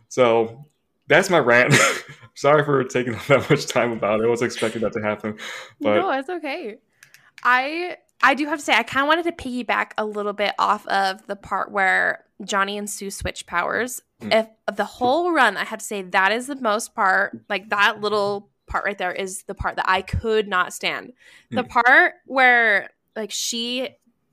So 0.09 0.65
that's 1.09 1.29
my 1.29 1.39
rant. 1.39 1.75
Sorry 2.35 2.65
for 2.65 2.85
taking 2.85 3.15
that 3.29 3.51
much 3.51 3.67
time 3.67 3.93
about 3.93 4.21
it. 4.21 4.25
I 4.25 4.29
was 4.29 4.43
expecting 4.43 4.83
that 4.83 4.93
to 4.93 5.03
happen. 5.03 5.37
But 5.81 5.97
no, 5.97 6.11
it's 6.11 6.31
okay. 6.31 6.79
I 7.43 7.97
I 8.23 8.35
do 8.35 8.47
have 8.47 8.59
to 8.59 8.65
say 8.65 8.75
I 8.75 8.83
kind 8.83 9.05
of 9.05 9.09
wanted 9.09 9.25
to 9.25 9.33
piggyback 9.33 9.93
a 9.97 10.05
little 10.05 10.33
bit 10.33 10.55
off 10.59 10.87
of 10.87 11.27
the 11.27 11.37
part 11.37 11.71
where 11.71 12.25
Johnny 12.45 12.77
and 12.79 12.89
Sue 12.89 13.11
switch 13.11 13.47
powers. 13.47 14.03
Mm. 14.21 14.47
If 14.69 14.77
the 14.77 14.85
whole 14.85 15.33
run, 15.33 15.57
I 15.57 15.65
have 15.65 15.79
to 15.79 15.85
say 15.85 16.03
that 16.03 16.33
is 16.33 16.47
the 16.47 16.57
most 16.57 16.95
part. 16.95 17.39
Like 17.49 17.71
that 17.71 18.01
little 18.01 18.51
part 18.67 18.85
right 18.85 18.99
there 18.99 19.13
is 19.13 19.43
the 19.45 19.55
part 19.55 19.77
that 19.77 19.89
I 19.89 20.03
could 20.03 20.49
not 20.49 20.73
stand. 20.73 21.13
The 21.51 21.65
Mm. 21.65 21.69
part 21.69 22.15
where 22.27 22.91
like 23.17 23.31
she, 23.33 23.89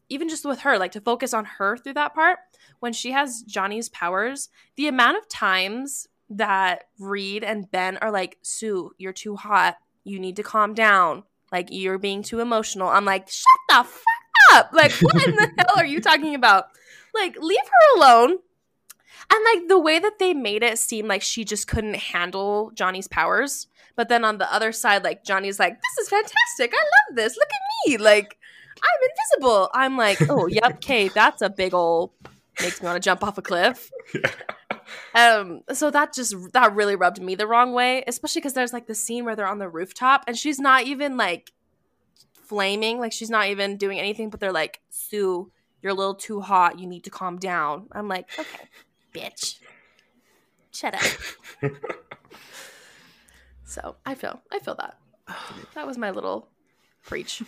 even 0.09 0.29
just 0.29 0.45
with 0.45 0.59
her, 0.59 0.77
like 0.77 0.91
to 0.91 1.01
focus 1.01 1.33
on 1.33 1.45
her 1.45 1.77
through 1.77 1.93
that 1.95 2.13
part 2.13 2.39
when 2.79 2.93
she 2.93 3.11
has 3.11 3.41
Johnny's 3.41 3.89
powers, 3.89 4.49
the 4.75 4.87
amount 4.87 5.17
of 5.17 5.27
times 5.27 6.07
that 6.29 6.83
Reed 6.99 7.43
and 7.43 7.71
Ben 7.71 7.97
are 7.97 8.11
like, 8.11 8.37
Sue, 8.41 8.91
you're 8.97 9.13
too 9.13 9.35
hot. 9.37 9.77
You 10.03 10.19
need 10.19 10.35
to 10.35 10.43
calm 10.43 10.73
down. 10.73 11.23
Like 11.51 11.67
you're 11.71 11.97
being 11.97 12.23
too 12.23 12.39
emotional. 12.39 12.87
I'm 12.87 13.05
like, 13.05 13.29
shut 13.29 13.45
the 13.69 13.83
fuck 13.83 14.53
up. 14.53 14.69
Like, 14.73 14.91
what 15.01 15.27
in 15.27 15.35
the 15.35 15.51
hell 15.57 15.77
are 15.77 15.85
you 15.85 16.01
talking 16.01 16.35
about? 16.35 16.65
Like, 17.13 17.37
leave 17.39 17.57
her 17.59 17.97
alone. 17.97 18.37
And 19.29 19.45
like 19.53 19.67
the 19.67 19.79
way 19.79 19.99
that 19.99 20.19
they 20.19 20.33
made 20.33 20.63
it 20.63 20.79
seem 20.79 21.07
like 21.07 21.21
she 21.21 21.43
just 21.43 21.67
couldn't 21.67 21.95
handle 21.95 22.71
Johnny's 22.73 23.07
powers. 23.07 23.67
But 23.95 24.09
then 24.09 24.23
on 24.23 24.37
the 24.37 24.51
other 24.53 24.71
side, 24.71 25.03
like 25.03 25.23
Johnny's 25.23 25.59
like, 25.59 25.73
this 25.73 26.05
is 26.05 26.09
fantastic. 26.09 26.73
I 26.73 26.83
love 26.83 27.15
this. 27.15 27.35
Look 27.35 27.49
at 27.49 27.89
me. 27.89 27.97
Like, 27.97 28.37
I'm 28.77 29.09
invisible. 29.09 29.69
I'm 29.73 29.97
like, 29.97 30.29
oh, 30.29 30.47
yep, 30.47 30.75
okay, 30.75 31.07
that's 31.09 31.41
a 31.41 31.49
big 31.49 31.73
ol' 31.73 32.13
makes 32.61 32.81
me 32.81 32.85
want 32.85 33.01
to 33.01 33.05
jump 33.05 33.23
off 33.23 33.37
a 33.37 33.41
cliff. 33.41 33.91
Yeah. 34.13 34.31
Um, 35.13 35.61
so 35.73 35.91
that 35.91 36.13
just 36.13 36.33
that 36.53 36.73
really 36.73 36.95
rubbed 36.95 37.21
me 37.21 37.35
the 37.35 37.47
wrong 37.47 37.73
way, 37.73 38.03
especially 38.07 38.39
because 38.39 38.53
there's 38.53 38.71
like 38.71 38.87
the 38.87 38.95
scene 38.95 39.25
where 39.25 39.35
they're 39.35 39.47
on 39.47 39.59
the 39.59 39.67
rooftop 39.67 40.23
and 40.27 40.37
she's 40.37 40.59
not 40.59 40.83
even 40.83 41.17
like 41.17 41.51
flaming, 42.31 42.99
like 42.99 43.11
she's 43.11 43.29
not 43.29 43.47
even 43.47 43.75
doing 43.77 43.99
anything, 43.99 44.29
but 44.29 44.39
they're 44.39 44.53
like, 44.53 44.79
Sue, 44.89 45.51
you're 45.81 45.91
a 45.91 45.95
little 45.95 46.15
too 46.15 46.39
hot. 46.39 46.79
You 46.79 46.87
need 46.87 47.03
to 47.03 47.09
calm 47.09 47.37
down. 47.37 47.87
I'm 47.91 48.07
like, 48.07 48.29
okay, 48.39 48.69
bitch, 49.13 49.59
shut 50.71 50.93
up. 50.93 51.71
so 53.65 53.95
I 54.05 54.15
feel 54.15 54.41
I 54.51 54.59
feel 54.59 54.75
that. 54.75 54.97
That 55.75 55.85
was 55.85 55.97
my 55.97 56.11
little 56.11 56.47
preach. 57.03 57.43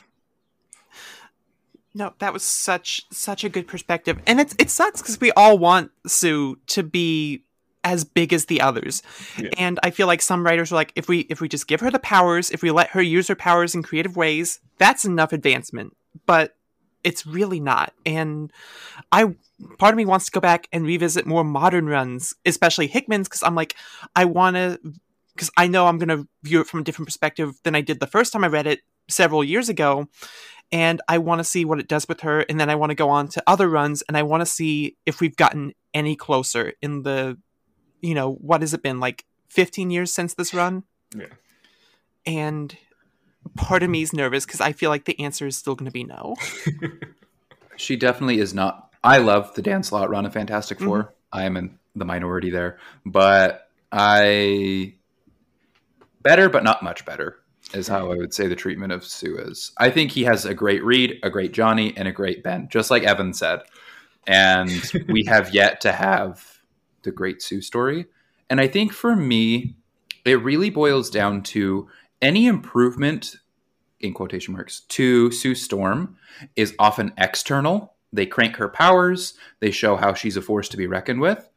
No, 1.94 2.14
that 2.20 2.34
was 2.34 2.44
such 2.44 3.02
such 3.12 3.44
a 3.44 3.50
good 3.50 3.68
perspective, 3.68 4.20
and 4.28 4.40
it's 4.40 4.56
it 4.60 4.70
sucks 4.70 5.02
because 5.02 5.20
we 5.20 5.32
all 5.32 5.58
want 5.58 5.92
Sue 6.06 6.58
to 6.68 6.84
be 6.84 7.44
as 7.84 8.04
big 8.04 8.34
as 8.34 8.46
the 8.46 8.62
others, 8.62 9.02
Yeah. 9.38 9.50
and 9.58 9.80
I 9.82 9.90
feel 9.92 10.06
like 10.06 10.22
some 10.22 10.46
writers 10.46 10.72
are 10.72 10.76
like, 10.76 10.92
if 10.96 11.08
we 11.08 11.20
if 11.22 11.42
we 11.42 11.48
just 11.50 11.68
give 11.68 11.80
her 11.80 11.90
the 11.90 12.00
powers, 12.00 12.52
if 12.52 12.62
we 12.62 12.72
let 12.72 12.90
her 12.90 13.02
use 13.02 13.28
her 13.30 13.36
powers 13.36 13.74
in 13.74 13.82
creative 13.84 14.16
ways, 14.16 14.60
that's 14.78 15.06
enough 15.06 15.34
advancement. 15.34 15.96
But 16.26 16.56
it's 17.04 17.26
really 17.26 17.60
not, 17.60 17.94
and 18.06 18.52
I 19.12 19.36
part 19.80 19.94
of 19.94 19.98
me 19.98 20.06
wants 20.06 20.26
to 20.26 20.32
go 20.32 20.40
back 20.40 20.68
and 20.72 20.86
revisit 20.86 21.26
more 21.26 21.44
modern 21.44 21.88
runs, 21.88 22.36
especially 22.46 22.88
Hickman's, 22.88 23.28
because 23.28 23.42
I'm 23.44 23.56
like, 23.56 23.76
I 24.16 24.26
want 24.26 24.58
to, 24.58 24.80
because 25.34 25.50
I 25.58 25.68
know 25.68 25.88
I'm 25.88 25.98
gonna 25.98 26.28
view 26.44 26.62
it 26.62 26.68
from 26.68 26.82
a 26.82 26.84
different 26.84 27.08
perspective 27.08 27.54
than 27.64 27.74
I 27.76 27.82
did 27.82 28.00
the 28.00 28.08
first 28.08 28.32
time 28.34 28.44
I 28.44 28.48
read 28.48 28.68
it 28.68 28.82
several 29.08 29.44
years 29.44 29.70
ago 29.70 30.08
and 30.72 31.02
I 31.08 31.18
want 31.18 31.40
to 31.40 31.44
see 31.44 31.66
what 31.66 31.80
it 31.80 31.88
does 31.88 32.08
with 32.08 32.22
her, 32.22 32.42
and 32.42 32.60
then 32.60 32.70
I 32.70 32.76
want 32.76 32.92
to 32.92 32.96
go 32.96 33.10
on 33.10 33.28
to 33.30 33.44
other 33.48 33.68
runs, 33.70 34.02
and 34.04 34.16
I 34.16 34.24
want 34.24 34.42
to 34.42 34.46
see 34.46 34.98
if 35.06 35.20
we've 35.20 35.36
gotten 35.36 35.74
any 35.94 36.16
closer 36.16 36.74
in 36.82 37.04
the, 37.04 37.38
you 38.02 38.14
know, 38.14 38.34
what 38.34 38.62
has 38.62 38.74
it 38.74 38.84
been 38.84 39.00
like 39.00 39.26
15 39.48 39.90
years 39.90 40.14
since 40.14 40.34
this 40.34 40.54
run? 40.54 40.84
Yeah. 41.16 41.26
And 42.26 42.78
part 43.56 43.82
of 43.82 43.90
me 43.90 44.04
is 44.04 44.14
nervous 44.14 44.46
because 44.46 44.62
I 44.62 44.74
feel 44.74 44.90
like 44.90 45.06
the 45.06 45.20
answer 45.20 45.48
is 45.48 45.58
still 45.58 45.76
going 45.76 45.88
to 45.88 45.92
be 45.92 46.04
no. 46.04 46.36
She 47.80 47.96
definitely 47.96 48.40
is 48.40 48.54
not. 48.54 48.94
I 49.06 49.20
love 49.20 49.54
the 49.56 49.62
Dan 49.62 49.84
Slott 49.84 50.10
run 50.10 50.26
of 50.26 50.34
Fantastic 50.34 50.80
mm-hmm. 50.80 50.88
4 50.88 51.14
I 51.32 51.46
am 51.46 51.56
in 51.56 51.80
the 51.96 52.04
minority 52.04 52.50
there, 52.50 52.78
but 53.06 53.70
I 53.92 54.96
better, 56.22 56.50
but 56.50 56.64
not 56.64 56.84
much 56.84 57.06
better 57.06 57.38
is 57.74 57.88
how 57.88 58.12
I 58.12 58.16
would 58.16 58.34
say 58.34 58.48
the 58.48 58.56
treatment 58.56 58.92
of 58.92 59.06
Sue 59.06 59.38
is. 59.38 59.72
I 59.78 59.90
think 59.90 60.12
he 60.12 60.24
has 60.24 60.46
a 60.46 60.54
great 60.54 60.84
Reed, 60.84 61.20
a 61.24 61.30
great 61.30 61.54
Johnny, 61.54 61.96
and 61.96 62.08
a 62.08 62.12
great 62.12 62.44
Ben, 62.44 62.68
just 62.70 62.90
like 62.92 63.04
Evan 63.04 63.34
said. 63.34 63.62
And 64.28 64.70
we 65.08 65.26
have 65.26 65.54
yet 65.54 65.82
to 65.82 65.92
have 65.92 66.60
the 67.04 67.12
great 67.12 67.42
Sue 67.42 67.62
story. 67.62 68.06
And 68.50 68.60
I 68.60 68.68
think 68.68 68.92
for 68.92 69.16
me, 69.16 69.76
it 70.26 70.42
really 70.44 70.70
boils 70.70 71.10
down 71.10 71.44
to 71.44 71.88
any 72.22 72.48
improvement 72.48 73.36
in 74.00 74.14
quotation 74.14 74.54
marks 74.54 74.82
to 74.82 75.32
Sue 75.32 75.56
Storm 75.56 76.18
is 76.56 76.74
often 76.80 77.14
external. 77.18 77.96
They 78.12 78.26
crank 78.26 78.56
her 78.56 78.70
powers, 78.70 79.36
they 79.60 79.72
show 79.72 79.96
how 79.96 80.14
she's 80.14 80.38
a 80.38 80.42
force 80.42 80.68
to 80.70 80.78
be 80.78 80.88
reckoned 80.88 81.22
with, 81.22 81.48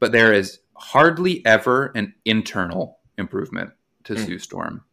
but 0.00 0.12
there 0.12 0.32
is 0.32 0.60
hardly 0.74 1.44
ever 1.46 1.92
an 1.94 2.14
internal 2.24 2.98
improvement 3.18 3.70
to 4.04 4.14
Mm. 4.14 4.26
Sue 4.26 4.38
Storm. 4.38 4.84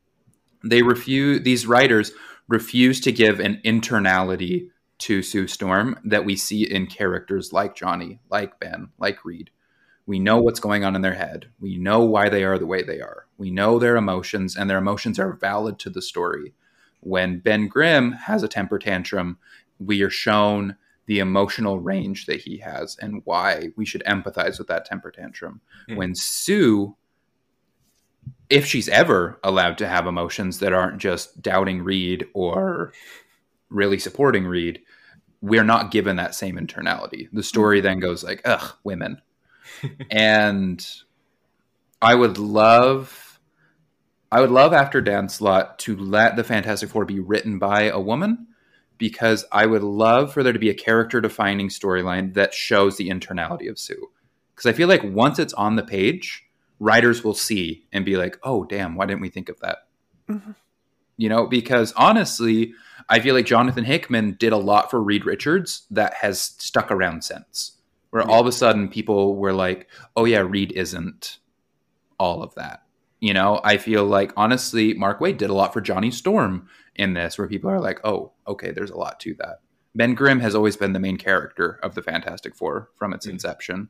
They 0.70 0.82
refuse 0.82 1.44
these 1.44 1.66
writers 1.66 2.12
refuse 2.48 3.02
to 3.02 3.12
give 3.12 3.40
an 3.40 3.62
internality 3.66 4.70
to 5.00 5.22
Sue 5.22 5.48
Storm 5.48 6.00
that 6.04 6.26
we 6.26 6.36
see 6.36 6.64
in 6.64 6.88
characters 6.88 7.54
like 7.54 7.76
Johnny, 7.76 8.20
like 8.30 8.60
Ben, 8.60 8.90
like 8.98 9.24
Reed. 9.26 9.52
We 10.06 10.20
know 10.20 10.38
what's 10.38 10.62
going 10.62 10.86
on 10.86 10.96
in 10.96 11.02
their 11.02 11.14
head. 11.14 11.48
We 11.60 11.78
know 11.78 12.02
why 12.02 12.30
they 12.30 12.44
are 12.44 12.58
the 12.58 12.66
way 12.66 12.82
they 12.82 13.02
are. 13.02 13.28
We 13.38 13.52
know 13.52 13.78
their 13.78 13.98
emotions, 13.98 14.56
and 14.56 14.70
their 14.70 14.78
emotions 14.78 15.20
are 15.20 15.34
valid 15.34 15.78
to 15.80 15.90
the 15.90 16.02
story. 16.02 16.54
When 17.02 17.40
Ben 17.40 17.68
Grimm 17.68 18.14
has 18.14 18.42
a 18.42 18.48
temper 18.48 18.80
tantrum, 18.80 19.38
we 19.80 20.02
are 20.02 20.10
shown 20.10 20.78
the 21.06 21.20
emotional 21.20 21.80
range 21.80 22.26
that 22.26 22.42
he 22.42 22.58
has 22.58 22.98
and 23.00 23.22
why 23.26 23.70
we 23.76 23.86
should 23.86 24.04
empathize 24.06 24.58
with 24.58 24.68
that 24.68 24.86
temper 24.86 25.12
tantrum. 25.12 25.62
Hmm. 25.88 25.96
When 25.96 26.16
Sue, 26.16 26.96
if 28.50 28.66
she's 28.66 28.90
ever 28.90 29.40
allowed 29.44 29.78
to 29.80 29.88
have 29.88 30.08
emotions 30.08 30.60
that 30.60 30.74
aren't 30.74 31.00
just 31.00 31.42
doubting 31.42 31.84
Reed 31.84 32.26
or 32.34 32.94
really 33.70 34.00
supporting 34.00 34.46
Reed, 34.46 34.82
we're 35.42 35.64
not 35.64 35.92
given 35.92 36.16
that 36.16 36.36
same 36.36 36.58
internality. 36.58 37.28
The 37.32 37.44
story 37.44 37.82
then 37.82 38.00
goes 38.00 38.24
like, 38.24 38.42
ugh, 38.46 38.76
women. 38.84 39.22
and 40.12 40.86
I 42.02 42.16
would 42.16 42.38
love 42.38 43.40
I 44.30 44.42
would 44.42 44.52
love 44.52 44.74
after 44.74 45.00
Dan 45.00 45.30
Slott 45.30 45.80
to 45.80 45.96
let 45.96 46.36
the 46.36 46.44
Fantastic 46.44 46.90
Four 46.90 47.06
be 47.06 47.20
written 47.20 47.60
by 47.60 47.84
a 47.84 48.00
woman 48.00 48.48
because 48.98 49.46
I 49.54 49.66
would 49.66 49.84
love 49.84 50.34
for 50.34 50.44
there 50.44 50.52
to 50.52 50.60
be 50.60 50.70
a 50.70 50.76
character 50.76 51.22
defining 51.22 51.70
storyline 51.70 52.34
that 52.34 52.54
shows 52.54 52.98
the 52.98 53.10
internality 53.10 53.70
of 53.70 53.80
Sue. 53.80 54.10
Because 54.54 54.66
I 54.66 54.74
feel 54.74 54.90
like 54.90 55.04
once 55.04 55.40
it's 55.40 55.54
on 55.54 55.78
the 55.78 55.84
page, 55.84 56.44
writers 56.80 57.24
will 57.24 57.34
see 57.34 57.86
and 57.92 58.06
be 58.06 58.18
like, 58.18 58.38
oh, 58.44 58.64
damn, 58.66 58.96
why 58.96 59.06
didn't 59.06 59.22
we 59.22 59.30
think 59.30 59.50
of 59.50 59.60
that? 59.62 59.88
Mhm. 60.30 60.56
You 61.18 61.30
know, 61.30 61.48
because 61.48 61.94
honestly, 61.94 62.74
I 63.10 63.20
feel 63.20 63.34
like 63.34 63.46
Jonathan 63.46 63.86
Hickman 63.86 64.36
did 64.40 64.54
a 64.54 64.58
lot 64.58 64.92
for 64.92 65.02
Reed 65.02 65.26
Richards 65.26 65.88
that 65.90 66.14
has 66.16 66.40
stuck 66.40 66.92
around 66.92 67.24
since, 67.24 67.78
where 68.12 68.22
all 68.28 68.42
of 68.42 68.48
a 68.48 68.52
sudden 68.52 68.88
people 68.90 69.36
were 69.36 69.54
like, 69.54 69.88
oh, 70.16 70.26
yeah, 70.26 70.40
Reed 70.40 70.72
isn't 70.74 71.40
all 72.20 72.44
of 72.44 72.54
that. 72.56 72.84
You 73.20 73.34
know, 73.34 73.60
I 73.64 73.78
feel 73.78 74.06
like 74.06 74.32
honestly, 74.38 74.94
Mark 74.94 75.20
Waid 75.20 75.38
did 75.38 75.50
a 75.50 75.54
lot 75.56 75.74
for 75.74 75.82
Johnny 75.82 76.12
Storm 76.12 76.68
in 76.96 77.14
this, 77.14 77.38
where 77.38 77.48
people 77.48 77.70
are 77.72 77.80
like, 77.80 78.00
oh, 78.04 78.32
okay, 78.48 78.72
there's 78.72 78.92
a 78.92 78.98
lot 78.98 79.20
to 79.22 79.34
that. 79.36 79.62
Ben 79.96 80.14
Grimm 80.14 80.40
has 80.42 80.54
always 80.54 80.78
been 80.78 80.94
the 80.94 81.00
main 81.00 81.18
character 81.18 81.80
of 81.82 81.96
the 81.96 82.04
Fantastic 82.04 82.56
Four 82.56 82.90
from 82.96 83.14
its 83.14 83.26
Mm. 83.26 83.32
inception. 83.32 83.90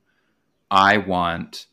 I 0.72 0.98
want 0.98 1.66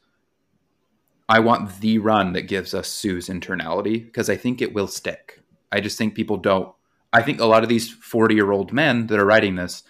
I 1.29 1.41
want 1.41 1.81
the 1.81 1.99
run 1.99 2.33
that 2.35 2.43
gives 2.43 2.75
us 2.75 2.89
Sue's 2.89 3.29
internality 3.29 4.05
because 4.05 4.29
I 4.29 4.37
think 4.37 4.61
it 4.61 4.75
will 4.75 4.87
stick. 4.87 5.41
I 5.73 5.81
just 5.81 5.97
think 5.97 6.15
people 6.15 6.37
don't. 6.37 6.75
I 7.13 7.23
think 7.23 7.41
a 7.41 7.47
lot 7.47 7.63
of 7.63 7.69
these 7.69 7.91
40 7.91 8.35
year 8.35 8.53
old 8.53 8.73
men 8.73 9.07
that 9.07 9.19
are 9.19 9.25
writing 9.25 9.55
this, 9.55 9.85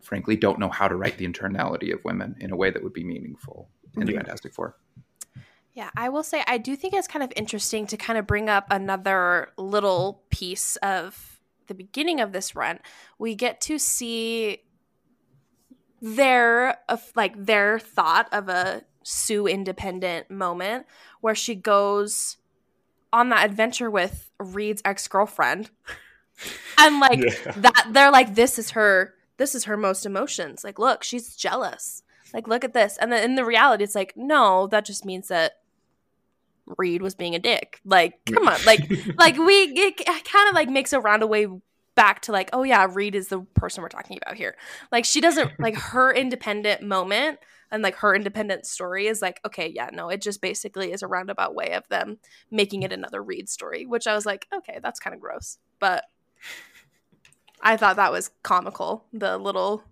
frankly, 0.00 0.36
don't 0.36 0.58
know 0.58 0.68
how 0.68 0.88
to 0.88 0.96
write 0.96 1.18
the 1.18 1.26
internality 1.26 1.92
of 1.92 2.04
women 2.04 2.36
in 2.40 2.50
a 2.50 2.56
way 2.56 2.70
that 2.70 2.82
would 2.82 2.92
be 2.92 3.04
meaningful 3.04 3.68
in 3.96 4.06
Yeah. 4.06 4.16
Fantastic 4.16 4.52
Four. 4.52 4.76
Yeah, 5.72 5.90
I 5.96 6.08
will 6.08 6.24
say 6.24 6.42
I 6.46 6.58
do 6.58 6.74
think 6.74 6.94
it's 6.94 7.06
kind 7.06 7.22
of 7.22 7.32
interesting 7.36 7.86
to 7.86 7.96
kind 7.96 8.18
of 8.18 8.26
bring 8.26 8.48
up 8.48 8.66
another 8.70 9.50
little 9.56 10.24
piece 10.30 10.76
of 10.76 11.40
the 11.68 11.74
beginning 11.74 12.20
of 12.20 12.32
this 12.32 12.56
run. 12.56 12.80
We 13.18 13.36
get 13.36 13.60
to 13.62 13.78
see 13.78 14.62
their 16.02 16.78
of 16.88 17.12
like 17.14 17.46
their 17.46 17.78
thought 17.78 18.28
of 18.32 18.48
a 18.48 18.82
Sue 19.02 19.46
independent 19.46 20.30
moment 20.30 20.86
where 21.20 21.34
she 21.34 21.54
goes 21.54 22.36
on 23.12 23.28
that 23.30 23.44
adventure 23.48 23.90
with 23.90 24.30
Reed's 24.38 24.82
ex-girlfriend. 24.84 25.70
and 26.78 27.00
like 27.00 27.18
Yeah. 27.20 27.52
that 27.56 27.88
they're 27.90 28.10
like 28.12 28.34
this 28.34 28.58
is 28.58 28.70
her 28.70 29.14
this 29.36 29.54
is 29.54 29.64
her 29.64 29.76
most 29.76 30.06
emotions. 30.06 30.64
Like 30.64 30.78
look, 30.78 31.02
she's 31.02 31.34
jealous. 31.36 32.02
Like 32.32 32.46
look 32.46 32.62
at 32.64 32.74
this. 32.74 32.96
And 33.00 33.10
then 33.10 33.24
in 33.24 33.34
the 33.34 33.44
reality 33.44 33.84
it's 33.84 33.94
like 33.94 34.12
no, 34.16 34.66
that 34.68 34.84
just 34.84 35.04
means 35.04 35.28
that 35.28 35.52
Reed 36.78 37.02
was 37.02 37.14
being 37.14 37.34
a 37.34 37.38
dick. 37.40 37.80
Like 37.84 38.20
come 38.26 38.46
on. 38.48 38.58
Like 38.64 38.90
like 39.18 39.36
we 39.36 39.54
it 39.54 39.96
kind 40.06 40.48
of 40.48 40.54
like 40.54 40.68
makes 40.68 40.92
a 40.92 41.00
roundaway 41.00 41.60
back 41.96 42.20
to 42.22 42.32
like 42.32 42.48
oh 42.52 42.62
yeah 42.62 42.86
reed 42.90 43.14
is 43.14 43.28
the 43.28 43.40
person 43.54 43.82
we're 43.82 43.88
talking 43.88 44.18
about 44.22 44.36
here 44.36 44.56
like 44.92 45.04
she 45.04 45.20
doesn't 45.20 45.50
like 45.58 45.74
her 45.74 46.10
independent 46.14 46.80
moment 46.80 47.38
and 47.70 47.82
like 47.82 47.96
her 47.96 48.14
independent 48.14 48.66
story 48.66 49.06
is 49.06 49.22
like 49.22 49.40
okay 49.44 49.70
yeah 49.74 49.88
no 49.92 50.08
it 50.08 50.20
just 50.20 50.40
basically 50.40 50.92
is 50.92 51.02
a 51.02 51.06
roundabout 51.06 51.54
way 51.54 51.72
of 51.72 51.88
them 51.88 52.18
making 52.50 52.82
it 52.82 52.92
another 52.92 53.22
reed 53.22 53.48
story 53.48 53.86
which 53.86 54.06
i 54.06 54.14
was 54.14 54.26
like 54.26 54.46
okay 54.52 54.78
that's 54.82 55.00
kind 55.00 55.14
of 55.14 55.20
gross 55.20 55.58
but 55.78 56.04
i 57.60 57.76
thought 57.76 57.96
that 57.96 58.12
was 58.12 58.30
comical 58.42 59.04
the 59.12 59.38
little 59.38 59.82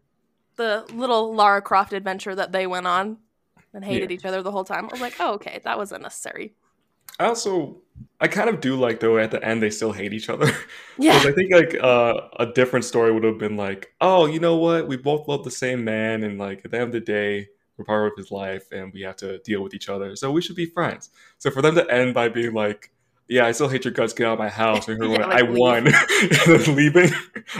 the 0.57 0.85
little 0.93 1.35
lara 1.35 1.63
croft 1.63 1.93
adventure 1.93 2.35
that 2.35 2.53
they 2.53 2.67
went 2.67 2.87
on 2.87 3.19
and 3.75 3.85
hated 3.85 4.11
Yeah. 4.11 4.15
each 4.17 4.25
other 4.25 4.43
the 4.43 4.51
whole 4.53 4.65
time 4.65 4.87
i 4.87 4.89
was 4.89 5.01
like 5.01 5.15
oh 5.21 5.35
okay 5.35 5.61
that 5.65 5.79
was 5.79 5.93
unnecessary 5.93 6.55
I 7.21 7.25
also, 7.25 7.79
I 8.21 8.29
kind 8.29 8.49
of 8.49 8.61
do 8.61 8.77
like 8.77 9.01
though 9.01 9.19
at 9.19 9.33
the 9.33 9.45
end 9.45 9.61
they 9.61 9.71
still 9.71 9.91
hate 9.91 10.13
each 10.13 10.29
other. 10.29 10.47
yeah 11.01 11.15
Because 11.19 11.27
I 11.27 11.33
think 11.33 11.53
like 11.53 11.75
uh, 11.83 12.29
a 12.39 12.47
different 12.47 12.85
story 12.85 13.11
would 13.13 13.25
have 13.25 13.39
been 13.39 13.57
like, 13.57 13.93
oh, 14.01 14.27
you 14.27 14.39
know 14.39 14.55
what? 14.57 14.87
We 14.87 14.97
both 14.97 15.27
love 15.27 15.43
the 15.43 15.51
same 15.51 15.83
man, 15.83 16.23
and 16.23 16.39
like 16.39 16.65
at 16.65 16.71
the 16.71 16.77
end 16.77 16.87
of 16.87 16.93
the 16.93 17.01
day, 17.01 17.49
we're 17.79 17.85
part 17.85 18.13
of 18.13 18.19
his 18.19 18.31
life, 18.31 18.71
and 18.73 18.93
we 18.93 19.03
have 19.03 19.17
to 19.17 19.39
deal 19.39 19.63
with 19.63 19.73
each 19.73 19.89
other, 19.89 20.17
so 20.17 20.31
we 20.31 20.43
should 20.43 20.57
be 20.57 20.67
friends. 20.67 21.11
So 21.39 21.51
for 21.51 21.63
them 21.63 21.77
to 21.77 21.91
end 21.91 22.13
by 22.15 22.29
being 22.29 22.53
like, 22.53 22.91
yeah, 23.29 23.47
I 23.47 23.53
still 23.53 23.69
hate 23.69 23.85
your 23.85 23.93
guts, 23.93 24.13
get 24.13 24.27
out 24.27 24.35
of 24.35 24.39
my 24.39 24.49
house, 24.49 24.89
and 24.89 24.99
her 24.99 25.09
Yeah, 25.09 25.27
like, 25.27 25.39
I 25.39 25.43
won, 25.43 25.87
and 25.87 25.95
then 26.47 26.77
leaving, 26.77 27.11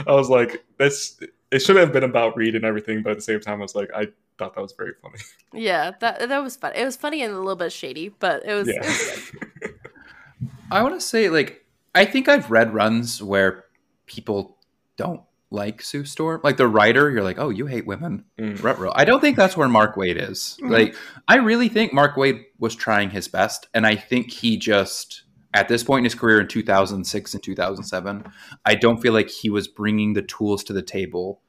I 0.05 0.13
was 0.13 0.29
like, 0.29 0.63
that's 0.77 1.19
it 1.51 1.59
should 1.59 1.77
have 1.77 1.91
been 1.91 2.03
about 2.03 2.35
Reed 2.37 2.55
and 2.55 2.65
everything, 2.65 3.01
but 3.01 3.11
at 3.11 3.17
the 3.17 3.23
same 3.23 3.39
time, 3.39 3.59
I 3.59 3.63
was 3.63 3.75
like, 3.75 3.89
I 3.95 4.07
thought 4.37 4.55
that 4.55 4.61
was 4.61 4.73
very 4.73 4.93
funny. 5.01 5.17
yeah 5.53 5.91
that 5.99 6.29
that 6.29 6.41
was 6.41 6.55
fun 6.55 6.71
it 6.73 6.85
was 6.85 6.95
funny 6.95 7.21
and 7.21 7.33
a 7.33 7.37
little 7.37 7.57
bit 7.57 7.73
shady 7.73 8.07
but 8.07 8.41
it 8.45 8.53
was, 8.53 8.69
it 8.69 8.79
was 8.79 9.31
good. 9.31 9.75
I 10.71 10.81
want 10.81 10.95
to 10.95 11.01
say, 11.01 11.29
like, 11.29 11.65
I 11.93 12.05
think 12.05 12.29
I've 12.29 12.49
read 12.49 12.73
runs 12.73 13.21
where 13.21 13.65
people 14.05 14.57
don't 14.97 15.21
like 15.51 15.81
Sue 15.81 16.05
Storm. 16.05 16.41
Like 16.43 16.57
the 16.57 16.67
writer, 16.67 17.09
you're 17.09 17.23
like, 17.23 17.39
oh, 17.39 17.49
you 17.49 17.65
hate 17.65 17.87
women. 17.87 18.25
Mm. 18.39 18.91
I 18.95 19.05
don't 19.05 19.19
think 19.19 19.35
that's 19.35 19.57
where 19.57 19.67
Mark 19.67 19.95
Waid 19.95 20.29
is. 20.29 20.57
Mhm. 20.61 20.69
Like, 20.69 20.95
I 21.27 21.37
really 21.37 21.69
think 21.69 21.93
Mark 21.93 22.15
Waid 22.15 22.43
was 22.59 22.75
trying 22.75 23.09
his 23.09 23.27
best, 23.27 23.67
and 23.73 23.85
I 23.87 23.95
think 23.95 24.31
he 24.31 24.57
just, 24.57 25.23
at 25.53 25.67
this 25.67 25.83
point 25.83 25.99
in 25.99 26.03
his 26.05 26.15
career 26.15 26.39
in 26.39 26.47
2006 26.47 27.33
and 27.33 27.43
2007, 27.43 28.23
I 28.65 28.75
don't 28.75 29.01
feel 29.01 29.13
like 29.13 29.29
he 29.29 29.49
was 29.49 29.67
bringing 29.67 30.13
the 30.13 30.21
tools 30.21 30.63
to 30.65 30.73
the 30.73 30.83
table 30.83 31.41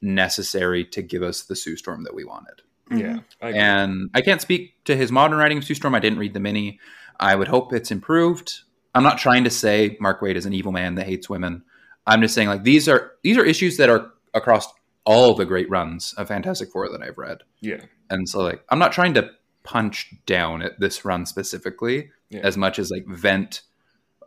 necessary 0.00 0.84
to 0.84 1.02
give 1.02 1.22
us 1.22 1.42
the 1.42 1.56
Sue 1.56 1.76
Storm 1.76 2.04
that 2.04 2.14
we 2.14 2.24
wanted. 2.24 2.62
Yeah, 2.90 3.20
I. 3.42 3.50
And 3.50 4.10
I 4.14 4.20
can't 4.20 4.40
speak 4.40 4.84
to 4.84 4.94
his 4.94 5.10
modern 5.10 5.38
writing 5.38 5.58
of 5.58 5.64
Sue 5.64 5.74
Storm. 5.74 5.96
I 5.96 5.98
didn't 5.98 6.20
read 6.20 6.34
the 6.34 6.40
mini. 6.40 6.78
I 7.18 7.34
would 7.34 7.48
hope 7.48 7.72
it's 7.72 7.90
improved. 7.90 8.60
I'm 8.94 9.02
not 9.02 9.18
trying 9.18 9.44
to 9.44 9.50
say 9.50 9.96
Mark 10.00 10.20
Waid 10.20 10.36
is 10.36 10.46
an 10.46 10.54
evil 10.54 10.70
man 10.70 10.94
that 10.94 11.06
hates 11.06 11.28
women. 11.28 11.64
I'm 12.06 12.20
just 12.22 12.34
saying 12.34 12.48
like 12.48 12.62
these 12.62 12.88
are 12.88 13.12
these 13.22 13.36
are 13.36 13.44
issues 13.44 13.76
that 13.78 13.88
are 13.90 14.12
across 14.34 14.66
all 15.04 15.34
the 15.34 15.44
great 15.46 15.68
runs 15.70 16.12
of 16.14 16.28
Fantastic 16.28 16.70
Four 16.70 16.88
that 16.90 17.02
I've 17.02 17.18
read. 17.18 17.38
yeah, 17.60 17.80
And 18.10 18.28
so 18.28 18.40
like 18.40 18.62
I'm 18.70 18.78
not 18.78 18.92
trying 18.92 19.14
to 19.14 19.30
punch 19.62 20.12
down 20.26 20.62
at 20.62 20.78
this 20.80 21.04
run 21.04 21.26
specifically 21.26 22.10
Yeah. 22.30 22.40
as 22.42 22.56
much 22.56 22.78
as 22.78 22.90
like 22.90 23.06
vent 23.06 23.62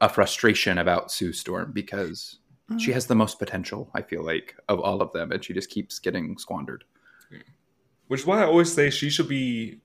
a 0.01 0.07
frustration 0.09 0.77
about 0.77 1.11
Sue 1.11 1.34
Storm 1.34 1.71
because 1.73 2.38
she 2.77 2.91
has 2.93 3.07
the 3.07 3.15
most 3.15 3.39
potential, 3.39 3.89
I 3.95 4.01
feel 4.03 4.23
like, 4.23 4.55
of 4.69 4.80
all 4.80 5.01
of 5.01 5.11
them, 5.11 5.32
and 5.32 5.43
she 5.43 5.53
just 5.53 5.69
keeps 5.71 5.97
getting 5.99 6.38
squandered. 6.38 6.84
Which 8.07 8.21
is 8.21 8.25
why 8.25 8.41
I 8.41 8.45
always 8.45 8.71
say 8.71 8.89
she 8.89 9.09
should 9.09 9.27
be 9.27 9.82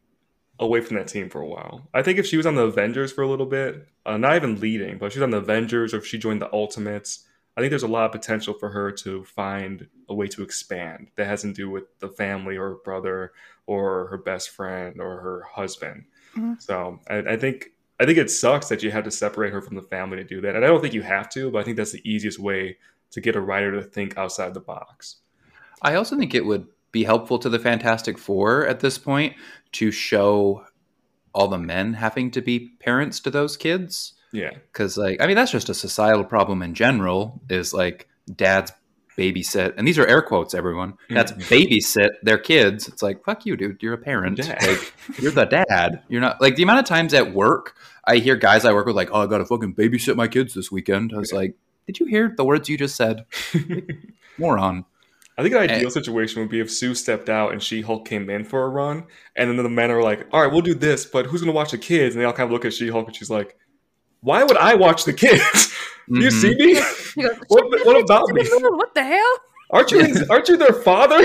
away 0.59 0.80
from 0.82 0.97
that 0.99 1.09
team 1.09 1.28
for 1.30 1.40
a 1.40 1.47
while. 1.47 1.88
I 1.95 2.03
think 2.03 2.18
if 2.18 2.26
she 2.26 2.36
was 2.36 2.47
on 2.47 2.55
the 2.55 2.62
Avengers 2.62 3.11
for 3.12 3.22
a 3.22 3.28
little 3.28 3.47
bit, 3.47 3.88
uh, 4.07 4.16
not 4.18 4.36
even 4.36 4.61
leading, 4.61 4.99
but 4.99 5.07
if 5.07 5.12
she's 5.14 5.22
on 5.22 5.30
the 5.30 5.38
Avengers 5.38 5.92
or 5.95 5.99
if 5.99 6.07
she 6.07 6.18
joined 6.18 6.40
the 6.42 6.53
Ultimates, 6.53 7.26
I 7.57 7.61
think 7.61 7.70
there's 7.70 7.84
a 7.84 7.88
lot 7.88 8.07
of 8.07 8.12
potential 8.12 8.55
for 8.55 8.68
her 8.70 8.90
to 8.90 9.24
find 9.24 9.86
a 10.09 10.14
way 10.14 10.26
to 10.28 10.42
expand 10.42 11.09
that 11.16 11.26
has 11.26 11.42
to 11.42 11.52
do 11.52 11.70
with 11.70 11.84
the 12.00 12.09
family 12.09 12.57
or 12.57 12.70
her 12.70 12.76
brother 12.84 13.32
or 13.66 14.09
her 14.09 14.18
best 14.18 14.50
friend 14.50 15.00
or 15.00 15.20
her 15.20 15.42
husband. 15.52 16.05
Mhm. 16.34 16.61
So 16.61 17.00
I, 17.09 17.18
I 17.18 17.36
think 17.36 17.70
I 18.00 18.07
think 18.07 18.18
it 18.18 18.30
sucks 18.30 18.68
that 18.68 18.82
you 18.82 18.90
have 18.90 19.05
to 19.05 19.11
separate 19.11 19.52
her 19.52 19.62
from 19.62 19.76
the 19.76 19.82
family 19.82 20.16
to 20.16 20.24
do 20.24 20.40
that. 20.40 20.57
And 20.57 20.64
I 20.64 20.68
don't 20.68 20.80
think 20.80 20.94
you 20.94 21.02
have 21.02 21.28
to, 21.30 21.50
but 21.50 21.59
I 21.59 21.62
think 21.62 21.76
that's 21.76 21.92
the 21.92 22.11
easiest 22.11 22.40
way 22.40 22.76
to 23.12 23.20
get 23.20 23.36
a 23.36 23.40
writer 23.40 23.70
to 23.72 23.82
think 23.82 24.18
outside 24.18 24.52
the 24.52 24.61
box. 24.61 25.18
I 25.82 25.94
also 25.94 26.16
think 26.16 26.34
it 26.34 26.44
would 26.44 26.66
be 26.90 27.05
helpful 27.05 27.38
to 27.38 27.48
the 27.48 27.59
Fantastic 27.59 28.18
Four 28.18 28.66
at 28.66 28.80
this 28.80 28.98
point 28.98 29.36
to 29.72 29.92
show 29.92 30.64
all 31.32 31.48
the 31.48 31.59
men 31.59 31.94
having 31.94 32.30
to 32.32 32.40
be 32.40 32.70
parents 32.80 33.20
to 33.20 33.30
those 33.30 33.57
kids. 33.57 34.14
Yeah. 34.35 34.51
Because, 34.72 34.99
like, 34.99 35.22
I 35.22 35.26
mean, 35.26 35.37
that's 35.37 35.53
just 35.53 35.68
a 35.70 35.74
societal 35.74 36.24
problem 36.24 36.61
in 36.62 36.74
general. 36.74 37.41
Is 37.49 37.72
like 37.72 38.09
dads 38.35 38.72
babysit, 39.16 39.74
and 39.78 39.87
these 39.87 39.99
are 39.99 40.07
air 40.07 40.20
quotes, 40.22 40.55
everyone. 40.55 40.95
That's 41.09 41.32
babysit 41.32 42.11
their 42.22 42.39
kids. 42.39 42.89
It's 42.89 43.03
like 43.03 43.24
fuck 43.24 43.47
you, 43.47 43.57
dude. 43.57 43.80
You're 43.80 43.95
a 43.95 43.99
parent. 43.99 44.39
Like, 44.41 44.93
you're 45.20 45.30
the 45.30 45.45
dad. 45.45 46.03
You're 46.09 46.20
not 46.20 46.41
like 46.41 46.57
the 46.57 46.64
amount 46.64 46.80
of 46.80 46.85
times 46.87 47.14
at 47.14 47.32
work 47.32 47.76
I 48.07 48.16
hear 48.16 48.37
guys 48.37 48.64
I 48.66 48.72
work 48.74 48.85
with 48.87 48.97
like, 48.97 49.09
oh, 49.12 49.22
I 49.22 49.26
got 49.26 49.39
to 49.39 49.47
fucking 49.47 49.74
babysit 49.76 50.16
my 50.16 50.28
kids 50.28 50.53
this 50.53 50.70
weekend. 50.70 51.12
I 51.14 51.18
was 51.18 51.32
Yeah. 51.32 51.39
like, 51.39 51.55
did 51.87 52.01
you 52.01 52.07
hear 52.07 52.35
the 52.37 52.45
words 52.45 52.68
you 52.68 52.76
just 52.76 52.97
said? 52.97 53.24
Moron. 54.39 54.85
I 55.37 55.43
think 55.43 55.55
an 55.55 55.68
Eh. 55.70 55.74
ideal 55.76 55.91
situation 55.91 56.41
would 56.43 56.51
be 56.51 56.61
if 56.61 56.70
Sue 56.70 56.95
stepped 56.95 57.28
out 57.28 57.53
and 57.53 57.62
She 57.62 57.82
Hulk 57.82 58.07
came 58.07 58.30
in 58.30 58.45
for 58.45 58.62
a 58.64 58.68
run, 58.68 59.05
and 59.35 59.51
then 59.51 59.57
the 59.57 59.68
men 59.68 59.91
are 59.91 60.03
like, 60.03 60.26
"All 60.32 60.41
right, 60.43 60.53
we'll 60.53 60.61
do 60.62 60.74
this, 60.74 61.07
but 61.07 61.26
who's 61.26 61.41
going 61.41 61.53
to 61.53 61.57
watch 61.57 61.72
the 61.72 61.78
kids?" 61.78 62.14
And 62.14 62.20
they 62.22 62.26
all 62.26 62.32
kind 62.32 62.47
of 62.49 62.53
look 62.53 62.64
at 62.64 62.72
She 62.72 62.89
Hulk, 62.89 63.07
and 63.09 63.16
she's 63.16 63.30
like, 63.30 63.57
"Why 64.25 64.43
would 64.43 64.57
I 64.57 64.75
watch 64.75 65.05
the 65.05 65.12
kids? 65.12 65.72
Do 66.12 66.20
you 66.25 66.31
see 66.31 66.55
me? 66.57 66.75
Goes, 67.22 67.39
what, 67.49 67.64
what 67.87 67.97
about 68.03 68.29
me? 68.33 68.43
what 68.83 68.93
the 68.95 69.05
hell 69.05 69.35
Aren't 69.70 69.91
you 69.93 70.01
aren't 70.31 70.49
you 70.49 70.57
their 70.57 70.72
father?" 70.89 71.22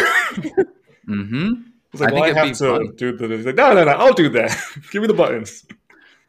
Mm-hmm. 1.08 1.54
It's 1.92 2.02
like, 2.02 2.12
I 2.12 2.14
well, 2.14 2.24
think 2.24 2.38
I 2.38 2.46
have 2.46 2.58
to 2.58 2.66
fun. 2.78 2.96
do 2.98 3.18
the. 3.18 3.28
He's 3.38 3.46
like, 3.48 3.56
no, 3.56 3.74
no, 3.74 3.84
no, 3.84 3.92
I'll 3.92 4.14
do 4.14 4.30
that. 4.30 4.56
Give 4.92 5.02
me 5.02 5.08
the 5.08 5.14
buttons. 5.16 5.66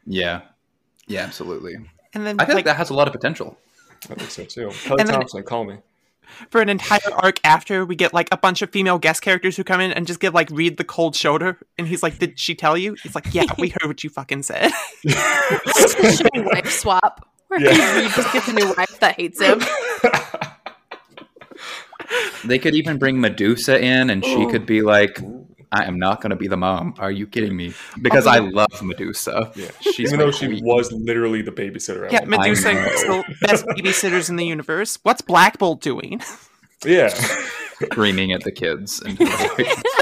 Yeah. 0.07 0.41
Yeah, 1.07 1.21
absolutely. 1.21 1.75
And 2.13 2.25
then 2.25 2.37
I 2.39 2.45
feel 2.45 2.55
like, 2.55 2.65
like, 2.65 2.65
that 2.65 2.77
has 2.77 2.89
a 2.89 2.93
lot 2.95 3.07
of 3.07 3.13
potential. 3.13 3.57
I 4.09 4.15
think 4.15 4.31
so 4.31 4.43
too. 4.45 4.69
Kelly 4.85 5.01
And 5.01 5.07
then- 5.09 5.15
Thompson, 5.19 5.43
call 5.43 5.63
me. 5.65 5.77
For 6.49 6.61
an 6.61 6.69
entire 6.69 6.99
arc 7.13 7.39
after, 7.43 7.85
we 7.85 7.95
get 7.95 8.13
like 8.13 8.27
a 8.31 8.37
bunch 8.37 8.61
of 8.61 8.69
female 8.71 8.97
guest 8.99 9.21
characters 9.21 9.57
who 9.57 9.63
come 9.63 9.81
in 9.81 9.91
and 9.91 10.07
just 10.07 10.19
give 10.19 10.33
like 10.33 10.49
Reed 10.51 10.77
the 10.77 10.83
cold 10.83 11.15
shoulder, 11.15 11.57
and 11.77 11.87
he's 11.87 12.01
like, 12.03 12.19
"Did 12.19 12.39
she 12.39 12.55
tell 12.55 12.77
you?" 12.77 12.95
He's 13.01 13.15
like, 13.15 13.33
"Yeah, 13.33 13.45
we 13.57 13.69
heard 13.69 13.87
what 13.87 14.03
you 14.03 14.09
fucking 14.09 14.43
said." 14.43 14.71
Shitty 15.05 16.45
wife 16.45 16.71
swap 16.71 17.27
where 17.47 17.59
Yeah. 17.61 18.01
he 18.01 18.07
just 18.09 18.31
gets 18.33 18.47
a 18.47 18.53
new 18.53 18.73
wife 18.77 18.99
that 19.01 19.15
hates 19.17 19.41
him 19.41 19.61
They 22.45 22.59
could 22.59 22.75
even 22.75 22.97
bring 22.97 23.21
Medusa 23.21 23.79
in 23.81 24.09
and 24.09 24.25
she 24.25 24.45
could 24.47 24.65
be 24.65 24.81
like, 24.81 25.19
I 25.71 25.85
am 25.85 25.97
not 25.97 26.19
going 26.21 26.31
to 26.31 26.35
be 26.35 26.47
the 26.47 26.57
mom. 26.57 26.95
Are 26.99 27.11
you 27.11 27.25
kidding 27.25 27.55
me? 27.55 27.73
Because 28.01 28.27
I 28.27 28.39
love 28.39 28.81
Medusa. 28.81 29.51
Yeah, 29.55 29.71
She's 29.79 29.99
even 30.01 30.19
though 30.19 30.31
she 30.31 30.47
queen. 30.47 30.65
was 30.65 30.91
literally 30.91 31.41
the 31.41 31.51
babysitter. 31.51 32.11
Yeah. 32.11 32.25
Medusa 32.25 32.71
is 32.71 33.01
the 33.03 33.23
best 33.41 33.65
babysitters 33.67 34.29
in 34.29 34.35
the 34.35 34.45
universe. 34.45 34.99
What's 35.03 35.21
Black 35.21 35.57
Bolt 35.59 35.81
doing? 35.81 36.21
yeah. 36.85 37.07
screaming 37.85 38.31
at 38.33 38.43
the 38.43 38.51
kids. 38.51 39.01
And 39.01 39.17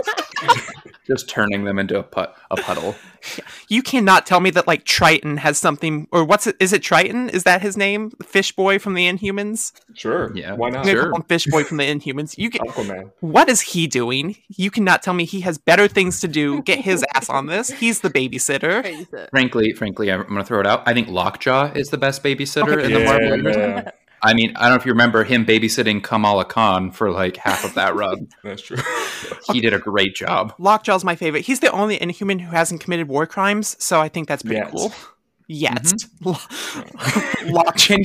just 1.10 1.28
turning 1.30 1.64
them 1.66 1.78
into 1.80 1.98
a 2.00 2.04
put 2.04 2.30
a 2.52 2.56
puddle. 2.58 2.96
You 3.68 3.84
cannot 3.84 4.26
tell 4.26 4.40
me 4.40 4.50
that 4.52 4.66
like 4.66 4.86
Triton 4.86 5.36
has 5.38 5.58
something, 5.58 6.08
or 6.10 6.24
what's 6.24 6.48
it? 6.48 6.56
Is 6.62 6.72
it 6.72 6.82
Triton? 6.82 7.30
Is 7.30 7.44
that 7.44 7.62
his 7.62 7.76
name? 7.76 8.12
Fish 8.24 8.54
Boy 8.56 8.80
from 8.80 8.94
the 8.94 9.10
Inhumans. 9.10 9.74
Sure. 9.94 10.32
Yeah. 10.34 10.54
Why 10.54 10.70
not? 10.70 10.86
Sure. 10.86 11.12
call 11.12 11.22
Fish 11.24 11.46
Boy 11.48 11.64
from 11.66 11.78
the 11.78 11.84
Inhumans. 11.84 12.38
You 12.38 12.50
get 12.50 12.62
Aquaman. 12.62 13.12
what 13.20 13.50
is 13.50 13.60
he 13.60 13.88
doing? 13.88 14.38
You 14.48 14.72
cannot 14.72 15.04
tell 15.04 15.14
me 15.14 15.26
he 15.26 15.42
has 15.42 15.58
better 15.58 15.90
things 15.90 16.22
to 16.22 16.30
do. 16.30 16.62
Get 16.62 16.80
his 16.80 17.04
ass 17.14 17.30
on 17.30 17.48
this. 17.48 17.70
He's 17.70 18.00
the 18.00 18.10
babysitter. 18.10 18.82
Praise. 18.82 19.08
Frankly, 19.32 19.74
frankly, 19.74 20.10
I'm 20.14 20.24
going 20.24 20.38
to 20.38 20.46
throw 20.46 20.62
it 20.62 20.66
out. 20.66 20.84
I 20.88 20.94
think 20.94 21.10
Lockjaw 21.10 21.74
is 21.76 21.90
the 21.90 21.98
best 21.98 22.24
babysitter 22.24 22.78
Okay. 22.78 22.86
in 22.86 22.94
the 22.94 23.00
Marvel 23.04 23.28
Yeah, 23.28 23.36
universe. 23.36 23.92
Yeah, 24.24 24.30
I 24.30 24.34
mean, 24.34 24.54
I 24.56 24.64
don't 24.64 24.72
know 24.72 24.76
if 24.76 24.86
you 24.86 24.92
remember 24.92 25.24
him 25.24 25.46
babysitting 25.46 26.04
Kamala 26.04 26.46
Khan 26.46 26.92
for 26.92 27.12
like 27.12 27.38
half 27.38 27.64
of 27.66 27.74
that 27.76 27.96
run. 27.96 28.28
that's 28.44 28.62
true. 28.62 28.78
he 29.52 29.62
did 29.62 29.74
a 29.74 29.80
great 29.80 30.16
job. 30.16 30.54
Lockjaw's 30.60 31.04
my 31.04 31.16
favorite. 31.16 31.46
He's 31.46 31.60
the 31.60 31.72
only 31.72 32.02
Inhuman 32.02 32.40
who 32.40 32.52
hasn't 32.52 32.82
committed 32.82 33.08
war 33.08 33.26
crimes, 33.28 33.76
so 33.84 34.00
I 34.00 34.10
think 34.10 34.28
that's 34.28 34.44
pretty 34.44 34.58
Yet. 34.58 34.72
cool. 34.72 34.92
Yes. 35.48 35.94
Mm-hmm. 36.24 37.50
Lockjaw 37.54 37.96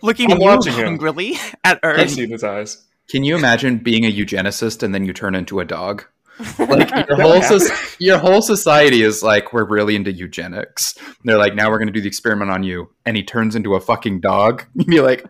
looking 0.02 0.30
I'm 0.32 0.38
more 0.38 0.56
watching 0.56 0.74
him. 0.74 0.86
hungrily 0.86 1.34
at 1.64 1.80
I've 1.82 2.10
seen 2.10 2.30
his 2.30 2.44
eyes. 2.44 2.84
Can 3.08 3.24
you 3.24 3.36
imagine 3.36 3.78
being 3.78 4.04
a 4.04 4.12
eugenicist 4.12 4.82
and 4.82 4.94
then 4.94 5.04
you 5.04 5.12
turn 5.12 5.34
into 5.34 5.60
a 5.60 5.64
dog? 5.64 6.04
Like 6.58 6.90
your 7.08 7.20
whole 7.20 7.42
soc- 7.42 7.96
your 8.00 8.18
whole 8.18 8.42
society 8.42 9.02
is 9.02 9.22
like 9.22 9.52
we're 9.52 9.64
really 9.64 9.94
into 9.94 10.10
eugenics. 10.12 10.94
And 10.96 11.16
they're 11.24 11.38
like 11.38 11.54
now 11.54 11.70
we're 11.70 11.78
going 11.78 11.88
to 11.88 11.92
do 11.92 12.00
the 12.00 12.08
experiment 12.08 12.50
on 12.50 12.62
you, 12.64 12.90
and 13.06 13.16
he 13.16 13.22
turns 13.22 13.54
into 13.54 13.74
a 13.74 13.80
fucking 13.80 14.20
dog. 14.20 14.64
You'd 14.74 14.86
be 14.88 15.00
like, 15.00 15.24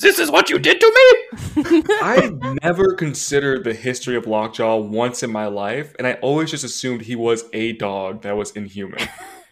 "This 0.00 0.18
is 0.18 0.30
what 0.30 0.50
you 0.50 0.58
did 0.58 0.80
to 0.80 1.20
me." 1.56 1.82
I 2.02 2.30
never 2.62 2.94
considered 2.94 3.64
the 3.64 3.74
history 3.74 4.16
of 4.16 4.26
Lockjaw 4.26 4.78
once 4.78 5.22
in 5.22 5.30
my 5.30 5.46
life, 5.46 5.94
and 5.98 6.06
I 6.06 6.14
always 6.14 6.50
just 6.50 6.64
assumed 6.64 7.02
he 7.02 7.16
was 7.16 7.44
a 7.52 7.72
dog 7.74 8.22
that 8.22 8.36
was 8.36 8.52
inhuman. 8.52 9.00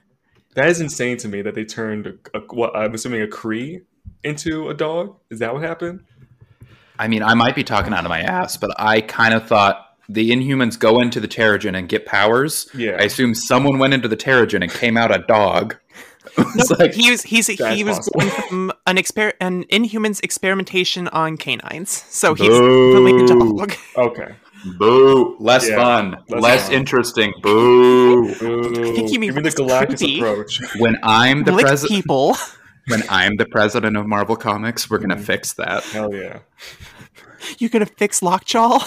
that 0.55 0.69
is 0.69 0.81
insane 0.81 1.16
to 1.19 1.28
me 1.28 1.43
that 1.43 1.55
they 1.55 1.65
turned 1.65 2.07
a, 2.07 2.39
a, 2.39 2.40
what 2.51 2.77
I'm 2.77 2.95
assuming 2.95 3.23
a 3.23 3.27
Kree 3.27 3.82
into 4.24 4.69
a 4.69 4.74
dog. 4.74 5.16
Is 5.31 5.39
that 5.39 5.53
what 5.53 5.62
happened? 5.62 6.05
I 6.99 7.09
mean, 7.09 7.23
I 7.23 7.35
might 7.35 7.55
be 7.55 7.62
talking 7.62 7.93
out 7.93 8.05
of 8.05 8.09
my 8.09 8.20
ass, 8.20 8.57
but 8.57 8.70
I 8.77 9.01
kind 9.01 9.35
of 9.35 9.47
thought 9.47 9.89
the 10.09 10.31
Inhumans 10.31 10.78
go 10.78 11.01
into 11.01 11.20
the 11.20 11.28
Terrigen 11.28 11.77
and 11.77 11.89
get 11.89 12.07
powers. 12.07 12.69
Yeah. 12.74 12.97
I 12.99 13.05
assume 13.05 13.35
someone 13.35 13.78
went 13.78 13.95
into 13.95 14.09
the 14.09 14.16
Terrigen 14.16 14.62
and 14.62 14.73
came 14.73 14.97
out 14.97 15.15
a 15.15 15.19
dog. 15.19 15.77
it's 16.56 16.70
like 16.70 16.92
he 16.94 17.10
was 17.10 17.22
he's 17.22 17.46
he 17.46 17.84
was 17.84 17.96
possible. 17.98 18.20
going 18.20 18.30
from 18.48 18.72
an 18.86 18.96
exper- 18.96 19.34
an 19.40 19.64
Inhuman's 19.68 20.20
experimentation 20.20 21.09
on 21.09 21.36
canines, 21.36 21.90
so 22.09 22.34
he's 22.34 22.48
Boo. 22.48 22.92
really 22.94 23.24
a 23.24 23.26
dog. 23.26 23.72
Okay. 23.96 24.34
boo, 24.78 25.36
less 25.38 25.68
Yeah, 25.68 25.76
fun, 25.76 26.16
less 26.28 26.42
less 26.42 26.64
fun. 26.66 26.72
interesting. 26.74 27.32
Boo. 27.42 28.28
I 28.30 28.34
think 28.94 29.12
you 29.12 29.20
mean 29.20 29.32
Give 29.32 29.42
me 29.42 29.50
the 29.50 29.62
less 29.62 29.86
Galactus 29.86 29.98
creepy. 29.98 30.18
approach. 30.18 30.60
when 30.78 30.96
I'm 31.02 31.44
the 31.44 31.52
Lick 31.52 31.66
president, 31.66 31.96
people. 32.02 32.36
when 32.88 33.02
I'm 33.09 33.36
the 33.36 33.46
president 33.46 33.96
of 33.96 34.06
Marvel 34.06 34.36
Comics, 34.36 34.90
we're 34.90 34.98
gonna 34.98 35.16
Mhm. 35.16 35.24
fix 35.24 35.52
that. 35.55 35.84
Hell 35.84 36.12
yeah. 36.14 36.38
You're 37.59 37.70
gonna 37.70 37.86
fix 37.86 38.20
Lockjaw. 38.22 38.80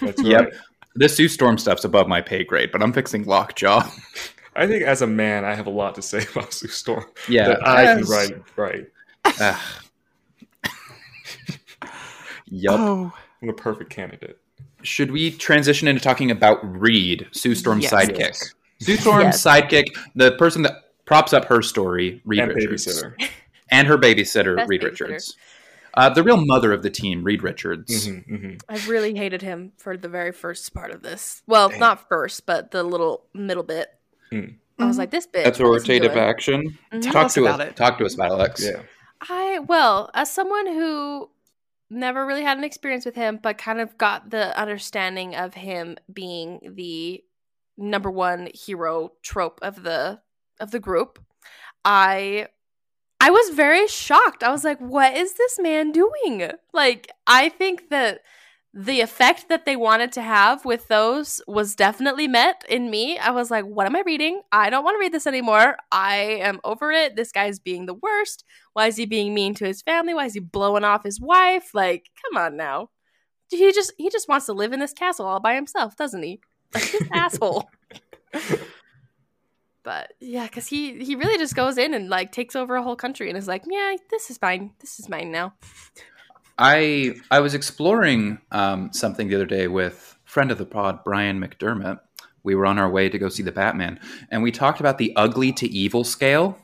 That's 0.00 0.22
Yep. 0.22 0.40
right. 0.40 0.52
The 0.94 1.08
Sue 1.08 1.28
Storm 1.28 1.56
stuff's 1.58 1.84
above 1.84 2.06
my 2.08 2.20
pay 2.20 2.44
grade, 2.44 2.70
but 2.72 2.82
I'm 2.82 2.92
fixing 2.92 3.24
Lockjaw. 3.24 3.88
I 4.54 4.66
think 4.66 4.82
as 4.84 5.00
a 5.02 5.06
man, 5.06 5.44
I 5.44 5.54
have 5.54 5.66
a 5.66 5.70
lot 5.70 5.94
to 5.96 6.02
say 6.02 6.24
about 6.32 6.52
Sue 6.52 6.68
Storm. 6.68 7.04
Yeah, 7.28 7.48
that 7.48 7.66
I 7.66 7.84
can 7.84 7.98
as- 8.00 8.08
write 8.10 8.42
right. 8.56 8.86
Ugh. 9.24 9.60
yup. 12.46 12.78
Oh, 12.80 13.12
I'm 13.40 13.48
the 13.48 13.54
perfect 13.54 13.90
candidate. 13.90 14.38
Should 14.82 15.10
we 15.12 15.30
transition 15.30 15.88
into 15.88 16.00
talking 16.02 16.30
about 16.30 16.58
Reed, 16.80 17.28
Sue 17.32 17.54
Storm's 17.54 17.84
Yes. 17.84 17.92
sidekick? 17.92 18.18
Yes. 18.18 18.54
Sue 18.80 18.96
Storm's 18.96 19.22
Yes. 19.24 19.42
sidekick, 19.44 19.84
the 20.16 20.32
person 20.32 20.62
that 20.62 20.72
props 21.04 21.32
up 21.32 21.44
her 21.46 21.62
story, 21.62 22.20
Reed 22.24 22.40
and 22.40 22.52
Richards, 22.54 22.86
babysitter. 22.86 23.28
and 23.70 23.86
her 23.86 23.96
babysitter, 23.96 24.56
Best 24.56 24.68
Reed 24.68 24.80
babysitter. 24.82 24.90
Richards. 25.08 25.36
Uh, 25.94 26.08
the 26.08 26.22
real 26.22 26.38
mother 26.44 26.72
of 26.72 26.82
the 26.82 26.90
team, 26.90 27.22
Reed 27.22 27.42
Richards. 27.42 28.06
hmm 28.06 28.18
hmm 28.20 28.54
I 28.68 28.78
really 28.88 29.14
hated 29.14 29.42
him 29.42 29.72
for 29.76 29.96
the 29.96 30.08
very 30.08 30.32
first 30.32 30.72
part 30.74 30.90
of 30.90 31.02
this. 31.02 31.42
Well, 31.46 31.68
Dang. 31.68 31.80
not 31.80 32.08
first, 32.08 32.46
but 32.46 32.70
the 32.70 32.82
little 32.82 33.26
middle 33.34 33.62
bit. 33.62 33.88
Mm. 34.32 34.56
I 34.78 34.86
was 34.86 34.96
Mhm. 34.96 34.98
like, 35.00 35.10
this 35.10 35.26
bit. 35.26 35.44
what 35.44 35.52
is 35.52 35.58
he 35.58 35.62
Authoritative 35.64 36.12
doing? 36.14 36.24
action. 36.24 36.78
Mhm. 36.92 37.02
Tell 37.02 37.12
Talk 37.12 37.24
us 37.26 37.34
to 37.34 37.44
about 37.44 37.60
us. 37.60 37.68
it. 37.68 37.76
Talk 37.76 37.98
to 37.98 38.04
us 38.06 38.14
about 38.14 38.30
it, 38.32 38.34
Alex. 38.34 38.64
Yeah. 38.64 38.82
I 39.28 39.58
well, 39.60 40.10
as 40.14 40.30
someone 40.32 40.66
who 40.66 41.30
never 41.90 42.24
really 42.26 42.42
had 42.42 42.56
an 42.58 42.64
experience 42.64 43.04
with 43.04 43.14
him, 43.14 43.38
but 43.42 43.58
kind 43.58 43.80
of 43.80 43.96
got 43.98 44.30
the 44.30 44.58
understanding 44.58 45.36
of 45.36 45.54
him 45.54 45.98
being 46.12 46.72
the 46.74 47.22
number 47.76 48.10
one 48.10 48.48
hero 48.54 49.12
trope 49.22 49.58
of 49.62 49.82
the 49.82 50.20
of 50.58 50.70
the 50.70 50.80
group, 50.80 51.18
I 51.84 52.48
I 53.20 53.30
was 53.30 53.50
very 53.50 53.86
shocked. 53.86 54.42
I 54.42 54.50
was 54.50 54.64
like, 54.64 54.78
what 54.80 55.16
is 55.16 55.34
this 55.34 55.58
man 55.60 55.92
doing? 55.92 56.50
Like, 56.72 57.08
I 57.26 57.50
think 57.50 57.90
that 57.90 58.22
the 58.74 59.02
effect 59.02 59.48
that 59.50 59.66
they 59.66 59.76
wanted 59.76 60.12
to 60.12 60.22
have 60.22 60.64
with 60.64 60.88
those 60.88 61.42
was 61.46 61.74
definitely 61.74 62.26
met 62.26 62.64
in 62.68 62.90
me. 62.90 63.18
I 63.18 63.30
was 63.30 63.50
like, 63.50 63.64
what 63.64 63.86
am 63.86 63.94
I 63.94 64.02
reading? 64.06 64.40
I 64.50 64.70
don't 64.70 64.82
want 64.82 64.94
to 64.94 64.98
read 64.98 65.12
this 65.12 65.26
anymore. 65.26 65.76
I 65.90 66.16
am 66.40 66.58
over 66.64 66.90
it. 66.90 67.14
This 67.14 67.32
guy's 67.32 67.58
being 67.58 67.84
the 67.84 67.94
worst. 67.94 68.44
Why 68.72 68.86
is 68.86 68.96
he 68.96 69.04
being 69.04 69.34
mean 69.34 69.54
to 69.56 69.66
his 69.66 69.82
family? 69.82 70.14
Why 70.14 70.24
is 70.24 70.34
he 70.34 70.40
blowing 70.40 70.84
off 70.84 71.04
his 71.04 71.20
wife? 71.20 71.74
Like, 71.74 72.08
come 72.24 72.42
on 72.42 72.56
now. 72.56 72.88
He 73.50 73.70
just 73.72 73.92
he 73.98 74.08
just 74.08 74.28
wants 74.28 74.46
to 74.46 74.54
live 74.54 74.72
in 74.72 74.80
this 74.80 74.94
castle 74.94 75.26
all 75.26 75.38
by 75.38 75.54
himself, 75.54 75.94
doesn't 75.94 76.22
he? 76.22 76.40
Like 76.74 76.90
this 76.90 77.08
asshole. 77.12 77.68
But 79.84 80.12
yeah, 80.20 80.44
because 80.44 80.68
he 80.68 81.04
he 81.04 81.16
really 81.16 81.38
just 81.38 81.56
goes 81.56 81.76
in 81.76 81.92
and 81.92 82.08
like 82.08 82.32
takes 82.32 82.54
over 82.54 82.76
a 82.76 82.82
whole 82.82 82.96
country 82.96 83.28
and 83.28 83.36
is 83.36 83.48
like, 83.48 83.64
yeah, 83.68 83.94
this 84.10 84.30
is 84.30 84.40
mine. 84.40 84.72
This 84.80 84.98
is 85.00 85.08
mine 85.08 85.32
now. 85.32 85.54
I 86.58 87.14
I 87.30 87.40
was 87.40 87.54
exploring 87.54 88.38
um, 88.50 88.92
something 88.92 89.28
the 89.28 89.34
other 89.36 89.46
day 89.46 89.68
with 89.68 90.18
friend 90.24 90.50
of 90.50 90.58
the 90.58 90.66
pod 90.66 91.04
Brian 91.04 91.40
McDermott. 91.40 92.00
We 92.44 92.54
were 92.54 92.66
on 92.66 92.78
our 92.78 92.90
way 92.90 93.08
to 93.08 93.18
go 93.18 93.28
see 93.28 93.42
the 93.42 93.52
Batman, 93.52 94.00
and 94.30 94.42
we 94.42 94.50
talked 94.50 94.80
about 94.80 94.98
the 94.98 95.12
ugly 95.16 95.52
to 95.52 95.68
evil 95.68 96.02
scale, 96.04 96.58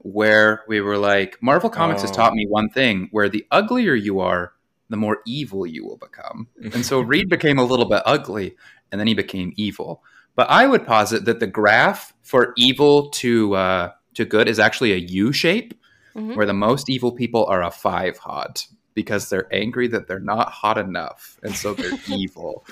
where 0.00 0.62
we 0.66 0.80
were 0.80 0.98
like, 0.98 1.40
Marvel 1.40 1.70
Comics 1.70 2.02
has 2.02 2.10
Oh. 2.10 2.14
taught 2.14 2.34
me 2.34 2.46
one 2.48 2.68
thing: 2.70 3.08
where 3.12 3.28
the 3.28 3.46
uglier 3.50 3.94
you 3.94 4.20
are, 4.20 4.52
the 4.88 4.96
more 4.96 5.18
evil 5.26 5.66
you 5.66 5.84
will 5.86 5.96
become. 5.98 6.48
And 6.74 6.84
so 6.84 7.00
Reed 7.00 7.28
became 7.28 7.58
a 7.58 7.64
little 7.64 7.86
bit 7.88 8.02
ugly, 8.04 8.56
and 8.90 8.98
then 9.00 9.06
he 9.06 9.14
became 9.14 9.52
evil. 9.56 10.02
But 10.34 10.48
I 10.50 10.66
would 10.66 10.86
posit 10.86 11.24
that 11.26 11.40
the 11.40 11.46
graph 11.46 12.12
for 12.22 12.52
evil 12.56 13.10
to 13.10 13.54
uh, 13.54 13.90
to 14.14 14.24
good 14.24 14.48
is 14.48 14.58
actually 14.58 14.92
a 14.92 14.96
U 14.96 15.32
shape, 15.32 15.72
Mhm. 16.16 16.36
where 16.36 16.46
the 16.46 16.52
most 16.52 16.90
evil 16.90 17.12
people 17.12 17.46
are 17.46 17.62
a 17.62 17.70
five 17.70 18.18
hot 18.18 18.66
because 18.94 19.28
they're 19.28 19.52
angry 19.52 19.88
that 19.88 20.06
they're 20.06 20.20
not 20.20 20.50
hot 20.50 20.78
enough, 20.78 21.38
and 21.42 21.54
so 21.54 21.74
they're 21.74 21.98
evil. 22.08 22.64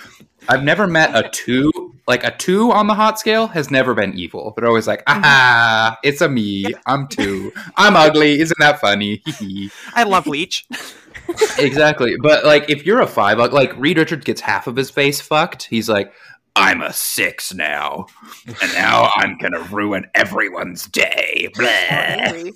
I've 0.49 0.65
never 0.65 0.87
met 0.87 1.15
a 1.15 1.29
two 1.31 1.91
like 2.11 2.25
a 2.25 2.37
two 2.37 2.73
on 2.73 2.89
the 2.89 2.95
hot 2.95 3.21
scale 3.21 3.47
has 3.47 3.71
never 3.71 3.95
been 3.95 4.19
evil. 4.19 4.53
They're 4.57 4.67
always 4.67 4.89
like, 4.89 5.05
ah, 5.07 5.97
it's 6.03 6.21
a 6.21 6.29
me. 6.29 6.67
I'm 6.85 7.07
two. 7.07 7.53
I'm 7.77 7.95
ugly. 7.95 8.41
Isn't 8.41 8.59
that 8.59 8.81
funny? 8.81 9.23
I 9.95 10.03
love 10.03 10.27
Leech. 10.27 10.67
exactly. 11.59 12.17
But 12.21 12.45
like, 12.45 12.69
if 12.69 12.85
you're 12.85 13.01
a 13.01 13.07
five, 13.07 13.39
like, 13.39 13.53
like 13.53 13.77
Reed 13.77 13.97
Richards 13.97 14.25
gets 14.25 14.41
half 14.41 14.67
of 14.67 14.75
his 14.75 14.91
face 14.91 15.21
fucked. 15.21 15.65
He's 15.65 15.89
like, 15.89 16.13
I'm 16.57 16.83
a 16.83 16.93
six 16.93 17.55
now, 17.55 18.07
and 18.47 18.73
now 18.75 19.09
I'm 19.15 19.39
gonna 19.39 19.63
ruin 19.71 20.05
everyone's 20.17 20.87
day. 20.87 21.49
Blah. 21.55 22.51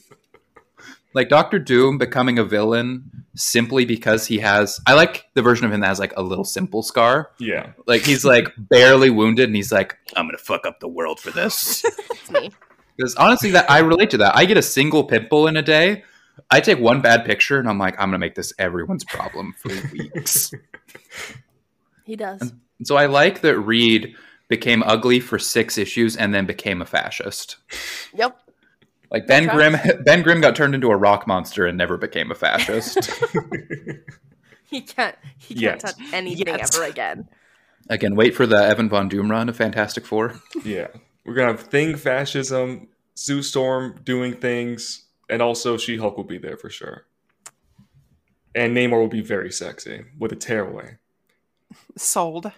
Angry. 1.15 1.23
Like 1.23 1.29
Doctor 1.29 1.59
Doom 1.59 1.99
becoming 1.99 2.39
a 2.39 2.45
villain 2.45 3.25
simply 3.37 3.85
because 3.85 4.27
he 4.27 4.39
has. 4.39 4.81
I 4.87 4.95
like 4.95 5.27
the 5.35 5.43
version 5.43 5.67
of 5.67 5.73
him 5.73 5.81
that 5.81 5.87
has 5.87 5.99
like 5.99 6.13
a 6.17 6.23
little 6.23 6.45
simple 6.45 6.83
scar. 6.83 7.31
Yeah. 7.39 7.73
Like 7.87 8.03
he's 8.03 8.25
like 8.25 8.49
barely 8.59 9.11
wounded, 9.11 9.49
and 9.49 9.57
he's 9.57 9.73
like, 9.73 9.97
I'm 10.17 10.27
gonna 10.27 10.39
fuck 10.39 10.67
up 10.67 10.81
the 10.81 10.89
world 10.89 11.21
for 11.21 11.31
this. 11.31 11.85
It's 12.11 12.31
me. 12.31 12.51
Because 12.97 13.15
honestly, 13.17 13.51
that 13.51 13.71
I 13.71 13.81
relate 13.81 14.11
to 14.11 14.19
that. 14.19 14.37
I 14.37 14.45
get 14.45 14.57
a 14.57 14.63
single 14.63 15.05
pimple 15.05 15.49
in 15.49 15.57
a 15.57 15.63
day. 15.63 16.05
I 16.51 16.61
take 16.61 16.79
one 16.79 17.01
bad 17.01 17.25
picture, 17.25 17.59
and 17.59 17.69
I'm 17.69 17.79
like, 17.79 17.95
I'm 17.99 18.09
gonna 18.09 18.19
make 18.19 18.35
this 18.35 18.53
everyone's 18.59 19.05
problem 19.05 19.55
for 19.59 19.71
weeks. 19.93 20.53
He 22.05 22.17
does. 22.17 22.41
And 22.43 22.87
so 22.87 22.97
I 22.97 23.07
like 23.07 23.41
that 23.41 23.59
Reed 23.59 24.15
became 24.49 24.83
ugly 24.83 25.21
for 25.21 25.39
six 25.39 25.79
issues 25.79 26.17
and 26.17 26.35
then 26.35 26.47
became 26.47 26.83
a 26.83 26.87
fascist. 26.87 27.57
Yep. 28.15 28.39
Like 29.15 29.29
Ben 29.29 29.47
That's 29.47 29.55
Grimm, 29.55 30.03
Ben 30.05 30.23
Grimm 30.23 30.41
got 30.41 30.57
turned 30.57 30.75
into 30.75 30.91
a 30.91 30.97
rock 30.97 31.29
monster 31.29 31.67
and 31.67 31.79
never 31.79 31.97
became 31.97 32.33
a 32.33 32.35
fascist. 32.35 33.11
He 34.67 34.81
can't. 34.81 35.15
He 35.39 35.55
can't 35.55 35.79
touch 35.79 35.95
anything 36.13 36.49
Yes. 36.49 36.75
ever 36.77 36.85
again. 36.85 37.29
Again, 37.89 38.17
wait 38.17 38.35
for 38.35 38.45
the 38.45 38.57
Evan 38.57 38.89
Von 38.89 39.09
Doom 39.09 39.31
run 39.31 39.49
of 39.49 39.57
Fantastic 39.57 40.05
Four. 40.05 40.41
yeah. 40.65 40.89
We're 41.25 41.35
gonna 41.35 41.53
have 41.53 41.61
thing 41.61 41.95
fascism, 41.97 42.89
Sue 43.15 43.43
Storm 43.43 44.01
doing 44.03 44.35
things, 44.35 45.05
and 45.31 45.41
also 45.41 45.77
She 45.77 45.97
Hulk 45.97 46.17
will 46.17 46.25
be 46.25 46.39
there 46.39 46.57
for 46.57 46.71
sure. 46.71 47.05
And 48.53 48.77
Namor 48.77 48.99
will 48.99 49.07
be 49.07 49.21
very 49.21 49.53
sexy 49.53 50.07
with 50.19 50.33
a 50.33 50.37
tearaway. 50.37 50.97
Sold. 51.97 52.51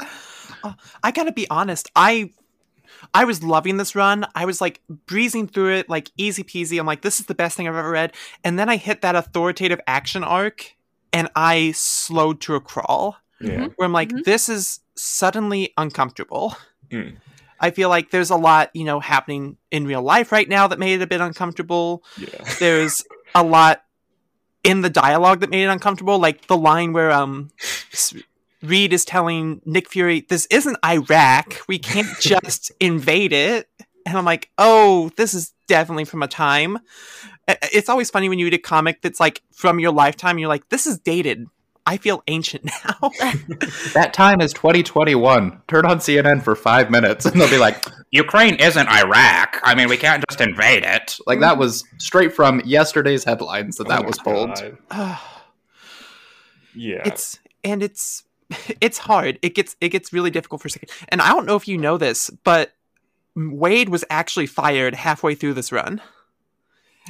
Uh, 0.00 0.72
I 1.02 1.10
gotta 1.10 1.32
be 1.32 1.46
honest. 1.50 1.90
I 1.94 2.32
I 3.14 3.24
was 3.24 3.42
loving 3.44 3.76
this 3.76 3.94
run. 3.94 4.26
I 4.34 4.44
was 4.44 4.60
like 4.60 4.80
breezing 5.06 5.46
through 5.46 5.74
it, 5.74 5.88
like 5.88 6.10
easy 6.16 6.42
peasy. 6.42 6.78
I'm 6.80 6.86
like, 6.86 7.02
this 7.02 7.20
is 7.20 7.26
the 7.26 7.34
best 7.34 7.56
thing 7.56 7.68
I've 7.68 7.76
ever 7.76 7.90
read. 7.90 8.12
And 8.42 8.58
then 8.58 8.68
I 8.68 8.76
hit 8.76 9.02
that 9.02 9.14
authoritative 9.14 9.80
action 9.86 10.24
arc, 10.24 10.74
and 11.12 11.28
I 11.36 11.72
slowed 11.76 12.40
to 12.42 12.56
a 12.56 12.60
crawl. 12.60 13.16
Yeah. 13.40 13.68
Where 13.76 13.86
I'm 13.86 13.92
like, 13.92 14.08
Mhm. 14.10 14.24
this 14.24 14.48
is 14.48 14.80
suddenly 14.96 15.72
uncomfortable. 15.76 16.56
Mm. 16.90 17.16
I 17.60 17.70
feel 17.70 17.88
like 17.88 18.10
there's 18.10 18.30
a 18.30 18.36
lot, 18.36 18.70
you 18.74 18.84
know, 18.84 18.98
happening 19.00 19.56
in 19.70 19.86
real 19.86 20.02
life 20.02 20.32
right 20.32 20.48
now 20.48 20.66
that 20.66 20.78
made 20.78 20.94
it 21.00 21.02
a 21.02 21.06
bit 21.06 21.20
uncomfortable. 21.20 22.02
Yeah. 22.18 22.28
There's 22.58 23.04
a 23.34 23.42
lot 23.42 23.82
in 24.64 24.80
the 24.82 24.90
dialogue 24.90 25.40
that 25.40 25.50
made 25.50 25.64
it 25.64 25.68
uncomfortable, 25.68 26.18
like 26.18 26.46
the 26.48 26.56
line 26.56 26.92
where 26.92 27.10
um 27.12 27.50
S- 27.92 28.14
Reed 28.64 28.92
is 28.92 29.04
telling 29.04 29.60
Nick 29.64 29.88
Fury, 29.88 30.24
"This 30.28 30.46
isn't 30.46 30.76
Iraq. 30.84 31.60
We 31.68 31.78
can't 31.78 32.08
just 32.20 32.72
invade 32.80 33.32
it." 33.32 33.68
And 34.06 34.16
I'm 34.18 34.24
like, 34.24 34.50
"Oh, 34.58 35.10
this 35.16 35.34
is 35.34 35.52
definitely 35.68 36.04
from 36.04 36.22
a 36.22 36.28
time." 36.28 36.78
It's 37.46 37.88
always 37.90 38.10
funny 38.10 38.28
when 38.28 38.38
you 38.38 38.46
read 38.46 38.54
a 38.54 38.58
comic 38.58 39.02
that's 39.02 39.20
like 39.20 39.42
from 39.52 39.78
your 39.78 39.92
lifetime. 39.92 40.38
You're 40.38 40.48
like, 40.48 40.68
"This 40.68 40.86
is 40.86 40.98
dated." 40.98 41.46
I 41.86 41.98
feel 41.98 42.22
ancient 42.28 42.64
now. 42.84 43.10
That 43.92 44.12
time 44.14 44.40
is 44.40 44.54
2021. 44.54 45.60
Turn 45.68 45.84
on 45.84 45.98
CNN 45.98 46.42
for 46.42 46.56
five 46.56 46.90
minutes 46.90 47.26
and 47.26 47.38
they'll 47.38 47.50
be 47.50 47.58
like, 47.58 47.84
Ukraine 48.10 48.54
isn't 48.56 48.88
Iraq. 48.88 49.60
I 49.62 49.74
mean, 49.74 49.88
we 49.90 49.98
can't 49.98 50.24
just 50.28 50.40
invade 50.40 50.82
it. 50.82 51.18
Like, 51.26 51.40
that 51.40 51.58
was 51.58 51.84
straight 51.98 52.32
from 52.34 52.60
yesterday's 52.64 53.22
headlines 53.22 53.76
that 53.76 53.88
that 53.88 54.00
Oh 54.02 54.06
was 54.06 54.18
my 54.18 54.24
pulled. 54.24 54.78
Yeah. 56.74 57.02
it's 57.04 57.38
and 57.62 57.82
it's 57.82 58.24
it's 58.80 58.98
hard. 58.98 59.38
It 59.42 59.54
gets 59.54 59.76
it 59.80 59.88
gets 59.90 60.12
really 60.12 60.30
difficult 60.30 60.62
for 60.62 60.68
a 60.68 60.70
second. 60.70 60.90
And 61.08 61.20
I 61.20 61.28
don't 61.30 61.46
know 61.46 61.56
if 61.56 61.68
you 61.68 61.78
know 61.78 61.98
this, 61.98 62.30
but 62.44 62.72
Waid 63.36 63.88
was 63.88 64.04
actually 64.10 64.46
fired 64.46 64.94
halfway 64.94 65.34
through 65.34 65.54
this 65.54 65.72
run. 65.72 66.00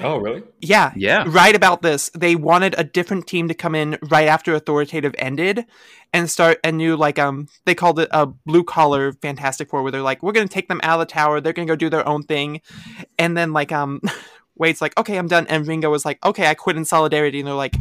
oh, 0.01 0.17
really? 0.17 0.43
Yeah, 0.61 0.93
Yeah. 0.97 1.25
right 1.29 1.55
about 1.55 1.83
this. 1.83 2.11
They 2.17 2.35
wanted 2.35 2.75
a 2.79 2.83
different 2.85 3.27
team 3.27 3.47
to 3.49 3.55
come 3.55 3.75
in 3.75 3.99
right 4.11 4.27
after 4.27 4.55
authoritative 4.55 5.15
ended 5.19 5.67
and 6.13 6.31
start 6.31 6.59
a 6.65 6.73
new 6.73 6.97
like 6.97 7.19
um 7.19 7.49
they 7.65 7.75
called 7.75 7.99
it 8.01 8.09
a 8.13 8.25
blue 8.27 8.65
collar 8.65 9.13
fantastic 9.13 9.69
four 9.69 9.83
where 9.83 9.93
they're 9.93 10.01
like 10.03 10.23
we're 10.23 10.33
going 10.33 10.47
to 10.49 10.53
take 10.53 10.69
them 10.69 10.81
out 10.85 11.01
of 11.01 11.07
the 11.09 11.13
tower 11.13 11.41
they're 11.41 11.53
going 11.53 11.67
to 11.67 11.71
go 11.73 11.77
do 11.77 11.91
their 11.91 12.07
own 12.09 12.23
thing 12.23 12.61
and 13.19 13.37
then 13.37 13.53
like 13.53 13.73
um 13.73 14.01
Waid's 14.61 14.81
like 14.81 14.97
okay 14.97 15.17
i'm 15.19 15.27
done 15.27 15.45
and 15.49 15.67
ringo 15.67 15.91
was 15.91 16.05
like 16.05 16.25
okay 16.25 16.47
i 16.47 16.55
quit 16.55 16.77
in 16.77 16.85
solidarity 16.85 17.41
and 17.41 17.49
they're 17.49 17.55
like 17.55 17.75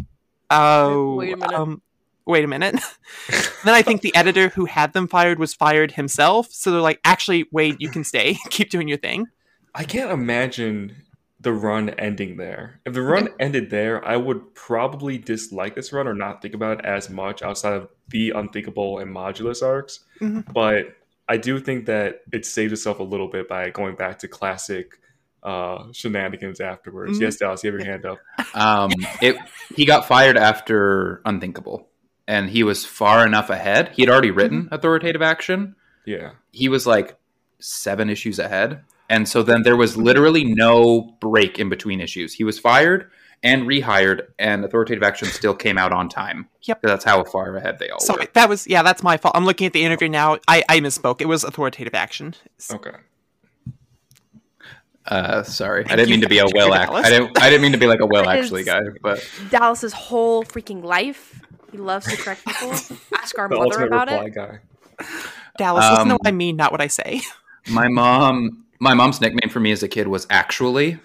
oh 0.49 1.13
Wait 1.15 1.33
a 1.33 1.37
minute. 1.37 1.53
um 1.53 1.81
wait 2.25 2.43
a 2.43 2.47
minute 2.47 2.75
then 3.63 3.73
i 3.73 3.81
think 3.81 4.01
the 4.01 4.15
editor 4.15 4.49
who 4.49 4.65
had 4.65 4.93
them 4.93 5.07
fired 5.07 5.39
was 5.39 5.53
fired 5.53 5.91
himself 5.91 6.51
so 6.51 6.71
they're 6.71 6.81
like 6.81 6.99
actually 7.03 7.45
Waid 7.45 7.77
you 7.79 7.89
can 7.89 8.03
stay 8.03 8.37
keep 8.49 8.69
doing 8.69 8.87
your 8.87 8.97
thing 8.97 9.27
I 9.75 9.83
can't 9.85 10.11
imagine 10.11 10.95
the 11.39 11.51
run 11.51 11.89
ending 11.91 12.37
there. 12.37 12.79
If 12.85 12.93
the 12.93 13.01
run 13.01 13.29
ended 13.39 13.69
there, 13.69 14.05
I 14.05 14.15
would 14.15 14.53
probably 14.55 15.17
dislike 15.17 15.75
this 15.75 15.91
run 15.91 16.07
or 16.07 16.13
not 16.13 16.41
think 16.41 16.53
about 16.53 16.79
it 16.79 16.85
as 16.85 17.09
much 17.09 17.41
outside 17.41 17.73
of 17.73 17.89
the 18.09 18.31
unthinkable 18.31 18.99
and 18.99 19.13
modulus 19.13 19.65
arcs. 19.65 20.01
Mhm. 20.21 20.51
But 20.53 20.95
I 21.27 21.37
do 21.37 21.59
think 21.59 21.87
that 21.87 22.21
it 22.31 22.45
saved 22.45 22.71
itself 22.71 22.99
a 22.99 23.03
little 23.03 23.27
bit 23.27 23.49
by 23.49 23.71
going 23.71 23.95
back 23.95 24.19
to 24.19 24.27
classic 24.27 24.99
uh, 25.41 25.91
shenanigans 25.91 26.61
afterwards. 26.61 27.17
Mhm. 27.17 27.21
Yes, 27.21 27.35
Dallas, 27.37 27.63
you 27.63 27.71
have 27.71 27.79
your 27.79 27.91
hand 27.91 28.05
up. 28.05 28.19
Um, 28.55 28.91
it 29.21 29.35
he 29.75 29.85
got 29.85 30.07
fired 30.07 30.37
after 30.37 31.21
Unthinkable, 31.25 31.89
and 32.27 32.49
he 32.49 32.63
was 32.63 32.85
far 32.85 33.25
enough 33.25 33.49
ahead. 33.49 33.89
He 33.93 34.01
had 34.03 34.09
already 34.09 34.31
written 34.31 34.69
authoritative 34.71 35.21
action. 35.21 35.75
Yeah. 36.05 36.31
He 36.51 36.69
was 36.69 36.85
like 36.87 37.17
seven 37.59 38.09
issues 38.09 38.39
ahead, 38.39 38.83
and 39.09 39.27
so 39.27 39.43
then 39.43 39.63
there 39.63 39.75
was 39.77 39.97
literally 39.97 40.43
no 40.43 41.15
break 41.19 41.59
in 41.59 41.69
between 41.69 42.01
issues. 42.01 42.33
He 42.33 42.43
was 42.43 42.59
fired 42.59 43.09
and 43.41 43.63
rehired, 43.63 44.27
and 44.39 44.63
authoritative 44.63 45.03
action 45.03 45.27
still 45.27 45.53
came 45.53 45.77
out 45.77 45.91
on 45.91 46.07
time. 46.07 46.47
Yep. 46.63 46.81
that's 46.81 47.03
how 47.03 47.23
far 47.25 47.55
ahead 47.57 47.77
they 47.79 47.89
all 47.89 47.99
sorry 47.99 48.21
were. 48.21 48.31
that 48.35 48.47
was 48.47 48.65
yeah 48.67 48.83
that's 48.83 49.03
my 49.03 49.17
fault 49.17 49.35
i'm 49.35 49.43
looking 49.43 49.67
at 49.67 49.73
the 49.73 49.83
interview 49.83 50.07
now 50.07 50.37
i 50.47 50.63
i 50.69 50.79
misspoke 50.79 51.19
it 51.19 51.27
was 51.27 51.43
authoritative 51.43 51.93
action 51.93 52.33
Okay. 52.71 52.91
Uh, 55.05 55.43
sorry, 55.43 55.85
I 55.89 55.97
didn't 55.97 56.11
mean 56.11 56.21
to 56.21 56.29
be 56.29 56.39
a 56.39 56.43
Dr. 56.43 56.55
will 56.55 56.73
act. 56.73 56.91
I 56.91 57.09
didn't. 57.09 57.41
I 57.41 57.49
didn't 57.49 57.61
mean 57.61 57.73
to 57.73 57.77
be 57.77 57.87
like 57.87 57.99
a 57.99 58.05
will 58.05 58.29
actually 58.29 58.63
guy, 58.63 58.79
but 59.01 59.27
Dallas's 59.49 59.91
whole 59.91 60.45
freaking 60.45 60.81
life. 60.81 61.41
He 61.73 61.77
loves 61.79 62.05
to 62.07 62.15
correct 62.15 62.45
people. 62.45 62.69
Ask 63.17 63.37
our 63.37 63.49
The 63.49 63.55
mother 63.57 63.83
about 63.87 64.07
reply 64.07 64.25
it. 64.27 64.33
guy. 64.35 64.59
dallas 65.57 65.83
listen 65.89 65.95
to 66.07 66.13
Um, 66.13 66.19
what 66.21 66.27
i 66.27 66.31
mean 66.31 66.55
not 66.55 66.71
what 66.71 66.79
i 66.81 66.87
say 66.87 67.21
My 67.69 67.87
mom, 67.89 68.63
my 68.79 68.93
mom's 68.93 69.19
nickname 69.21 69.49
for 69.49 69.59
me 69.59 69.71
as 69.71 69.83
a 69.83 69.87
kid 69.87 70.07
was 70.07 70.25
actually 70.29 70.99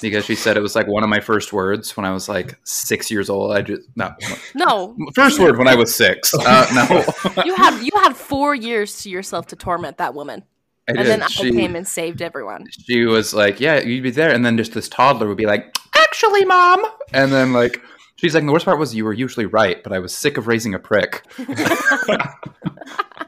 because 0.00 0.24
she 0.24 0.34
said 0.34 0.56
it 0.56 0.60
was 0.60 0.74
like 0.76 0.86
one 0.88 1.02
of 1.04 1.08
my 1.08 1.20
first 1.20 1.52
words 1.52 1.96
when 1.96 2.04
I 2.04 2.10
was 2.12 2.28
like 2.28 2.58
six 2.64 3.10
years 3.10 3.30
old. 3.30 3.52
I 3.52 3.62
just 3.62 3.82
not 3.96 4.20
No, 4.54 4.96
first 5.14 5.38
word 5.40 5.56
when 5.56 5.68
I 5.68 5.74
was 5.76 5.94
six. 5.94 6.32
Uh, 6.38 6.66
no, 6.74 7.42
you 7.44 7.54
had 7.54 7.80
you 7.82 7.90
had 8.02 8.14
four 8.16 8.54
years 8.54 9.02
to 9.02 9.08
yourself 9.10 9.46
to 9.48 9.56
torment 9.56 9.98
that 9.98 10.14
woman, 10.14 10.42
I 10.88 10.92
and 10.92 10.98
did. 10.98 11.06
then 11.06 11.22
I 11.22 11.26
she, 11.28 11.52
came 11.52 11.74
and 11.76 11.86
saved 11.86 12.20
everyone. 12.22 12.66
she 12.86 13.04
was 13.06 13.32
like, 13.34 13.60
"Yeah, 13.60 13.80
you'd 13.80 14.02
be 14.02 14.10
there," 14.10 14.32
and 14.34 14.44
then 14.44 14.56
just 14.56 14.72
this 14.74 14.88
toddler 14.88 15.26
would 15.28 15.36
be 15.38 15.46
like, 15.46 15.74
"Actually, 15.96 16.44
mom," 16.44 16.84
and 17.12 17.32
then 17.32 17.52
like. 17.52 17.80
She's 18.16 18.34
like, 18.34 18.46
the 18.46 18.52
worst 18.52 18.64
part 18.64 18.78
was 18.78 18.94
you 18.94 19.04
were 19.04 19.12
usually 19.12 19.46
right, 19.46 19.82
but 19.82 19.92
I 19.92 19.98
was 19.98 20.16
sick 20.16 20.38
of 20.38 20.46
raising 20.46 20.74
a 20.74 20.78
prick. 20.78 21.24
and 21.38 21.48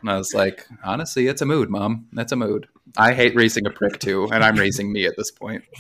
I 0.07 0.17
was 0.17 0.33
like, 0.33 0.67
honestly, 0.85 1.27
it's 1.27 1.43
a 1.43 1.47
mood, 1.47 1.71
mom. 1.71 2.07
That's 2.13 2.33
a 2.33 2.37
mood. 2.37 2.69
I 2.97 3.13
hate 3.13 3.35
raising 3.35 3.67
a 3.67 3.71
prick 3.71 3.99
too, 3.99 4.29
and 4.33 4.45
I'm 4.45 4.57
raising 4.57 4.93
me 4.93 5.07
at 5.07 5.17
this 5.17 5.31
point. 5.31 5.65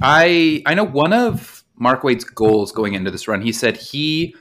I 0.00 0.62
I 0.64 0.74
know 0.74 0.84
one 0.84 1.12
of 1.12 1.64
Mark 1.76 2.04
Waid's 2.04 2.24
goals 2.24 2.72
going 2.72 2.94
into 2.94 3.10
this 3.10 3.28
run. 3.28 3.42
He 3.42 3.52
said 3.52 3.76
he 3.76 4.34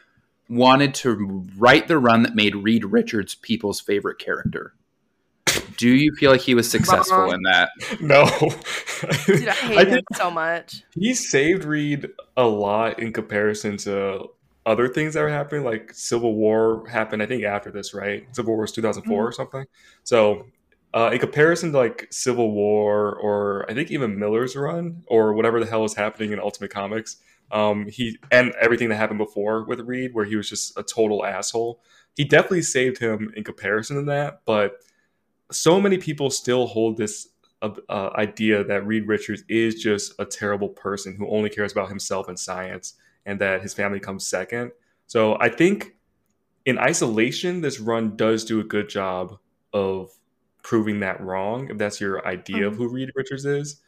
wanted 0.49 0.93
to 0.95 1.45
write 1.57 1.87
the 1.87 1.97
run 1.97 2.23
that 2.23 2.35
made 2.35 2.55
Reed 2.55 2.85
Richards 2.85 3.35
people's 3.35 3.81
favorite 3.81 4.19
character. 4.19 4.73
Do 5.77 5.89
you 5.89 6.11
feel 6.15 6.31
like 6.31 6.41
he 6.41 6.55
was 6.55 6.69
successful 6.69 7.17
Wrong. 7.17 7.33
in 7.33 7.41
that? 7.43 7.69
No. 8.01 8.25
Dude, 9.25 9.47
I 9.47 9.51
hate 9.53 9.77
I 9.77 9.81
him 9.83 9.89
think 9.91 10.05
so 10.15 10.29
much. 10.31 10.83
he 10.93 11.13
saved 11.13 11.63
Reed 11.63 12.09
a 12.35 12.45
lot 12.45 12.99
in 12.99 13.13
comparison 13.13 13.77
to 13.77 14.27
other 14.65 14.87
things 14.89 15.13
that 15.13 15.21
were 15.21 15.29
happening. 15.29 15.63
Like 15.63 15.91
Civil 15.93 16.33
War 16.35 16.85
happened, 16.89 17.23
I 17.23 17.25
think, 17.25 17.43
after 17.43 17.71
this, 17.71 17.93
right? 17.93 18.27
Civil 18.35 18.53
War 18.53 18.61
was 18.61 18.71
2004 18.73 19.27
or 19.27 19.31
something. 19.31 19.65
So, 20.03 20.47
uh, 20.93 21.11
in 21.13 21.19
comparison 21.19 21.71
to 21.71 21.77
like 21.77 22.07
Civil 22.11 22.51
War 22.51 23.15
or 23.15 23.69
I 23.69 23.73
think 23.73 23.91
even 23.91 24.17
Millar's 24.19 24.55
run 24.55 25.03
or 25.07 25.33
whatever 25.33 25.59
the 25.59 25.65
hell 25.65 25.85
is 25.85 25.93
happening 25.93 26.31
in 26.33 26.39
Ultimate 26.39 26.71
Comics, 26.71 27.17
um, 27.51 27.87
he 27.87 28.17
and 28.31 28.51
everything 28.59 28.89
that 28.89 28.95
happened 28.95 29.19
before 29.19 29.63
with 29.65 29.79
Reed, 29.81 30.13
where 30.13 30.25
he 30.25 30.35
was 30.35 30.49
just 30.49 30.77
a 30.77 30.83
total 30.83 31.25
asshole. 31.25 31.81
He 32.15 32.23
definitely 32.25 32.63
saved 32.63 32.97
him 32.97 33.31
in 33.35 33.43
comparison 33.43 33.97
to 33.97 34.03
that, 34.03 34.41
but 34.45 34.77
so 35.51 35.79
many 35.79 35.97
people 35.97 36.29
still 36.29 36.67
hold 36.67 36.97
this 36.97 37.29
uh, 37.61 37.71
uh, 37.89 38.09
idea 38.15 38.63
that 38.63 38.85
Reed 38.85 39.07
Richards 39.07 39.43
is 39.49 39.75
just 39.75 40.13
a 40.19 40.25
terrible 40.25 40.69
person 40.69 41.15
who 41.15 41.27
only 41.29 41.49
cares 41.49 41.71
about 41.71 41.89
himself 41.89 42.27
and 42.27 42.39
science, 42.39 42.93
and 43.25 43.39
that 43.41 43.61
his 43.61 43.73
family 43.73 43.99
comes 43.99 44.27
second. 44.27 44.71
So 45.07 45.37
I 45.39 45.49
think 45.49 45.95
in 46.65 46.77
isolation, 46.77 47.61
this 47.61 47.79
run 47.79 48.15
does 48.15 48.45
do 48.45 48.59
a 48.59 48.63
good 48.63 48.89
job 48.89 49.37
of 49.73 50.11
proving 50.63 50.99
that 50.99 51.21
wrong. 51.21 51.69
If 51.69 51.77
that's 51.77 52.01
your 52.01 52.27
idea 52.27 52.67
of 52.67 52.75
who 52.75 52.89
Reed 52.89 53.09
Richards 53.15 53.45
is, 53.45 53.81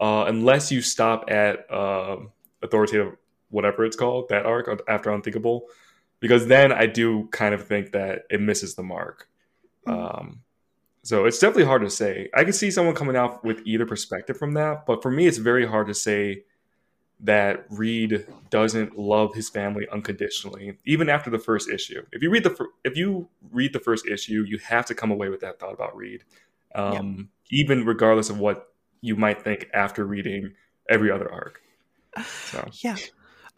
uh, 0.00 0.24
unless 0.26 0.72
you 0.72 0.82
stop 0.82 1.30
at 1.30 1.70
uh, 1.70 2.16
authoritative, 2.62 3.16
whatever 3.50 3.84
it's 3.84 3.96
called, 3.96 4.28
that 4.28 4.44
arc 4.44 4.68
after 4.88 5.10
Unthinkable, 5.10 5.68
because 6.20 6.48
then 6.48 6.72
I 6.72 6.86
do 6.86 7.28
kind 7.30 7.54
of 7.54 7.66
think 7.66 7.92
that 7.92 8.22
it 8.28 8.40
misses 8.40 8.74
the 8.74 8.82
mark. 8.82 9.28
Um, 9.86 10.42
so 11.06 11.24
it's 11.24 11.38
definitely 11.38 11.66
hard 11.66 11.82
to 11.82 11.90
say. 11.90 12.28
I 12.34 12.42
can 12.42 12.52
see 12.52 12.70
someone 12.70 12.96
coming 12.96 13.14
out 13.14 13.44
with 13.44 13.62
either 13.64 13.86
perspective 13.86 14.36
from 14.36 14.54
that, 14.54 14.86
but 14.86 15.02
for 15.02 15.10
me, 15.10 15.28
it's 15.28 15.38
very 15.38 15.64
hard 15.64 15.86
to 15.86 15.94
say 15.94 16.42
that 17.20 17.64
Reed 17.70 18.26
doesn't 18.50 18.98
love 18.98 19.32
his 19.32 19.48
family 19.48 19.86
unconditionally, 19.92 20.78
even 20.84 21.08
after 21.08 21.30
the 21.30 21.38
first 21.38 21.70
issue. 21.70 22.02
If 22.10 22.22
you 22.22 22.30
read 22.30 22.42
the 22.42 22.50
fir- 22.50 22.72
if 22.82 22.96
you 22.96 23.28
read 23.52 23.72
the 23.72 23.78
first 23.78 24.06
issue, 24.06 24.44
you 24.48 24.58
have 24.58 24.84
to 24.86 24.96
come 24.96 25.12
away 25.12 25.28
with 25.28 25.40
that 25.42 25.60
thought 25.60 25.72
about 25.72 25.96
Reed, 25.96 26.24
um, 26.74 27.28
even 27.50 27.84
regardless 27.86 28.28
of 28.28 28.38
what 28.38 28.72
you 29.00 29.14
might 29.14 29.42
think 29.42 29.68
after 29.72 30.04
reading 30.04 30.54
every 30.88 31.12
other 31.12 31.30
arc. 31.30 31.62
So 32.24 32.68
Yeah. 32.82 32.96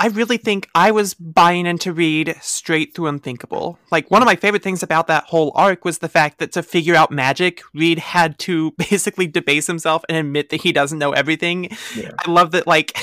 I 0.01 0.09
really 0.09 0.37
think 0.37 0.69
I 0.77 0.93
was 0.93 1.15
buying 1.15 1.66
into 1.66 1.93
Reed 1.93 2.37
straight 2.41 2.95
through 2.95 3.09
Unthinkable. 3.09 3.81
Like, 3.91 4.09
one 4.11 4.23
of 4.23 4.27
my 4.27 4.37
favorite 4.37 4.62
things 4.62 4.85
about 4.85 5.09
that 5.09 5.25
whole 5.25 5.51
arc 5.57 5.85
was 5.85 5.99
the 5.99 6.09
fact 6.09 6.39
that 6.39 6.53
to 6.53 6.62
figure 6.62 6.95
out 6.95 7.11
magic, 7.11 7.62
Reed 7.75 7.99
had 7.99 8.39
to 8.41 8.70
basically 8.79 9.27
debase 9.27 9.66
himself 9.66 10.05
and 10.09 10.16
admit 10.16 10.51
that 10.51 10.62
he 10.62 10.70
doesn't 10.70 11.01
know 11.01 11.12
everything. 11.12 11.70
Yeah. 11.97 12.12
I 12.25 12.31
love 12.31 12.53
that, 12.53 12.66
like, 12.66 12.97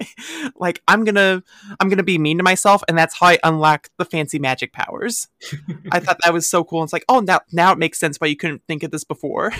like 0.56 0.82
I'm 0.86 1.04
gonna, 1.04 1.42
I'm 1.80 1.88
gonna 1.88 2.04
be 2.04 2.18
mean 2.18 2.38
to 2.38 2.44
myself, 2.44 2.84
and 2.86 2.96
that's 2.96 3.18
how 3.18 3.26
I 3.26 3.38
unlock 3.42 3.88
the 3.98 4.04
fancy 4.04 4.38
magic 4.38 4.72
powers. 4.72 5.26
I 5.90 5.98
thought 5.98 6.20
that 6.22 6.32
was 6.32 6.48
so 6.48 6.62
cool. 6.62 6.84
It's 6.84 6.92
like, 6.92 7.04
oh, 7.08 7.20
now, 7.20 7.40
now 7.50 7.72
it 7.72 7.78
makes 7.78 7.98
sense 7.98 8.18
why 8.18 8.28
you 8.28 8.36
couldn't 8.36 8.62
think 8.68 8.84
of 8.84 8.92
this 8.92 9.04
before. 9.04 9.52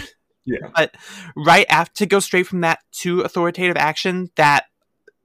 Yeah. 0.45 0.69
But 0.77 0.95
right 1.35 1.67
after 1.69 2.05
to 2.05 2.07
go 2.07 2.21
straight 2.21 2.47
from 2.47 2.61
that 2.61 2.79
to 2.99 3.23
authoritative 3.23 3.77
action, 3.77 4.31
that 4.37 4.67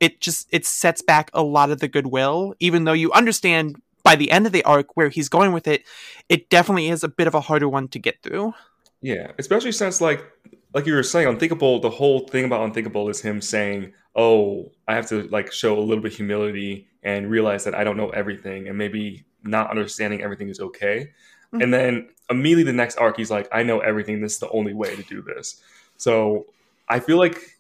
it 0.02 0.20
just 0.20 0.50
it 0.52 0.66
sets 0.66 1.02
back 1.02 1.30
a 1.34 1.44
lot 1.44 1.70
of 1.72 1.80
the 1.80 1.88
goodwill, 1.88 2.56
even 2.60 2.84
though 2.84 2.94
you 2.94 3.12
understand 3.14 3.82
by 4.04 4.16
the 4.16 4.32
end 4.32 4.48
of 4.48 4.52
the 4.52 4.64
arc 4.64 4.98
where 4.98 5.10
he's 5.10 5.30
going 5.30 5.54
with 5.54 5.68
it, 5.68 5.86
it 6.28 6.50
definitely 6.50 6.90
is 6.90 7.04
a 7.04 7.08
bit 7.08 7.28
of 7.28 7.36
a 7.36 7.42
harder 7.42 7.70
one 7.70 7.88
to 7.90 8.00
get 8.00 8.22
through. 8.24 8.54
Yeah, 9.02 9.32
especially 9.38 9.72
since 9.72 10.02
like 10.02 10.26
like 10.74 10.86
you 10.86 10.94
were 10.94 11.04
saying, 11.04 11.28
Unthinkable. 11.28 11.80
The 11.80 11.90
whole 11.90 12.28
thing 12.28 12.46
about 12.46 12.64
Unthinkable 12.64 13.10
is 13.10 13.22
him 13.22 13.42
saying, 13.42 13.94
"Oh, 14.16 14.72
I 14.88 14.96
have 14.96 15.08
to 15.10 15.24
like 15.30 15.52
show 15.52 15.78
a 15.78 15.82
little 15.82 16.02
bit 16.02 16.14
of 16.14 16.18
humility 16.18 16.88
and 17.04 17.30
realize 17.30 17.64
that 17.66 17.76
I 17.76 17.84
don't 17.84 17.98
know 17.98 18.10
everything, 18.10 18.68
and 18.68 18.78
maybe 18.78 19.24
not 19.44 19.70
understanding 19.70 20.24
everything 20.24 20.50
is 20.50 20.60
okay." 20.60 21.12
Mhm. 21.54 21.64
And 21.64 21.74
then 21.74 22.10
immediately 22.30 22.64
the 22.64 22.74
next 22.74 22.98
arc, 22.98 23.18
he's 23.18 23.30
like, 23.30 23.48
"I 23.52 23.62
know 23.62 23.80
everything. 23.80 24.22
This 24.22 24.34
is 24.34 24.40
the 24.40 24.50
only 24.50 24.74
way 24.74 24.96
to 24.96 25.04
do 25.04 25.22
this." 25.22 25.62
So 25.98 26.48
I 26.90 27.00
feel 27.00 27.18
like 27.18 27.51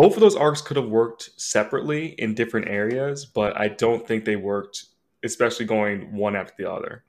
both 0.00 0.14
of 0.14 0.20
those 0.20 0.36
arcs 0.36 0.62
could 0.62 0.78
have 0.78 0.88
worked 0.88 1.28
separately 1.36 2.14
in 2.16 2.34
different 2.34 2.68
areas, 2.68 3.26
but 3.26 3.54
I 3.60 3.68
don't 3.68 4.08
think 4.08 4.24
they 4.24 4.36
worked, 4.36 4.86
especially 5.22 5.66
going 5.66 6.16
one 6.16 6.34
after 6.34 6.54
the 6.56 6.72
other. 6.72 7.04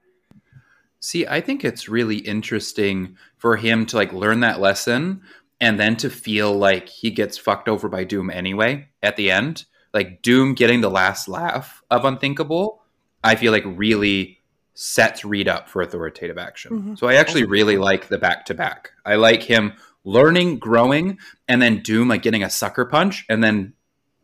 See, 0.99 1.25
I 1.25 1.39
think 1.39 1.63
it's 1.63 1.87
really 1.87 2.17
interesting 2.17 3.15
for 3.37 3.55
him 3.55 3.85
to 3.85 3.95
like 3.95 4.11
learn 4.11 4.41
that 4.41 4.59
lesson 4.59 5.21
and 5.61 5.79
then 5.79 5.95
to 5.97 6.09
feel 6.09 6.53
like 6.53 6.89
he 6.89 7.11
gets 7.11 7.37
fucked 7.37 7.69
over 7.69 7.87
by 7.87 8.03
Doom 8.03 8.29
anyway 8.29 8.89
at 9.01 9.15
the 9.15 9.31
end. 9.31 9.63
Like 9.93 10.21
Doom 10.21 10.53
getting 10.53 10.81
the 10.81 10.91
last 10.91 11.29
laugh 11.29 11.81
of 11.89 12.03
Unthinkable, 12.03 12.81
I 13.23 13.35
feel 13.35 13.53
like 13.53 13.63
really 13.65 14.41
sets 14.73 15.23
Reed 15.23 15.47
up 15.47 15.69
for 15.69 15.81
authoritative 15.81 16.37
action. 16.37 16.81
Mhm. 16.81 16.99
So 16.99 17.07
I 17.07 17.13
actually 17.13 17.45
really 17.45 17.77
like 17.77 18.09
the 18.09 18.17
back 18.17 18.45
to 18.47 18.53
back. 18.53 18.91
I 19.05 19.15
like 19.15 19.43
him 19.43 19.73
learning, 20.03 20.59
growing, 20.59 21.17
and 21.47 21.61
then 21.61 21.81
Doom 21.81 22.07
like 22.07 22.21
getting 22.21 22.43
a 22.43 22.49
sucker 22.49 22.85
punch 22.85 23.25
and 23.29 23.43
then 23.43 23.73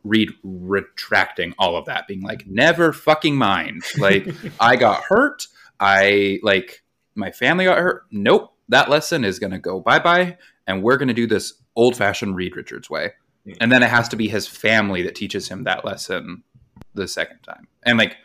Reed 0.03 0.29
retracting 0.43 1.53
all 1.59 1.75
of 1.75 1.85
that, 1.85 2.07
being 2.07 2.21
like, 2.21 2.47
never 2.47 2.93
fucking 2.93 3.35
mind. 3.35 3.83
Like, 3.97 4.27
I 4.59 4.75
got 4.75 5.03
hurt. 5.03 5.47
I 5.79 6.39
like 6.43 6.83
my 7.15 7.31
family 7.31 7.65
got 7.65 7.77
hurt. 7.77 8.03
Nope. 8.11 8.53
That 8.69 8.89
lesson 8.89 9.23
is 9.23 9.39
going 9.39 9.51
to 9.51 9.59
go 9.59 9.79
bye 9.79 9.99
bye. 9.99 10.37
And 10.65 10.83
we're 10.83 10.97
going 10.97 11.07
to 11.07 11.13
do 11.13 11.27
this 11.27 11.53
old 11.75 11.95
fashioned 11.95 12.35
Reed 12.35 12.55
Richards 12.55 12.89
way. 12.89 13.11
Yeah. 13.45 13.55
And 13.61 13.71
then 13.71 13.83
it 13.83 13.89
has 13.89 14.09
to 14.09 14.15
be 14.15 14.27
his 14.27 14.47
family 14.47 15.01
that 15.03 15.15
teaches 15.15 15.47
him 15.47 15.63
that 15.63 15.85
lesson 15.85 16.43
the 16.93 17.07
second 17.07 17.39
time. 17.43 17.67
And 17.83 17.97
like 17.97 18.17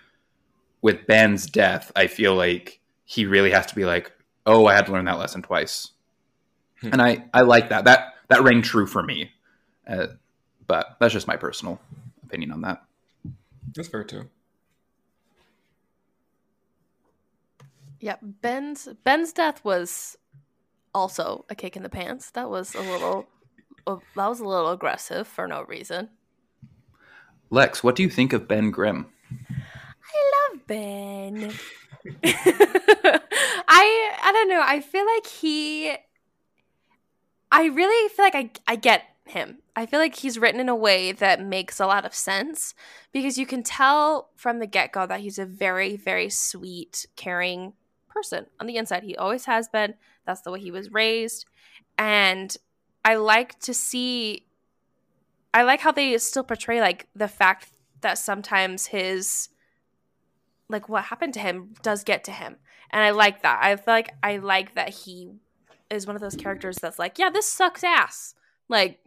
with 0.80 1.06
Ben's 1.06 1.46
death, 1.46 1.92
I 1.94 2.08
feel 2.08 2.34
like 2.34 2.80
he 3.04 3.26
really 3.26 3.52
has 3.52 3.66
to 3.66 3.74
be 3.74 3.84
like, 3.84 4.10
oh, 4.46 4.66
I 4.66 4.74
had 4.74 4.86
to 4.86 4.92
learn 4.92 5.04
that 5.04 5.18
lesson 5.18 5.42
twice. 5.42 5.91
And 6.82 7.00
I, 7.00 7.24
I 7.32 7.42
like 7.42 7.68
that. 7.68 7.84
That 7.84 8.14
that 8.28 8.42
rang 8.42 8.62
true 8.62 8.86
for 8.86 9.02
me. 9.02 9.30
Uh, 9.86 10.06
but 10.66 10.96
that's 11.00 11.12
just 11.12 11.26
my 11.26 11.36
personal 11.36 11.80
opinion 12.24 12.52
on 12.52 12.62
that. 12.62 12.82
That's 13.74 13.88
fair 13.88 14.04
too. 14.04 14.28
Yeah, 18.00 18.16
Ben's 18.20 18.88
Ben's 19.04 19.32
death 19.32 19.64
was 19.64 20.16
also 20.94 21.44
a 21.48 21.54
kick 21.54 21.76
in 21.76 21.82
the 21.82 21.88
pants. 21.88 22.30
That 22.32 22.50
was 22.50 22.74
a 22.74 22.80
little 22.80 23.26
uh, 23.86 23.96
that 24.16 24.28
was 24.28 24.40
a 24.40 24.44
little 24.44 24.70
aggressive 24.70 25.28
for 25.28 25.46
no 25.46 25.62
reason. 25.64 26.08
Lex, 27.50 27.84
what 27.84 27.94
do 27.94 28.02
you 28.02 28.08
think 28.10 28.32
of 28.32 28.48
Ben 28.48 28.70
Grimm? 28.70 29.06
I 29.30 30.50
love 30.52 30.66
Ben. 30.66 31.52
I 32.24 34.16
I 34.22 34.32
don't 34.32 34.48
know. 34.48 34.62
I 34.64 34.80
feel 34.80 35.06
like 35.06 35.26
he 35.26 35.94
I 37.52 37.66
really 37.66 38.08
feel 38.08 38.24
like 38.24 38.34
I 38.34 38.50
I 38.66 38.76
get 38.76 39.04
him. 39.26 39.58
I 39.76 39.86
feel 39.86 40.00
like 40.00 40.16
he's 40.16 40.38
written 40.38 40.60
in 40.60 40.68
a 40.68 40.74
way 40.74 41.12
that 41.12 41.44
makes 41.44 41.78
a 41.78 41.86
lot 41.86 42.04
of 42.04 42.14
sense 42.14 42.74
because 43.12 43.38
you 43.38 43.46
can 43.46 43.62
tell 43.62 44.30
from 44.34 44.58
the 44.58 44.66
get-go 44.66 45.06
that 45.06 45.20
he's 45.20 45.38
a 45.38 45.44
very 45.46 45.96
very 45.96 46.30
sweet, 46.30 47.06
caring 47.14 47.74
person 48.08 48.46
on 48.58 48.66
the 48.66 48.76
inside. 48.76 49.04
He 49.04 49.16
always 49.16 49.44
has 49.44 49.68
been. 49.68 49.94
That's 50.26 50.40
the 50.40 50.50
way 50.50 50.60
he 50.60 50.70
was 50.70 50.92
raised. 50.92 51.44
And 51.98 52.56
I 53.04 53.16
like 53.16 53.58
to 53.60 53.74
see 53.74 54.46
I 55.54 55.62
like 55.62 55.80
how 55.80 55.92
they 55.92 56.16
still 56.18 56.44
portray 56.44 56.80
like 56.80 57.08
the 57.14 57.28
fact 57.28 57.68
that 58.00 58.16
sometimes 58.16 58.86
his 58.86 59.50
like 60.70 60.88
what 60.88 61.04
happened 61.04 61.34
to 61.34 61.40
him 61.40 61.74
does 61.82 62.02
get 62.02 62.24
to 62.24 62.32
him. 62.32 62.56
And 62.90 63.02
I 63.02 63.10
like 63.10 63.42
that. 63.42 63.60
I 63.62 63.76
feel 63.76 63.94
like 63.94 64.14
I 64.22 64.38
like 64.38 64.74
that 64.74 64.90
he 64.90 65.32
is 65.92 66.06
one 66.06 66.16
of 66.16 66.22
those 66.22 66.36
characters 66.36 66.76
that's 66.80 66.98
like, 66.98 67.18
yeah, 67.18 67.30
this 67.30 67.50
sucks 67.50 67.84
ass. 67.84 68.34
Like 68.68 69.00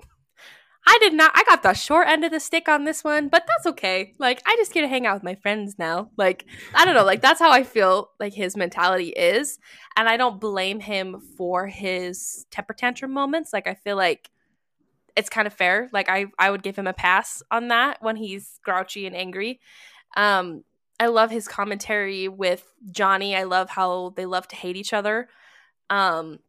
I 0.87 0.97
did 1.01 1.13
not 1.13 1.31
I 1.33 1.43
got 1.43 1.63
the 1.63 1.73
short 1.73 2.07
end 2.07 2.23
of 2.23 2.31
the 2.31 2.39
stick 2.39 2.69
on 2.69 2.85
this 2.85 3.03
one, 3.03 3.27
but 3.27 3.45
that's 3.47 3.65
okay. 3.65 4.13
Like 4.19 4.41
I 4.45 4.55
just 4.57 4.71
get 4.71 4.81
to 4.81 4.87
hang 4.87 5.07
out 5.07 5.15
with 5.15 5.23
my 5.23 5.35
friends 5.35 5.75
now. 5.79 6.11
Like 6.15 6.45
I 6.73 6.85
don't 6.85 6.93
know, 6.93 7.03
like 7.03 7.21
that's 7.21 7.39
how 7.39 7.51
I 7.51 7.63
feel 7.63 8.11
like 8.19 8.33
his 8.33 8.55
mentality 8.55 9.09
is. 9.09 9.57
And 9.97 10.07
I 10.07 10.17
don't 10.17 10.39
blame 10.39 10.79
him 10.79 11.19
for 11.37 11.67
his 11.67 12.45
temper 12.51 12.73
tantrum 12.73 13.11
moments. 13.11 13.51
Like 13.51 13.67
I 13.67 13.73
feel 13.73 13.95
like 13.95 14.29
it's 15.15 15.29
kind 15.29 15.47
of 15.47 15.53
fair. 15.53 15.89
Like 15.91 16.09
I 16.09 16.27
I 16.37 16.51
would 16.51 16.61
give 16.61 16.77
him 16.77 16.87
a 16.87 16.93
pass 16.93 17.41
on 17.49 17.69
that 17.69 17.97
when 18.01 18.15
he's 18.15 18.59
grouchy 18.63 19.07
and 19.07 19.15
angry. 19.15 19.59
Um 20.15 20.63
I 20.99 21.07
love 21.07 21.31
his 21.31 21.47
commentary 21.47 22.27
with 22.27 22.71
Johnny. 22.91 23.35
I 23.35 23.43
love 23.43 23.71
how 23.71 24.13
they 24.15 24.25
love 24.27 24.47
to 24.49 24.55
hate 24.55 24.77
each 24.77 24.93
other. 24.93 25.29
Um 25.89 26.39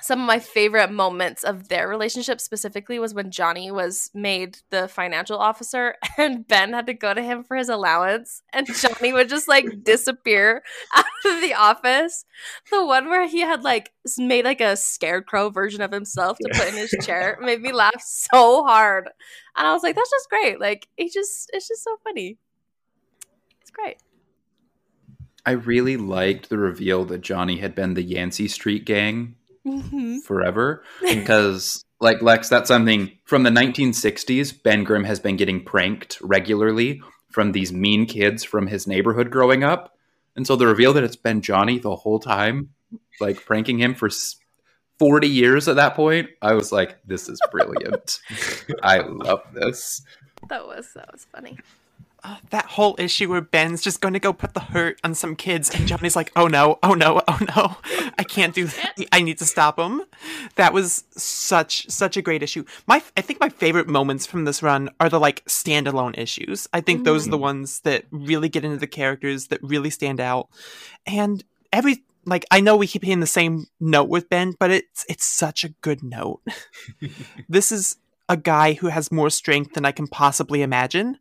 some 0.00 0.20
of 0.20 0.26
my 0.26 0.38
favorite 0.38 0.90
moments 0.90 1.44
of 1.44 1.68
their 1.68 1.88
relationship 1.88 2.40
specifically 2.40 2.98
was 2.98 3.14
when 3.14 3.30
Johnny 3.30 3.70
was 3.70 4.10
made 4.14 4.58
the 4.70 4.88
financial 4.88 5.38
officer 5.38 5.96
and 6.18 6.46
Ben 6.46 6.72
had 6.72 6.86
to 6.86 6.94
go 6.94 7.14
to 7.14 7.22
him 7.22 7.44
for 7.44 7.56
his 7.56 7.68
allowance 7.68 8.42
and 8.52 8.66
Johnny 8.66 9.12
would 9.12 9.28
just 9.28 9.48
like 9.48 9.66
disappear 9.84 10.62
out 10.94 11.04
of 11.26 11.40
the 11.40 11.54
office. 11.54 12.24
The 12.70 12.84
one 12.84 13.08
where 13.08 13.26
he 13.26 13.40
had 13.40 13.62
like 13.62 13.92
made 14.18 14.44
like 14.44 14.60
a 14.60 14.76
scarecrow 14.76 15.50
version 15.50 15.80
of 15.80 15.92
himself 15.92 16.38
to 16.38 16.50
put 16.52 16.68
in 16.68 16.76
his 16.76 16.94
chair 17.02 17.38
made 17.40 17.60
me 17.60 17.72
laugh 17.72 18.02
so 18.04 18.64
hard. 18.64 19.08
And 19.56 19.66
I 19.66 19.72
was 19.72 19.82
like, 19.82 19.94
that's 19.94 20.10
just 20.10 20.30
great. 20.30 20.60
Like 20.60 20.88
he 20.96 21.08
just 21.08 21.50
it's 21.52 21.68
just 21.68 21.84
so 21.84 21.96
funny. 22.04 22.38
It's 23.60 23.70
great. 23.70 23.98
I 25.44 25.52
really 25.52 25.96
liked 25.96 26.48
the 26.48 26.58
reveal 26.58 27.04
that 27.06 27.20
Johnny 27.20 27.58
had 27.58 27.74
been 27.74 27.94
the 27.94 28.02
Yancey 28.02 28.46
Street 28.46 28.84
gang 28.84 29.34
Mm-hmm. 29.66 30.18
forever 30.18 30.82
because 31.00 31.84
like 32.00 32.20
Lex 32.20 32.48
that's 32.48 32.66
something 32.66 33.12
from 33.24 33.44
the 33.44 33.50
1960s 33.50 34.60
Ben 34.60 34.82
Grimm 34.82 35.04
has 35.04 35.20
been 35.20 35.36
getting 35.36 35.62
pranked 35.62 36.18
regularly 36.20 37.00
from 37.30 37.52
these 37.52 37.72
mean 37.72 38.06
kids 38.06 38.42
from 38.42 38.66
his 38.66 38.88
neighborhood 38.88 39.30
growing 39.30 39.62
up 39.62 39.92
and 40.34 40.46
so 40.46 40.56
the 40.56 40.66
reveal 40.66 40.92
that 40.94 41.04
it's 41.04 41.14
been 41.14 41.42
Johnny 41.42 41.78
the 41.78 41.94
whole 41.94 42.18
time 42.18 42.70
like 43.20 43.44
pranking 43.44 43.78
him 43.78 43.94
for 43.94 44.10
40 44.98 45.28
years 45.28 45.68
at 45.68 45.76
that 45.76 45.94
point 45.94 46.28
I 46.42 46.54
was 46.54 46.72
like 46.72 46.98
this 47.04 47.28
is 47.28 47.40
brilliant 47.52 48.18
I 48.82 48.98
love 48.98 49.42
this 49.52 50.02
That 50.48 50.66
was 50.66 50.92
that 50.94 51.12
was 51.12 51.24
funny. 51.32 51.56
Uh, 52.24 52.36
that 52.50 52.66
whole 52.66 52.94
issue 52.98 53.28
where 53.28 53.40
Ben's 53.40 53.82
just 53.82 54.00
going 54.00 54.14
to 54.14 54.20
go 54.20 54.32
put 54.32 54.54
the 54.54 54.60
hurt 54.60 55.00
on 55.02 55.12
some 55.12 55.34
kids, 55.34 55.70
and 55.70 55.88
Johnny's 55.88 56.14
like, 56.14 56.30
"Oh 56.36 56.46
no, 56.46 56.78
oh 56.82 56.94
no, 56.94 57.20
oh 57.26 57.38
no, 57.56 57.76
I 58.16 58.22
can't 58.22 58.54
do 58.54 58.66
that. 58.66 58.94
I 59.10 59.22
need 59.22 59.38
to 59.38 59.44
stop 59.44 59.76
him." 59.76 60.02
That 60.54 60.72
was 60.72 61.02
such 61.16 61.88
such 61.90 62.16
a 62.16 62.22
great 62.22 62.44
issue. 62.44 62.64
My 62.86 63.02
I 63.16 63.22
think 63.22 63.40
my 63.40 63.48
favorite 63.48 63.88
moments 63.88 64.24
from 64.24 64.44
this 64.44 64.62
run 64.62 64.88
are 65.00 65.08
the 65.08 65.18
like 65.18 65.44
standalone 65.46 66.16
issues. 66.16 66.68
I 66.72 66.80
think 66.80 67.02
those 67.02 67.26
are 67.26 67.30
the 67.30 67.38
ones 67.38 67.80
that 67.80 68.04
really 68.12 68.48
get 68.48 68.64
into 68.64 68.76
the 68.76 68.86
characters 68.86 69.48
that 69.48 69.60
really 69.60 69.90
stand 69.90 70.20
out, 70.20 70.48
and 71.06 71.42
every 71.72 72.04
like 72.24 72.44
I 72.52 72.60
know 72.60 72.76
we 72.76 72.86
keep 72.86 73.02
hitting 73.02 73.18
the 73.18 73.26
same 73.26 73.66
note 73.80 74.08
with 74.08 74.28
Ben, 74.28 74.54
but 74.60 74.70
it's 74.70 75.04
it's 75.08 75.24
such 75.24 75.64
a 75.64 75.70
good 75.80 76.04
note. 76.04 76.40
this 77.48 77.72
is 77.72 77.96
a 78.28 78.36
guy 78.36 78.74
who 78.74 78.86
has 78.86 79.10
more 79.10 79.30
strength 79.30 79.74
than 79.74 79.84
I 79.84 79.92
can 79.92 80.06
possibly 80.06 80.62
imagine 80.62 81.18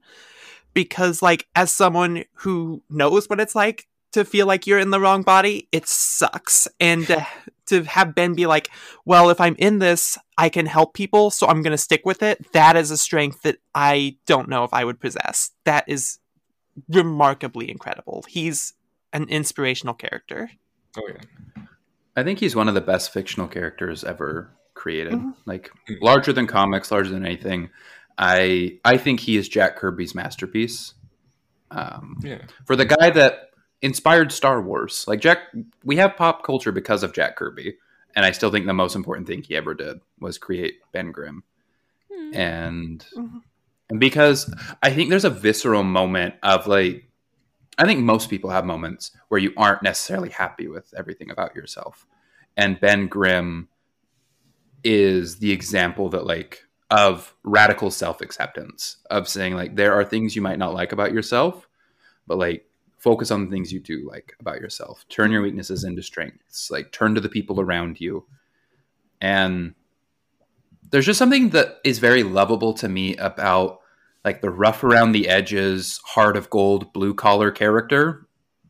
because 0.73 1.21
like 1.21 1.47
as 1.55 1.71
someone 1.73 2.23
who 2.35 2.83
knows 2.89 3.27
what 3.27 3.39
it's 3.39 3.55
like 3.55 3.87
to 4.11 4.25
feel 4.25 4.45
like 4.45 4.67
you're 4.67 4.79
in 4.79 4.89
the 4.89 4.99
wrong 4.99 5.23
body 5.23 5.67
it 5.71 5.87
sucks 5.87 6.67
and 6.79 7.07
to, 7.07 7.25
to 7.65 7.83
have 7.83 8.13
ben 8.13 8.33
be 8.33 8.45
like 8.45 8.69
well 9.05 9.29
if 9.29 9.39
i'm 9.39 9.55
in 9.57 9.79
this 9.79 10.17
i 10.37 10.49
can 10.49 10.65
help 10.65 10.93
people 10.93 11.31
so 11.31 11.47
i'm 11.47 11.61
going 11.61 11.71
to 11.71 11.77
stick 11.77 12.01
with 12.03 12.21
it 12.21 12.51
that 12.51 12.75
is 12.75 12.91
a 12.91 12.97
strength 12.97 13.43
that 13.43 13.57
i 13.73 14.17
don't 14.25 14.49
know 14.49 14.65
if 14.65 14.73
i 14.73 14.83
would 14.83 14.99
possess 14.99 15.51
that 15.63 15.85
is 15.87 16.19
remarkably 16.89 17.69
incredible. 17.69 18.23
He's 18.27 18.73
an 19.13 19.27
inspirational 19.29 19.93
character. 19.93 20.51
Oh 20.97 21.07
yeah. 21.07 21.63
I 22.15 22.23
think 22.23 22.39
he's 22.39 22.55
one 22.55 22.67
of 22.67 22.73
the 22.73 22.81
best 22.81 23.13
fictional 23.13 23.47
characters 23.47 24.03
ever 24.03 24.51
created. 24.73 25.13
Mhm. 25.13 25.35
Like 25.45 25.71
larger 26.01 26.33
than 26.33 26.47
comics, 26.47 26.91
larger 26.91 27.11
than 27.11 27.25
anything. 27.25 27.69
I 28.21 28.79
I 28.85 28.97
think 28.97 29.19
he 29.19 29.35
is 29.35 29.49
Jack 29.49 29.75
Kirby's 29.75 30.13
masterpiece. 30.15 30.93
Um, 31.71 32.17
Yeah. 32.21 32.41
for 32.65 32.75
the 32.75 32.85
guy 32.85 33.09
that 33.11 33.49
inspired 33.81 34.31
Star 34.31 34.61
Wars. 34.61 35.05
Like 35.07 35.21
Jack, 35.21 35.39
we 35.83 35.95
have 35.95 36.15
pop 36.17 36.43
culture 36.43 36.71
because 36.71 37.01
of 37.01 37.13
Jack 37.13 37.35
Kirby, 37.37 37.77
and 38.15 38.25
I 38.25 38.31
still 38.31 38.51
think 38.51 38.65
the 38.67 38.73
most 38.73 38.95
important 38.95 39.25
thing 39.27 39.41
he 39.41 39.55
ever 39.55 39.73
did 39.73 40.01
was 40.19 40.37
create 40.37 40.81
Ben 40.91 41.11
Grimm, 41.11 41.43
Hmm. 42.13 42.33
and 42.35 43.05
Mhm. 43.17 43.41
and 43.89 43.99
because 43.99 44.53
I 44.83 44.91
think 44.93 45.09
there's 45.09 45.25
a 45.25 45.29
visceral 45.29 45.83
moment 45.83 46.35
of 46.43 46.67
like, 46.67 47.07
I 47.77 47.85
think 47.85 48.01
most 48.01 48.29
people 48.29 48.49
have 48.51 48.65
moments 48.65 49.11
where 49.29 49.39
you 49.39 49.53
aren't 49.57 49.81
necessarily 49.81 50.29
happy 50.29 50.67
with 50.67 50.93
everything 50.95 51.31
about 51.31 51.55
yourself, 51.55 52.05
and 52.57 52.79
Ben 52.79 53.07
Grimm 53.07 53.69
is 54.83 55.37
the 55.39 55.51
example 55.51 56.09
that 56.09 56.25
like 56.25 56.65
of 56.91 57.33
radical 57.43 57.89
self-acceptance 57.89 58.97
of 59.09 59.27
saying 59.27 59.55
like 59.55 59.75
there 59.75 59.93
are 59.93 60.03
things 60.03 60.35
you 60.35 60.41
might 60.41 60.59
not 60.59 60.73
like 60.73 60.91
about 60.91 61.11
yourself 61.13 61.67
but 62.27 62.37
like 62.37 62.65
focus 62.97 63.31
on 63.31 63.43
the 63.45 63.51
things 63.51 63.73
you 63.73 63.79
do 63.79 64.07
like 64.07 64.35
about 64.39 64.61
yourself. 64.61 65.05
Turn 65.09 65.31
your 65.31 65.41
weaknesses 65.41 65.83
into 65.83 66.03
strengths. 66.03 66.69
Like 66.69 66.91
turn 66.91 67.15
to 67.15 67.21
the 67.21 67.29
people 67.29 67.59
around 67.59 67.99
you. 67.99 68.25
And 69.19 69.73
there's 70.91 71.07
just 71.07 71.17
something 71.17 71.49
that 71.49 71.79
is 71.83 71.97
very 71.97 72.21
lovable 72.21 72.73
to 72.75 72.87
me 72.87 73.15
about 73.17 73.79
like 74.23 74.41
the 74.41 74.51
rough 74.51 74.83
around 74.83 75.13
the 75.13 75.29
edges 75.29 75.99
heart 76.05 76.37
of 76.37 76.51
gold 76.51 76.93
blue 76.93 77.15
collar 77.15 77.49
character. 77.51 78.27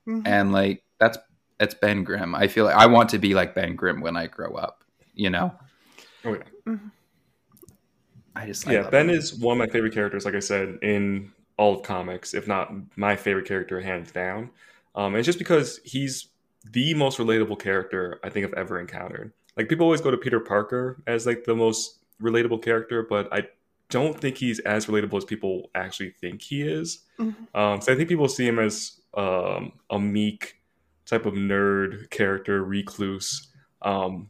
Mhm. 0.07 0.25
and 0.25 0.51
like 0.53 0.83
that's 0.99 1.17
that's 1.59 1.75
ben 1.75 2.03
grimm. 2.03 2.33
I 2.33 2.47
feel 2.47 2.65
like 2.65 2.75
i 2.75 2.87
want 2.87 3.09
to 3.09 3.19
be 3.19 3.35
like 3.35 3.53
ben 3.53 3.75
grimm 3.75 4.01
when 4.01 4.15
i 4.15 4.25
grow 4.25 4.53
up 4.55 4.83
you 5.13 5.29
know? 5.29 5.53
Oh 6.25 6.33
yeah. 6.65 6.75
I 8.35 8.45
just 8.45 8.67
I 8.67 8.73
yeah, 8.73 8.81
love 8.81 8.91
Ben 8.91 9.09
him. 9.09 9.15
is 9.15 9.35
one 9.35 9.53
of 9.53 9.59
my 9.59 9.71
favorite 9.71 9.93
characters, 9.93 10.25
like 10.25 10.35
I 10.35 10.39
said, 10.39 10.79
in 10.81 11.31
all 11.57 11.75
of 11.75 11.83
comics, 11.83 12.33
if 12.33 12.47
not 12.47 12.71
my 12.95 13.15
favorite 13.15 13.45
character, 13.47 13.79
hands 13.81 14.11
down. 14.11 14.49
Um, 14.95 15.07
and 15.13 15.17
it's 15.17 15.25
just 15.25 15.39
because 15.39 15.79
he's 15.83 16.27
the 16.71 16.93
most 16.93 17.17
relatable 17.17 17.59
character 17.59 18.19
I 18.23 18.29
think 18.29 18.45
I've 18.45 18.53
ever 18.53 18.79
encountered. 18.79 19.33
Like 19.57 19.67
people 19.69 19.85
always 19.85 20.01
go 20.01 20.11
to 20.11 20.17
Peter 20.17 20.39
Parker 20.39 21.01
as 21.07 21.25
like 21.25 21.43
the 21.43 21.55
most 21.55 21.99
relatable 22.21 22.63
character, 22.63 23.03
but 23.07 23.31
I 23.33 23.47
don't 23.89 24.19
think 24.19 24.37
he's 24.37 24.59
as 24.59 24.85
relatable 24.85 25.17
as 25.17 25.25
people 25.25 25.69
actually 25.75 26.11
think 26.11 26.41
he 26.41 26.61
is. 26.61 26.99
Mhm. 27.19 27.35
Um, 27.53 27.81
so 27.81 27.91
I 27.91 27.95
think 27.95 28.07
people 28.09 28.27
see 28.29 28.47
him 28.47 28.59
as 28.59 29.01
um, 29.15 29.73
a 29.89 29.99
meek 29.99 30.61
type 31.05 31.25
of 31.25 31.33
nerd 31.33 32.09
character, 32.09 32.63
recluse. 32.63 33.49
Um, 33.81 34.29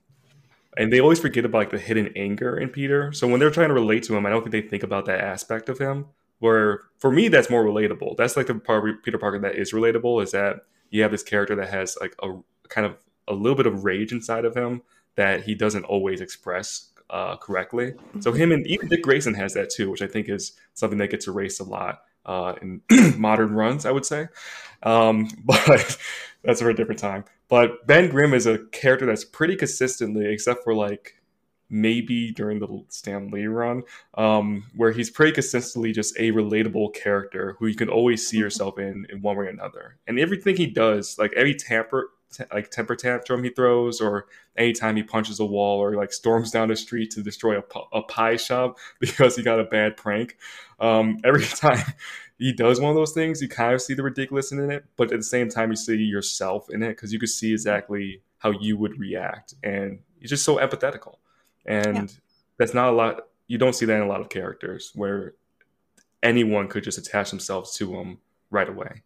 and 0.77 0.91
they 0.91 0.99
always 0.99 1.19
forget 1.19 1.45
about 1.45 1.57
like 1.59 1.69
the 1.69 1.79
hidden 1.79 2.11
anger 2.15 2.57
in 2.57 2.69
Peter. 2.69 3.11
So 3.11 3.27
when 3.27 3.39
they're 3.39 3.51
trying 3.51 3.69
to 3.69 3.73
relate 3.73 4.03
to 4.03 4.15
him, 4.15 4.25
I 4.25 4.29
don't 4.29 4.41
think 4.41 4.51
they 4.51 4.61
think 4.61 4.83
about 4.83 5.05
that 5.05 5.19
aspect 5.19 5.69
of 5.69 5.77
him. 5.77 6.05
Where 6.39 6.81
for 6.97 7.11
me, 7.11 7.27
that's 7.27 7.49
more 7.49 7.63
relatable. 7.63 8.17
That's 8.17 8.35
like 8.35 8.47
the 8.47 8.55
part 8.55 8.87
of 8.87 9.03
Peter 9.03 9.17
Parker 9.17 9.39
that 9.39 9.55
is 9.55 9.73
relatable 9.73 10.23
is 10.23 10.31
that 10.31 10.61
you 10.89 11.01
have 11.03 11.11
this 11.11 11.23
character 11.23 11.55
that 11.55 11.69
has 11.69 11.97
like 12.01 12.15
a 12.23 12.33
kind 12.69 12.87
of 12.87 12.97
a 13.27 13.33
little 13.33 13.55
bit 13.55 13.67
of 13.67 13.83
rage 13.83 14.11
inside 14.11 14.45
of 14.45 14.55
him 14.55 14.81
that 15.15 15.43
he 15.43 15.53
doesn't 15.53 15.83
always 15.85 16.21
express 16.21 16.89
uh, 17.11 17.35
correctly. 17.35 17.93
So 18.21 18.31
him 18.31 18.51
and 18.51 18.65
even 18.65 18.87
Dick 18.87 19.03
Grayson 19.03 19.33
has 19.35 19.53
that 19.53 19.69
too, 19.69 19.91
which 19.91 20.01
I 20.01 20.07
think 20.07 20.29
is 20.29 20.53
something 20.73 20.97
that 20.99 21.11
gets 21.11 21.27
erased 21.27 21.59
a 21.59 21.63
lot 21.63 22.03
uh, 22.25 22.55
in 22.61 22.81
modern 23.19 23.53
runs. 23.53 23.85
I 23.85 23.91
would 23.91 24.05
say, 24.05 24.27
um, 24.83 25.27
but 25.45 25.97
that's 26.43 26.61
for 26.61 26.69
a 26.69 26.75
different 26.75 26.99
time. 26.99 27.25
But 27.51 27.85
Ben 27.85 28.09
Grimm 28.09 28.33
is 28.33 28.47
a 28.47 28.59
character 28.71 29.05
that's 29.05 29.25
pretty 29.25 29.57
consistently, 29.57 30.25
except 30.25 30.63
for 30.63 30.73
like 30.73 31.15
maybe 31.69 32.31
during 32.31 32.59
the 32.59 32.85
Stan 32.87 33.29
Lee 33.29 33.47
run, 33.47 33.83
um, 34.13 34.63
where 34.73 34.93
he's 34.93 35.09
pretty 35.09 35.33
consistently 35.33 35.91
just 35.91 36.17
a 36.17 36.31
relatable 36.31 36.95
character 36.95 37.57
who 37.59 37.67
you 37.67 37.75
can 37.75 37.89
always 37.89 38.25
see 38.25 38.37
yourself 38.37 38.79
in 38.79 39.05
in 39.09 39.21
one 39.21 39.35
way 39.35 39.47
or 39.47 39.49
another. 39.49 39.97
And 40.07 40.17
everything 40.17 40.55
he 40.55 40.65
does, 40.65 41.17
like 41.19 41.33
every 41.35 41.53
tamper, 41.53 42.11
t- 42.31 42.45
like 42.53 42.71
temper 42.71 42.95
tantrum 42.95 43.43
he 43.43 43.49
throws, 43.49 43.99
or 43.99 44.27
anytime 44.57 44.95
he 44.95 45.03
punches 45.03 45.41
a 45.41 45.45
wall 45.45 45.83
or 45.83 45.97
like 45.97 46.13
storms 46.13 46.51
down 46.51 46.69
the 46.69 46.77
street 46.77 47.11
to 47.11 47.21
destroy 47.21 47.57
a, 47.57 48.01
pie 48.03 48.37
shop 48.37 48.77
because 49.01 49.35
he 49.35 49.43
got 49.43 49.59
a 49.59 49.65
bad 49.65 49.97
prank, 49.97 50.37
um, 50.79 51.17
every 51.25 51.43
time 51.45 51.83
he 52.41 52.51
does 52.51 52.81
one 52.81 52.89
of 52.89 52.95
those 52.95 53.13
things, 53.13 53.39
you 53.39 53.47
kind 53.47 53.75
of 53.75 53.81
see 53.81 53.93
the 53.93 54.01
ridiculous 54.01 54.51
in 54.51 54.71
it, 54.71 54.83
but 54.97 55.11
at 55.11 55.19
the 55.19 55.23
same 55.23 55.47
time, 55.47 55.69
you 55.69 55.75
see 55.75 55.95
yourself 55.95 56.71
in 56.71 56.81
it 56.81 56.89
because 56.89 57.13
you 57.13 57.19
can 57.19 57.27
see 57.27 57.51
exactly 57.51 58.23
how 58.39 58.49
you 58.49 58.75
would 58.77 58.99
react, 58.99 59.53
and 59.63 59.99
he's 60.19 60.31
just 60.31 60.43
so 60.43 60.57
empathetical, 60.57 61.17
and 61.67 62.17
that's 62.57 62.73
not 62.73 62.89
a 62.89 62.91
lot. 62.91 63.27
You 63.47 63.59
don't 63.59 63.73
see 63.73 63.85
that 63.85 63.95
in 63.95 64.01
a 64.01 64.07
lot 64.07 64.21
of 64.21 64.29
characters 64.29 64.91
where 64.95 65.35
anyone 66.23 66.67
could 66.67 66.83
just 66.83 66.97
attach 66.97 67.29
themselves 67.29 67.75
to 67.77 67.93
him 67.93 68.17
right 68.49 68.67
away. 68.67 69.03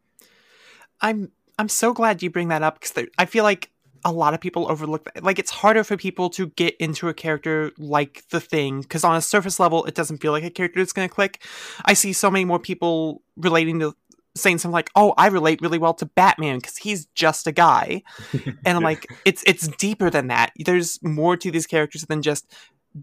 I'm 1.01 1.31
I'm 1.59 1.69
so 1.69 1.93
glad 1.93 2.23
you 2.23 2.29
bring 2.29 2.47
that 2.47 2.63
up 2.63 2.79
because 2.79 3.05
I 3.17 3.25
feel 3.25 3.43
like 3.43 3.69
a 4.05 4.11
lot 4.11 4.35
of 4.35 4.39
people 4.39 4.71
overlook 4.71 5.03
that. 5.05 5.23
Like 5.23 5.39
it's 5.39 5.49
harder 5.49 5.83
for 5.83 5.97
people 5.97 6.29
to 6.31 6.47
get 6.47 6.77
into 6.77 7.09
a 7.09 7.13
character 7.13 7.71
like 7.77 8.23
the 8.29 8.39
Thing 8.39 8.81
because 8.81 9.03
on 9.03 9.15
a 9.15 9.21
surface 9.21 9.59
level, 9.59 9.83
it 9.85 9.95
doesn't 9.95 10.19
feel 10.19 10.31
like 10.31 10.43
a 10.43 10.51
character 10.51 10.79
that's 10.79 10.93
going 10.93 11.09
to 11.09 11.13
click. 11.13 11.43
I 11.83 11.93
see 11.93 12.13
so 12.13 12.29
many 12.29 12.45
more 12.45 12.59
people 12.59 13.23
relating 13.35 13.79
to 13.79 13.95
saying 14.35 14.59
something 14.59 14.73
like, 14.73 14.91
"Oh, 14.95 15.13
I 15.17 15.27
relate 15.27 15.61
really 15.61 15.79
well 15.79 15.95
to 15.95 16.05
Batman 16.05 16.59
because 16.59 16.77
he's 16.77 17.07
just 17.07 17.47
a 17.47 17.51
guy," 17.51 18.03
and 18.33 18.77
I'm 18.77 18.83
like, 18.83 19.07
it's 19.25 19.43
it's 19.47 19.67
deeper 19.67 20.11
than 20.11 20.27
that. 20.27 20.51
There's 20.63 21.01
more 21.01 21.35
to 21.37 21.49
these 21.49 21.65
characters 21.65 22.03
than 22.03 22.21
just 22.21 22.53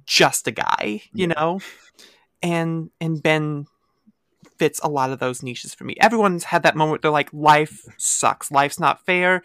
just 0.07 0.47
a 0.47 0.53
guy, 0.53 1.03
you 1.13 1.27
know. 1.27 1.61
And 2.43 2.91
and 3.01 3.21
Ben 3.21 3.67
fits 4.59 4.81
a 4.85 4.89
lot 4.89 5.11
of 5.11 5.19
those 5.19 5.43
niches 5.43 5.75
for 5.75 5.83
me. 5.83 5.97
Everyone's 6.01 6.45
had 6.45 6.63
that 6.63 6.77
moment 6.77 6.93
where 6.93 6.99
they're 7.03 7.11
like, 7.11 7.33
life 7.33 7.85
sucks. 7.99 8.53
Life's 8.53 8.79
not 8.79 9.05
fair. 9.05 9.43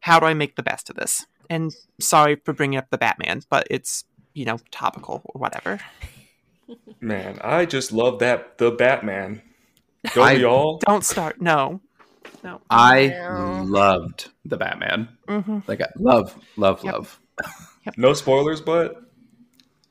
How 0.00 0.18
do 0.20 0.26
I 0.26 0.34
make 0.34 0.56
the 0.56 0.62
best 0.62 0.90
of 0.90 0.96
this? 0.96 1.26
And 1.48 1.72
sorry 2.00 2.36
for 2.44 2.52
bringing 2.52 2.78
up 2.78 2.90
the 2.90 2.98
Batman, 2.98 3.42
but 3.50 3.66
it's, 3.70 4.04
you 4.34 4.44
know, 4.44 4.58
topical 4.70 5.22
or 5.26 5.40
whatever. 5.40 5.80
Man, 7.00 7.38
I 7.42 7.66
just 7.66 7.92
love 7.92 8.18
that 8.20 8.58
the 8.58 8.70
Batman. 8.70 9.42
Don't 10.14 10.26
I- 10.26 10.34
we 10.36 10.44
all? 10.44 10.78
Don't 10.86 11.04
start. 11.04 11.40
No. 11.40 11.80
No. 12.44 12.60
I 12.70 13.08
No. 13.08 13.64
loved 13.66 14.30
the 14.44 14.56
Batman. 14.56 15.08
hmm 15.28 15.58
Like 15.66 15.80
I 15.80 15.88
love, 15.98 16.34
love, 16.56 16.82
Yep. 16.84 16.94
love. 16.94 17.20
No 17.96 18.12
spoilers, 18.14 18.60
but 18.60 18.94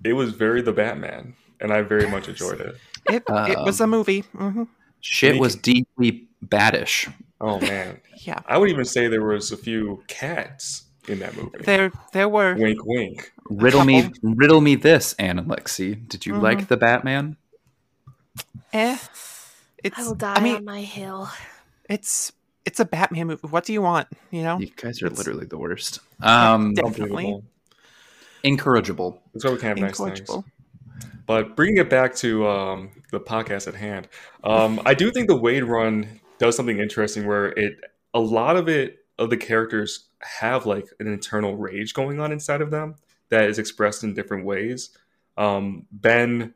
it 0.03 0.14
was 0.14 0.31
very 0.34 0.61
the 0.61 0.72
Batman, 0.72 1.36
and 1.60 1.72
I 1.73 1.81
very 1.81 2.07
much 2.10 2.27
enjoyed 2.30 2.61
it. 2.61 2.76
It, 3.07 3.23
it 3.27 3.60
was 3.64 3.81
a 3.81 3.88
movie. 3.88 4.22
hmm 4.36 4.64
Shit 5.02 5.40
was 5.40 5.56
deeply 5.56 6.27
baddish. 6.45 7.11
Oh 7.41 7.60
man, 7.60 7.99
Yeah. 8.18 8.40
I 8.45 8.57
would 8.57 8.70
even 8.70 8.86
say 8.86 9.07
there 9.07 9.24
was 9.24 9.52
a 9.52 9.57
few 9.57 10.03
cats 10.07 10.84
in 11.07 11.20
that 11.20 11.36
movie. 11.36 11.57
There 11.64 11.91
there 12.14 12.28
were. 12.30 12.56
Wink, 12.56 12.86
wink. 12.86 13.32
Riddle 13.49 13.86
me, 13.86 14.11
riddle 14.22 14.61
me 14.61 14.76
this, 14.76 15.14
Anne 15.14 15.40
and 15.40 15.48
Lexi. 15.48 16.07
Did 16.07 16.26
you 16.26 16.34
Mhm. 16.34 16.41
like 16.41 16.68
the 16.68 16.78
Batman? 16.78 17.38
Eh. 18.74 18.98
It's, 19.84 19.98
I 19.98 20.03
will 20.03 20.16
die 20.16 20.34
I 20.36 20.40
mean, 20.41 20.56
on 20.57 20.66
my 20.66 20.82
hill. 20.82 21.30
it's 21.90 22.32
it's 22.66 22.80
a 22.82 22.86
Batman 22.86 23.28
movie. 23.28 23.48
What 23.48 23.64
do 23.64 23.74
you 23.74 23.82
want? 23.82 24.07
You 24.30 24.44
know? 24.44 24.60
You 24.60 24.70
guys 24.76 25.02
are 25.02 25.06
It's- 25.07 25.18
literally 25.18 25.45
the 25.45 25.57
worst. 25.57 26.02
Um, 26.22 26.74
Definitely. 26.74 27.26
Unbelievable. 27.28 27.44
incorrigible. 28.44 29.22
That's 29.34 29.45
why 29.45 29.52
we 29.52 29.57
can't 29.57 29.80
have 29.80 29.88
nice 29.88 29.98
things. 29.98 30.30
But 31.26 31.56
bringing 31.56 31.78
it 31.78 31.90
back 31.90 32.14
to 32.18 32.48
um, 32.48 32.90
the 33.11 33.20
podcast 33.20 33.68
at 33.68 33.76
hand, 33.76 34.07
um, 34.44 34.82
I 34.86 34.94
do 34.94 35.11
think 35.11 35.28
the 35.28 35.38
Waid 35.38 35.68
run 35.68 36.20
does 36.40 36.56
something 36.56 36.80
interesting 36.80 37.28
where 37.28 37.48
it 37.48 37.80
a 38.14 38.20
lot 38.20 38.57
of 38.57 38.68
it 38.68 38.99
of 39.20 39.30
the 39.30 39.38
characters 39.38 40.07
have 40.22 40.66
like 40.66 40.88
an 40.99 41.07
internal 41.07 41.56
rage 41.56 41.94
going 41.94 42.20
on 42.20 42.32
inside 42.32 42.61
of 42.61 42.72
them 42.72 42.95
that 43.30 43.49
is 43.49 43.60
expressed 43.60 44.03
in 44.03 44.14
different 44.14 44.45
ways. 44.45 44.90
Um, 45.38 45.86
ben 45.91 46.53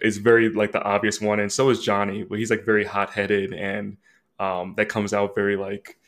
is 0.00 0.18
very 0.18 0.48
like 0.48 0.72
the 0.72 0.82
obvious 0.82 1.20
one, 1.20 1.40
and 1.40 1.50
so 1.50 1.70
is 1.70 1.82
Johnny, 1.82 2.24
but 2.24 2.38
he's 2.38 2.50
like 2.50 2.64
very 2.64 2.84
hot 2.84 3.10
headed, 3.10 3.52
and 3.52 3.96
um, 4.38 4.74
that 4.76 4.88
comes 4.88 5.14
out 5.14 5.34
very 5.34 5.56
like 5.56 5.98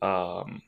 um, 0.00 0.62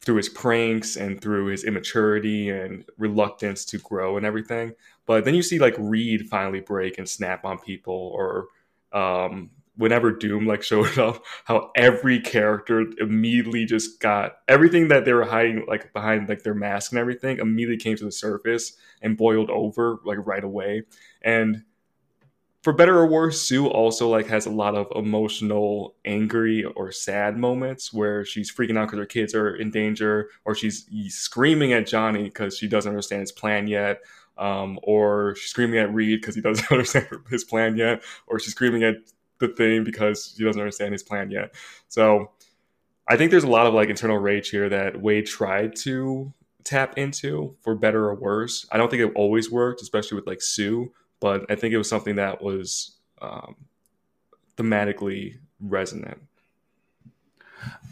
through 0.00 0.16
his 0.16 0.28
pranks 0.28 0.96
and 0.96 1.20
through 1.20 1.46
his 1.46 1.64
immaturity 1.64 2.50
and 2.50 2.84
reluctance 2.98 3.64
to 3.66 3.78
grow 3.78 4.16
and 4.16 4.24
everything. 4.24 4.72
But 5.06 5.24
then 5.24 5.34
you 5.34 5.42
see 5.42 5.58
like 5.58 5.74
Reed 5.78 6.28
finally 6.28 6.60
break 6.60 6.98
and 6.98 7.08
snap 7.08 7.44
on 7.44 7.58
people, 7.58 8.12
or 8.14 8.46
um, 8.92 9.50
whenever 9.76 10.12
Doom 10.12 10.46
like 10.46 10.62
showed 10.62 10.98
up, 10.98 11.24
how 11.44 11.70
every 11.76 12.20
character 12.20 12.84
immediately 12.98 13.64
just 13.64 14.00
got 14.00 14.36
everything 14.48 14.88
that 14.88 15.04
they 15.04 15.12
were 15.12 15.24
hiding 15.24 15.64
like 15.66 15.92
behind 15.92 16.28
like 16.28 16.42
their 16.42 16.54
mask 16.54 16.92
and 16.92 16.98
everything 16.98 17.38
immediately 17.38 17.82
came 17.82 17.96
to 17.96 18.04
the 18.04 18.12
surface 18.12 18.76
and 19.00 19.16
boiled 19.16 19.50
over 19.50 19.98
like 20.04 20.18
right 20.26 20.44
away. 20.44 20.82
And 21.22 21.62
for 22.62 22.72
better 22.72 22.96
or 22.96 23.06
worse, 23.06 23.42
Sue 23.42 23.66
also 23.66 24.08
like 24.08 24.28
has 24.28 24.46
a 24.46 24.50
lot 24.50 24.76
of 24.76 24.86
emotional, 24.94 25.96
angry 26.04 26.64
or 26.64 26.92
sad 26.92 27.36
moments 27.36 27.92
where 27.92 28.24
she's 28.24 28.54
freaking 28.54 28.78
out 28.78 28.86
because 28.86 29.00
her 29.00 29.06
kids 29.06 29.34
are 29.34 29.56
in 29.56 29.70
danger, 29.70 30.30
or 30.44 30.54
she's 30.54 30.86
screaming 31.08 31.72
at 31.72 31.88
Johnny 31.88 32.24
because 32.24 32.56
she 32.56 32.68
doesn't 32.68 32.90
understand 32.90 33.20
his 33.20 33.32
plan 33.32 33.66
yet, 33.66 34.00
um, 34.38 34.78
or 34.84 35.34
she's 35.34 35.50
screaming 35.50 35.80
at 35.80 35.92
Reed 35.92 36.20
because 36.20 36.36
he 36.36 36.40
doesn't 36.40 36.66
understand 36.70 37.08
his 37.30 37.42
plan 37.42 37.76
yet, 37.76 38.04
or 38.28 38.38
she's 38.38 38.52
screaming 38.52 38.84
at 38.84 38.94
the 39.42 39.48
thing 39.48 39.84
because 39.84 40.34
she 40.36 40.44
doesn't 40.44 40.60
understand 40.60 40.92
his 40.92 41.02
plan 41.02 41.30
yet. 41.30 41.54
So 41.88 42.30
I 43.08 43.16
think 43.16 43.30
there's 43.30 43.44
a 43.44 43.50
lot 43.50 43.66
of 43.66 43.74
like 43.74 43.90
internal 43.90 44.18
rage 44.18 44.48
here 44.48 44.68
that 44.70 44.94
Waid 44.94 45.26
tried 45.26 45.76
to 45.76 46.32
tap 46.64 46.96
into 46.96 47.56
for 47.60 47.74
better 47.74 48.08
or 48.08 48.14
worse. 48.14 48.66
I 48.72 48.78
don't 48.78 48.90
think 48.90 49.02
it 49.02 49.12
always 49.14 49.50
worked, 49.50 49.82
especially 49.82 50.16
with 50.16 50.26
like 50.26 50.40
Sue 50.40 50.92
but 51.22 51.46
I 51.48 51.54
think 51.54 51.72
it 51.72 51.78
was 51.78 51.88
something 51.88 52.16
that 52.16 52.42
was 52.42 52.96
um, 53.22 53.54
thematically 54.56 55.38
resonant. 55.60 56.20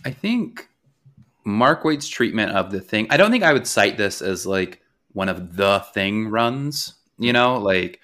I 0.05 0.11
think 0.11 0.69
Mark 1.45 1.85
Waid's 1.85 2.09
treatment 2.09 2.51
of 2.51 2.73
the 2.73 2.81
thing, 2.81 3.07
I 3.09 3.17
don't 3.17 3.31
think 3.31 3.45
I 3.45 3.53
would 3.53 3.69
cite 3.69 3.97
this 3.97 4.21
as 4.21 4.47
like 4.47 4.83
one 5.13 5.29
of 5.29 5.55
the 5.55 5.79
thing 5.95 6.27
runs, 6.27 6.95
you 7.19 7.33
know, 7.33 7.59
like 7.59 8.01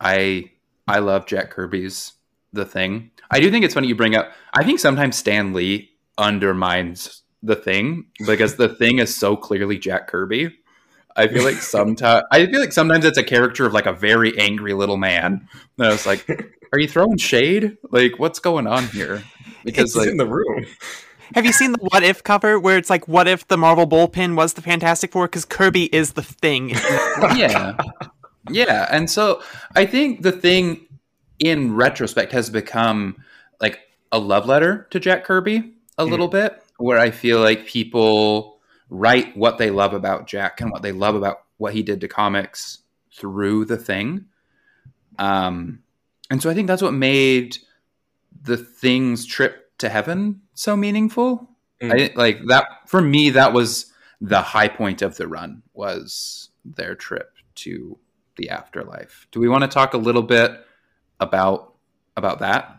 I 0.00 0.52
I 0.88 1.00
love 1.00 1.26
Jack 1.26 1.50
Kirby's 1.50 2.14
The 2.56 2.64
Thing. 2.64 3.10
I 3.30 3.40
do 3.40 3.50
think 3.50 3.64
it's 3.64 3.74
funny 3.74 3.88
you 3.88 3.96
bring 3.96 4.16
up 4.16 4.32
I 4.54 4.64
think 4.64 4.80
sometimes 4.80 5.16
Stan 5.16 5.52
Lee 5.52 5.90
undermines 6.18 7.22
the 7.42 7.56
thing 7.56 8.06
because 8.26 8.56
the 8.56 8.68
thing 8.68 8.98
is 8.98 9.14
so 9.14 9.36
clearly 9.36 9.78
Jack 9.78 10.08
Kirby. 10.08 10.56
I 11.16 11.28
feel 11.28 11.44
like 11.44 11.54
sometimes 11.62 12.24
I 12.30 12.46
feel 12.46 12.60
like 12.60 12.72
sometimes 12.72 13.04
it's 13.04 13.18
a 13.18 13.24
character 13.24 13.66
of 13.66 13.72
like 13.72 13.86
a 13.86 13.92
very 13.92 14.38
angry 14.38 14.74
little 14.74 14.96
man. 14.96 15.48
And 15.78 15.86
I 15.86 15.90
was 15.90 16.06
like, 16.06 16.28
are 16.72 16.78
you 16.78 16.88
throwing 16.88 17.16
shade? 17.16 17.76
Like, 17.90 18.18
what's 18.18 18.38
going 18.38 18.66
on 18.66 18.86
here? 18.88 19.22
Because 19.64 19.84
it's 19.84 19.96
like, 19.96 20.08
in 20.08 20.16
the 20.16 20.26
room. 20.26 20.66
Have 21.34 21.44
you 21.44 21.52
seen 21.52 21.72
the 21.72 21.78
What 21.78 22.02
If 22.02 22.22
cover 22.22 22.58
where 22.60 22.76
it's 22.76 22.90
like, 22.90 23.08
what 23.08 23.26
if 23.26 23.48
the 23.48 23.56
Marvel 23.56 23.86
bullpen 23.86 24.36
was 24.36 24.54
the 24.54 24.62
Fantastic 24.62 25.12
Four? 25.12 25.26
Because 25.26 25.44
Kirby 25.44 25.94
is 25.94 26.12
the 26.12 26.22
thing. 26.22 26.70
yeah. 27.36 27.76
Yeah. 28.50 28.86
And 28.90 29.10
so 29.10 29.42
I 29.74 29.86
think 29.86 30.22
the 30.22 30.32
thing 30.32 30.85
in 31.38 31.74
retrospect 31.74 32.32
has 32.32 32.50
become 32.50 33.16
like 33.60 33.80
a 34.12 34.18
love 34.18 34.46
letter 34.46 34.86
to 34.90 35.00
Jack 35.00 35.24
Kirby 35.24 35.74
a 35.98 36.04
mm. 36.04 36.10
little 36.10 36.28
bit, 36.28 36.62
where 36.78 36.98
I 36.98 37.10
feel 37.10 37.40
like 37.40 37.66
people 37.66 38.58
write 38.88 39.36
what 39.36 39.58
they 39.58 39.70
love 39.70 39.94
about 39.94 40.26
Jack 40.26 40.60
and 40.60 40.70
what 40.70 40.82
they 40.82 40.92
love 40.92 41.14
about 41.14 41.44
what 41.58 41.74
he 41.74 41.82
did 41.82 42.00
to 42.00 42.08
comics 42.08 42.80
through 43.12 43.64
the 43.64 43.76
thing. 43.76 44.26
Um, 45.18 45.82
and 46.30 46.42
so 46.42 46.50
I 46.50 46.54
think 46.54 46.66
that's 46.66 46.82
what 46.82 46.92
made 46.92 47.58
the 48.42 48.56
thing's 48.56 49.24
trip 49.24 49.76
to 49.78 49.88
heaven 49.88 50.42
so 50.54 50.76
meaningful. 50.76 51.48
Mm. 51.80 52.12
I 52.12 52.14
like 52.14 52.46
that 52.46 52.66
for 52.86 53.00
me. 53.00 53.30
That 53.30 53.52
was 53.52 53.92
the 54.20 54.40
high 54.40 54.68
point 54.68 55.02
of 55.02 55.16
the 55.16 55.28
run 55.28 55.62
was 55.74 56.50
their 56.64 56.94
trip 56.94 57.32
to 57.56 57.98
the 58.36 58.50
afterlife. 58.50 59.26
Do 59.30 59.40
we 59.40 59.48
want 59.48 59.62
to 59.62 59.68
talk 59.68 59.94
a 59.94 59.98
little 59.98 60.22
bit 60.22 60.65
about 61.20 61.74
about 62.16 62.40
that? 62.40 62.78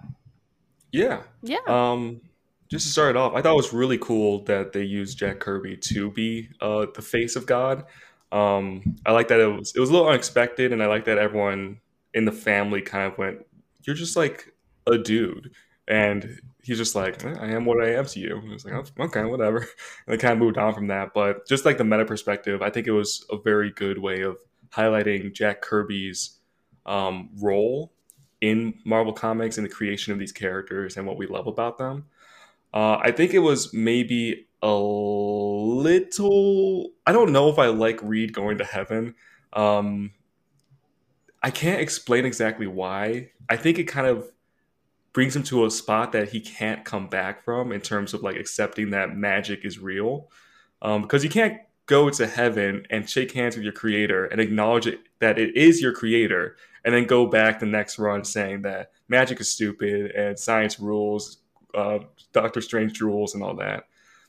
Yeah. 0.91 1.21
Yeah. 1.41 1.59
Um, 1.67 2.21
just 2.69 2.85
to 2.85 2.91
start 2.91 3.11
it 3.11 3.17
off, 3.17 3.33
I 3.33 3.41
thought 3.41 3.53
it 3.53 3.57
was 3.57 3.73
really 3.73 3.97
cool 3.97 4.43
that 4.45 4.73
they 4.73 4.83
used 4.83 5.17
Jack 5.17 5.39
Kirby 5.39 5.77
to 5.77 6.11
be 6.11 6.49
uh, 6.59 6.87
the 6.93 7.01
face 7.01 7.35
of 7.35 7.45
God. 7.45 7.85
Um, 8.31 8.97
I 9.05 9.13
like 9.13 9.29
that 9.29 9.39
it 9.39 9.47
was 9.47 9.73
it 9.75 9.79
was 9.79 9.89
a 9.89 9.93
little 9.93 10.09
unexpected, 10.09 10.73
and 10.73 10.83
I 10.83 10.87
like 10.87 11.05
that 11.05 11.17
everyone 11.17 11.79
in 12.13 12.25
the 12.25 12.31
family 12.31 12.81
kind 12.81 13.09
of 13.11 13.17
went, 13.17 13.45
"You're 13.83 13.95
just 13.95 14.17
like 14.17 14.53
a 14.85 14.97
dude," 14.97 15.51
and 15.87 16.41
he's 16.61 16.77
just 16.77 16.93
like, 16.93 17.23
"I 17.23 17.51
am 17.51 17.63
what 17.63 17.81
I 17.81 17.93
am 17.93 18.05
to 18.05 18.19
you." 18.19 18.37
And 18.37 18.51
it's 18.51 18.65
like, 18.65 18.73
oh, 18.73 19.03
"Okay, 19.05 19.23
whatever," 19.23 19.59
and 19.59 19.67
they 20.07 20.17
kind 20.17 20.33
of 20.33 20.39
moved 20.39 20.57
on 20.57 20.73
from 20.73 20.87
that. 20.87 21.13
But 21.13 21.47
just 21.47 21.63
like 21.63 21.77
the 21.77 21.85
meta 21.85 22.03
perspective, 22.03 22.61
I 22.61 22.69
think 22.69 22.87
it 22.87 22.91
was 22.91 23.25
a 23.31 23.37
very 23.37 23.71
good 23.71 23.97
way 23.97 24.21
of 24.21 24.37
highlighting 24.71 25.33
Jack 25.33 25.61
Kirby's 25.61 26.39
um, 26.85 27.29
role 27.41 27.93
in 28.41 28.75
Marvel 28.85 29.13
Comics 29.13 29.57
and 29.57 29.65
the 29.65 29.69
creation 29.71 30.13
of 30.13 30.19
these 30.19 30.31
characters 30.31 30.97
and 30.97 31.07
what 31.07 31.17
we 31.17 31.25
love 31.27 31.47
about 31.47 31.77
them. 31.77 32.05
Uh, 32.73 32.97
I 32.97 33.11
think 33.11 33.33
it 33.33 33.39
was 33.39 33.73
maybe 33.73 34.47
a 34.61 34.73
little. 34.73 36.21
I 37.05 37.11
don't 37.11 37.31
know 37.31 37.49
if 37.49 37.59
I 37.59 37.67
like 37.67 38.01
Reed 38.03 38.33
going 38.33 38.57
to 38.59 38.65
heaven. 38.65 39.15
Um, 39.53 40.11
I 41.41 41.51
can't 41.51 41.81
explain 41.81 42.25
exactly 42.25 42.67
why. 42.67 43.31
I 43.49 43.55
think 43.55 43.79
it 43.79 43.85
kind 43.85 44.07
of 44.07 44.31
brings 45.13 45.35
him 45.35 45.43
to 45.43 45.65
a 45.65 45.71
spot 45.71 46.11
that 46.11 46.29
he 46.29 46.39
can't 46.39 46.85
come 46.85 47.07
back 47.07 47.43
from 47.43 47.71
in 47.71 47.81
terms 47.81 48.13
of 48.13 48.21
like 48.21 48.35
accepting 48.35 48.91
that 48.91 49.15
magic 49.15 49.65
is 49.65 49.79
real. 49.79 50.29
Um, 50.81 51.01
because 51.03 51.23
you 51.23 51.29
can't 51.29 51.59
go 51.87 52.09
to 52.09 52.27
heaven 52.27 52.85
and 52.89 53.09
shake 53.09 53.31
hands 53.31 53.55
with 53.55 53.63
your 53.63 53.73
creator 53.73 54.25
and 54.25 54.39
acknowledge 54.39 54.85
it, 54.85 54.99
that 55.19 55.39
it 55.39 55.55
is 55.55 55.81
your 55.81 55.93
creator 55.93 56.55
and 56.87 56.95
then 56.95 57.03
go 57.03 57.27
back 57.27 57.59
the 57.59 57.65
next 57.65 57.99
run 57.99 58.23
saying 58.23 58.61
that 58.61 58.93
magic 59.09 59.41
is 59.41 59.51
stupid 59.51 60.11
and 60.11 60.39
science 60.39 60.79
rules 60.79 61.39
uh, 61.75 61.99
Doctor 62.33 62.61
Strange 62.61 62.99
rules 63.01 63.35
and 63.35 63.43
all 63.43 63.55
that. 63.55 63.83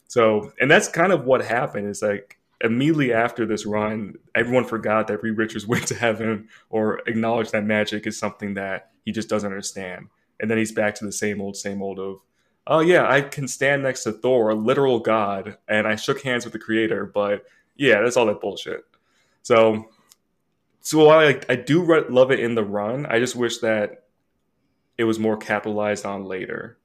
So, 0.09 0.53
and 0.61 0.71
that's 0.71 0.89
kind 0.89 1.13
of 1.13 1.25
what 1.25 1.45
happened. 1.45 1.89
Is 1.89 2.03
like 2.03 2.39
immediately 2.61 3.13
after 3.13 3.47
this 3.47 3.65
run, 3.65 4.17
everyone 4.35 4.65
forgot 4.65 5.07
that 5.07 5.23
Reed 5.23 5.39
Richards 5.39 5.67
went 5.69 5.87
to 5.89 5.95
heaven 5.95 6.49
or 6.71 7.01
acknowledged 7.07 7.53
that 7.53 7.65
magic 7.65 8.07
is 8.07 8.19
something 8.19 8.55
that 8.55 8.91
he 9.05 9.13
just 9.13 9.29
doesn't 9.29 9.51
understand. 9.51 10.09
And 10.41 10.51
then 10.51 10.59
he's 10.59 10.73
back 10.73 10.95
to 10.97 11.05
the 11.05 11.13
same 11.13 11.41
old, 11.41 11.57
same 11.57 11.83
old 11.83 11.99
of, 11.99 12.21
oh 12.67 12.81
yeah, 12.81 13.11
I 13.11 13.23
can 13.23 13.49
stand 13.49 13.83
next 13.83 14.05
to 14.05 14.13
Thor, 14.13 14.51
a 14.51 14.55
literal 14.55 15.01
god, 15.01 15.57
and 15.69 15.87
I 15.87 15.97
shook 15.97 16.23
hands 16.23 16.45
with 16.45 16.53
the 16.53 16.59
creator, 16.59 17.07
but 17.07 17.45
yeah, 17.77 18.01
that's 18.03 18.17
all 18.17 18.27
that 18.27 18.41
bullshit. 18.41 18.85
So, 19.43 19.89
so 20.81 21.05
while 21.07 21.19
I, 21.19 21.41
I 21.49 21.57
do 21.57 21.85
re- 21.85 22.05
love 22.09 22.31
it 22.31 22.41
in 22.41 22.55
the 22.55 22.65
run, 22.65 23.07
I 23.07 23.19
just 23.19 23.37
wish 23.37 23.59
that 23.59 24.05
it 24.97 25.05
was 25.05 25.19
more 25.19 25.37
capitalized 25.37 26.05
on 26.05 26.25
later 26.25 26.79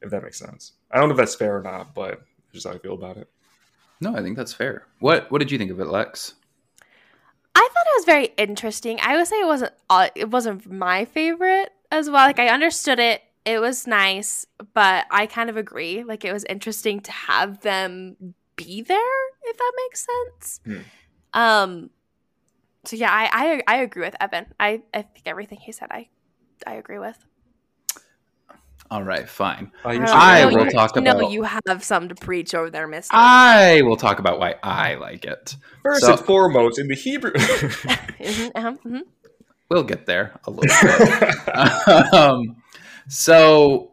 if 0.00 0.10
that 0.10 0.22
makes 0.22 0.38
sense. 0.38 0.72
I 0.90 0.98
don't 0.98 1.08
know 1.08 1.14
if 1.14 1.18
that's 1.18 1.34
fair 1.34 1.56
or 1.56 1.62
not, 1.62 1.94
but 1.94 2.22
just 2.52 2.66
how 2.66 2.72
I 2.72 2.78
feel 2.78 2.94
about 2.94 3.16
it. 3.16 3.28
No, 4.00 4.14
I 4.14 4.22
think 4.22 4.36
that's 4.36 4.52
fair. 4.52 4.86
What 5.00 5.30
What 5.30 5.38
did 5.38 5.50
you 5.50 5.58
think 5.58 5.70
of 5.70 5.80
it, 5.80 5.86
Lex? 5.86 6.34
I 7.54 7.60
thought 7.60 7.86
it 7.86 7.98
was 7.98 8.04
very 8.04 8.26
interesting. 8.36 8.98
I 9.02 9.16
would 9.16 9.26
say 9.26 9.40
it 9.40 9.46
wasn't 9.46 9.72
uh, 9.90 10.08
it 10.14 10.30
wasn't 10.30 10.70
my 10.70 11.04
favorite 11.04 11.72
as 11.90 12.08
well. 12.08 12.26
Like 12.26 12.38
I 12.38 12.48
understood 12.48 13.00
it, 13.00 13.22
it 13.44 13.60
was 13.60 13.86
nice, 13.86 14.46
but 14.72 15.06
I 15.10 15.26
kind 15.26 15.50
of 15.50 15.56
agree. 15.56 16.04
Like 16.04 16.24
it 16.24 16.32
was 16.32 16.44
interesting 16.44 17.00
to 17.00 17.12
have 17.12 17.60
them 17.60 18.34
be 18.54 18.82
there, 18.82 19.28
if 19.44 19.56
that 19.56 19.72
makes 19.76 20.06
sense. 20.06 20.60
Hmm. 20.64 20.80
Um. 21.34 21.90
So 22.84 22.96
yeah, 22.96 23.10
I, 23.10 23.62
I 23.66 23.76
I 23.76 23.76
agree 23.82 24.02
with 24.02 24.16
Evan. 24.20 24.46
I 24.58 24.82
I 24.94 25.02
think 25.02 25.26
everything 25.26 25.58
he 25.58 25.72
said, 25.72 25.88
I 25.90 26.08
I 26.66 26.74
agree 26.74 26.98
with. 26.98 27.18
All 28.90 29.04
right, 29.04 29.28
fine. 29.28 29.70
Uh, 29.84 29.88
I 29.88 30.46
will 30.46 30.66
talk 30.70 30.96
about. 30.96 31.18
No, 31.18 31.28
you 31.28 31.42
have 31.42 31.84
some 31.84 32.08
to 32.08 32.14
preach 32.14 32.54
over 32.54 32.70
there, 32.70 32.86
Mister. 32.86 33.14
I 33.14 33.82
will 33.82 33.96
talk 33.96 34.18
about 34.18 34.38
why 34.38 34.54
I 34.62 34.94
like 34.94 35.26
it. 35.26 35.56
First 35.82 36.06
so, 36.06 36.12
and 36.12 36.20
foremost, 36.20 36.78
in 36.78 36.88
the 36.88 36.94
Hebrew. 36.94 37.32
mm-hmm, 37.32 38.48
uh-huh, 38.54 38.72
mm-hmm. 38.72 39.00
We'll 39.68 39.82
get 39.82 40.06
there 40.06 40.40
a 40.44 40.50
little 40.50 40.74
bit. 40.80 42.14
um, 42.14 42.56
so, 43.08 43.92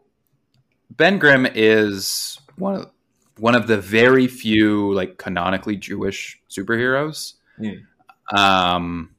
Ben 0.90 1.18
Grimm 1.18 1.46
is 1.54 2.40
one 2.56 2.76
of 2.76 2.90
one 3.38 3.54
of 3.54 3.66
the 3.66 3.76
very 3.76 4.26
few 4.26 4.94
like 4.94 5.18
canonically 5.18 5.76
Jewish 5.76 6.40
superheroes. 6.48 7.34
Mm. 7.60 7.82
Um, 8.34 9.14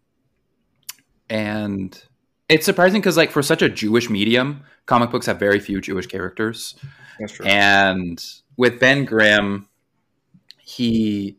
and 1.29 2.01
it's 2.49 2.65
surprising 2.65 3.01
because 3.01 3.17
like 3.17 3.31
for 3.31 3.41
such 3.41 3.61
a 3.61 3.69
Jewish 3.69 4.09
medium 4.09 4.63
comic 4.85 5.11
books 5.11 5.25
have 5.25 5.39
very 5.39 5.59
few 5.59 5.81
Jewish 5.81 6.07
characters. 6.07 6.75
That's 7.19 7.33
true. 7.33 7.45
And 7.45 8.23
with 8.55 8.79
Ben 8.79 9.05
Grimm, 9.05 9.67
he 10.59 11.37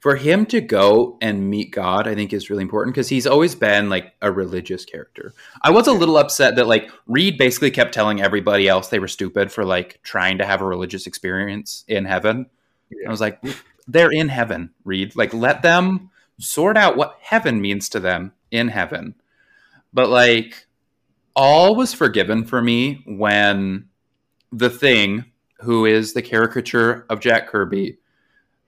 for 0.00 0.14
him 0.14 0.46
to 0.46 0.60
go 0.60 1.18
and 1.20 1.50
meet 1.50 1.72
God, 1.72 2.06
I 2.06 2.14
think 2.14 2.32
is 2.32 2.48
really 2.48 2.62
important 2.62 2.94
because 2.94 3.08
he's 3.08 3.26
always 3.26 3.56
been 3.56 3.88
like 3.88 4.14
a 4.22 4.30
religious 4.30 4.84
character. 4.84 5.32
I 5.62 5.70
was 5.70 5.88
a 5.88 5.92
little 5.92 6.16
upset 6.16 6.56
that 6.56 6.68
like 6.68 6.90
Reed 7.06 7.36
basically 7.38 7.72
kept 7.72 7.92
telling 7.92 8.22
everybody 8.22 8.68
else 8.68 8.88
they 8.88 9.00
were 9.00 9.08
stupid 9.08 9.50
for 9.50 9.64
like 9.64 10.00
trying 10.04 10.38
to 10.38 10.46
have 10.46 10.60
a 10.60 10.64
religious 10.64 11.06
experience 11.06 11.84
in 11.88 12.04
heaven. 12.04 12.46
Yeah. 12.90 13.08
I 13.08 13.10
was 13.10 13.20
like, 13.20 13.42
they're 13.88 14.12
in 14.12 14.28
heaven, 14.28 14.70
Reed. 14.84 15.16
Like 15.16 15.34
let 15.34 15.62
them 15.62 16.10
sort 16.38 16.76
out 16.76 16.96
what 16.96 17.18
heaven 17.20 17.60
means 17.60 17.88
to 17.90 18.00
them 18.00 18.32
in 18.50 18.68
heaven. 18.68 19.14
But 19.92 20.08
like 20.08 20.66
all 21.34 21.74
was 21.74 21.94
forgiven 21.94 22.44
for 22.44 22.62
me 22.62 23.02
when 23.06 23.88
the 24.52 24.70
thing, 24.70 25.26
who 25.60 25.84
is 25.86 26.12
the 26.12 26.22
caricature 26.22 27.06
of 27.08 27.20
Jack 27.20 27.48
Kirby, 27.48 27.98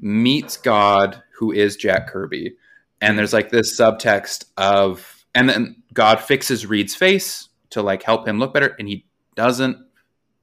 meets 0.01 0.57
God, 0.57 1.23
who 1.39 1.53
is 1.53 1.77
Jack 1.77 2.09
Kirby. 2.09 2.55
And 3.01 3.19
there's 3.19 3.33
like 3.33 3.51
this 3.51 3.79
subtext 3.79 4.45
of 4.57 5.25
and 5.35 5.49
then 5.49 5.83
God 5.93 6.21
fixes 6.21 6.67
Reed's 6.67 6.95
face 6.95 7.49
to 7.71 7.83
like 7.83 8.03
help 8.03 8.27
him 8.27 8.39
look 8.39 8.55
better, 8.55 8.75
and 8.79 8.89
he 8.89 9.07
doesn't 9.35 9.79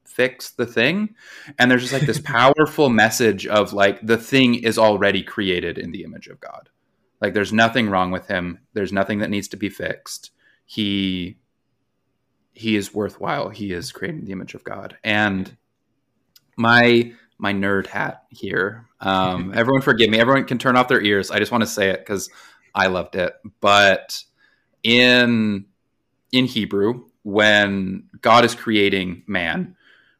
fix 0.04 0.50
the 0.50 0.66
thing. 0.66 1.14
And 1.58 1.70
there's 1.70 1.82
just 1.82 1.92
like 1.92 2.06
this 2.06 2.20
powerful 2.24 2.88
message 2.88 3.46
of 3.46 3.72
like 3.72 4.04
the 4.04 4.16
thing 4.16 4.54
is 4.54 4.78
already 4.78 5.22
created 5.22 5.76
in 5.76 5.92
the 5.92 6.04
image 6.04 6.28
of 6.28 6.40
God. 6.40 6.70
Like 7.20 7.34
there's 7.34 7.52
nothing 7.52 7.88
wrong 7.88 8.10
with 8.10 8.26
him. 8.26 8.60
There's 8.72 8.92
nothing 8.92 9.20
that 9.20 9.30
needs 9.30 9.48
to 9.48 9.56
be 9.56 9.68
fixed. 9.68 10.30
He 10.64 11.38
he 12.52 12.76
is 12.76 12.94
worthwhile. 12.94 13.50
He 13.50 13.72
is 13.72 13.92
created 13.92 14.20
in 14.20 14.24
the 14.24 14.32
image 14.32 14.54
of 14.54 14.64
God. 14.64 14.96
And 15.04 15.56
my 16.56 17.12
my 17.38 17.52
nerd 17.52 17.86
hat 17.86 18.24
here. 18.30 18.86
Um, 19.00 19.52
everyone 19.56 19.82
forgive 19.82 20.10
me. 20.10 20.18
Everyone 20.18 20.44
can 20.44 20.58
turn 20.58 20.76
off 20.76 20.88
their 20.88 21.02
ears. 21.02 21.30
I 21.30 21.38
just 21.38 21.52
want 21.52 21.62
to 21.62 21.68
say 21.68 21.90
it 21.90 22.00
because 22.00 22.30
I 22.74 22.86
loved 22.86 23.14
it. 23.14 23.34
But 23.60 24.22
in 24.82 25.66
in 26.32 26.44
Hebrew, 26.46 27.06
when 27.22 28.08
God 28.20 28.44
is 28.44 28.54
creating 28.54 29.22
man, 29.26 29.76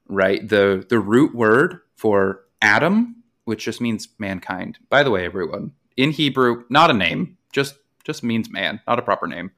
right? 0.09 0.47
The 0.47 0.85
the 0.89 0.99
root 0.99 1.35
word 1.35 1.81
for 1.97 2.45
Adam, 2.61 3.23
which 3.45 3.65
just 3.65 3.81
means 3.81 4.09
mankind. 4.19 4.79
By 4.89 5.03
the 5.03 5.11
way, 5.11 5.25
everyone, 5.25 5.73
in 5.97 6.11
Hebrew, 6.11 6.65
not 6.69 6.91
a 6.91 6.95
name, 6.95 7.37
just 7.53 7.77
just 8.05 8.23
means 8.23 8.51
man, 8.51 8.81
not 8.87 8.99
a 8.99 9.03
proper 9.03 9.27
name. 9.27 9.51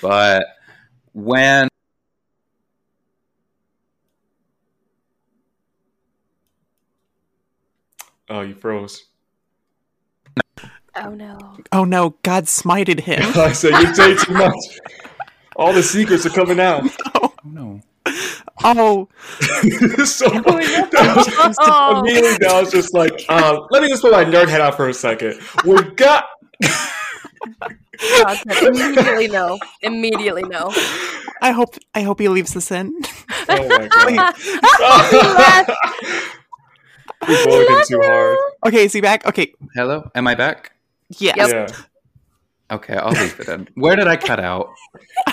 But 0.00 0.46
when 1.12 1.68
Oh, 8.30 8.40
you 8.40 8.54
froze. 8.54 9.04
Oh 10.96 11.10
no. 11.10 11.58
Oh 11.72 11.84
no, 11.84 12.16
God 12.22 12.44
smited 12.44 13.00
him. 13.00 13.22
I 13.36 13.52
said 13.52 13.80
you 13.80 13.94
say 13.94 14.16
too 14.16 14.34
much. 14.34 14.56
All 15.56 15.72
the 15.72 15.82
secrets 15.82 16.24
are 16.24 16.30
coming 16.30 16.58
out. 16.58 16.84
oh 17.14 17.34
no. 17.44 17.80
Oh, 18.66 19.08
so 20.04 20.28
that 20.28 21.14
was 21.16 21.26
just, 21.26 21.58
Oh. 21.60 22.00
immediately 22.00 22.36
that 22.38 22.60
was 22.62 22.70
just 22.70 22.94
like, 22.94 23.24
uh, 23.28 23.60
let 23.70 23.82
me 23.82 23.88
just 23.88 24.02
put 24.02 24.12
my 24.12 24.24
nerd 24.24 24.48
head 24.48 24.60
out 24.60 24.76
for 24.76 24.88
a 24.88 24.94
second. 24.94 25.40
We 25.64 25.82
got 25.96 26.24
God 28.20 28.38
immediately 28.62 29.28
no. 29.28 29.58
Immediately 29.82 30.42
no. 30.44 30.72
I 31.42 31.50
hope 31.50 31.76
I 31.94 32.02
hope 32.02 32.20
he 32.20 32.28
leaves 32.28 32.54
this 32.54 32.70
in. 32.70 32.94
Oh 33.48 33.68
my 33.68 33.88
god. 33.88 34.34
we 37.28 37.44
bullied 37.44 37.68
him 37.70 37.82
too 37.86 38.00
hard. 38.02 38.38
okay, 38.66 38.84
is 38.84 38.92
he 38.92 39.00
back? 39.00 39.26
Okay, 39.26 39.52
Hello, 39.74 40.10
am 40.14 40.26
I 40.26 40.34
back? 40.34 40.72
yes. 41.18 41.36
Yep. 41.36 41.48
Yeah. 41.50 41.66
Okay, 42.70 42.94
I'll 42.94 43.12
leave 43.12 43.38
it 43.40 43.48
in. 43.48 43.68
Where 43.74 43.94
did 43.94 44.08
I 44.08 44.16
cut 44.16 44.40
out? 44.40 44.68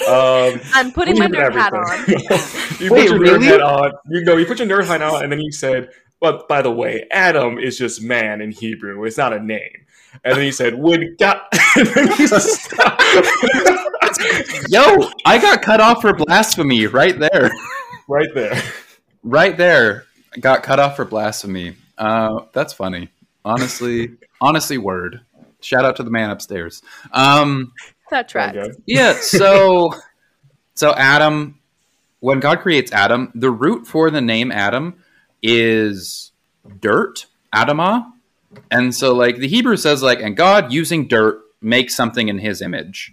Um, 0.07 0.59
I'm 0.73 0.91
putting 0.91 1.17
my 1.17 1.27
nerd 1.27 1.53
hat 1.53 1.73
on. 1.73 2.05
you 2.79 2.91
Wait, 2.91 3.07
put 3.07 3.09
your 3.09 3.19
really? 3.19 3.47
nerd 3.47 3.51
hat 3.51 3.61
on. 3.61 3.91
You 4.09 4.23
know, 4.23 4.37
you 4.37 4.45
put 4.45 4.59
your 4.59 4.67
nerd 4.67 4.85
hat 4.85 5.01
on, 5.01 5.23
and 5.23 5.31
then 5.31 5.39
you 5.39 5.51
said, 5.51 5.89
"But 6.19 6.47
by 6.49 6.61
the 6.61 6.71
way, 6.71 7.07
Adam 7.09 7.57
is 7.57 7.77
just 7.77 8.01
man 8.01 8.41
in 8.41 8.51
Hebrew. 8.51 9.03
It's 9.05 9.17
not 9.17 9.33
a 9.33 9.39
name." 9.39 9.85
And 10.25 10.37
then 10.37 10.45
you 10.45 10.51
said, 10.51 10.75
"Would 10.75 11.17
God?" 11.17 11.41
and 11.77 11.87
then 11.87 12.07
you 12.19 12.27
stopped. 12.27 13.01
Yo, 14.67 15.09
I 15.25 15.37
got 15.37 15.61
cut 15.61 15.79
off 15.79 16.01
for 16.01 16.13
blasphemy 16.13 16.85
right 16.87 17.17
there. 17.17 17.49
right 18.09 18.29
there. 18.35 18.61
Right 19.23 19.55
there. 19.55 20.05
I 20.35 20.39
got 20.39 20.63
cut 20.63 20.79
off 20.79 20.97
for 20.97 21.05
blasphemy. 21.05 21.75
Uh, 21.97 22.41
that's 22.51 22.73
funny. 22.73 23.09
Honestly, 23.45 24.11
honestly, 24.41 24.77
word. 24.77 25.21
Shout 25.61 25.85
out 25.85 25.95
to 25.97 26.03
the 26.03 26.11
man 26.11 26.29
upstairs. 26.29 26.81
Um, 27.11 27.73
That 28.09 28.27
tracks. 28.27 28.75
Yeah, 28.85 29.13
so 29.13 29.93
so 30.75 30.93
Adam 30.93 31.61
when 32.21 32.39
God 32.39 32.61
creates 32.61 32.91
Adam, 32.91 33.31
the 33.35 33.51
root 33.51 33.85
for 33.85 34.09
the 34.09 34.21
name 34.21 34.51
Adam 34.51 34.95
is 35.41 36.31
dirt, 36.79 37.25
Adamah. 37.53 38.05
And 38.69 38.95
so 38.95 39.13
like 39.13 39.37
the 39.37 39.47
Hebrew 39.47 39.75
says 39.75 40.01
like 40.01 40.21
and 40.21 40.37
God 40.37 40.71
using 40.71 41.07
dirt 41.07 41.41
makes 41.61 41.95
something 41.95 42.29
in 42.29 42.37
his 42.37 42.61
image. 42.61 43.11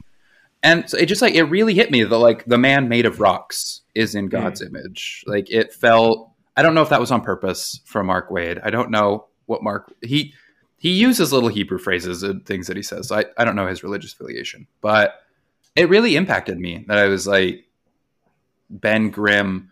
And 0.63 0.89
so 0.89 0.99
it 0.99 1.07
just 1.07 1.23
like 1.23 1.35
it 1.35 1.45
really 1.45 1.75
hit 1.75 1.91
me 1.91 2.05
that 2.05 2.19
like 2.19 2.45
the 2.45 2.59
man 2.59 2.89
made 2.89 3.07
of 3.07 3.21
rocks 3.21 3.81
is 3.95 4.15
in 4.15 4.29
God's 4.29 4.61
image. 4.61 5.25
Like 5.27 5.51
it 5.51 5.73
felt 5.73 6.31
I 6.57 6.63
don't 6.63 6.75
know 6.75 6.83
if 6.83 6.91
that 6.91 7.01
was 7.01 7.11
on 7.11 7.23
purpose 7.23 7.81
for 7.85 8.05
Mark 8.05 8.31
Waid. 8.31 8.61
I 8.63 8.71
don't 8.71 8.91
know 8.91 9.27
what 9.47 9.63
Mark 9.63 9.93
he 10.03 10.35
he 10.79 10.93
uses 10.93 11.33
little 11.33 11.49
Hebrew 11.49 11.79
phrases 11.79 12.23
and 12.23 12.47
things 12.47 12.69
that 12.69 12.77
he 12.77 12.83
says. 12.83 13.11
I, 13.13 13.25
I 13.37 13.45
don't 13.45 13.57
know 13.57 13.67
his 13.67 13.83
religious 13.83 14.13
affiliation, 14.13 14.67
but 14.81 15.23
it 15.77 15.89
really 15.89 16.17
impacted 16.17 16.59
me 16.59 16.85
that 16.89 16.99
I 16.99 17.07
was 17.07 17.27
like, 17.27 17.65
Ben 18.71 19.11
Grimm 19.11 19.71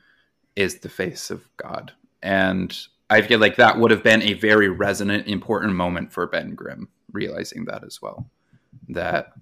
is 0.57 0.81
the 0.81 0.89
face 0.89 1.31
of 1.31 1.49
God. 1.57 1.93
And 2.23 2.77
I 3.09 3.23
feel 3.23 3.39
like 3.39 3.57
that 3.57 3.78
would 3.78 3.91
have 3.93 4.03
been 4.03 4.23
a 4.23 4.33
very 4.35 4.69
resonant, 4.69 5.28
important 5.28 5.74
moment 5.74 6.12
for 6.12 6.27
Ben 6.27 6.55
Grimm, 6.55 6.89
realizing 7.12 7.66
that 7.66 7.85
as 7.85 8.03
well. 8.03 8.28
That 8.89 9.33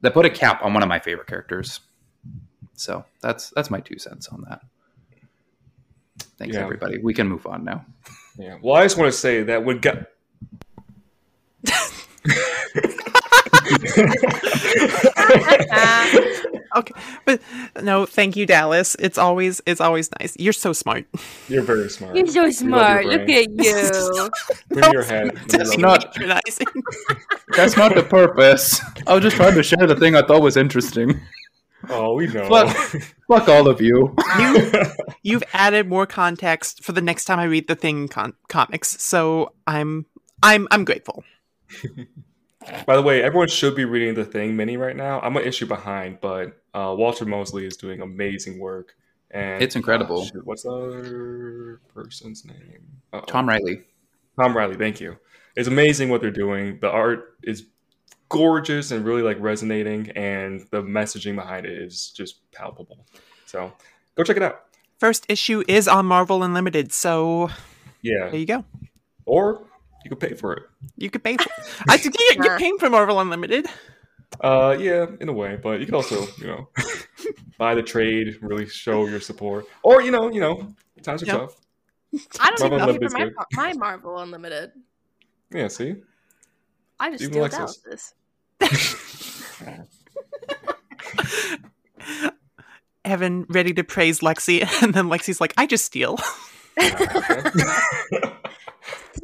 that 0.00 0.14
put 0.14 0.24
a 0.24 0.30
cap 0.30 0.62
on 0.62 0.72
one 0.72 0.82
of 0.82 0.88
my 0.88 0.98
favorite 0.98 1.26
characters. 1.26 1.80
So 2.74 3.04
that's 3.20 3.50
that's 3.50 3.70
my 3.70 3.80
two 3.80 3.98
cents 3.98 4.28
on 4.28 4.44
that. 4.48 4.62
Thanks 6.38 6.56
Yeah. 6.56 6.62
everybody. 6.62 6.98
We 6.98 7.12
can 7.12 7.28
move 7.28 7.46
on 7.46 7.64
now. 7.64 7.84
Yeah. 8.38 8.58
Well, 8.62 8.76
I 8.76 8.84
just 8.84 8.96
want 8.96 9.12
to 9.12 9.18
say 9.18 9.42
that 9.44 9.64
when 9.64 9.78
God. 9.80 10.06
Okay, 16.76 16.94
but 17.24 17.40
no, 17.82 18.06
thank 18.06 18.36
you, 18.36 18.46
Dallas. 18.46 18.94
It's 19.00 19.18
always 19.18 19.60
it's 19.66 19.80
always 19.80 20.08
nice. 20.20 20.36
You're 20.38 20.52
so 20.52 20.72
smart. 20.72 21.04
You're 21.48 21.62
very 21.62 21.88
smart. 21.90 22.14
You're 22.14 22.28
so 22.28 22.42
We 22.42 22.46
love 22.46 22.54
smart. 22.54 23.06
Look 23.06 23.28
at 23.28 23.50
you. 23.50 24.30
Bring 24.68 24.92
your 24.92 25.02
head. 25.02 25.36
That's 25.48 25.76
not- 25.78 26.14
That's 27.56 27.76
not 27.76 27.94
the 27.96 28.04
purpose. 28.04 28.80
I 29.08 29.14
was 29.14 29.22
just 29.24 29.34
trying 29.36 29.54
to 29.56 29.64
share 29.64 29.84
the 29.88 29.96
thing 29.96 30.14
I 30.14 30.22
thought 30.22 30.42
was 30.42 30.56
interesting. 30.56 31.20
Oh, 31.88 32.14
we 32.14 32.28
know. 32.28 32.48
Fuck, 32.48 32.76
fuck 33.26 33.48
all 33.48 33.66
of 33.66 33.80
you. 33.80 34.14
You've 35.22 35.42
added 35.52 35.88
more 35.88 36.06
context 36.06 36.84
for 36.84 36.92
the 36.92 37.00
next 37.00 37.24
time 37.24 37.40
I 37.40 37.44
read 37.44 37.66
the 37.66 37.74
Thing 37.74 38.06
con- 38.06 38.34
comics, 38.48 39.02
so 39.02 39.54
I'm 39.66 40.06
I'm 40.42 40.68
I'm 40.70 40.84
grateful. 40.84 41.24
By 42.86 42.94
the 42.96 43.02
way, 43.02 43.22
everyone 43.22 43.48
should 43.48 43.74
be 43.74 43.84
reading 43.86 44.14
the 44.14 44.24
Thing 44.24 44.54
mini 44.54 44.76
right 44.76 44.94
now. 44.96 45.18
I'm 45.20 45.36
an 45.36 45.44
issue 45.44 45.66
behind, 45.66 46.18
but 46.20 46.60
uh, 46.74 46.94
Walter 46.96 47.24
Mosley 47.24 47.64
is 47.64 47.76
doing 47.76 48.00
amazing 48.02 48.58
work. 48.58 48.94
And 49.30 49.62
It's 49.62 49.76
incredible. 49.76 50.22
uh, 50.22 50.24
shoot, 50.26 50.46
what's 50.46 50.64
the 50.64 50.70
other 50.70 51.80
person's 51.94 52.44
name? 52.44 52.82
Uh-oh. 53.12 53.22
Tom 53.26 53.48
Reilly. 53.48 53.82
Tom 54.38 54.56
Reilly. 54.56 54.76
Thank 54.76 55.00
you. 55.00 55.16
It's 55.56 55.68
amazing 55.68 56.10
what 56.10 56.20
they're 56.20 56.30
doing. 56.30 56.78
The 56.80 56.90
art 56.90 57.36
is 57.42 57.66
gorgeous 58.28 58.90
and 58.90 59.04
really 59.04 59.22
like 59.22 59.38
resonating, 59.40 60.10
and 60.10 60.60
the 60.70 60.82
messaging 60.82 61.36
behind 61.36 61.64
it 61.66 61.72
is 61.78 62.10
just 62.10 62.50
palpable. 62.52 63.06
So 63.46 63.72
go 64.16 64.22
check 64.22 64.36
it 64.36 64.42
out. 64.42 64.64
First 64.98 65.24
issue 65.30 65.64
is 65.66 65.88
on 65.88 66.06
Marvel 66.06 66.42
Unlimited, 66.42 66.92
so 66.92 67.50
Yeah, 68.02 68.28
there 68.30 68.36
you 68.36 68.46
go. 68.46 68.64
or 69.24 69.62
you 70.04 70.10
can 70.10 70.18
pay 70.18 70.34
for 70.34 70.54
it. 70.54 70.62
You 70.96 71.10
could 71.10 71.22
pay 71.22 71.36
for. 71.36 71.44
It 71.44 71.84
I 71.88 71.96
think 71.96 72.16
you're, 72.18 72.44
you're 72.44 72.58
paying 72.58 72.78
for 72.78 72.90
Marvel 72.90 73.20
Unlimited. 73.20 73.66
Uh, 74.40 74.76
yeah, 74.78 75.06
in 75.20 75.28
a 75.28 75.32
way, 75.32 75.58
but 75.60 75.80
you 75.80 75.86
can 75.86 75.94
also, 75.94 76.26
you 76.38 76.46
know, 76.46 76.68
buy 77.58 77.74
the 77.74 77.82
trade, 77.82 78.38
really 78.40 78.66
show 78.66 79.06
your 79.06 79.20
support, 79.20 79.66
or 79.82 80.02
you 80.02 80.10
know, 80.12 80.30
you 80.30 80.40
know, 80.40 80.72
times 81.02 81.22
are 81.22 81.26
Yep. 81.26 81.36
tough. 81.38 81.56
I 82.40 82.50
don't 82.50 82.70
Marvel 82.70 82.94
even 82.94 82.98
pay 83.00 83.06
Unlimited's 83.06 83.12
for 83.12 83.18
my, 83.18 83.24
good. 83.24 83.34
my 83.56 83.72
Marvel 83.74 84.18
Unlimited. 84.18 84.72
Yeah, 85.52 85.68
see, 85.68 85.96
I 86.98 87.10
just 87.10 87.22
Even 87.22 87.32
steal 87.32 87.42
Alexis. 87.44 88.14
Dallas's. 88.60 88.60
Evan 93.04 93.46
ready 93.48 93.72
to 93.74 93.84
praise 93.84 94.20
Lexi, 94.20 94.62
and 94.82 94.94
then 94.94 95.06
Lexi's 95.06 95.40
like, 95.40 95.52
"I 95.56 95.66
just 95.66 95.84
steal." 95.84 96.18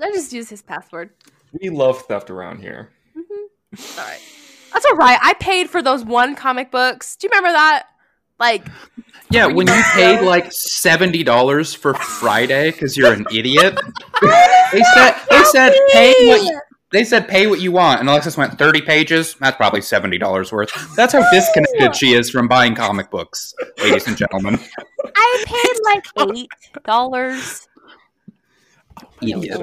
I 0.02 0.10
just 0.12 0.32
use 0.32 0.48
his 0.48 0.62
password. 0.62 1.10
we 1.60 1.68
love 1.70 2.02
theft 2.02 2.31
around 2.31 2.60
here. 2.60 2.90
Mm-hmm. 3.16 3.98
All 4.01 4.06
right. 4.06 4.20
That's 4.73 4.85
all 4.86 4.97
right. 4.97 5.18
I 5.23 5.35
paid 5.35 5.70
for 5.70 5.81
those 5.82 6.05
one 6.05 6.35
comic 6.36 6.70
books. 6.70 7.16
Do 7.16 7.27
you 7.27 7.31
remember 7.31 7.52
that? 7.56 7.86
Like, 8.39 8.66
Yeah, 9.31 9.47
when 9.47 9.66
you 9.66 9.82
paid 9.94 10.20
like 10.20 10.52
seventy 10.52 11.23
dollars 11.24 11.73
for 11.73 11.94
Friday 11.94 12.70
because 12.70 12.97
you're 12.97 13.12
an 13.12 13.27
idiot. 13.32 13.78
They 14.73 14.82
said 14.94 15.14
they 15.31 15.44
said 15.44 15.73
pay 15.93 16.12
what 16.28 16.43
you, 16.43 16.60
they 16.90 17.05
said 17.05 17.28
pay 17.28 17.47
what 17.47 17.60
you 17.60 17.70
want, 17.73 18.01
and 18.01 18.09
Alexis 18.09 18.36
went 18.36 18.59
thirty 18.59 18.81
pages. 18.82 19.35
That's 19.40 19.56
probably 19.56 19.81
seventy 19.81 20.18
dollars 20.18 20.51
worth. 20.52 20.70
That's 20.97 21.12
how 21.12 21.24
disconnected 21.31 21.94
she 21.94 22.12
is 22.14 22.28
from 22.28 22.48
buying 22.48 22.74
comic 22.74 23.10
books, 23.10 23.55
ladies 23.78 24.06
and 24.09 24.16
gentlemen. 24.16 24.59
I 25.14 25.44
paid 25.47 25.77
like 25.85 26.36
eight 26.36 26.48
dollars. 26.85 27.68
Idiot. 29.20 29.60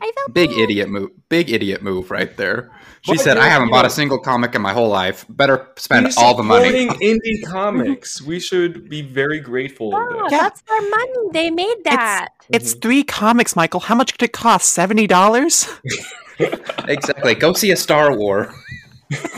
I 0.00 0.10
felt 0.16 0.34
Big 0.34 0.50
bad. 0.50 0.58
idiot 0.58 0.88
move. 0.88 1.10
Big 1.28 1.50
idiot 1.50 1.80
move 1.82 2.10
right 2.10 2.36
there. 2.36 2.72
She 3.02 3.12
But 3.12 3.20
said, 3.20 3.36
"I 3.38 3.46
haven't 3.48 3.70
bought 3.70 3.82
know- 3.82 3.86
a 3.86 3.90
single 3.90 4.18
comic 4.18 4.54
in 4.56 4.60
my 4.62 4.72
whole 4.72 4.88
life. 4.88 5.24
Better 5.28 5.68
spend 5.76 6.06
We're 6.06 6.12
all 6.24 6.34
the 6.34 6.42
money." 6.42 6.88
supporting 6.88 7.20
indie 7.20 7.44
comics. 7.46 8.20
We 8.20 8.40
should 8.40 8.88
be 8.88 9.02
very 9.02 9.38
grateful 9.38 9.94
of 9.94 10.02
Yeah, 10.10 10.22
this. 10.24 10.32
Yeah. 10.32 10.38
that's 10.40 10.60
their 10.62 10.82
money. 10.90 11.12
They 11.32 11.50
made 11.50 11.84
that. 11.84 12.28
It's 12.50 12.74
three 12.74 13.04
comics, 13.04 13.54
Michael. 13.54 13.80
How 13.80 13.94
much 13.94 14.12
could 14.12 14.22
it 14.24 14.32
cost? 14.32 14.70
Seventy 14.72 15.06
dollars? 15.06 15.68
exactly. 16.88 17.34
Go 17.36 17.52
see 17.52 17.70
a 17.70 17.76
Star 17.76 18.16
War. 18.16 18.52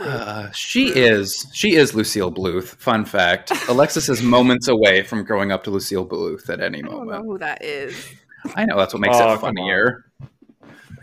Uh, 0.00 0.50
she 0.52 0.88
is 0.88 1.46
she 1.52 1.74
is 1.76 1.94
Lucille 1.94 2.32
Bluth. 2.32 2.68
Fun 2.76 3.04
fact: 3.04 3.52
Alexis 3.68 4.08
is 4.08 4.22
moments 4.22 4.66
away 4.68 5.02
from 5.02 5.22
growing 5.24 5.52
up 5.52 5.62
to 5.64 5.70
Lucille 5.70 6.06
Bluth 6.08 6.48
at 6.48 6.60
any 6.60 6.78
I 6.78 6.82
don't 6.82 6.90
know 6.92 7.04
moment. 7.04 7.24
who 7.26 7.38
that 7.38 7.62
is. 7.62 8.08
I 8.56 8.64
know 8.64 8.76
that's 8.78 8.94
what 8.94 9.00
makes 9.00 9.16
Oh, 9.18 9.34
it 9.34 9.40
funnier. 9.40 10.06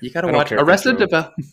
You 0.02 0.10
gotta 0.10 0.30
watch 0.34 0.52
Arrested 0.52 0.98
Development. 0.98 1.48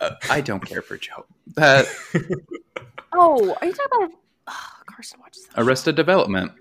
Uh, 0.00 0.10
I 0.28 0.40
don't 0.40 0.60
care 0.64 0.82
for 0.82 0.96
Joe. 0.96 1.24
That 1.54 1.86
Oh, 3.12 3.56
are 3.60 3.66
you 3.66 3.72
talking 3.72 4.04
about? 4.08 4.10
Oh, 4.48 4.70
Carson 4.86 5.20
watches 5.20 5.46
that. 5.46 5.62
Arrested 5.62 5.94
Development. 5.96 6.52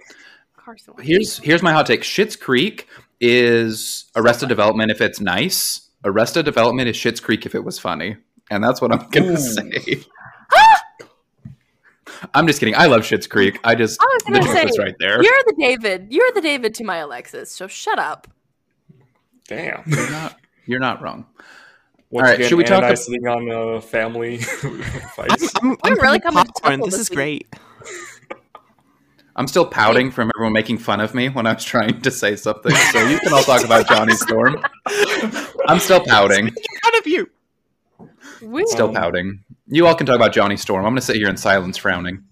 Carson 0.56 0.94
watches 0.94 1.08
Here's 1.08 1.38
here's 1.40 1.62
my 1.64 1.72
hot 1.74 1.86
take. 1.88 2.02
Schitt's 2.04 2.36
Creek 2.36 2.88
is 3.20 4.06
Arrested 4.16 4.50
Development 4.50 4.92
if 4.92 5.02
it's 5.02 5.20
nice. 5.20 5.90
Arrested 6.04 6.46
Development 6.46 6.88
is 6.88 6.96
Schitt's 6.96 7.20
Creek 7.20 7.46
if 7.46 7.56
it 7.56 7.64
was 7.64 7.80
funny, 7.80 8.18
and 8.50 8.64
that's 8.64 8.82
what 8.82 8.92
I'm 8.92 9.08
gonna 9.10 9.34
Ooh. 9.34 9.38
say. 9.38 10.04
I'm 12.34 12.48
just 12.48 12.60
kidding. 12.60 12.76
I 12.76 12.86
love 12.86 13.02
Schitt's 13.02 13.28
Creek. 13.28 13.60
I 13.64 13.76
just 13.76 14.02
I 14.02 14.06
was 14.06 14.24
the 14.24 14.32
gonna 14.32 14.46
truth 14.46 14.74
say, 14.76 14.84
right 14.84 14.96
there. 15.00 15.22
You're 15.22 15.44
the 15.48 15.56
David. 15.60 16.08
You're 16.12 16.32
the 16.34 16.42
David 16.42 16.74
to 16.76 16.84
my 16.84 16.98
Alexis. 16.98 17.52
So 17.52 17.68
shut 17.68 18.00
up. 18.00 18.28
Damn. 19.48 19.84
You're 19.86 20.10
not 20.12 20.36
you're 20.66 20.80
not 20.80 21.02
wrong. 21.02 21.26
Once 22.12 22.24
All 22.24 22.30
right, 22.30 22.36
again, 22.36 22.50
should 22.50 22.58
we 22.58 22.64
talk 22.64 22.78
and 22.78 22.86
I 22.86 22.90
ab- 22.92 22.98
sitting 22.98 23.28
on 23.28 23.50
a 23.50 23.82
family 23.82 24.40
I'm. 24.64 24.82
I'm, 25.62 25.78
I'm 25.84 26.00
really 26.00 26.20
coming 26.20 26.46
popcorn. 26.46 26.72
tackle 26.74 26.86
This 26.86 26.94
this 26.96 27.02
is 27.02 27.10
week. 27.10 27.18
great. 27.18 27.48
I'm 29.36 29.48
still 29.48 29.66
pouting 29.66 30.12
from 30.12 30.32
everyone 30.38 30.54
making 30.54 30.78
fun 30.78 31.02
of 31.02 31.14
me 31.14 31.28
when 31.28 31.46
I 31.46 31.54
was 31.54 31.64
trying 31.66 32.00
to 32.02 32.12
say 32.12 32.38
something. 32.38 32.74
So 32.74 33.06
you 33.06 33.20
can 33.20 33.34
all 33.34 33.44
talk 33.44 33.66
about 33.66 33.88
Johnny 33.90 34.14
Storm. 34.14 34.64
I'm 35.68 35.80
still 35.80 36.00
pouting. 36.06 36.48
Out 36.86 36.98
of 37.00 37.08
you. 37.08 37.30
We, 38.46 38.66
Still 38.68 38.94
pouting. 38.94 39.44
You 39.68 39.88
all 39.88 39.96
can 39.96 40.06
talk 40.06 40.16
about 40.16 40.34
Johnny 40.34 40.58
Storm. 40.58 40.86
I'm 40.86 40.92
going 40.92 40.98
to 40.98 41.02
sit 41.02 41.16
here 41.16 41.30
in 41.30 41.38
silence, 41.38 41.78
frowning. 41.78 42.24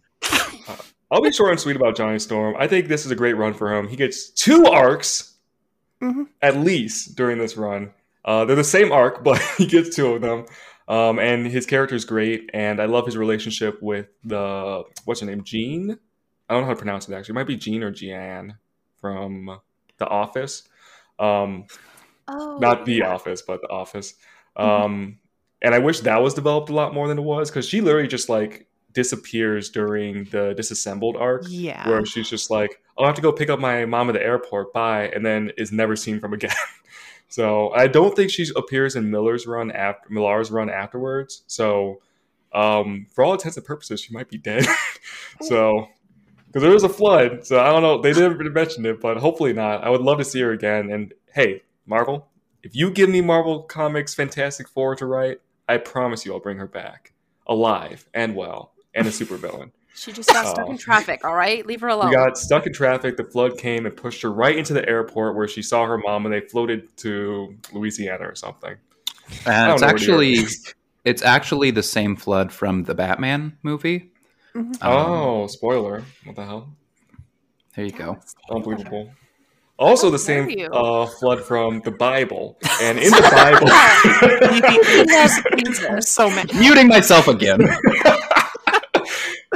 I'll 1.12 1.22
be 1.22 1.32
short 1.32 1.52
and 1.52 1.60
sweet 1.60 1.76
about 1.76 1.96
Johnny 1.96 2.18
Storm. 2.20 2.56
I 2.58 2.68
think 2.68 2.88
this 2.88 3.06
is 3.06 3.12
a 3.12 3.16
great 3.16 3.34
run 3.38 3.54
for 3.54 3.72
him. 3.74 3.88
He 3.88 3.96
gets 3.96 4.30
two 4.30 4.66
arcs 4.66 5.36
Mhm. 6.02 6.28
at 6.42 6.58
least 6.58 7.16
during 7.16 7.38
this 7.38 7.56
run. 7.56 7.92
Uh, 8.26 8.46
they're 8.46 8.56
the 8.56 8.64
same 8.64 8.92
arc, 8.92 9.24
but 9.24 9.40
he 9.58 9.66
gets 9.68 9.96
two 9.96 10.08
of 10.14 10.22
them. 10.22 10.46
Um, 10.88 11.18
and 11.20 11.46
his 11.48 11.66
character 11.66 11.96
is 11.96 12.04
great, 12.04 12.50
and 12.54 12.82
I 12.82 12.86
love 12.86 13.06
his 13.06 13.16
relationship 13.16 13.82
with 13.82 14.08
the 14.26 14.84
what's 15.06 15.22
her 15.22 15.26
name, 15.26 15.44
Jean. 15.44 15.92
I 16.50 16.54
don't 16.54 16.64
know 16.64 16.68
how 16.68 16.74
to 16.74 16.78
pronounce 16.78 17.08
it 17.08 17.14
actually. 17.14 17.34
It 17.34 17.36
might 17.36 17.48
be 17.48 17.56
Jean 17.56 17.84
or 17.84 17.92
Jeanne 17.92 18.58
from 19.00 19.60
The 19.98 20.08
Office. 20.08 20.64
Um, 21.20 21.66
oh, 22.28 22.58
not 22.60 22.86
The 22.86 22.96
yeah. 22.96 23.14
Office, 23.14 23.42
but 23.44 23.62
The 23.62 23.70
Office. 23.70 24.16
Um, 24.58 25.20
and 25.64 25.74
I 25.74 25.80
wish 25.80 26.02
that 26.02 26.22
was 26.22 26.34
developed 26.34 26.70
a 26.70 26.74
lot 26.74 26.94
more 26.94 27.08
than 27.08 27.18
it 27.18 27.24
was 27.24 27.50
because 27.50 27.68
she 27.68 27.82
literally 27.82 28.08
just 28.08 28.30
like 28.30 28.68
disappears 28.92 29.70
during 29.70 30.26
the 30.26 30.54
disassembled 30.56 31.16
arc 31.18 31.44
Yeah. 31.48 31.88
where 31.90 32.06
she's 32.06 32.30
just 32.30 32.52
like, 32.52 32.80
"I'll 32.98 33.06
have 33.08 33.16
to 33.16 33.22
go 33.22 33.32
pick 33.32 33.50
up 33.50 33.60
my 33.60 33.86
mom 33.86 34.10
at 34.10 34.14
the 34.14 34.22
airport, 34.24 34.72
bye," 34.74 35.08
and 35.08 35.26
then 35.26 35.52
is 35.58 35.72
never 35.72 35.96
seen 35.96 36.20
from 36.20 36.34
again. 36.34 36.52
so 37.28 37.72
I 37.72 37.88
don't 37.88 38.16
think 38.16 38.30
she 38.30 38.46
appears 38.56 38.96
in 38.96 39.10
Millar's 39.10 39.48
run 39.48 39.72
after 39.72 40.10
Millar's 40.10 40.52
run 40.52 40.70
afterwards. 40.70 41.44
So 41.48 42.02
um, 42.54 43.08
for 43.12 43.24
all 43.24 43.34
intents 43.34 43.58
and 43.58 43.66
purposes, 43.66 44.00
she 44.02 44.14
might 44.14 44.30
be 44.30 44.38
dead. 44.38 44.66
so 45.42 45.88
because 46.48 46.62
there 46.62 46.72
was 46.72 46.84
a 46.84 46.90
flood, 46.90 47.48
so 47.48 47.60
I 47.60 47.72
don't 47.72 47.82
know. 47.82 48.00
They 48.00 48.14
didn't 48.14 48.54
mention 48.54 48.86
it, 48.86 49.02
but 49.02 49.18
hopefully 49.18 49.54
not. 49.54 49.84
I 49.84 49.90
would 49.90 50.02
love 50.02 50.20
to 50.20 50.24
see 50.24 50.40
her 50.42 50.52
again. 50.52 50.92
And 50.92 51.12
hey, 51.34 51.64
Marvel, 51.88 52.28
if 52.62 52.76
you 52.76 52.92
give 52.92 53.10
me 53.10 53.22
Marvel 53.22 53.64
Comics 53.64 54.14
Fantastic 54.14 54.70
Four 54.70 54.96
to 54.98 55.08
write, 55.08 55.40
I 55.68 55.78
promise 55.78 56.26
you 56.26 56.34
I'll 56.34 56.40
bring 56.40 56.58
her 56.58 56.68
back 56.68 57.14
alive 57.48 58.08
and 58.14 58.36
well 58.36 58.74
and 58.94 59.08
a 59.08 59.12
supervillain. 59.12 59.72
She 59.96 60.12
just 60.12 60.28
got 60.30 60.48
stuck 60.48 60.66
Oh. 60.68 60.72
in 60.72 60.78
traffic. 60.80 61.24
All 61.24 61.36
right, 61.36 61.64
leave 61.68 61.82
her 61.82 61.88
alone. 61.88 62.10
We 62.10 62.16
got 62.16 62.36
stuck 62.36 62.66
in 62.66 62.74
traffic. 62.74 63.16
The 63.16 63.26
flood 63.26 63.60
came 63.60 63.86
and 63.86 63.96
pushed 63.96 64.24
her 64.24 64.32
right 64.32 64.58
into 64.58 64.74
the 64.74 64.90
airport 64.90 65.36
where 65.36 65.48
she 65.48 65.62
saw 65.62 65.86
her 65.86 66.00
mom, 66.00 66.26
and 66.26 66.34
they 66.34 66.42
floated 66.42 66.98
to 66.98 67.56
Louisiana 67.72 68.28
or 68.28 68.34
something. 68.34 68.72
And 68.74 68.78
it's 69.36 69.46
know 69.46 69.68
where 69.68 69.78
the 69.78 69.86
actually 69.86 70.38
it's 71.06 71.22
actually 71.22 71.70
the 71.70 71.84
same 71.84 72.16
flood 72.16 72.52
from 72.52 72.86
the 72.86 72.96
Batman 72.96 73.56
movie. 73.62 74.10
Mhm. 74.56 74.82
Um, 74.82 74.92
oh, 74.92 75.46
spoiler! 75.46 76.04
What 76.24 76.38
the 76.38 76.46
hell? 76.46 76.76
there 77.76 77.86
you 77.86 77.92
go. 77.92 78.18
Unbelievable. 78.50 79.12
Also, 79.80 80.12
the 80.12 80.20
same 80.20 80.48
uh, 80.72 81.08
flood 81.08 81.44
from 81.44 81.82
the 81.82 81.90
Bible, 81.90 82.60
and 82.80 83.00
in 83.00 83.10
the 83.10 83.28
Bible, 83.32 83.68
I'm 85.90 86.02
so 86.02 86.30
mad. 86.30 86.54
Muting 86.54 86.88
myself 86.88 87.28
again. 87.28 87.60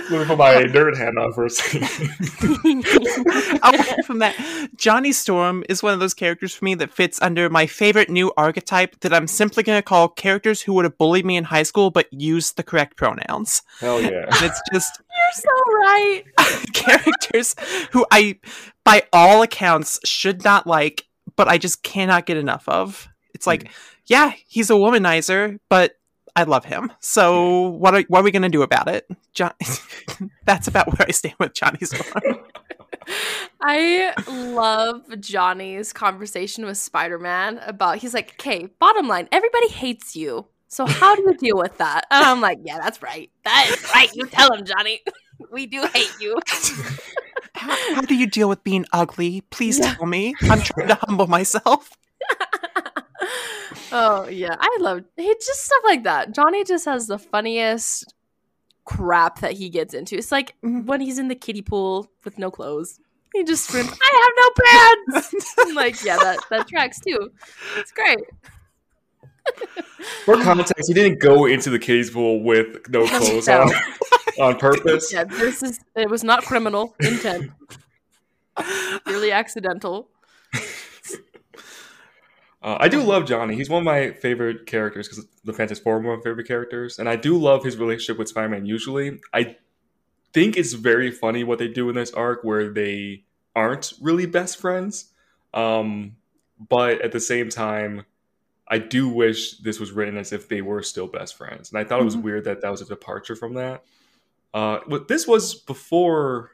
let 0.10 0.20
me 0.20 0.26
put 0.26 0.38
my 0.38 0.54
nerd 0.64 0.98
hat 0.98 1.18
on 1.18 1.34
for 1.34 1.46
a 1.46 1.50
second. 1.50 1.88
Apart 3.64 4.06
from 4.06 4.20
that, 4.20 4.36
Johnny 4.76 5.12
Storm 5.12 5.64
is 5.70 5.84
one 5.84 5.94
of 5.94 6.00
those 6.00 6.14
characters 6.14 6.54
for 6.54 6.66
me 6.66 6.76
that 6.76 6.94
fits 6.94 7.22
under 7.22 7.50
my 7.50 7.66
favorite 7.66 8.10
new 8.10 8.32
archetype 8.38 9.00
that 9.02 9.14
I'm 9.14 9.28
simply 9.28 9.64
going 9.64 9.78
to 9.78 9.84
call 9.84 10.08
characters 10.08 10.62
who 10.62 10.74
would 10.74 10.86
have 10.86 10.98
bullied 10.98 11.26
me 11.26 11.38
in 11.38 11.46
high 11.46 11.64
school 11.64 11.92
but 11.92 12.08
used 12.12 12.58
the 12.58 12.64
correct 12.64 12.98
pronouns. 12.98 13.62
Hell 13.80 14.02
yeah! 14.02 14.26
And 14.26 14.36
it's 14.42 14.62
just 14.74 15.02
You're 15.18 15.32
so 15.34 15.72
right. 15.74 16.24
characters 16.74 17.56
who 17.92 18.06
I, 18.12 18.40
by 18.84 19.04
all 19.12 19.42
accounts, 19.42 20.00
should 20.06 20.44
not 20.44 20.68
like, 20.68 21.08
but 21.36 21.48
I 21.48 21.58
just 21.58 21.84
cannot 21.84 22.26
get 22.26 22.38
enough 22.38 22.68
of. 22.68 23.08
It's 23.34 23.48
like, 23.48 23.64
hmm. 23.64 23.74
yeah, 24.06 24.32
he's 24.48 24.70
a 24.70 24.74
womanizer, 24.74 25.60
but 25.70 25.94
I 26.38 26.44
love 26.44 26.66
him. 26.66 26.92
So 27.00 27.70
what 27.70 27.96
are 27.96 28.04
what 28.10 28.20
are 28.20 28.24
we 28.24 28.30
gonna 28.32 28.48
do 28.48 28.62
about 28.62 28.88
it? 28.88 29.08
John, 29.34 29.54
that's 30.46 30.68
about 30.68 30.88
where 30.88 31.08
I 31.08 31.12
stand 31.12 31.34
with 31.40 31.54
Johnny 31.54 31.80
Storm. 31.82 32.38
I 33.62 34.14
love 34.28 35.02
Johnny's 35.20 35.92
conversation 35.94 36.66
with 36.66 36.78
Spider 36.78 37.18
Man 37.18 37.58
about 37.66 37.98
he's 37.98 38.14
like, 38.14 38.34
okay, 38.34 38.68
bottom 38.80 39.08
line, 39.08 39.28
everybody 39.32 39.70
hates 39.70 40.16
you. 40.16 40.46
So 40.68 40.86
how 40.86 41.16
do 41.16 41.24
you 41.24 41.34
deal 41.38 41.58
with 41.58 41.78
that? 41.80 42.06
And 42.12 42.24
I'm 42.24 42.40
like, 42.42 42.60
yeah, 42.64 42.78
that's 42.78 43.02
right. 43.02 43.32
That 43.46 43.70
is 43.72 43.84
right. 43.96 44.10
You 44.14 44.28
tell 44.28 44.54
him, 44.54 44.64
Johnny. 44.66 45.02
We 45.52 45.68
do 45.68 45.84
hate 45.94 46.12
you. 46.20 46.40
How, 47.54 47.96
how 47.96 48.02
do 48.02 48.16
you 48.16 48.26
deal 48.26 48.50
with 48.50 48.64
being 48.64 48.86
ugly? 48.92 49.42
Please 49.52 49.78
Yeah. 49.78 49.94
tell 49.94 50.08
me. 50.08 50.34
I'm 50.50 50.62
trying 50.62 50.88
to 50.88 50.96
humble 50.96 51.28
myself. 51.28 51.92
Oh 53.92 54.28
yeah, 54.28 54.56
I 54.60 54.78
love 54.80 55.04
he 55.16 55.34
just 55.36 55.66
stuff 55.66 55.82
like 55.86 56.04
that. 56.04 56.34
Johnny 56.34 56.64
just 56.64 56.86
has 56.86 57.08
the 57.08 57.18
funniest 57.20 58.14
crap 58.86 59.40
that 59.40 59.54
he 59.54 59.70
gets 59.70 59.94
into. 59.94 60.16
It's 60.18 60.32
like 60.32 60.56
Mhm. 60.64 60.86
when 60.86 61.02
he's 61.02 61.20
in 61.20 61.28
the 61.28 61.36
kiddie 61.36 61.62
pool 61.62 62.10
with 62.24 62.38
no 62.38 62.50
clothes. 62.52 63.00
He 63.34 63.44
just 63.44 63.66
screams, 63.66 63.90
"I 63.92 64.22
have 64.24 65.14
no 65.14 65.14
pants!" 65.22 65.56
I'm 65.60 65.76
like, 65.76 66.04
yeah, 66.04 66.18
that 66.18 66.40
that 66.50 66.68
tracks 66.68 67.00
too. 67.00 67.32
It's 67.78 67.92
great. 67.92 68.20
For 70.26 70.42
context, 70.42 70.88
he 70.88 70.94
didn't 70.94 71.20
go 71.20 71.46
into 71.46 71.70
the 71.70 71.80
kiddie's 71.80 72.10
pool 72.10 72.42
with 72.44 72.90
no 72.90 73.06
clothes 73.08 73.48
No. 73.48 73.62
on 73.62 73.72
on 74.42 74.58
purpose. 74.58 75.12
Yeah, 75.12 75.24
this 75.26 75.64
is 75.64 75.80
it 75.96 76.10
was 76.10 76.24
not 76.24 76.44
criminal 76.44 76.96
intent, 77.02 77.52
really 79.06 79.32
accidental. 79.32 80.10
Uh, 82.68 82.76
I 82.82 82.90
do 82.90 83.02
love 83.02 83.24
Johnny. 83.26 83.56
He's 83.56 83.70
one 83.70 83.80
of 83.80 83.86
my 83.86 84.12
favorite 84.12 84.66
characters 84.66 85.08
because 85.08 85.26
the 85.46 85.54
Fantastic 85.54 85.86
Four 85.86 85.96
are 85.96 86.00
one 86.00 86.16
of 86.16 86.20
my 86.20 86.24
favorite 86.24 86.50
characters, 86.50 87.00
and 87.00 87.08
I 87.08 87.16
do 87.16 87.38
love 87.38 87.64
his 87.64 87.78
relationship 87.78 88.18
with 88.20 88.28
Spider-Man. 88.28 88.66
Usually, 88.66 89.22
I 89.34 89.56
think 90.34 90.58
it's 90.58 90.74
very 90.74 91.10
funny 91.10 91.46
what 91.46 91.60
they 91.60 91.70
do 91.70 91.88
in 91.88 91.96
this 91.96 92.12
arc 92.12 92.44
where 92.44 92.68
they 92.68 93.24
aren't 93.56 93.94
really 94.02 94.26
best 94.26 94.60
friends, 94.60 95.14
um, 95.54 96.18
but 96.68 97.02
at 97.02 97.14
the 97.14 97.22
same 97.22 97.48
time, 97.48 98.04
I 98.68 98.80
do 98.80 99.08
wish 99.08 99.60
this 99.60 99.80
was 99.80 99.94
written 99.94 100.18
as 100.18 100.34
if 100.34 100.50
they 100.50 100.62
were 100.62 100.84
still 100.84 101.08
best 101.08 101.38
friends, 101.38 101.72
and 101.72 101.80
I 101.80 101.86
thought 101.86 102.02
it 102.02 102.04
was 102.04 102.18
Mhm. 102.18 102.24
weird 102.24 102.44
that 102.44 102.60
that 102.64 102.70
was 102.70 102.82
a 102.82 102.86
departure 102.86 103.38
from 103.38 103.54
that. 103.54 103.86
Uh, 104.54 104.80
but 104.90 105.08
this 105.08 105.26
was 105.26 105.56
before 105.56 106.52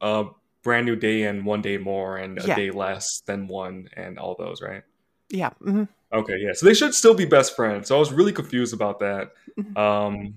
uh, 0.00 0.26
Brand 0.62 0.86
New 0.86 0.94
Day 0.94 1.24
and 1.24 1.44
One 1.44 1.60
Day 1.60 1.76
More 1.76 2.18
and 2.18 2.38
A 2.38 2.46
Yeah. 2.46 2.54
Day 2.54 2.70
Less 2.70 3.22
Than 3.26 3.48
One 3.48 3.88
and 3.94 4.16
all 4.18 4.36
those, 4.38 4.62
right? 4.62 4.84
Yeah. 5.30 5.50
mhm. 5.62 5.88
Okay, 6.12 6.36
yeah. 6.38 6.52
So 6.54 6.66
they 6.66 6.74
should 6.74 6.94
still 6.94 7.14
be 7.14 7.24
best 7.24 7.56
friends. 7.56 7.88
So 7.88 7.96
I 7.96 7.98
was 7.98 8.12
really 8.12 8.32
confused 8.32 8.72
about 8.72 9.00
that. 9.00 9.32
Mhm. 9.58 9.76
Um, 9.76 10.34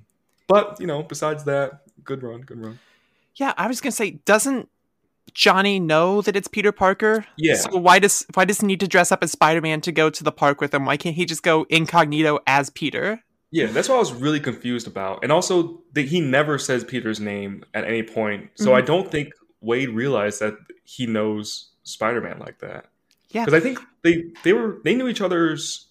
but 0.47 0.79
you 0.79 0.87
know, 0.87 1.03
besides 1.03 1.43
that, 1.45 1.81
good 2.03 2.23
run, 2.23 2.41
good 2.41 2.59
run. 2.59 2.79
Yeah, 3.35 3.53
I 3.57 3.67
was 3.67 3.79
gonna 3.79 3.91
say, 3.91 4.11
doesn't 4.25 4.67
Johnny 5.33 5.79
know 5.79 6.21
that 6.21 6.35
it's 6.35 6.47
Peter 6.47 6.71
Parker? 6.71 7.25
Yeah. 7.37 7.55
So 7.55 7.77
why 7.77 7.99
does 7.99 8.25
why 8.33 8.45
does 8.45 8.59
he 8.61 8.67
need 8.67 8.79
to 8.79 8.87
dress 8.87 9.11
up 9.11 9.23
as 9.23 9.31
Spider 9.31 9.61
Man 9.61 9.79
to 9.81 9.91
go 9.91 10.09
to 10.09 10.23
the 10.23 10.31
park 10.31 10.59
with 10.59 10.73
him? 10.73 10.85
Why 10.85 10.97
can't 10.97 11.15
he 11.15 11.25
just 11.25 11.43
go 11.43 11.65
incognito 11.69 12.39
as 12.47 12.69
Peter? 12.71 13.23
Yeah, 13.51 13.67
that's 13.67 13.89
what 13.89 13.95
I 13.95 13.99
was 13.99 14.13
really 14.13 14.39
confused 14.39 14.85
about. 14.87 15.23
And 15.23 15.31
also, 15.31 15.81
that 15.93 16.07
he 16.07 16.21
never 16.21 16.59
says 16.59 16.83
Peter's 16.83 17.19
name 17.19 17.63
at 17.73 17.83
any 17.83 18.03
point. 18.03 18.51
So 18.55 18.75
I 18.75 18.81
don't 18.81 19.09
think 19.09 19.33
Waid 19.63 19.93
realized 19.93 20.39
that 20.39 20.55
he 20.83 21.07
knows 21.07 21.69
Spider-Man 21.83 22.37
like 22.39 22.59
that. 22.59 22.85
Yeah. 23.29 23.45
Because 23.45 23.59
I 23.59 23.63
think 23.63 23.79
they 24.03 24.25
they 24.43 24.53
were 24.53 24.79
they 24.83 24.95
knew 24.95 25.07
each 25.07 25.21
other's 25.21 25.87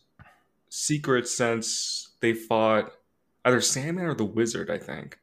secrets 0.68 1.34
since 1.36 2.10
they 2.20 2.32
fought 2.32 2.92
either 3.44 3.60
Sandman 3.60 4.06
or 4.06 4.14
the 4.14 4.24
Wizard. 4.24 4.70
I 4.70 4.78
think 4.78 5.18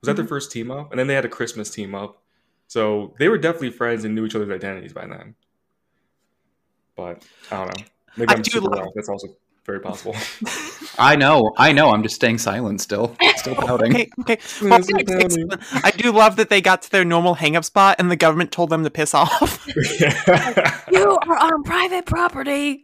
was 0.00 0.06
that 0.06 0.16
their 0.16 0.24
mm-hmm. 0.24 0.28
first 0.28 0.52
team 0.52 0.70
up, 0.70 0.90
and 0.90 0.98
then 0.98 1.06
they 1.06 1.14
had 1.14 1.24
a 1.24 1.28
Christmas 1.28 1.70
team 1.70 1.94
up. 1.94 2.22
So 2.66 3.14
they 3.18 3.28
were 3.28 3.38
definitely 3.38 3.70
friends 3.70 4.04
and 4.04 4.14
knew 4.14 4.26
each 4.26 4.34
other's 4.34 4.50
identities 4.50 4.92
by 4.92 5.06
then. 5.06 5.34
But 6.96 7.24
I 7.50 7.56
don't 7.56 7.78
know. 7.78 7.84
Maybe 8.16 8.30
I 8.30 8.34
I'm 8.34 8.42
do 8.42 8.50
super 8.50 8.68
love- 8.68 8.80
wrong. 8.80 8.92
That's 8.94 9.08
also 9.08 9.28
very 9.68 9.80
possible. 9.80 10.16
I 10.98 11.14
know, 11.14 11.52
I 11.58 11.72
know. 11.72 11.90
I'm 11.90 12.02
just 12.02 12.14
staying 12.14 12.38
silent 12.38 12.80
still. 12.80 13.14
Still 13.36 13.54
pouting. 13.66 13.92
Okay, 13.94 14.10
okay. 14.20 14.38
Well, 14.62 14.80
That's. 14.80 15.36
I 15.84 15.90
do 15.90 16.10
love 16.10 16.36
that 16.36 16.48
they 16.48 16.62
got 16.62 16.80
to 16.82 16.90
their 16.90 17.04
normal 17.04 17.34
hang 17.34 17.54
up 17.54 17.64
spot 17.66 17.96
and 17.98 18.10
the 18.10 18.16
government 18.16 18.50
told 18.50 18.70
them 18.70 18.82
to 18.84 18.90
piss 18.90 19.14
off. 19.14 19.66
You 20.90 21.18
are 21.28 21.36
on 21.36 21.62
private 21.64 22.06
property. 22.06 22.82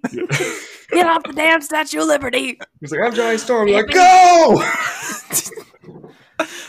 Get 0.91 1.07
off 1.07 1.23
the 1.25 1.33
damn 1.35 1.63
Statue 1.63 2.01
of 2.01 2.07
Liberty. 2.07 2.61
He's 2.81 2.93
like, 2.93 3.01
I'm 3.03 3.15
Johnny 3.15 3.39
Storm. 3.39 3.69
Like, 3.69 3.87
go! 3.89 4.63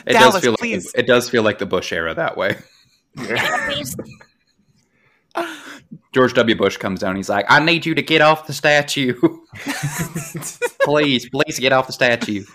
It 0.08 0.14
Dallas, 0.14 0.36
does 0.36 0.42
feel 0.42 0.56
please. 0.56 0.86
like 0.86 1.04
it 1.04 1.08
does 1.08 1.30
feel 1.30 1.44
like 1.44 1.60
the 1.60 1.66
Bush 1.66 1.92
era 1.92 2.14
that 2.14 2.38
way. 2.38 2.58
Please. 3.18 3.96
George 6.16 6.34
W. 6.36 6.56
Bush 6.56 6.78
comes 6.78 7.02
down. 7.02 7.18
He's 7.18 7.28
like, 7.28 7.46
"I 7.50 7.60
need 7.60 7.86
you 7.86 7.94
to 7.94 8.02
get 8.02 8.22
off 8.22 8.48
the 8.48 8.54
statue, 8.54 9.14
please, 10.86 11.28
please 11.30 11.60
get 11.60 11.74
off 11.74 11.88
the 11.88 11.94
statue." 11.94 12.46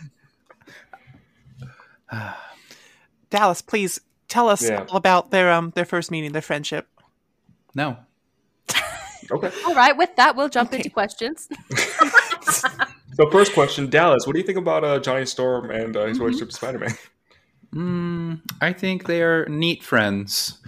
Dallas, 3.28 3.60
please 3.60 4.00
tell 4.28 4.48
us 4.48 4.62
Yeah. 4.66 4.86
all 4.88 4.96
about 4.96 5.30
their 5.30 5.52
um 5.52 5.72
their 5.74 5.84
first 5.84 6.10
meeting, 6.10 6.32
their 6.32 6.40
friendship. 6.40 6.88
No, 7.74 7.98
okay. 9.30 9.50
All 9.66 9.74
right, 9.74 9.94
with 9.94 10.16
that, 10.16 10.36
we'll 10.36 10.48
jump 10.48 10.70
Okay. 10.70 10.78
into 10.78 10.88
questions. 10.90 11.46
So, 13.14 13.28
first 13.28 13.52
question, 13.52 13.90
Dallas, 13.90 14.24
what 14.26 14.32
do 14.34 14.38
you 14.38 14.46
think 14.46 14.56
about 14.56 14.82
uh, 14.84 14.98
Johnny 15.00 15.26
Storm 15.26 15.70
and 15.70 15.94
uh, 15.96 16.06
his 16.06 16.18
relationship 16.18 16.48
to 16.50 16.54
Spider 16.54 16.78
Man? 16.78 16.94
mm, 17.74 18.40
I 18.62 18.72
think 18.72 19.04
they 19.06 19.20
are 19.20 19.44
neat 19.46 19.82
friends. 19.82 20.58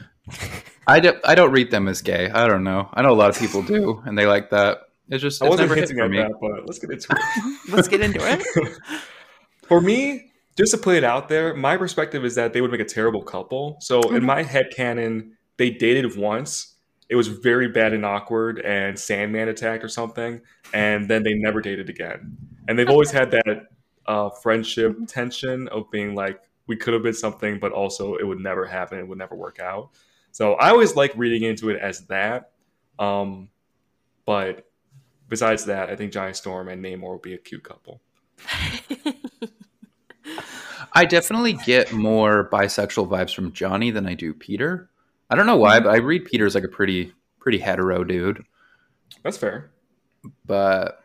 I 0.87 1.01
don't. 1.01 1.19
I 1.25 1.35
don't 1.35 1.53
read 1.53 1.71
them 1.71 1.89
as 1.89 2.03
gay. 2.03 2.31
I 2.31 2.47
don't 2.47 2.65
know. 2.65 2.89
I 2.93 3.03
know 3.03 3.13
a 3.13 3.15
lot 3.15 3.31
of 3.31 3.39
people 3.39 3.63
do, 3.63 4.03
and 4.07 4.19
they 4.19 4.27
like 4.27 4.51
that. 4.51 4.89
It's 5.09 5.23
just 5.23 5.43
I 5.43 5.47
it's 5.47 5.51
wasn't 5.51 5.69
never 5.69 5.81
hit 5.81 5.89
hinting 5.89 5.99
for 5.99 6.05
at 6.05 6.11
me. 6.11 6.19
that, 6.19 6.33
but 6.41 6.67
let's 6.67 6.79
get 6.79 6.91
into 6.91 7.09
it. 7.11 7.69
Let's 7.73 7.89
get 7.89 8.01
into 8.01 8.21
it. 8.21 8.79
For 9.69 9.81
me, 9.81 10.33
just 10.57 10.73
to 10.73 10.79
put 10.79 10.97
it 10.97 11.05
out 11.05 11.29
there, 11.29 11.55
my 11.55 11.77
perspective 11.77 12.25
is 12.25 12.35
that 12.35 12.53
they 12.53 12.61
would 12.61 12.71
make 12.71 12.81
a 12.81 12.85
terrible 12.85 13.23
couple. 13.23 13.77
So, 13.81 14.01
in 14.15 14.25
my 14.25 14.43
head 14.43 14.73
canon, 14.75 15.37
they 15.57 15.71
dated 15.71 16.17
once. 16.17 16.75
It 17.09 17.17
was 17.17 17.29
very 17.29 17.69
bad 17.69 17.93
and 17.93 18.05
awkward, 18.05 18.59
and 18.61 18.99
Sandman 18.99 19.49
attacked 19.49 19.85
or 19.85 19.89
something, 19.89 20.41
and 20.73 21.09
then 21.09 21.23
they 21.23 21.35
never 21.35 21.61
dated 21.61 21.89
again. 21.91 22.37
And 22.69 22.79
they've 22.79 22.89
always 22.89 23.11
had 23.11 23.31
that 23.33 23.69
uh, 24.07 24.31
friendship 24.31 24.97
tension 25.07 25.69
of 25.69 25.91
being 25.91 26.15
like, 26.15 26.41
we 26.67 26.77
could 26.77 26.95
have 26.95 27.03
been 27.03 27.15
something, 27.15 27.59
but 27.59 27.73
also 27.73 28.15
it 28.17 28.27
would 28.27 28.41
never 28.41 28.67
happen. 28.67 28.99
It 28.99 29.09
would 29.09 29.19
never 29.19 29.35
work 29.35 29.59
out. 29.61 29.91
So 30.33 30.55
I 30.55 30.71
always 30.71 30.97
like 30.97 31.13
reading 31.15 31.43
into 31.49 31.71
it 31.71 31.79
as 31.81 32.01
that. 32.07 32.51
Um, 32.99 33.49
but 34.27 34.67
besides 35.29 35.65
that, 35.67 35.89
I 35.91 35.97
think 35.97 36.13
Johnny 36.13 36.33
Storm 36.33 36.69
and 36.69 36.83
Namor 36.85 37.13
would 37.13 37.23
be 37.23 37.35
a 37.35 37.39
cute 37.39 37.63
couple. 37.63 38.01
I 40.95 41.05
definitely 41.05 41.55
get 41.55 41.93
more 41.93 42.49
bisexual 42.53 43.09
vibes 43.09 43.35
from 43.35 43.53
Johnny 43.53 43.91
than 43.91 44.07
I 44.07 44.15
do 44.15 44.35
Peter. 44.35 44.91
I 45.31 45.37
don't 45.37 45.47
know 45.47 45.57
why, 45.57 45.81
but 45.81 45.89
I 45.91 45.97
read 45.97 46.27
Peter 46.27 46.45
as 46.47 46.55
like 46.55 46.65
a 46.65 46.69
pretty 46.69 47.13
pretty 47.41 47.59
hetero 47.59 48.05
dude. 48.05 48.45
That's 49.23 49.39
fair. 49.39 49.71
But 50.47 51.03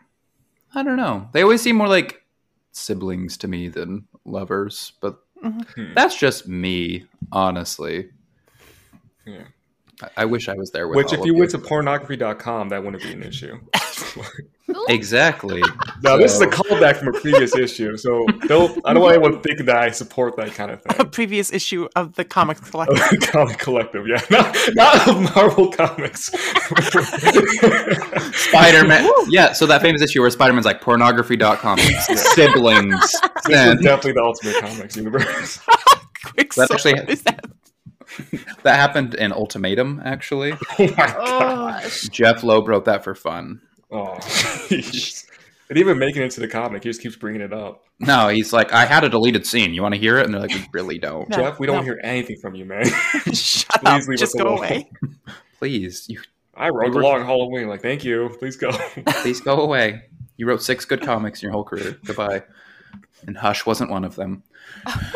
I 0.75 0.83
don't 0.83 0.97
know. 0.97 1.29
They 1.31 1.41
always 1.41 1.61
seem 1.61 1.77
more 1.77 1.87
like 1.87 2.21
siblings 2.73 3.37
to 3.37 3.47
me 3.47 3.69
than 3.69 4.07
lovers. 4.25 4.93
But 5.01 5.19
Hmm. 5.41 5.93
that's 5.93 6.17
just 6.19 6.47
me, 6.47 7.05
honestly. 7.31 8.09
Yeah. 9.27 9.43
I, 10.01 10.09
I 10.17 10.25
wish 10.25 10.47
I 10.47 10.53
was 10.53 10.71
there 10.71 10.87
with 10.87 10.95
Which, 10.97 11.07
all 11.07 11.13
if 11.15 11.19
of 11.21 11.25
you 11.25 11.35
went 11.35 11.51
to 11.51 11.57
pornography.com, 11.57 12.69
that 12.69 12.83
wouldn't 12.83 13.01
be 13.01 13.11
an 13.13 13.23
issue. 13.23 13.59
exactly. 14.89 15.61
now, 16.03 16.17
this 16.17 16.33
is 16.35 16.41
a 16.41 16.45
callback 16.47 16.97
from 16.97 17.07
a 17.09 17.19
previous 17.19 17.55
issue, 17.55 17.97
so 17.97 18.25
don't, 18.47 18.79
I 18.85 18.93
don't 18.93 19.01
want 19.01 19.15
anyone 19.15 19.41
thinking 19.41 19.65
that 19.65 19.77
I 19.77 19.89
support 19.89 20.35
that 20.37 20.51
kind 20.53 20.69
of 20.71 20.83
thing. 20.83 20.95
A 20.99 21.05
previous 21.05 21.51
issue 21.51 21.87
of 21.95 22.13
the 22.13 22.23
comics 22.23 22.59
collective. 22.69 22.99
Comic 23.21 23.57
Collective, 23.57 24.07
yeah. 24.07 24.21
Not, 24.29 24.55
not 24.75 25.07
of 25.07 25.35
Marvel 25.35 25.71
Comics. 25.71 26.25
Spider 28.33 28.87
Man. 28.87 29.09
yeah, 29.29 29.53
so 29.53 29.65
that 29.65 29.81
famous 29.81 30.01
issue 30.01 30.21
where 30.21 30.29
Spider 30.29 30.53
Man's 30.53 30.65
like 30.65 30.81
pornography.com, 30.81 31.79
siblings. 31.79 32.99
This 33.11 33.21
Then 33.47 33.77
is 33.77 33.83
definitely 33.83 34.13
the 34.13 34.23
Ultimate 34.23 34.61
Comics 34.61 34.95
universe. 34.95 35.59
Quick 36.23 36.53
That's 36.53 36.71
actually- 36.71 36.99
Is 37.07 37.23
that- 37.23 37.45
that 38.63 38.75
happened 38.75 39.13
in 39.15 39.31
Ultimatum, 39.31 40.01
actually. 40.03 40.53
oh 40.79 40.87
my 40.97 41.07
god. 41.07 41.81
Gosh. 41.83 42.09
Jeph 42.09 42.43
Loeb 42.43 42.67
wrote 42.67 42.85
that 42.85 43.03
for 43.03 43.15
fun. 43.15 43.61
Oh, 43.91 44.15
jeez. 44.19 45.25
Even 45.75 45.99
making 45.99 46.21
it 46.21 46.25
into 46.25 46.39
the 46.39 46.47
comic. 46.47 46.83
He 46.83 46.89
just 46.89 47.01
keeps 47.01 47.17
bringing 47.17 47.41
it 47.41 47.51
up. 47.51 47.83
No, 47.99 48.29
he's 48.29 48.53
like, 48.53 48.71
I 48.71 48.85
had 48.85 49.03
a 49.03 49.09
deleted 49.09 49.45
scene. 49.45 49.73
You 49.73 49.81
want 49.81 49.95
to 49.95 49.99
hear 49.99 50.17
it? 50.17 50.25
And 50.25 50.33
they're 50.33 50.41
like, 50.41 50.53
we 50.53 50.65
really 50.71 50.97
don't. 50.97 51.27
No, 51.29 51.37
Jeff, 51.37 51.59
we 51.59 51.67
don't 51.67 51.77
no. 51.77 51.81
hear 51.83 51.99
anything 52.03 52.37
from 52.37 52.55
you, 52.55 52.63
man. 52.63 52.85
Shut 53.33 53.81
Please 53.81 54.03
up. 54.03 54.07
leave 54.07 54.19
Just 54.19 54.35
us 54.35 54.41
go 54.41 54.49
alone. 54.49 54.57
away. 54.59 54.89
Please, 55.59 56.05
you 56.07 56.21
I 56.55 56.69
wrote 56.69 56.93
the 56.93 56.99
long 56.99 57.23
Halloween. 57.23 57.67
Like, 57.67 57.81
thank 57.81 58.03
you. 58.03 58.35
Please 58.39 58.55
go. 58.55 58.71
please 59.21 59.41
go 59.41 59.61
away. 59.61 60.03
You 60.37 60.47
wrote 60.47 60.63
six 60.63 60.85
good 60.85 61.01
comics 61.01 61.41
in 61.41 61.47
your 61.47 61.53
whole 61.53 61.63
career. 61.63 61.97
Goodbye. 62.05 62.43
And 63.27 63.37
Hush 63.37 63.65
wasn't 63.65 63.91
one 63.91 64.03
of 64.03 64.15
them. 64.15 64.43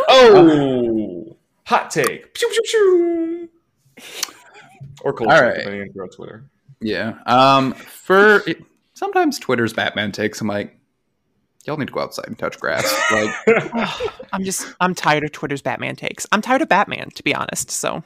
Oh, 0.07 1.30
uh, 1.30 1.34
hot 1.72 1.89
take. 1.91 2.34
Pew, 2.34 2.49
pew, 2.49 2.61
pew. 2.65 3.49
Or 5.03 5.14
cold 5.14 5.30
All 5.31 5.35
take, 5.38 5.41
right. 5.43 5.57
depending 5.57 5.81
on 5.99 6.06
if 6.07 6.15
Twitter. 6.15 6.45
Yeah. 6.81 7.18
Um. 7.26 7.73
For 7.73 8.48
it, 8.48 8.61
sometimes 8.93 9.39
Twitter's 9.39 9.73
Batman 9.73 10.11
takes. 10.11 10.41
I'm 10.41 10.48
like, 10.48 10.77
y'all 11.65 11.77
need 11.77 11.88
to 11.88 11.93
go 11.93 12.02
outside 12.02 12.27
and 12.27 12.38
touch 12.38 12.60
grass. 12.60 12.84
Like, 13.11 13.34
I'm 14.34 14.43
just 14.43 14.73
I'm 14.80 14.93
tired 14.95 15.23
of 15.23 15.31
Twitter's 15.31 15.61
Batman 15.61 15.95
takes. 15.95 16.27
I'm 16.31 16.41
tired 16.41 16.61
of 16.61 16.69
Batman, 16.69 17.10
to 17.15 17.23
be 17.23 17.34
honest. 17.34 17.72
So 17.72 18.03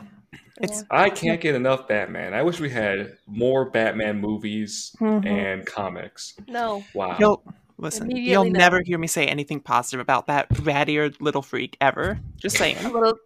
it's 0.61 0.83
I 0.91 1.09
can't 1.09 1.41
get 1.41 1.55
enough 1.55 1.87
Batman. 1.87 2.33
I 2.33 2.43
wish 2.43 2.59
we 2.59 2.69
had 2.69 3.17
more 3.27 3.65
Batman 3.69 4.19
movies 4.21 4.95
Mhm. 4.99 5.25
and 5.25 5.65
comics. 5.65 6.33
No. 6.47 6.83
Wow. 6.93 7.17
you'll 7.19 7.43
listen. 7.77 8.09
You'll 8.11 8.45
no. 8.45 8.51
never 8.51 8.81
hear 8.81 8.97
me 8.97 9.07
say 9.07 9.25
anything 9.25 9.59
positive 9.59 9.99
about 10.01 10.27
that 10.27 10.47
rattier 10.49 11.13
little 11.19 11.41
freak 11.41 11.75
ever. 11.81 12.19
Just 12.37 12.57
saying. 12.59 12.77
A 12.77 12.89
little. 12.89 13.17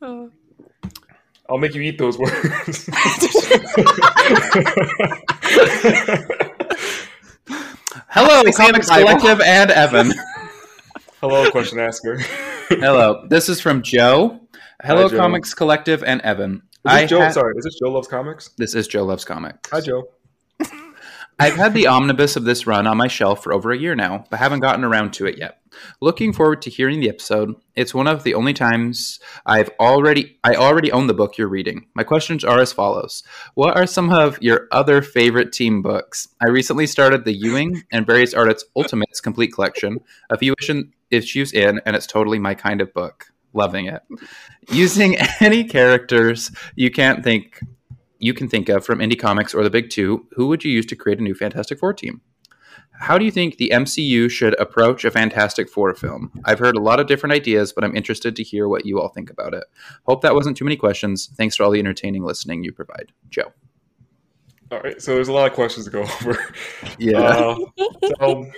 Oh. 0.00 0.30
I'll 1.50 1.58
make 1.58 1.74
you 1.74 1.82
eat 1.82 1.98
those 1.98 2.16
words. 2.18 2.88
hello, 8.08 8.42
They 8.42 8.52
say 8.52 8.68
in 8.68 8.72
the 8.72 8.80
Comics 8.80 8.88
Bible. 8.88 9.08
Collective 9.20 9.40
and 9.42 9.70
Evan. 9.70 10.12
Hello, 11.20 11.50
question 11.50 11.78
asker. 11.78 12.18
hello. 12.68 13.26
This 13.28 13.48
is 13.48 13.60
from 13.60 13.82
Joe. 13.82 14.40
Hello, 14.82 15.08
Joe. 15.08 15.16
Comics 15.16 15.54
Collective 15.54 16.02
and 16.04 16.20
Evan. 16.22 16.54
Is 16.54 16.60
I 16.84 17.00
this 17.02 17.10
Joe? 17.10 17.20
ha- 17.20 17.30
Sorry, 17.30 17.54
is 17.56 17.64
this 17.64 17.78
Joe 17.82 17.90
Loves 17.92 18.08
Comics? 18.08 18.50
This 18.58 18.74
is 18.74 18.88
Joe 18.88 19.04
Loves 19.04 19.24
Comics. 19.24 19.70
Hi, 19.70 19.80
Joe. 19.80 20.08
I've 21.38 21.56
had 21.56 21.74
the 21.74 21.86
omnibus 21.86 22.36
of 22.36 22.44
this 22.44 22.66
run 22.66 22.86
on 22.86 22.96
my 22.96 23.08
shelf 23.08 23.42
for 23.42 23.52
over 23.52 23.72
a 23.72 23.78
year 23.78 23.94
now, 23.94 24.24
but 24.30 24.38
haven't 24.38 24.60
gotten 24.60 24.84
around 24.84 25.12
to 25.14 25.26
it 25.26 25.38
yet. 25.38 25.58
Looking 26.00 26.32
forward 26.32 26.62
to 26.62 26.70
hearing 26.70 27.00
the 27.00 27.08
episode. 27.08 27.54
It's 27.74 27.94
one 27.94 28.06
of 28.06 28.22
the 28.22 28.34
only 28.34 28.52
times 28.52 29.18
I've 29.46 29.70
already 29.80 30.38
I 30.44 30.54
already 30.54 30.92
own 30.92 31.06
the 31.06 31.14
book 31.14 31.38
you're 31.38 31.48
reading. 31.48 31.86
My 31.94 32.04
questions 32.04 32.44
are 32.44 32.60
as 32.60 32.72
follows. 32.72 33.22
What 33.54 33.76
are 33.76 33.86
some 33.86 34.12
of 34.12 34.40
your 34.42 34.68
other 34.70 35.02
favorite 35.02 35.52
team 35.52 35.82
books? 35.82 36.28
I 36.40 36.48
recently 36.48 36.86
started 36.86 37.24
the 37.24 37.34
Ewing 37.34 37.82
and 37.90 38.06
various 38.06 38.34
artists 38.34 38.68
Ultimates 38.76 39.20
complete 39.20 39.54
collection, 39.54 39.98
a 40.30 40.38
few 40.38 40.54
issue- 40.60 40.90
issues 41.10 41.52
in, 41.52 41.80
and 41.86 41.96
it's 41.96 42.06
totally 42.06 42.38
my 42.38 42.54
kind 42.54 42.80
of 42.80 42.92
book. 42.92 43.26
Loving 43.54 43.86
it. 43.86 44.02
Using 44.70 45.16
any 45.40 45.64
characters 45.64 46.50
you 46.74 46.90
can't 46.90 47.24
think 47.24 47.60
you 48.22 48.32
can 48.32 48.48
think 48.48 48.68
of 48.68 48.84
from 48.84 49.00
indie 49.00 49.18
comics 49.18 49.54
or 49.54 49.62
the 49.62 49.70
big 49.70 49.90
two, 49.90 50.26
who 50.32 50.46
would 50.48 50.64
you 50.64 50.70
use 50.70 50.86
to 50.86 50.96
create 50.96 51.18
a 51.18 51.22
new 51.22 51.34
Fantastic 51.34 51.78
Four 51.78 51.92
team? 51.92 52.20
how 53.02 53.18
do 53.18 53.24
you 53.24 53.32
think 53.32 53.56
the 53.56 53.70
MCU 53.74 54.30
should 54.30 54.58
approach 54.60 55.04
a 55.04 55.10
Fantastic 55.10 55.68
Four 55.68 55.94
film? 55.94 56.30
I've 56.44 56.60
heard 56.60 56.76
a 56.76 56.80
lot 56.80 57.00
of 57.00 57.08
different 57.08 57.32
ideas, 57.32 57.72
but 57.72 57.82
I'm 57.82 57.96
interested 57.96 58.36
to 58.36 58.44
hear 58.44 58.68
what 58.68 58.86
you 58.86 59.00
all 59.00 59.08
think 59.08 59.28
about 59.28 59.54
it. 59.54 59.64
Hope 60.06 60.22
that 60.22 60.34
wasn't 60.34 60.56
too 60.56 60.64
many 60.64 60.76
questions. 60.76 61.30
Thanks 61.36 61.56
for 61.56 61.64
all 61.64 61.70
the 61.72 61.80
entertaining 61.80 62.22
listening 62.22 62.62
you 62.62 62.72
provide. 62.72 63.12
Joe. 63.28 63.52
All 64.70 64.80
right, 64.80 65.02
so 65.02 65.14
there's 65.14 65.28
a 65.28 65.32
lot 65.32 65.50
of 65.50 65.52
questions 65.52 65.84
to 65.84 65.90
go 65.90 66.02
over. 66.22 66.38
Yeah. 66.98 67.18
Uh, 67.18 67.56
so 68.18 68.50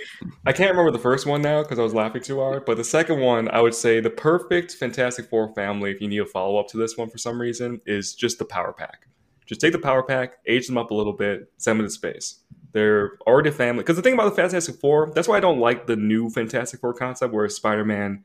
I 0.45 0.53
can't 0.53 0.69
remember 0.69 0.91
the 0.91 0.99
first 0.99 1.25
one 1.25 1.41
now 1.41 1.63
because 1.63 1.79
I 1.79 1.81
was 1.81 1.93
laughing 1.93 2.21
too 2.21 2.39
hard. 2.39 2.65
But 2.65 2.77
the 2.77 2.83
second 2.83 3.19
one, 3.19 3.49
I 3.49 3.61
would 3.61 3.73
say 3.73 3.99
the 3.99 4.11
perfect 4.11 4.73
Fantastic 4.73 5.25
Four 5.25 5.53
family, 5.55 5.91
if 5.91 5.99
you 5.99 6.07
need 6.07 6.21
a 6.21 6.25
follow 6.25 6.57
up 6.59 6.67
to 6.69 6.77
this 6.77 6.95
one 6.95 7.09
for 7.09 7.17
some 7.17 7.41
reason, 7.41 7.81
is 7.85 8.13
just 8.13 8.37
the 8.37 8.45
Power 8.45 8.73
Pack. 8.73 9.07
Just 9.45 9.61
take 9.61 9.71
the 9.71 9.79
Power 9.79 10.03
Pack, 10.03 10.37
age 10.47 10.67
them 10.67 10.77
up 10.77 10.91
a 10.91 10.93
little 10.93 11.13
bit, 11.13 11.51
send 11.57 11.79
them 11.79 11.85
to 11.85 11.91
space. 11.91 12.39
They're 12.71 13.17
already 13.27 13.49
a 13.49 13.53
family. 13.53 13.83
Because 13.83 13.95
the 13.95 14.01
thing 14.01 14.15
about 14.15 14.29
the 14.29 14.41
Fantastic 14.41 14.75
Four, 14.75 15.11
that's 15.13 15.27
why 15.27 15.37
I 15.37 15.39
don't 15.39 15.59
like 15.59 15.87
the 15.87 15.95
new 15.95 16.29
Fantastic 16.29 16.79
Four 16.79 16.93
concept 16.93 17.33
where 17.33 17.47
Spider 17.47 17.85
Man, 17.85 18.23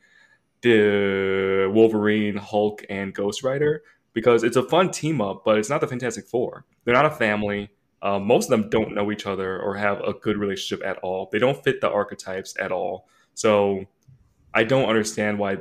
the 0.63 1.71
Wolverine, 1.73 2.37
Hulk, 2.37 2.85
and 2.91 3.15
Ghost 3.15 3.43
Rider. 3.43 3.83
Because 4.13 4.43
it's 4.43 4.57
a 4.57 4.69
fun 4.69 4.91
team 4.91 5.21
up, 5.21 5.45
but 5.45 5.59
it's 5.59 5.71
not 5.71 5.81
the 5.81 5.87
Fantastic 5.87 6.27
Four. 6.27 6.65
They're 6.85 6.95
not 6.95 7.07
a 7.07 7.11
family. 7.11 7.71
Uh, 8.03 8.19
most 8.19 8.51
of 8.51 8.51
them 8.51 8.71
don't 8.71 8.95
know 8.95 9.13
each 9.13 9.27
other 9.27 9.61
or 9.61 9.77
have 9.77 10.01
a 10.01 10.15
good 10.15 10.37
relationship 10.37 10.85
at 10.85 10.99
all. 10.99 11.29
They 11.31 11.39
don't 11.39 11.63
fit 11.63 11.81
the 11.81 11.91
archetypes 11.91 12.57
at 12.59 12.73
all. 12.73 13.07
So 13.35 13.85
I 14.53 14.65
don't 14.65 14.89
understand 14.89 15.39
why 15.39 15.59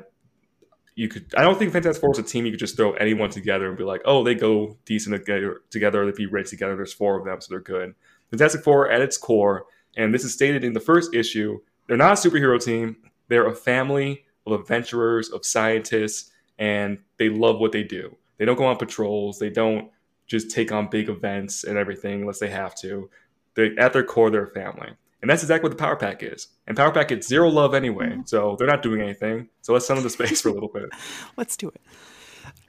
you 1.00 1.08
could. 1.08 1.34
I 1.38 1.44
don't 1.44 1.58
think 1.58 1.72
Fantastic 1.72 2.02
Four 2.02 2.12
is 2.12 2.20
a 2.20 2.24
team 2.24 2.46
you 2.46 2.52
could 2.52 2.60
just 2.60 2.76
throw 2.76 2.92
anyone 2.94 3.30
together 3.30 3.70
and 3.70 3.78
be 3.78 3.86
like, 3.86 4.02
oh, 4.04 4.22
they 4.22 4.36
go 4.36 4.78
decent 4.84 5.16
together, 5.16 5.62
together 5.70 6.06
they 6.06 6.12
be 6.12 6.28
great 6.28 6.48
together. 6.48 6.76
There's 6.76 6.92
four 6.92 7.18
of 7.18 7.24
them, 7.24 7.40
so 7.40 7.48
they're 7.50 7.62
good. 7.62 7.96
Fantastic 8.32 8.66
Four 8.66 8.92
at 8.92 9.02
its 9.02 9.18
core, 9.18 9.66
and 9.96 10.14
this 10.14 10.26
is 10.26 10.34
stated 10.34 10.66
in 10.66 10.74
the 10.74 10.80
first 10.82 11.16
issue, 11.16 11.58
they're 11.88 11.96
not 11.96 12.24
a 12.24 12.30
superhero 12.30 12.62
team. 12.62 12.98
They're 13.30 13.48
a 13.48 13.56
family 13.56 14.26
of 14.46 14.60
adventurers, 14.60 15.30
of 15.30 15.46
scientists, 15.46 16.32
and 16.58 16.98
they 17.18 17.30
love 17.30 17.60
what 17.60 17.72
they 17.72 17.84
do. 17.84 18.18
They 18.38 18.44
don't 18.44 18.58
go 18.58 18.66
on 18.66 18.76
patrols. 18.76 19.40
They 19.40 19.50
don't 19.50 19.90
just 20.28 20.52
take 20.52 20.74
on 20.74 20.90
big 20.90 21.08
events 21.08 21.64
and 21.64 21.78
everything 21.78 22.22
unless 22.22 22.40
they 22.40 22.50
have 22.50 22.76
to. 22.82 23.10
They 23.56 23.74
at 23.78 23.94
their 23.94 24.04
core, 24.04 24.30
they're 24.30 24.44
a 24.44 24.52
family. 24.52 24.90
And 25.22 25.30
that's 25.30 25.44
exactly 25.44 25.70
what 25.70 25.78
the 25.78 25.82
Power 25.82 25.96
Pack 25.96 26.24
is. 26.24 26.48
And 26.66 26.78
Power 26.78 26.92
Pack 26.92 27.10
gets 27.10 27.28
zero 27.28 27.50
love 27.50 27.74
anyway, 27.74 28.10
mm-hmm. 28.10 28.22
so 28.26 28.56
they're 28.58 28.68
not 28.68 28.82
doing 28.82 29.02
anything. 29.02 29.50
So 29.62 29.74
let's 29.74 29.86
send 29.86 29.98
them 29.98 30.04
to 30.04 30.10
space 30.10 30.42
for 30.42 30.50
a 30.50 30.54
little 30.54 30.70
bit. 30.70 30.90
Let's 31.38 31.58
do 31.58 31.68
it. 31.68 31.82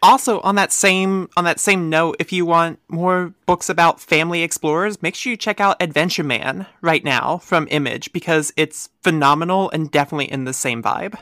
Also, 0.02 0.40
on 0.40 0.54
that 0.54 0.72
same 0.72 1.28
on 1.36 1.44
that 1.44 1.60
same 1.60 1.90
note, 1.90 2.16
if 2.18 2.32
you 2.32 2.46
want 2.46 2.78
more 2.88 3.34
books 3.44 3.68
about 3.68 4.00
family 4.00 4.42
explorers, 4.42 5.02
make 5.02 5.14
sure 5.14 5.30
you 5.30 5.36
check 5.36 5.60
out 5.60 5.80
Adventure 5.80 6.24
Man 6.24 6.66
right 6.80 7.04
now 7.04 7.38
from 7.38 7.68
Image 7.70 8.10
because 8.12 8.50
it's 8.56 8.88
phenomenal 9.02 9.70
and 9.70 9.90
definitely 9.90 10.30
in 10.30 10.44
the 10.44 10.54
same 10.54 10.82
vibe. 10.82 11.18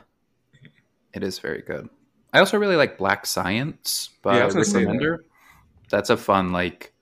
It 1.12 1.24
is 1.24 1.40
very 1.40 1.62
good. 1.62 1.88
I 2.32 2.38
also 2.38 2.58
really 2.58 2.76
like 2.76 2.98
Black 2.98 3.26
Science 3.26 4.10
by 4.22 4.36
Yeah, 4.36 4.42
I 4.42 4.44
was 4.44 4.54
gonna 4.54 4.60
Rick 4.60 4.68
say 4.68 4.84
that. 4.84 5.18
That's 5.90 6.10
a 6.10 6.16
fun, 6.16 6.52
like, 6.52 6.92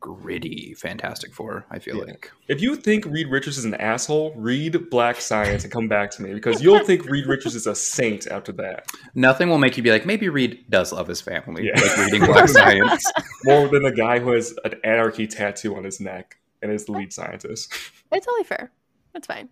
gritty 0.00 0.74
Fantastic 0.74 1.32
Four, 1.34 1.66
I 1.70 1.78
feel 1.78 1.96
Yeah. 1.96 2.04
like. 2.04 2.30
If 2.48 2.60
you 2.60 2.76
think 2.76 3.04
Reed 3.06 3.28
Richards 3.28 3.58
is 3.58 3.64
an 3.64 3.74
asshole, 3.74 4.32
read 4.36 4.90
Black 4.90 5.20
Science 5.20 5.64
and 5.64 5.72
come 5.72 5.88
back 5.88 6.10
to 6.12 6.22
me 6.22 6.32
because 6.34 6.62
you'll 6.62 6.84
think 6.84 7.04
Reed 7.06 7.26
Richards 7.26 7.54
is 7.54 7.66
a 7.66 7.74
saint 7.74 8.26
after 8.26 8.52
that. 8.52 8.86
Nothing 9.14 9.48
will 9.48 9.58
make 9.58 9.76
you 9.76 9.82
be 9.82 9.90
like, 9.90 10.06
maybe 10.06 10.28
Reed 10.28 10.64
does 10.70 10.92
love 10.92 11.08
his 11.08 11.20
family. 11.20 11.64
Yeah. 11.66 11.80
Like 11.80 11.96
reading 11.98 12.24
Black 12.26 12.48
Science. 12.48 13.10
More 13.44 13.68
than 13.68 13.82
the 13.82 13.92
guy 13.92 14.18
who 14.20 14.32
has 14.32 14.54
an 14.64 14.74
anarchy 14.84 15.26
tattoo 15.26 15.76
on 15.76 15.84
his 15.84 16.00
neck 16.00 16.36
and 16.62 16.70
is 16.72 16.84
the 16.86 16.92
lead 16.92 17.12
scientist. 17.12 17.72
It's 18.12 18.26
totally 18.26 18.44
fair. 18.44 18.70
That's 19.12 19.26
fine. 19.26 19.48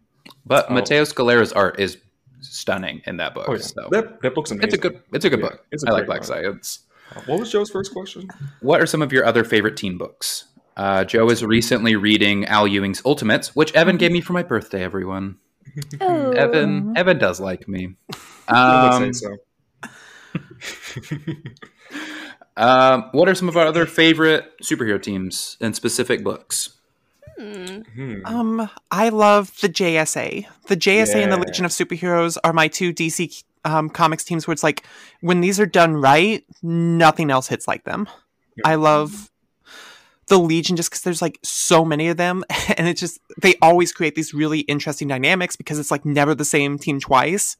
But 0.46 0.66
Oh. 0.70 0.74
Matteo 0.74 1.02
Scalera's 1.04 1.52
art 1.52 1.78
is 1.80 1.98
stunning 2.40 3.00
in 3.06 3.16
that 3.18 3.34
book. 3.34 3.46
Oh, 3.48 3.52
yeah. 3.54 3.58
So 3.60 3.88
that, 3.90 4.20
that 4.22 4.34
book's 4.34 4.50
amazing. 4.50 4.66
it's 4.68 4.74
a 4.74 4.78
good 4.78 5.00
it's 5.12 5.24
a 5.24 5.30
good 5.30 5.40
Yeah, 5.40 5.48
book. 5.48 5.66
it's 5.72 5.84
a 5.84 5.88
I 5.88 5.92
like 5.92 6.06
Black 6.06 6.20
book. 6.20 6.26
Science. 6.28 6.80
What 7.26 7.38
was 7.40 7.52
Joe's 7.52 7.70
first 7.70 7.92
question? 7.92 8.28
What 8.60 8.80
are 8.80 8.86
some 8.86 9.02
of 9.02 9.12
your 9.12 9.24
other 9.24 9.44
favorite 9.44 9.76
teen 9.76 9.96
books? 9.98 10.46
Uh, 10.76 11.04
Joe 11.04 11.28
is 11.30 11.44
recently 11.44 11.94
reading 11.94 12.44
Al 12.46 12.66
Ewing's 12.66 13.00
Ultimates, 13.04 13.54
which 13.54 13.72
Evan 13.74 13.96
gave 13.96 14.10
me 14.10 14.20
for 14.20 14.32
my 14.32 14.42
birthday. 14.42 14.82
Everyone, 14.82 15.36
Oh. 16.00 16.30
Evan, 16.32 16.96
Evan 16.96 17.18
does 17.18 17.38
like 17.40 17.68
me. 17.68 17.94
I 18.48 18.88
Um, 18.96 19.02
would 19.02 19.14
say 19.16 19.26
so. 19.26 19.36
um, 22.56 23.08
what 23.12 23.28
are 23.28 23.34
some 23.34 23.48
of 23.48 23.56
our 23.56 23.66
other 23.66 23.86
favorite 23.86 24.52
superhero 24.62 25.00
teams 25.02 25.56
and 25.60 25.74
specific 25.74 26.22
books? 26.24 26.70
Hmm. 27.38 28.20
Um, 28.24 28.70
I 28.92 29.08
love 29.08 29.52
the 29.60 29.68
JSA. 29.68 30.46
The 30.68 30.76
JSA 30.76 31.16
and 31.16 31.32
the 31.32 31.36
Legion 31.36 31.64
of 31.64 31.72
Superheroes 31.72 32.36
are 32.44 32.52
my 32.52 32.68
two 32.68 32.92
DC 32.92 33.42
um, 33.64 33.88
comics 33.88 34.24
teams 34.24 34.46
where 34.46 34.52
it's 34.52 34.62
like 34.62 34.84
when 35.20 35.40
these 35.40 35.58
are 35.60 35.66
done 35.66 35.94
right, 35.94 36.44
nothing 36.62 37.30
else 37.30 37.48
hits 37.48 37.68
like 37.68 37.84
them. 37.84 38.08
I 38.64 38.76
love 38.76 39.30
the 40.28 40.38
Legion 40.38 40.76
just 40.76 40.90
because 40.90 41.02
there's 41.02 41.22
like 41.22 41.38
so 41.42 41.84
many 41.84 42.08
of 42.08 42.16
them, 42.16 42.44
and 42.76 42.88
it's 42.88 43.00
just 43.00 43.20
they 43.40 43.54
always 43.60 43.92
create 43.92 44.14
these 44.14 44.34
really 44.34 44.60
interesting 44.60 45.08
dynamics 45.08 45.56
because 45.56 45.78
it's 45.78 45.90
like 45.90 46.04
never 46.04 46.34
the 46.34 46.44
same 46.44 46.78
team 46.78 47.00
twice. 47.00 47.56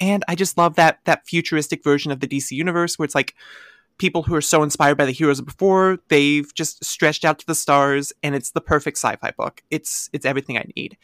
And 0.00 0.24
I 0.28 0.34
just 0.34 0.58
love 0.58 0.76
that 0.76 1.00
that 1.04 1.26
futuristic 1.26 1.82
version 1.82 2.12
of 2.12 2.20
the 2.20 2.28
DC 2.28 2.52
universe 2.52 2.98
where 2.98 3.04
it's 3.04 3.14
like 3.14 3.34
people 3.98 4.22
who 4.22 4.34
are 4.34 4.40
so 4.40 4.62
inspired 4.62 4.96
by 4.96 5.04
the 5.04 5.12
heroes 5.12 5.40
of 5.40 5.46
before 5.46 5.98
they've 6.08 6.54
just 6.54 6.84
stretched 6.84 7.24
out 7.24 7.38
to 7.40 7.46
the 7.46 7.54
stars 7.54 8.12
and 8.22 8.34
it's 8.34 8.52
the 8.52 8.60
perfect 8.60 8.96
sci-fi 8.96 9.32
book 9.32 9.62
it's 9.70 10.08
it's 10.12 10.24
everything 10.24 10.56
i 10.56 10.64
need 10.76 10.96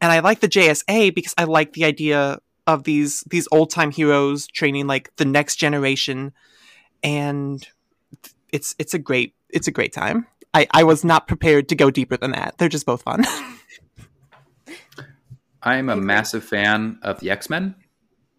and 0.00 0.12
i 0.12 0.20
like 0.20 0.40
the 0.40 0.48
jsa 0.48 1.14
because 1.14 1.34
i 1.38 1.44
like 1.44 1.72
the 1.72 1.84
idea 1.84 2.38
of 2.66 2.84
these 2.84 3.22
these 3.28 3.48
old-time 3.50 3.90
heroes 3.90 4.46
training 4.46 4.86
like 4.86 5.14
the 5.16 5.24
next 5.24 5.56
generation. 5.56 6.32
And 7.02 7.66
it's 8.52 8.74
it's 8.78 8.94
a 8.94 8.98
great 8.98 9.34
it's 9.50 9.68
a 9.68 9.72
great 9.72 9.92
time. 9.92 10.26
I 10.54 10.66
i 10.72 10.84
was 10.84 11.04
not 11.04 11.26
prepared 11.26 11.68
to 11.70 11.74
go 11.74 11.90
deeper 11.90 12.16
than 12.16 12.32
that. 12.32 12.58
They're 12.58 12.68
just 12.68 12.86
both 12.86 13.02
fun. 13.02 13.24
I'm 15.62 15.88
a 15.88 15.96
massive 15.96 16.44
fan 16.44 16.98
of 17.02 17.20
the 17.20 17.30
X 17.30 17.48
Men. 17.48 17.74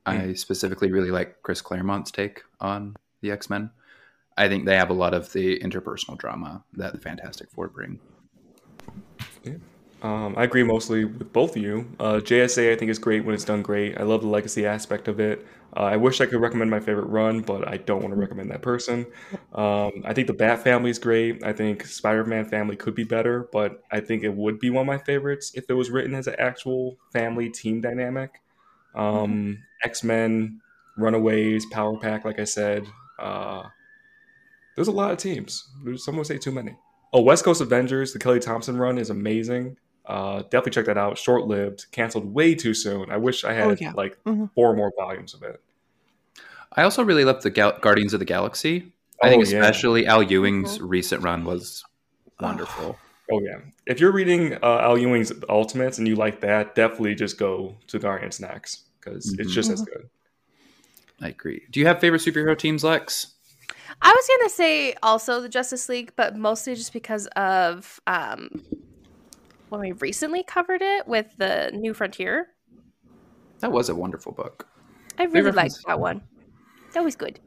Hmm. 0.06 0.12
I 0.12 0.34
specifically 0.34 0.92
really 0.92 1.12
like 1.12 1.42
Chris 1.42 1.62
Claremont's 1.62 2.12
take 2.12 2.44
on 2.60 2.96
the 3.22 3.32
X 3.32 3.50
Men. 3.50 3.72
I 4.36 4.48
think 4.50 4.66
they 4.66 4.76
have 4.76 4.90
a 4.90 4.94
lot 4.94 5.14
of 5.14 5.32
the 5.32 5.60
interpersonal 5.60 6.18
drama 6.18 6.64
that 6.74 6.94
the 6.94 7.00
Fantastic 7.00 7.52
Four 7.52 7.70
bring. 7.70 8.00
Um, 10.04 10.36
I 10.38 10.44
agree 10.44 10.64
mostly 10.64 11.06
with 11.06 11.32
both 11.32 11.56
of 11.56 11.62
you. 11.62 11.90
Uh, 11.98 12.16
JSA 12.16 12.74
I 12.74 12.76
think 12.76 12.92
is 12.92 13.00
great 13.00 13.24
when 13.24 13.34
it's 13.34 13.46
done 13.46 13.62
great. 13.62 13.98
I 13.98 14.04
love 14.04 14.22
the 14.22 14.28
legacy 14.28 14.66
aspect 14.66 15.08
of 15.08 15.22
it. 15.22 15.48
Uh, 15.76 15.84
I 15.84 15.96
wish 15.96 16.20
I 16.20 16.26
could 16.26 16.42
recommend 16.42 16.70
my 16.70 16.82
favorite 16.82 17.06
run, 17.06 17.40
but 17.40 17.68
I 17.68 17.78
don't 17.78 18.02
want 18.02 18.14
to 18.14 18.20
recommend 18.20 18.52
that 18.52 18.62
person. 18.62 19.08
Um, 19.54 20.04
I 20.04 20.14
think 20.14 20.28
the 20.28 20.34
Bat 20.34 20.64
Family 20.64 20.90
is 20.90 21.00
great. 21.00 21.44
I 21.44 21.54
think 21.54 21.86
Spider-Man 21.86 22.46
Family 22.46 22.76
could 22.76 22.96
be 22.96 23.04
better, 23.04 23.48
but 23.52 23.82
I 23.92 24.02
think 24.02 24.24
it 24.24 24.34
would 24.34 24.60
be 24.60 24.70
one 24.70 24.82
of 24.82 24.88
my 24.88 24.98
favorites 24.98 25.52
if 25.56 25.66
it 25.70 25.74
was 25.74 25.90
written 25.90 26.16
as 26.16 26.28
an 26.28 26.36
actual 26.38 26.98
family 27.12 27.50
team 27.50 27.80
dynamic. 27.82 28.42
Um, 28.96 29.60
X-Men, 29.84 30.60
Runaways, 30.98 31.66
Power 31.68 31.98
Pack, 31.98 32.26
like 32.26 32.40
I 32.40 32.44
said. 32.46 32.86
Uh, 33.18 33.64
there's 34.76 34.90
a 34.90 34.92
lot 34.92 35.12
of 35.12 35.18
teams. 35.18 35.70
There's, 35.84 36.04
some 36.04 36.18
would 36.18 36.28
say 36.28 36.38
too 36.38 36.52
many. 36.52 36.76
Oh, 37.14 37.22
West 37.22 37.46
Coast 37.46 37.62
Avengers, 37.62 38.12
the 38.12 38.20
Kelly 38.20 38.40
Thompson 38.40 38.78
run 38.78 38.98
is 38.98 39.12
amazing. 39.12 39.78
Uh, 40.06 40.42
definitely 40.44 40.72
check 40.72 40.86
that 40.86 40.98
out. 40.98 41.18
Short 41.18 41.46
lived, 41.46 41.86
canceled 41.92 42.34
way 42.34 42.56
too 42.56 42.74
soon. 42.74 43.10
I 43.10 43.18
wish 43.18 43.44
I 43.44 43.54
had 43.54 43.68
Oh, 43.68 43.78
yeah. 43.80 43.94
like 43.96 44.22
Mhm. 44.26 44.50
four 44.54 44.76
more 44.76 44.92
volumes 44.98 45.34
of 45.34 45.44
it. 45.44 45.62
I 46.74 46.84
also 46.84 47.04
really 47.04 47.24
love 47.24 47.42
the 47.44 47.50
Gal- 47.50 47.78
Guardians 47.80 48.14
of 48.14 48.20
the 48.20 48.26
Galaxy. 48.26 48.92
I 49.22 49.28
Oh, 49.28 49.30
think 49.30 49.46
yeah. 49.48 49.60
especially 49.60 50.06
Al 50.06 50.22
Ewing's 50.24 50.82
recent 50.82 51.24
run 51.24 51.46
was 51.46 51.86
wonderful. 52.42 52.98
Oh 53.32 53.40
yeah. 53.42 53.60
If 53.86 54.00
you're 54.02 54.12
reading 54.12 54.56
uh, 54.56 54.80
Al 54.82 54.98
Ewing's 54.98 55.32
Ultimates 55.48 55.98
and 55.98 56.08
you 56.08 56.16
like 56.16 56.42
that, 56.42 56.76
definitely 56.76 57.16
just 57.16 57.38
go 57.38 57.78
to 57.88 58.00
Guardians 58.00 58.40
next 58.42 58.84
because 59.00 59.34
it's 59.40 59.50
Mhm. 59.52 59.54
just 59.54 59.72
as 59.72 59.82
good. 59.84 60.10
I 61.22 61.30
agree. 61.30 61.62
Do 61.72 61.80
you 61.80 61.86
have 61.88 62.00
favorite 62.02 62.22
superhero 62.22 62.58
teams, 62.58 62.84
Lex? 62.84 63.28
I 64.02 64.12
was 64.12 64.28
gonna 64.38 64.50
say 64.50 64.96
also 65.02 65.40
the 65.40 65.48
Justice 65.48 65.88
League, 65.88 66.12
but 66.18 66.36
mostly 66.36 66.76
just 66.76 66.92
because 66.92 67.28
of 67.28 68.02
um, 68.08 68.50
when 69.74 69.82
we 69.82 69.92
recently 69.94 70.44
covered 70.44 70.84
it 70.84 71.08
with 71.08 71.36
the 71.38 71.72
New 71.74 71.96
Frontier. 71.96 72.50
That 73.60 73.72
was 73.72 73.90
a 73.90 73.96
wonderful 73.96 74.32
book. 74.32 74.68
I 75.18 75.24
really 75.24 75.46
liked 75.52 75.56
reference- 75.56 75.84
that 75.88 76.00
one. 76.00 76.22
That 76.94 77.04
was 77.04 77.16
good. 77.16 77.40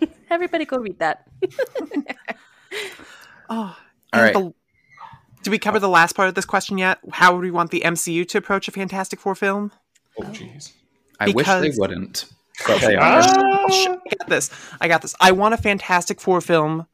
Everybody 0.30 0.64
go 0.64 0.76
read 0.78 1.00
that. 1.00 1.26
oh 3.50 3.50
All 3.50 3.76
and 4.12 4.22
right. 4.22 4.32
the- 4.34 4.54
did 5.42 5.50
we 5.50 5.58
cover 5.58 5.78
the 5.80 5.88
last 5.88 6.14
part 6.16 6.28
of 6.28 6.34
this 6.34 6.44
question 6.44 6.78
yet 6.78 6.98
how 7.12 7.32
would 7.34 7.42
we 7.42 7.50
want 7.52 7.70
the 7.70 7.80
mcu 7.82 8.26
to 8.28 8.38
approach 8.38 8.66
a 8.66 8.72
fantastic 8.72 9.20
four 9.20 9.34
film 9.36 9.70
Oh 10.18 10.24
jeez. 10.24 10.72
I 11.20 11.30
wish 11.30 11.46
they 11.46 11.70
wouldn't. 11.76 12.24
But 12.66 12.80
they 12.80 12.94
are. 12.96 13.00
Ah! 13.22 13.66
I 13.68 13.98
got 14.18 14.28
this. 14.28 14.50
I 14.80 14.88
got 14.88 15.02
this. 15.02 15.14
I 15.20 15.32
want 15.32 15.52
a 15.52 15.58
Fantastic 15.58 16.20
Four 16.22 16.40
film 16.40 16.86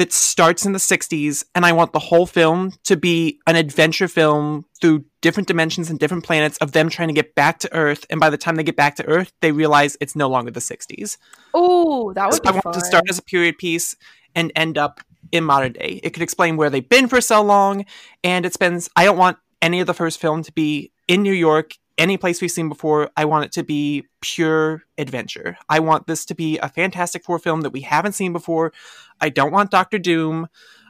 that 0.00 0.14
starts 0.14 0.64
in 0.64 0.72
the 0.72 0.78
60s, 0.78 1.44
and 1.54 1.66
I 1.66 1.72
want 1.72 1.92
the 1.92 1.98
whole 1.98 2.24
film 2.24 2.72
to 2.84 2.96
be 2.96 3.38
an 3.46 3.54
adventure 3.54 4.08
film 4.08 4.64
through 4.80 5.04
different 5.20 5.46
dimensions 5.46 5.90
and 5.90 5.98
different 5.98 6.24
planets 6.24 6.56
of 6.56 6.72
them 6.72 6.88
trying 6.88 7.08
to 7.08 7.14
get 7.14 7.34
back 7.34 7.58
to 7.58 7.74
Earth. 7.74 8.06
And 8.08 8.18
by 8.18 8.30
the 8.30 8.38
time 8.38 8.56
they 8.56 8.62
get 8.62 8.76
back 8.76 8.96
to 8.96 9.06
Earth, 9.06 9.30
they 9.42 9.52
realize 9.52 9.98
it's 10.00 10.16
no 10.16 10.26
longer 10.30 10.50
the 10.50 10.60
60s. 10.60 11.18
Oh, 11.52 12.14
that 12.14 12.30
would 12.30 12.42
be 12.42 12.48
I 12.48 12.52
want 12.52 12.62
fun. 12.62 12.72
to 12.72 12.80
start 12.80 13.10
as 13.10 13.18
a 13.18 13.22
period 13.22 13.58
piece 13.58 13.94
and 14.34 14.50
end 14.56 14.78
up 14.78 15.02
in 15.32 15.44
modern 15.44 15.74
day. 15.74 16.00
It 16.02 16.14
could 16.14 16.22
explain 16.22 16.56
where 16.56 16.70
they've 16.70 16.88
been 16.88 17.06
for 17.06 17.20
so 17.20 17.42
long, 17.42 17.84
and 18.24 18.46
it 18.46 18.54
spends. 18.54 18.88
I 18.96 19.04
don't 19.04 19.18
want 19.18 19.36
any 19.60 19.80
of 19.80 19.86
the 19.86 19.92
first 19.92 20.18
film 20.18 20.42
to 20.44 20.52
be 20.52 20.92
in 21.08 21.22
New 21.22 21.34
York, 21.34 21.74
any 22.00 22.16
place 22.16 22.40
we've 22.40 22.50
seen 22.50 22.68
before. 22.68 23.10
I 23.16 23.26
want 23.26 23.44
it 23.44 23.52
to 23.52 23.62
be 23.62 24.06
pure 24.22 24.82
adventure. 24.98 25.56
I 25.68 25.78
want 25.80 26.06
this 26.06 26.24
to 26.26 26.34
be 26.34 26.58
a 26.58 26.68
Fantastic 26.68 27.22
Four 27.22 27.38
film 27.38 27.60
that 27.60 27.70
we 27.70 27.82
haven't 27.82 28.12
seen 28.14 28.32
before. 28.32 28.72
I 29.20 29.28
don't 29.28 29.52
want 29.52 29.70
Doctor 29.70 29.98
Doom. 29.98 30.48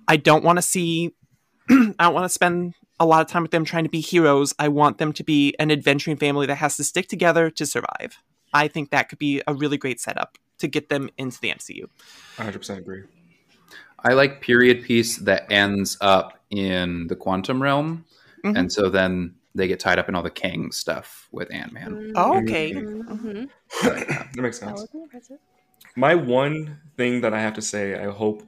I 0.08 0.16
don't 0.16 0.44
want 0.44 0.58
to 0.58 0.62
see. 0.62 1.14
I 1.70 1.92
don't 1.98 2.14
want 2.14 2.24
to 2.24 2.30
spend 2.30 2.74
a 3.00 3.04
lot 3.04 3.22
of 3.22 3.26
time 3.26 3.42
with 3.42 3.50
them 3.50 3.64
trying 3.64 3.84
to 3.84 3.90
be 3.90 4.00
heroes. 4.00 4.54
I 4.58 4.68
want 4.68 4.98
them 4.98 5.12
to 5.14 5.24
be 5.24 5.54
an 5.58 5.70
adventuring 5.70 6.16
family 6.16 6.46
that 6.46 6.56
has 6.56 6.76
to 6.76 6.84
stick 6.84 7.08
together 7.08 7.50
to 7.50 7.66
survive. 7.66 8.22
I 8.54 8.68
think 8.68 8.90
that 8.90 9.08
could 9.08 9.18
be 9.18 9.42
a 9.46 9.54
really 9.54 9.78
great 9.78 10.00
setup 10.00 10.38
to 10.58 10.68
get 10.68 10.88
them 10.90 11.10
into 11.18 11.40
the 11.40 11.50
MCU. 11.50 11.86
100% 12.36 12.78
agree. 12.78 13.02
I 13.98 14.12
like 14.12 14.40
period 14.40 14.84
piece 14.84 15.18
that 15.18 15.50
ends 15.50 15.96
up 16.00 16.38
in 16.50 17.06
the 17.08 17.16
quantum 17.16 17.62
realm, 17.62 18.04
Mhm. 18.44 18.58
and 18.58 18.72
so 18.72 18.88
then 18.88 19.34
they 19.54 19.66
get 19.66 19.80
tied 19.80 19.98
up 19.98 20.08
in 20.08 20.14
all 20.14 20.22
the 20.22 20.30
Kang 20.30 20.72
stuff 20.72 21.28
with 21.32 21.52
Ant 21.52 21.72
Man. 21.72 22.12
Oh, 22.14 22.38
okay. 22.38 22.72
Mm-hmm. 22.72 23.44
that 23.82 24.36
makes 24.36 24.58
sense. 24.58 24.80
would 24.80 24.92
be 24.92 25.02
impressive. 25.02 25.38
My 25.96 26.14
one 26.14 26.78
thing 26.96 27.20
that 27.22 27.34
I 27.34 27.40
have 27.40 27.54
to 27.54 27.62
say, 27.62 27.94
I 27.98 28.10
hope 28.10 28.42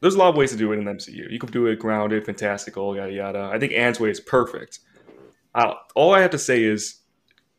there's 0.00 0.16
a 0.16 0.18
lot 0.18 0.30
of 0.30 0.36
ways 0.36 0.50
to 0.50 0.56
do 0.56 0.72
it 0.72 0.78
in 0.78 0.84
the 0.84 0.90
MCU. 0.92 1.30
You 1.30 1.38
could 1.38 1.52
do 1.52 1.66
it 1.66 1.78
grounded, 1.78 2.26
fantastical, 2.26 2.96
yada 2.96 3.12
yada. 3.12 3.50
I 3.52 3.58
think 3.58 3.72
Anne's 3.72 4.00
way 4.00 4.10
is 4.10 4.20
perfect. 4.20 4.80
Uh, 5.54 5.74
all 5.94 6.12
I 6.12 6.20
have 6.20 6.32
to 6.32 6.38
say 6.38 6.64
is 6.64 7.00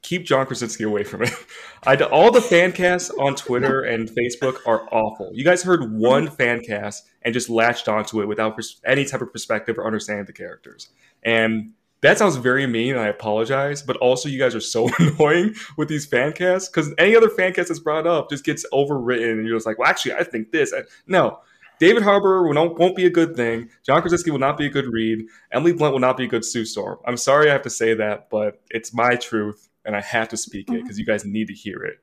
keep 0.02 0.26
John 0.26 0.46
Krasinski 0.46 0.84
away 0.84 1.04
from 1.04 1.24
it. 1.24 1.32
I, 1.88 1.96
all 1.96 2.32
the 2.32 2.42
fan 2.42 2.72
casts 2.72 3.10
on 3.10 3.36
Twitter 3.36 3.82
and 3.84 4.10
Facebook 4.10 4.58
are 4.68 4.88
awful. 4.94 5.32
You 5.34 5.44
guys 5.44 5.64
heard 5.64 5.92
one 5.94 6.30
fan 6.30 6.62
cast 6.62 7.08
and 7.24 7.34
just 7.34 7.50
latched 7.50 7.88
onto 7.88 8.22
it 8.22 8.28
without 8.28 8.56
pers- 8.56 8.82
any 8.86 9.06
type 9.06 9.22
of 9.22 9.32
perspective 9.32 9.78
or 9.78 9.86
understanding 9.86 10.26
the 10.26 10.34
characters. 10.34 10.90
And 11.24 11.72
that 12.02 12.18
sounds 12.18 12.36
very 12.36 12.68
mean, 12.68 12.92
and 12.92 13.00
I 13.00 13.08
apologize. 13.08 13.82
But 13.82 13.98
also, 13.98 14.30
you 14.30 14.40
guys 14.40 14.56
are 14.56 14.62
so 14.62 14.90
annoying 15.00 15.56
with 15.78 15.88
these 15.88 16.06
fan 16.06 16.34
casts 16.34 16.70
because 16.70 16.94
any 16.98 17.16
other 17.16 17.30
fan 17.30 17.54
cast 17.54 17.70
that's 17.70 17.80
brought 17.80 18.08
up 18.08 18.30
just 18.30 18.44
gets 18.44 18.66
overwritten, 18.72 19.34
and 19.34 19.48
you're 19.48 19.58
just 19.58 19.66
like, 19.66 19.80
"Well, 19.80 19.90
actually, 19.90 20.14
I 20.14 20.24
think 20.24 20.52
this." 20.52 20.74
I- 20.74 20.84
No, 21.08 21.40
David 21.80 22.04
Harbour 22.04 22.48
won't 22.48 22.96
be 22.96 23.06
a 23.06 23.10
good 23.10 23.36
thing. 23.36 23.70
John 23.86 24.02
Krasinski 24.02 24.32
will 24.32 24.40
not 24.40 24.58
be 24.58 24.66
a 24.66 24.70
good 24.70 24.88
read. 24.88 25.26
Emily 25.52 25.74
Blunt 25.74 25.94
will 25.94 26.00
not 26.00 26.18
be 26.18 26.26
a 26.26 26.28
good 26.28 26.46
Sue 26.46 26.66
Storm. 26.66 27.00
I'm 27.06 27.18
sorry 27.18 27.50
I 27.50 27.54
have 27.54 27.64
to 27.64 27.70
say 27.70 27.94
that, 27.96 28.30
but 28.30 28.62
it's 28.70 28.94
my 28.94 29.16
truth, 29.16 29.70
and 29.84 29.96
I 29.96 30.02
have 30.02 30.30
to 30.30 30.38
speak 30.38 30.70
it 30.70 30.74
mm-hmm. 30.74 30.84
because 30.84 31.00
you 31.00 31.06
guys 31.06 31.26
need 31.26 31.48
to 31.48 31.54
hear 31.54 31.84
it. 31.84 31.98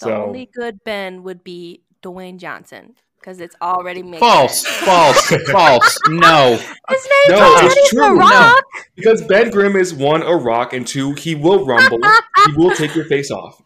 The 0.00 0.06
So 0.06 0.24
only 0.24 0.46
good 0.46 0.82
Ben 0.84 1.22
would 1.22 1.44
be 1.44 1.82
Dwayne 2.02 2.38
Johnson 2.38 2.94
because 3.22 3.40
it's 3.40 3.54
already 3.62 4.02
made. 4.02 4.18
False, 4.18 4.64
false, 4.66 5.26
false. 5.52 5.98
No. 6.08 6.56
His 6.56 7.08
name's 7.28 7.28
No, 7.28 7.36
already 7.38 7.66
it's 7.68 7.90
The 7.90 7.96
true. 7.96 8.18
Rock. 8.18 8.64
because 8.96 9.22
Ben 9.22 9.50
Grimm 9.50 9.76
is 9.76 9.94
one 9.94 10.22
a 10.22 10.34
rock, 10.34 10.72
and 10.72 10.84
two 10.86 11.12
he 11.14 11.34
will 11.36 11.64
rumble. 11.64 11.98
he 12.46 12.52
will 12.56 12.70
take 12.74 12.94
your 12.96 13.04
face 13.04 13.30
off, 13.30 13.62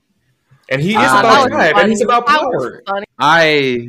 and 0.69 0.83
he 0.83 0.91
is 0.91 0.97
Ah, 0.99 1.21
about 1.21 1.23
that 1.23 1.41
was 1.45 1.51
drive, 1.51 1.77
and 1.77 1.91
he's 1.91 2.03
about 2.03 2.27
power. 2.27 2.83
I. 3.19 3.89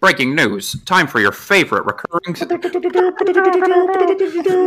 Breaking 0.00 0.36
news. 0.36 0.80
Time 0.84 1.08
for 1.08 1.18
your 1.18 1.32
favorite 1.32 1.84
recurring. 1.84 2.32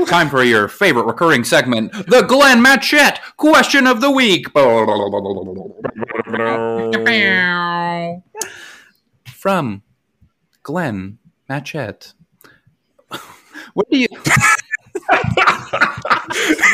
Time 0.05 0.29
for 0.29 0.43
your 0.43 0.67
favorite 0.67 1.05
recurring 1.05 1.45
segment, 1.45 1.93
the 2.09 2.23
Glenn 2.27 2.61
Matchette 2.61 3.21
question 3.37 3.87
of 3.87 4.01
the 4.01 4.11
week. 4.11 4.47
From 9.41 9.81
Glenn 10.61 11.17
Machette. 11.49 12.13
What 13.73 13.89
do 13.89 13.97
you 13.97 14.07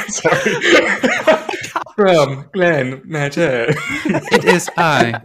Sorry. 0.10 0.52
From 1.95 2.49
Glenn 2.52 3.02
Machette. 3.06 3.69
It 4.34 4.44
is 4.44 4.69
I, 4.76 5.22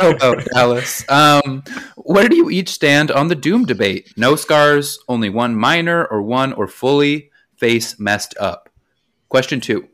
Robo 0.00 0.36
Dallas. 0.36 1.04
Um, 1.08 1.64
where 1.96 2.28
do 2.28 2.36
you 2.36 2.48
each 2.48 2.68
stand 2.68 3.10
on 3.10 3.26
the 3.26 3.34
Doom 3.34 3.64
debate? 3.64 4.12
No 4.16 4.36
scars, 4.36 5.00
only 5.08 5.28
one 5.28 5.56
minor, 5.56 6.04
or 6.06 6.22
one 6.22 6.52
or 6.52 6.68
fully 6.68 7.32
face 7.56 7.98
messed 7.98 8.36
up. 8.38 8.68
Question 9.28 9.60
two. 9.60 9.88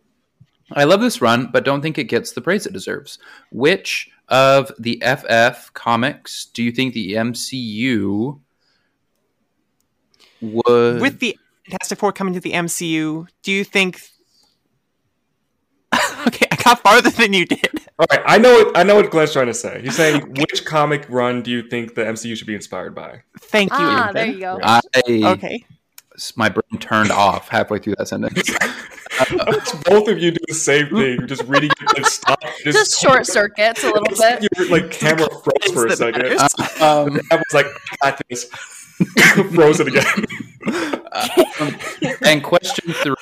I 0.74 0.84
love 0.84 1.00
this 1.00 1.22
run, 1.22 1.50
but 1.50 1.64
don't 1.64 1.80
think 1.80 1.96
it 1.96 2.04
gets 2.04 2.32
the 2.32 2.42
praise 2.42 2.66
it 2.66 2.74
deserves. 2.74 3.18
Which 3.50 4.10
of 4.32 4.72
the 4.78 5.00
FF 5.04 5.72
comics 5.74 6.46
do 6.46 6.62
you 6.62 6.72
think 6.72 6.94
the 6.94 7.12
MCU 7.12 8.40
would? 10.40 11.00
With 11.00 11.20
the 11.20 11.38
Fantastic 11.68 11.98
Four 11.98 12.12
coming 12.12 12.34
to 12.34 12.40
the 12.40 12.52
MCU, 12.52 13.28
do 13.42 13.52
you 13.52 13.62
think? 13.62 14.00
okay, 16.26 16.46
I 16.50 16.56
got 16.56 16.80
farther 16.80 17.10
than 17.10 17.34
you 17.34 17.44
did. 17.44 17.68
All 17.98 18.06
right, 18.10 18.22
I 18.24 18.38
know. 18.38 18.52
What, 18.52 18.76
I 18.76 18.82
know 18.82 18.96
what 18.96 19.10
Glenn's 19.10 19.32
trying 19.34 19.46
to 19.46 19.54
say. 19.54 19.82
He's 19.82 19.94
saying, 19.94 20.34
which 20.34 20.64
comic 20.64 21.04
run 21.10 21.42
do 21.42 21.50
you 21.50 21.62
think 21.68 21.94
the 21.94 22.02
MCU 22.02 22.34
should 22.34 22.46
be 22.46 22.54
inspired 22.54 22.94
by? 22.94 23.22
Thank 23.38 23.70
you. 23.70 23.76
Ah, 23.78 24.04
Ethan. 24.10 24.14
there 24.14 24.26
you 24.26 24.40
go. 24.40 24.58
I, 24.62 24.80
Okay. 25.06 25.64
my 26.36 26.48
brain 26.48 26.80
turned 26.80 27.12
off 27.12 27.48
halfway 27.50 27.78
through 27.78 27.96
that 27.98 28.08
sentence. 28.08 28.50
Both 29.84 30.08
of 30.08 30.18
you 30.18 30.30
do 30.32 30.38
the 30.48 30.54
same 30.54 30.88
thing. 30.88 31.18
You're 31.18 31.26
just 31.26 31.44
reading 31.44 31.70
it 31.80 31.96
and 31.96 32.06
stop. 32.06 32.40
Just 32.64 33.00
short 33.00 33.26
circuits 33.26 33.82
a 33.84 33.86
little 33.86 34.04
It's 34.10 34.20
like 34.20 34.40
bit. 34.40 34.50
your 34.58 34.68
like 34.68 34.90
camera 34.90 35.28
froze 35.44 35.72
for 35.72 35.86
a 35.86 35.88
Things 35.88 35.98
that 35.98 36.14
second. 36.14 36.22
matters. 36.22 36.80
Um, 36.82 37.20
I 37.30 37.36
was 37.36 37.44
like, 37.54 37.66
I 38.02 38.10
got 38.10 38.20
this. 38.28 38.44
froze 39.54 39.80
it 39.80 39.88
again. 39.88 40.26
Um, 41.60 41.76
and 42.24 42.42
question 42.42 42.92
three: 42.94 43.14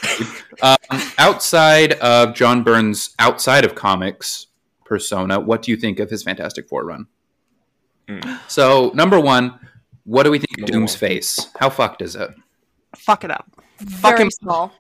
um, 0.63 0.77
Outside 1.19 1.95
of 1.95 2.35
John 2.35 2.63
Byrne's 2.63 3.15
outside 3.19 3.65
of 3.65 3.75
comics 3.75 4.49
persona, 4.85 5.41
what 5.41 5.63
do 5.63 5.71
you 5.71 5.77
think 5.77 5.99
of 6.01 6.11
his 6.11 6.23
Fantastic 6.23 6.69
Four 6.69 6.85
run? 6.85 7.07
Hmm. 8.09 8.21
So, 8.49 8.91
number 8.95 9.19
one, 9.21 9.59
what 10.05 10.25
do 10.25 10.31
we 10.31 10.39
think 10.39 10.59
of 10.61 10.67
Doom's 10.67 10.95
face? 10.95 11.49
How 11.59 11.71
fucked 11.71 12.03
is 12.03 12.15
it? 12.17 12.31
Fuck 12.97 13.25
it 13.25 13.31
up. 13.31 13.47
Very 13.79 14.01
Fucking- 14.17 14.31
small. 14.33 14.73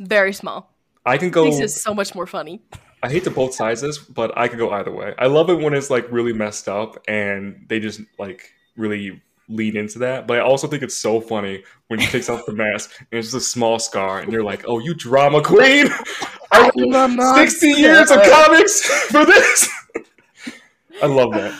Very 0.00 0.32
small. 0.32 0.74
I 1.04 1.18
can 1.18 1.30
go. 1.30 1.44
This 1.44 1.60
is 1.60 1.80
so 1.80 1.94
much 1.94 2.14
more 2.14 2.26
funny. 2.26 2.62
I 3.02 3.08
hate 3.08 3.24
the 3.24 3.30
both 3.30 3.54
sizes, 3.54 3.98
but 3.98 4.36
I 4.36 4.48
could 4.48 4.58
go 4.58 4.70
either 4.70 4.92
way. 4.92 5.14
I 5.18 5.26
love 5.26 5.50
it 5.50 5.54
when 5.54 5.72
it's 5.72 5.88
like 5.90 6.10
really 6.10 6.32
messed 6.32 6.68
up 6.68 7.02
and 7.06 7.64
they 7.68 7.78
just 7.78 8.00
like 8.18 8.52
really 8.76 9.22
lean 9.48 9.76
into 9.76 10.00
that. 10.00 10.26
But 10.26 10.38
I 10.38 10.40
also 10.40 10.66
think 10.66 10.82
it's 10.82 10.96
so 10.96 11.20
funny 11.20 11.62
when 11.86 12.00
he 12.00 12.06
takes 12.06 12.28
off 12.28 12.44
the 12.44 12.52
mask 12.52 12.92
and 12.98 13.18
it's 13.18 13.28
just 13.28 13.36
a 13.36 13.48
small 13.48 13.78
scar 13.78 14.20
and 14.20 14.32
you're 14.32 14.44
like, 14.44 14.64
"Oh, 14.66 14.78
you 14.80 14.94
drama 14.94 15.42
queen! 15.42 15.88
I 16.52 16.70
waited 16.74 17.20
sixty 17.36 17.68
years 17.68 18.10
of 18.10 18.22
comics 18.22 18.82
for 19.06 19.24
this." 19.24 19.68
I 21.02 21.06
love 21.06 21.32
that. 21.32 21.58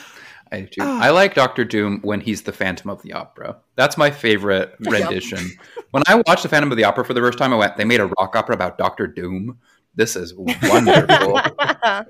I 0.50 0.62
do. 0.62 0.82
I 0.82 1.10
like 1.10 1.34
Doctor 1.34 1.64
Doom 1.64 2.00
when 2.02 2.20
he's 2.20 2.42
the 2.42 2.52
Phantom 2.52 2.90
of 2.90 3.02
the 3.02 3.12
Opera. 3.12 3.58
That's 3.76 3.96
my 3.98 4.10
favorite 4.10 4.74
rendition. 4.80 5.50
When 5.90 6.02
I 6.06 6.22
watched 6.26 6.42
the 6.42 6.48
Phantom 6.48 6.70
of 6.70 6.76
the 6.76 6.84
Opera 6.84 7.04
for 7.04 7.14
the 7.14 7.20
first 7.20 7.38
time, 7.38 7.52
I 7.52 7.56
went, 7.56 7.76
"They 7.76 7.84
made 7.84 8.00
a 8.00 8.06
rock 8.18 8.36
opera 8.36 8.54
about 8.54 8.78
Doctor 8.78 9.06
Doom. 9.06 9.58
This 9.94 10.16
is 10.16 10.34
wonderful. 10.36 11.40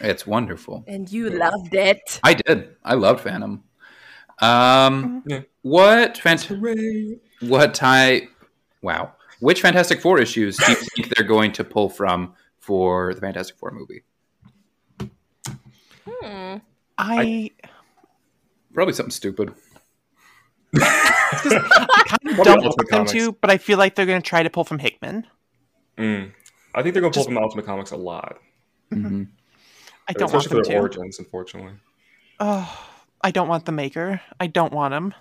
it's 0.00 0.26
wonderful." 0.26 0.84
and 0.86 1.10
you 1.10 1.30
loved 1.30 1.74
it. 1.74 2.20
I 2.22 2.34
did. 2.34 2.76
I 2.84 2.94
loved 2.94 3.20
Phantom. 3.22 3.62
Um, 4.40 5.22
Yeah. 5.26 5.40
what 5.62 6.14
fant- 6.16 6.44
Hooray. 6.44 7.18
what 7.40 7.72
type? 7.74 8.28
Wow. 8.82 9.12
Which 9.40 9.60
Fantastic 9.62 10.00
Four 10.00 10.18
issues 10.18 10.56
do 10.58 10.70
you 10.72 10.76
think 10.76 11.14
they're 11.14 11.26
going 11.26 11.52
to 11.52 11.64
pull 11.64 11.88
from 11.88 12.34
for 12.60 13.14
the 13.14 13.20
Fantastic 13.20 13.56
Four 13.58 13.70
movie? 13.72 14.02
Hmm. 16.08 16.56
I, 16.98 17.50
Probably 18.72 18.94
something 18.94 19.10
stupid. 19.10 19.52
kind 22.36 22.44
don't 22.44 22.64
Ultimate 22.66 22.92
want 22.92 23.08
them 23.10 23.18
to, 23.20 23.32
but 23.40 23.50
I 23.50 23.58
feel 23.58 23.78
like 23.78 23.94
they're 23.94 24.06
going 24.06 24.20
to 24.22 24.28
try 24.28 24.42
to 24.42 24.50
pull 24.50 24.64
from 24.64 24.78
Hickman. 24.78 25.26
Mm. 25.98 26.32
I 26.74 26.82
think 26.82 26.92
they're 26.92 27.00
gonna 27.00 27.12
pull 27.14 27.24
from 27.24 27.38
Ultimate 27.38 27.64
Comics 27.64 27.90
a 27.92 27.96
lot, 27.96 28.38
Mhm. 28.92 29.28
I 30.08 30.12
don't 30.12 30.30
want 30.30 30.44
especially 30.44 30.56
them 30.56 30.64
for 30.64 30.68
their 30.68 30.74
to. 30.76 30.80
origins. 30.98 31.18
Unfortunately, 31.18 31.72
Oh, 32.38 32.86
I 33.22 33.30
don't 33.30 33.48
want 33.48 33.64
the 33.64 33.72
maker. 33.72 34.20
I 34.38 34.46
don't 34.46 34.72
want 34.74 34.92
him. 34.92 35.14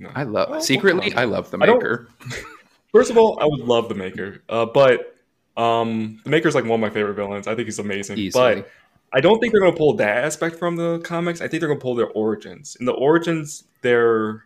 no. 0.00 0.10
I 0.14 0.24
love 0.24 0.60
secretly. 0.62 1.14
I 1.14 1.24
love 1.24 1.50
the 1.52 1.58
Maker. 1.58 2.08
First 2.92 3.10
of 3.10 3.16
all, 3.16 3.38
I 3.40 3.44
would 3.44 3.60
love 3.60 3.88
the 3.88 3.94
Maker, 3.94 4.42
uh, 4.48 4.66
but 4.66 5.14
um, 5.56 6.20
the 6.24 6.30
Maker's 6.30 6.54
like 6.56 6.64
one 6.64 6.74
of 6.74 6.80
my 6.80 6.90
favorite 6.90 7.14
villains. 7.14 7.46
I 7.46 7.54
think 7.54 7.66
he's 7.66 7.78
amazing. 7.78 8.18
Easily. 8.18 8.56
But 8.62 8.70
I 9.12 9.20
don't 9.20 9.38
think 9.38 9.52
they're 9.52 9.60
going 9.60 9.72
to 9.72 9.78
pull 9.78 9.94
that 9.94 10.24
aspect 10.24 10.56
from 10.56 10.74
the 10.76 10.98
comics. 11.00 11.40
I 11.40 11.46
think 11.48 11.60
they're 11.60 11.68
going 11.68 11.78
to 11.78 11.82
pull 11.82 11.94
their 11.94 12.10
origins. 12.10 12.76
In 12.80 12.86
the 12.86 12.92
origins, 12.92 13.64
they're 13.82 14.44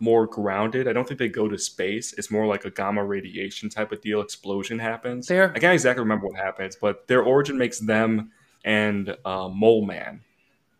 more 0.00 0.26
grounded. 0.26 0.86
I 0.88 0.92
don't 0.92 1.06
think 1.06 1.18
they 1.18 1.28
go 1.28 1.48
to 1.48 1.58
space. 1.58 2.12
It's 2.14 2.30
more 2.30 2.46
like 2.46 2.64
a 2.64 2.70
gamma 2.70 3.04
radiation 3.04 3.68
type 3.68 3.92
of 3.92 4.00
deal. 4.00 4.20
Explosion 4.20 4.78
happens. 4.78 5.26
There- 5.26 5.52
I 5.54 5.58
can't 5.58 5.74
exactly 5.74 6.02
remember 6.02 6.26
what 6.26 6.36
happens, 6.36 6.76
but 6.76 7.06
their 7.08 7.22
origin 7.22 7.58
makes 7.58 7.78
them 7.80 8.30
and 8.64 9.16
uh, 9.24 9.48
Mole 9.48 9.84
Man, 9.86 10.20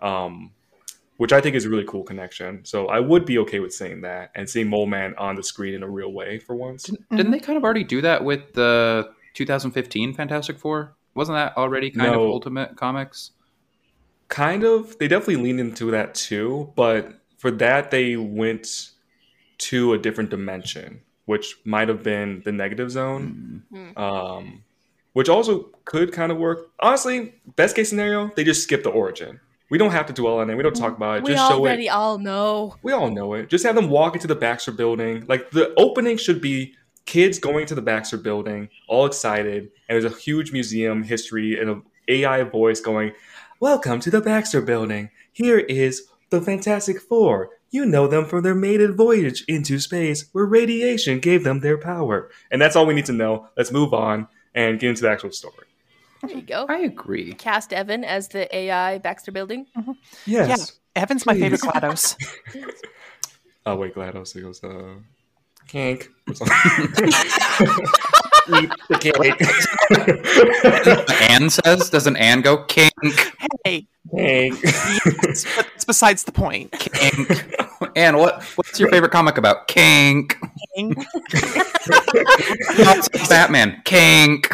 um, 0.01 0.53
which 1.17 1.33
I 1.33 1.41
think 1.41 1.57
is 1.57 1.65
a 1.65 1.69
really 1.71 1.85
cool 1.85 2.03
connection. 2.05 2.65
So 2.65 2.87
I 2.87 3.01
would 3.01 3.25
be 3.25 3.39
okay 3.39 3.61
with 3.61 3.73
saying 3.75 4.03
that 4.03 4.31
and 4.35 4.49
seeing 4.49 4.69
Mole 4.69 4.87
Man 4.87 5.15
on 5.17 5.35
the 5.37 5.43
screen 5.43 5.75
in 5.75 5.83
a 5.83 5.89
real 5.89 6.13
way 6.13 6.39
for 6.39 6.55
once. 6.55 6.91
Didn't 7.11 7.31
they 7.33 7.41
kind 7.41 7.57
of 7.57 7.65
already 7.65 7.85
do 7.85 8.01
that 8.03 8.25
with 8.25 8.53
the 8.53 9.11
2015 9.35 10.15
Fantastic 10.15 10.59
Four? 10.59 10.95
Wasn't 11.15 11.35
that 11.37 11.57
already 11.57 11.91
kind 11.91 12.15
of 12.15 12.21
Ultimate 12.21 12.77
Comics? 12.77 13.33
kind 14.29 14.63
of 14.63 14.99
they 14.99 15.09
definitely 15.09 15.37
leaned 15.43 15.59
into 15.59 15.91
that 15.91 16.15
too 16.15 16.71
but 16.77 17.19
for 17.39 17.51
that 17.51 17.91
they 17.91 18.15
went 18.15 18.91
to 19.59 19.93
a 19.93 19.99
different 19.99 20.31
dimension 20.31 21.01
which 21.27 21.57
might 21.65 21.89
have 21.89 22.03
been 22.03 22.43
the 22.45 22.53
negative 22.53 22.91
zone 22.91 23.63
Mm. 23.73 23.99
um 23.99 24.63
which 25.15 25.29
also 25.29 25.71
could 25.85 26.13
kind 26.13 26.31
of 26.31 26.39
work 26.39 26.71
honestly 26.81 27.35
best 27.57 27.75
case 27.77 27.89
scenario 27.91 28.31
they 28.37 28.45
just 28.45 28.63
skip 28.63 28.83
the 28.83 28.91
origin 28.91 29.41
we 29.71 29.77
don't 29.79 29.91
have 29.91 30.07
to 30.07 30.13
dwell 30.13 30.39
on 30.39 30.49
it 30.51 30.55
we 30.57 30.63
don't 30.63 30.77
talk 30.77 30.97
about 30.97 31.19
it 31.19 31.25
we 31.25 31.33
just 31.33 31.49
show 31.51 31.59
already 31.59 31.87
it 31.87 31.91
all 31.91 32.19
know. 32.19 32.75
we 32.83 32.93
all 32.93 33.11
know 33.11 33.35
it 33.35 33.49
just 33.51 33.65
have 33.65 33.75
them 33.75 33.89
walk 33.91 34.15
into 34.15 34.27
the 34.27 34.35
baxter 34.35 34.73
building 34.73 35.25
like 35.29 35.51
the 35.51 35.75
opening 35.77 36.17
should 36.17 36.41
be 36.41 36.73
kids 37.05 37.39
going 37.39 37.67
to 37.67 37.75
the 37.75 37.83
baxter 37.83 38.17
building 38.17 38.69
all 38.87 39.07
excited 39.07 39.63
and 39.89 40.03
there's 40.03 40.05
a 40.05 40.17
huge 40.17 40.53
museum 40.53 41.03
history 41.03 41.59
and 41.61 41.69
an 41.71 41.83
ai 42.09 42.43
voice 42.45 42.81
going 42.81 43.13
Welcome 43.61 43.99
to 44.03 44.11
the 44.11 44.21
Baxter 44.21 44.61
Building. 44.61 45.11
Here 45.33 45.59
is 45.59 46.07
the 46.31 46.41
Fantastic 46.41 47.01
Four. 47.01 47.51
You 47.71 47.85
know 47.85 48.07
them 48.07 48.25
from 48.25 48.43
their 48.43 48.55
maiden 48.55 48.97
voyage 48.97 49.45
into 49.47 49.79
space, 49.79 50.29
where 50.33 50.45
radiation 50.47 51.21
gave 51.21 51.45
them 51.45 51.61
their 51.61 51.77
power. 51.79 52.31
And 52.51 52.61
that's 52.63 52.77
all 52.77 52.87
we 52.87 52.95
need 52.95 53.07
to 53.07 53.13
know. 53.13 53.49
Let's 53.57 53.71
move 53.71 53.93
on 53.93 54.27
and 54.55 54.79
get 54.81 54.89
into 54.91 55.03
the 55.03 55.11
actual 55.11 55.33
story. 55.33 55.67
There 56.23 56.31
you 56.31 56.43
go. 56.43 56.67
I 56.69 56.79
agree. 56.79 57.33
Cast 57.35 57.73
Evan 57.73 58.05
as 58.05 58.29
the 58.29 58.55
AI 58.57 58.99
Baxter 58.99 59.31
Building. 59.31 59.67
Yes. 60.27 60.73
Evan's 60.97 61.27
my 61.27 61.35
favorite 61.35 61.61
Please. 61.61 61.71
GLaDOS. 61.73 62.17
Oh, 63.67 63.77
wait, 63.77 63.95
GLaDOS. 63.95 64.33
He 64.33 64.41
goes, 64.41 64.65
uh, 64.65 64.95
kink. 65.67 66.09
or. 68.49 68.63
Eat 68.63 68.71
the 68.89 68.99
cake. 71.09 71.31
Anne 71.31 71.51
says, 71.51 71.91
doesn't 71.91 72.17
Anne 72.17 72.41
go 72.43 72.65
kink, 72.65 72.93
hey, 73.65 73.87
Kink. 74.15 74.63
yes, 74.63 75.45
but 75.57 75.67
it's 75.75 75.85
besides 75.85 76.25
the 76.25 76.33
point. 76.33 76.73
kink? 76.73 77.55
Anne, 77.97 78.17
what 78.19 78.43
what's 78.57 78.79
your 78.81 78.89
favorite 78.91 79.13
comic 79.13 79.39
about? 79.39 79.69
Kink. 79.69 80.37
King, 80.75 80.95
Not 82.79 83.09
Batman. 83.29 83.83
Kink. 83.85 84.49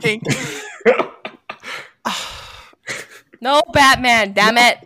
king. 0.00 0.20
No 3.40 3.62
Batman, 3.72 4.32
damn 4.32 4.56
it. 4.58 4.78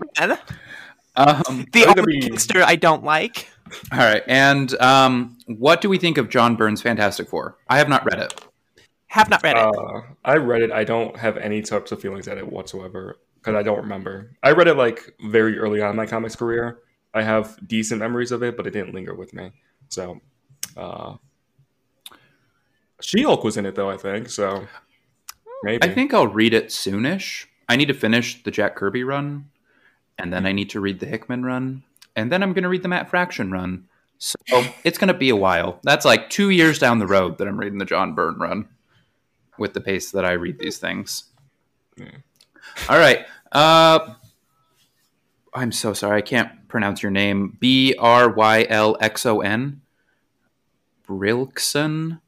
Um, 1.17 1.67
the 1.73 1.85
I'm 1.87 1.99
only 1.99 2.21
be- 2.21 2.29
gangster 2.29 2.63
I 2.63 2.77
don't 2.77 3.03
like. 3.05 3.49
All 3.93 3.99
right, 3.99 4.23
and 4.27 4.75
um, 4.81 5.39
what 5.47 5.81
do 5.81 5.89
we 5.89 5.99
think 5.99 6.19
of 6.19 6.29
John 6.29 6.57
Byrne's 6.57 6.83
Fantastic 6.83 7.29
Four? 7.29 7.59
I 7.69 7.79
have 7.79 7.89
not 7.89 8.05
read 8.05 8.21
it. 8.21 8.41
Have 9.07 9.29
not 9.29 9.43
read 9.43 9.57
it. 9.57 9.63
Uh, 9.63 10.01
I 10.25 10.37
read 10.37 10.63
it. 10.63 10.73
I 10.73 10.85
don't 10.85 11.17
have 11.17 11.37
any 11.37 11.61
types 11.63 11.93
of 11.93 12.01
feelings 12.01 12.29
at 12.29 12.39
it 12.39 12.51
whatsoever 12.51 13.19
because 13.35 13.55
I 13.55 13.63
don't 13.63 13.79
remember. 13.79 14.37
I 14.43 14.53
read 14.53 14.69
it 14.69 14.77
like 14.77 15.15
very 15.27 15.59
early 15.59 15.83
on 15.83 15.91
in 15.91 15.97
my 15.97 16.07
comics 16.07 16.37
career. 16.37 16.79
I 17.13 17.23
have 17.23 17.59
decent 17.67 18.01
memories 18.01 18.33
of 18.33 18.43
it, 18.43 18.57
but 18.57 18.67
it 18.67 18.71
didn't 18.71 18.95
linger 18.95 19.15
with 19.15 19.35
me. 19.35 19.53
So, 19.89 20.21
uh, 20.77 21.17
She 23.03 23.23
Hulk 23.23 23.45
was 23.45 23.57
in 23.57 23.67
it 23.67 23.75
though. 23.75 23.91
I 23.91 23.99
think 23.99 24.31
so. 24.31 24.67
Maybe 25.63 25.85
I 25.85 25.93
think 25.93 26.15
I'll 26.15 26.27
read 26.27 26.55
it 26.55 26.69
soonish. 26.69 27.47
I 27.69 27.77
need 27.77 27.89
to 27.89 27.95
finish 27.95 28.43
the 28.43 28.51
Jack 28.51 28.77
Kirby 28.77 29.05
run, 29.05 29.51
and 30.19 30.33
then 30.33 30.47
I 30.47 30.53
need 30.53 30.71
to 30.71 30.81
read 30.81 31.01
the 31.01 31.07
Hickman 31.07 31.45
run, 31.45 31.85
and 32.17 32.31
then 32.31 32.43
I'm 32.43 32.53
going 32.53 32.63
to 32.63 32.69
read 32.69 32.83
the 32.83 32.89
Matt 32.89 33.11
Fraction 33.11 33.51
run. 33.51 33.85
So 34.19 34.37
it's 34.85 34.99
going 34.99 35.09
to 35.09 35.15
be 35.15 35.31
a 35.31 35.37
while. 35.37 35.81
That's 35.83 36.05
like 36.05 36.31
two 36.31 36.51
years 36.51 36.79
down 36.79 37.01
the 37.01 37.07
road 37.07 37.39
that 37.39 37.49
I'm 37.49 37.59
reading 37.59 37.79
the 37.79 37.85
John 37.85 38.15
Byrne 38.15 38.39
run 38.39 38.69
with 39.59 39.75
the 39.75 39.81
pace 39.81 40.13
that 40.13 40.25
I 40.25 40.33
read 40.33 40.59
these 40.59 40.79
things. 40.79 41.25
All 42.89 42.99
right. 42.99 43.27
Uh, 43.51 44.15
I'm 45.53 45.73
so 45.73 45.93
sorry. 45.93 46.19
I 46.19 46.23
can't 46.23 46.69
pronounce 46.69 47.03
your 47.03 47.11
name. 47.11 47.57
B 47.61 47.95
R 47.99 48.31
Y 48.31 48.67
L 48.69 48.97
X 49.01 49.27
O 49.27 49.41
N. 49.41 49.81
Brilkson 51.07 52.21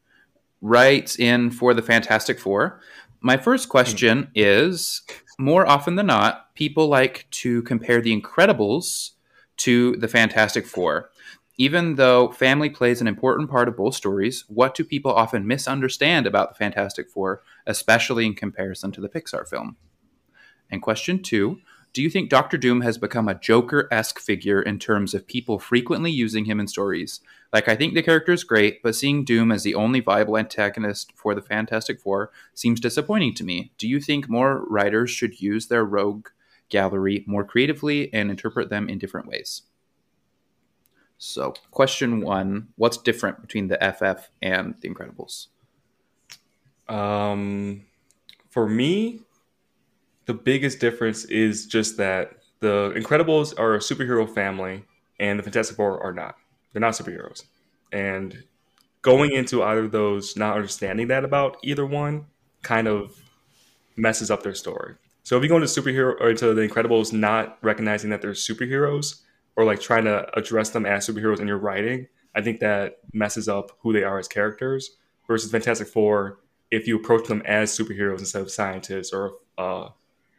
writes 0.61 1.17
in 1.17 1.51
for 1.51 1.75
the 1.75 1.83
Fantastic 1.83 2.39
Four. 2.39 2.81
My 3.21 3.37
first 3.37 3.69
question 3.69 4.31
is 4.35 5.03
more 5.39 5.67
often 5.67 5.95
than 5.95 6.07
not, 6.07 6.55
people 6.55 6.89
like 6.89 7.27
to 7.31 7.63
compare 7.63 8.01
the 8.01 8.21
Incredibles 8.21 9.13
to 9.59 9.97
the 9.97 10.09
Fantastic 10.09 10.67
Four. 10.67 11.11
Even 11.57 11.95
though 11.95 12.33
family 12.33 12.69
plays 12.69 13.01
an 13.01 13.07
important 13.07 13.49
part 13.49 13.69
of 13.69 13.77
both 13.77 13.95
stories, 13.95 14.45
what 14.49 14.75
do 14.75 14.83
people 14.83 15.13
often 15.13 15.47
misunderstand 15.47 16.27
about 16.27 16.51
the 16.51 16.57
Fantastic 16.57 17.09
Four, 17.09 17.43
especially 17.67 18.27
in 18.27 18.35
comparison 18.35 18.91
to 18.93 19.01
the 19.01 19.09
Pixar 19.09 19.49
film? 19.49 19.77
And 20.71 20.83
question 20.83 21.23
two 21.23 21.61
Do 21.93 22.03
you 22.03 22.11
think 22.11 22.29
Doctor 22.29 22.57
Doom 22.57 22.81
has 22.81 22.99
become 22.99 23.29
a 23.29 23.39
Joker 23.39 23.87
esque 23.93 24.19
figure 24.19 24.61
in 24.61 24.81
terms 24.81 25.15
of 25.15 25.29
people 25.29 25.61
frequently 25.61 26.11
using 26.11 26.47
him 26.47 26.59
in 26.59 26.67
stories? 26.67 27.21
Like, 27.53 27.69
I 27.69 27.77
think 27.77 27.95
the 27.95 28.03
character 28.03 28.33
is 28.33 28.43
great, 28.43 28.83
but 28.83 28.97
seeing 28.97 29.25
Doom 29.25 29.53
as 29.53 29.63
the 29.63 29.77
only 29.77 30.01
viable 30.01 30.37
antagonist 30.37 31.13
for 31.15 31.37
the 31.37 31.43
Fantastic 31.43 32.01
Four 32.01 32.33
seems 32.53 32.81
disappointing 32.81 33.35
to 33.35 33.45
me. 33.45 33.71
Do 33.79 33.87
you 33.87 34.01
think 34.01 34.29
more 34.29 34.67
writers 34.69 35.11
should 35.11 35.41
use 35.41 35.69
their 35.69 35.85
rogue 35.85 36.27
gallery 36.69 37.25
more 37.27 37.45
creatively 37.45 38.13
and 38.13 38.31
interpret 38.31 38.71
them 38.71 38.89
in 38.89 38.99
different 38.99 39.27
ways? 39.27 39.63
So, 41.19 41.55
question 41.71 42.21
one 42.21 42.69
What's 42.77 42.99
different 42.99 43.41
between 43.41 43.69
the 43.69 43.79
FF 43.79 44.29
and 44.43 44.75
the 44.81 44.89
Incredibles? 44.89 45.47
Um, 46.89 47.87
for 48.51 48.69
me, 48.69 49.21
the 50.27 50.35
biggest 50.35 50.81
difference 50.81 51.25
is 51.25 51.67
just 51.67 51.97
that 51.97 52.33
the 52.61 52.93
Incredibles 52.97 53.59
are 53.59 53.75
a 53.75 53.79
superhero 53.79 54.29
family, 54.29 54.85
and 55.19 55.39
the 55.39 55.43
Fantastic 55.43 55.77
Four 55.77 56.03
are 56.03 56.13
not. 56.13 56.37
They're 56.73 56.81
not 56.81 56.95
superheroes, 56.95 57.45
and 57.93 58.43
going 59.03 59.33
into 59.33 59.63
either 59.63 59.85
of 59.85 59.93
those, 59.93 60.37
not 60.37 60.57
understanding 60.57 61.09
that 61.09 61.25
about 61.25 61.59
either 61.63 61.87
one, 61.87 62.27
kind 62.63 62.89
of 62.89 63.15
messes 63.97 64.31
up 64.31 64.43
their 64.43 64.55
story. 64.55 64.95
So 65.25 65.37
if 65.37 65.43
you 65.43 65.49
go 65.49 65.57
into 65.57 65.67
superhero 65.67 66.21
or 66.21 66.31
into 66.31 66.55
the 66.55 66.69
Incredibles, 66.69 67.13
not 67.13 67.59
recognizing 67.63 68.11
that 68.11 68.21
they're 68.23 68.33
superheroes, 68.33 69.23
or 69.57 69.65
like 69.65 69.81
trying 69.81 70.05
to 70.05 70.27
address 70.39 70.71
them 70.71 70.85
as 70.87 71.07
superheroes 71.09 71.41
in 71.41 71.49
your 71.49 71.59
writing, 71.59 72.07
I 72.35 72.43
think 72.43 72.61
that 72.61 72.99
messes 73.13 73.49
up 73.49 73.73
who 73.81 73.93
they 73.93 74.05
are 74.05 74.19
as 74.19 74.29
characters. 74.29 74.97
Versus 75.27 75.51
Fantastic 75.51 75.89
Four, 75.89 76.41
if 76.71 76.87
you 76.87 76.97
approach 76.97 77.27
them 77.27 77.43
as 77.47 77.77
superheroes 77.77 78.19
instead 78.19 78.43
of 78.43 78.51
scientists 78.51 79.13
or 79.13 79.33
uh, 79.57 79.89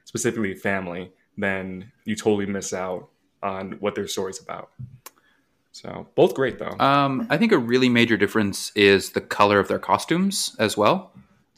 specifically 0.03 0.53
family, 0.53 1.12
then 1.38 1.91
you 2.06 2.16
totally 2.16 2.45
miss 2.45 2.72
out 2.72 3.10
on 3.41 3.74
what 3.80 3.95
their 3.95 4.07
story's 4.07 4.40
about. 4.40 4.70
So 5.72 6.07
both 6.16 6.36
great 6.36 6.60
though. 6.60 6.78
Um, 6.80 7.28
I 7.30 7.38
think 7.38 7.52
a 7.52 7.57
really 7.57 7.90
major 7.90 8.16
difference 8.16 8.72
is 8.76 9.12
the 9.12 9.22
color 9.22 9.60
of 9.60 9.68
their 9.68 9.80
costumes 9.80 10.56
as 10.60 10.78
well. 10.78 11.12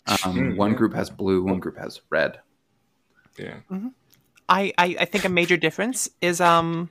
Um, 0.08 0.18
Mm, 0.36 0.56
one 0.58 0.74
group 0.74 0.94
has 0.94 1.10
blue, 1.10 1.44
one 1.44 1.60
group 1.60 1.78
has 1.78 2.02
red. 2.10 2.40
Yeah. 3.38 3.58
I, 4.50 4.74
I 4.78 4.96
I 5.02 5.06
think 5.06 5.26
a 5.26 5.30
major 5.30 5.58
difference 5.58 6.10
is 6.22 6.40
um, 6.42 6.90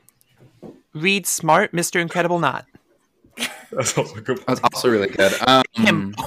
Reed 0.94 1.26
Smart, 1.26 1.72
Mister 1.72 1.98
Incredible 2.00 2.38
not 2.38 2.66
That's 3.72 3.96
also 3.96 4.20
good. 4.20 4.42
That's 4.46 4.60
also 4.62 4.88
really 4.90 5.08
good. 5.08 5.32
Um. 5.46 6.14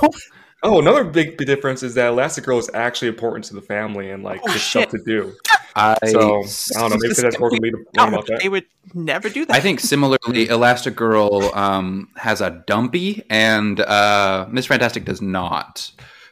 Oh, 0.62 0.80
another 0.82 1.06
big 1.06 1.38
big 1.38 1.48
difference 1.48 1.84
is 1.84 1.94
that 1.94 2.12
Elastigirl 2.12 2.60
is 2.60 2.70
actually 2.74 3.08
important 3.08 3.46
to 3.46 3.54
the 3.54 3.62
family 3.62 4.12
and 4.12 4.24
like 4.24 4.42
Oh, 4.46 4.52
the 4.52 4.60
stuff 4.60 4.90
to 4.90 4.98
do. 5.06 5.34
I, 5.74 5.96
So 6.08 6.20
I 6.20 6.82
don't 6.82 6.90
know. 6.90 6.98
Maybe 7.00 7.14
Fantastic 7.14 7.40
Four 7.40 7.50
can 7.52 7.60
lead 7.60 7.74
No, 7.96 8.04
learn 8.04 8.14
about 8.14 8.28
that. 8.28 8.42
they 8.42 8.50
would 8.50 8.66
never 8.94 9.30
do 9.30 9.46
that. 9.46 9.56
I 9.56 9.62
think 9.62 9.80
similarly, 9.80 10.48
Elastigirl 10.48 11.56
um, 11.56 12.10
has 12.18 12.42
a 12.42 12.62
dumpy, 12.68 13.24
and 13.30 13.80
uh, 13.80 14.48
Miss 14.52 14.66
Fantastic 14.66 15.06
does 15.06 15.22
not. 15.22 15.90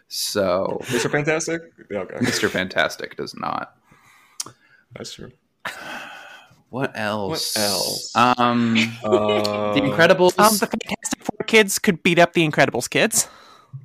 So 0.10 0.82
Mr. 0.88 1.10
Fantastic. 1.10 1.62
Yeah, 1.90 2.00
okay, 2.00 2.16
Mr. 2.16 2.50
Fantastic 2.50 3.16
does 3.16 3.34
not. 3.34 3.77
That's 4.96 5.14
true. 5.14 5.32
What 6.70 6.92
else? 6.98 7.56
What 7.56 7.64
else? 7.64 8.16
Um, 8.16 8.76
Uh, 9.04 9.74
the 9.74 9.82
Incredibles. 9.82 10.38
um, 10.38 10.58
the 10.58 10.68
Fantastic 10.68 11.24
Four 11.24 11.46
kids 11.46 11.80
could 11.80 12.04
beat 12.04 12.20
up 12.20 12.34
the 12.34 12.48
Incredibles 12.48 12.90
kids. 12.90 13.28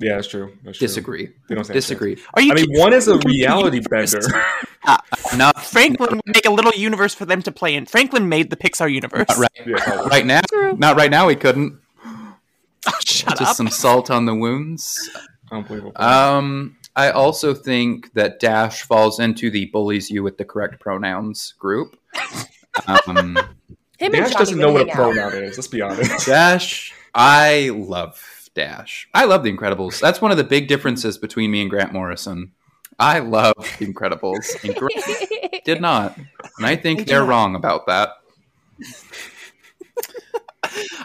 Yeah, 0.00 0.16
that's 0.16 0.26
true. 0.28 0.56
That's 0.64 0.78
true. 0.78 0.86
disagree. 0.86 1.26
They 1.48 1.54
don't 1.54 1.64
stand 1.64 1.76
a 1.76 1.80
Disagree. 1.80 2.16
Are 2.34 2.42
you? 2.42 2.52
I 2.52 2.54
mean, 2.54 2.66
one 2.70 2.92
is 2.92 3.08
a 3.08 3.18
reality 3.18 3.80
bender. 3.88 4.20
Not 5.36 5.62
Franklin 5.62 6.16
would 6.16 6.34
make 6.34 6.46
a 6.46 6.50
little 6.50 6.72
universe 6.72 7.14
for 7.14 7.24
them 7.24 7.42
to 7.42 7.52
play 7.52 7.74
in. 7.74 7.86
Franklin 7.86 8.28
made 8.28 8.50
the 8.50 8.56
Pixar 8.56 8.92
universe. 8.92 9.26
not 9.28 9.38
right, 9.38 9.50
Yeah, 9.66 10.00
right 10.08 10.26
now. 10.26 10.40
Not 10.76 10.96
right 10.96 11.10
now. 11.10 11.28
He 11.28 11.36
couldn't. 11.36 11.78
Shut 13.04 13.38
Just 13.38 13.42
up. 13.42 13.56
some 13.56 13.68
salt 13.68 14.10
on 14.10 14.24
the 14.26 14.34
wounds. 14.34 15.08
Unbelievable. 15.52 15.92
Um, 15.96 16.76
I 16.94 17.10
also 17.10 17.54
think 17.54 18.12
that 18.14 18.38
Dash 18.40 18.82
falls 18.82 19.18
into 19.18 19.50
the 19.50 19.66
bullies 19.66 20.10
you 20.10 20.22
with 20.22 20.38
the 20.38 20.44
correct 20.44 20.80
pronouns 20.80 21.54
group. 21.58 21.96
Um, 22.86 23.38
Him 23.98 24.12
Dash 24.12 24.34
doesn't 24.34 24.58
know 24.58 24.72
what 24.72 24.88
a 24.88 24.90
hang 24.90 25.00
out. 25.00 25.12
pronoun 25.14 25.44
is. 25.44 25.56
Let's 25.56 25.68
be 25.68 25.80
honest. 25.80 26.26
Dash, 26.26 26.92
I 27.14 27.70
love 27.74 28.20
Dash. 28.54 29.08
I 29.14 29.24
love 29.24 29.42
The 29.44 29.52
Incredibles. 29.52 30.00
That's 30.00 30.20
one 30.20 30.30
of 30.32 30.36
the 30.36 30.44
big 30.44 30.68
differences 30.68 31.16
between 31.18 31.50
me 31.50 31.62
and 31.62 31.70
Grant 31.70 31.92
Morrison. 31.92 32.52
I 32.98 33.20
love 33.20 33.54
The 33.78 33.86
Incredibles. 33.86 34.62
And 34.64 34.74
Grant 34.74 35.62
did 35.64 35.80
not. 35.80 36.16
And 36.58 36.66
I 36.66 36.76
think 36.76 37.00
They 37.00 37.04
do 37.04 37.12
they're 37.12 37.24
wrong 37.24 37.54
about 37.54 37.86
that. 37.86 38.10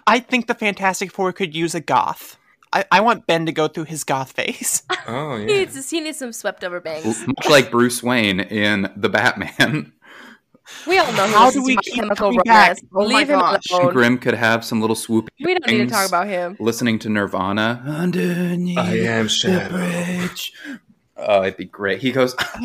I 0.07 0.19
think 0.19 0.47
the 0.47 0.53
Fantastic 0.53 1.11
Four 1.11 1.33
could 1.33 1.55
use 1.55 1.75
a 1.75 1.81
goth. 1.81 2.37
I, 2.73 2.85
I 2.91 2.99
want 3.01 3.25
Ben 3.27 3.45
to 3.45 3.51
go 3.51 3.67
through 3.67 3.85
his 3.85 4.03
goth 4.03 4.31
phase. 4.33 4.83
Oh 5.09 5.37
He 5.37 5.41
yeah. 5.43 5.59
needs, 5.59 5.89
he 5.89 6.01
needs 6.01 6.17
some 6.19 6.33
swept 6.33 6.63
over 6.65 6.81
bangs. 6.81 7.25
Much 7.25 7.49
like 7.49 7.71
Bruce 7.71 8.03
Wayne 8.03 8.41
in 8.41 8.91
The 8.97 9.07
Batman. 9.07 9.93
We 10.85 10.97
all 10.97 11.09
know 11.13 11.25
How 11.27 11.45
who 11.45 11.51
do 11.53 11.63
we 11.63 11.75
to 11.77 11.81
keep 11.81 11.93
chemical 11.93 12.27
coming 12.31 12.41
back? 12.45 12.71
romance. 12.71 12.81
Oh 12.93 12.99
my 13.09 13.19
Leave 13.19 13.29
him 13.29 13.39
gosh. 13.39 13.61
alone. 13.71 13.93
Grim 13.93 14.17
could 14.17 14.33
have 14.33 14.65
some 14.65 14.81
little 14.81 14.97
swooping 14.97 15.29
We 15.45 15.53
don't 15.53 15.65
need 15.67 15.85
to 15.85 15.87
talk 15.89 16.05
about 16.09 16.27
him. 16.27 16.57
listening 16.59 16.99
to 16.99 17.09
Nirvana. 17.09 17.81
Underneath 17.87 18.77
I 18.77 18.97
am 18.97 19.23
the 19.23 19.29
Shadow. 19.29 19.69
bridge. 19.77 20.51
Oh, 21.15 21.43
it'd 21.43 21.55
be 21.55 21.63
great. 21.65 21.99
He 21.99 22.11
goes. 22.11 22.35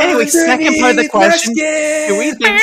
anyway, 0.00 0.26
second 0.26 0.78
part 0.78 0.92
of 0.92 0.96
the 1.02 1.08
question. 1.10 1.54
Do 1.54 2.18
we 2.18 2.32
think 2.34 2.62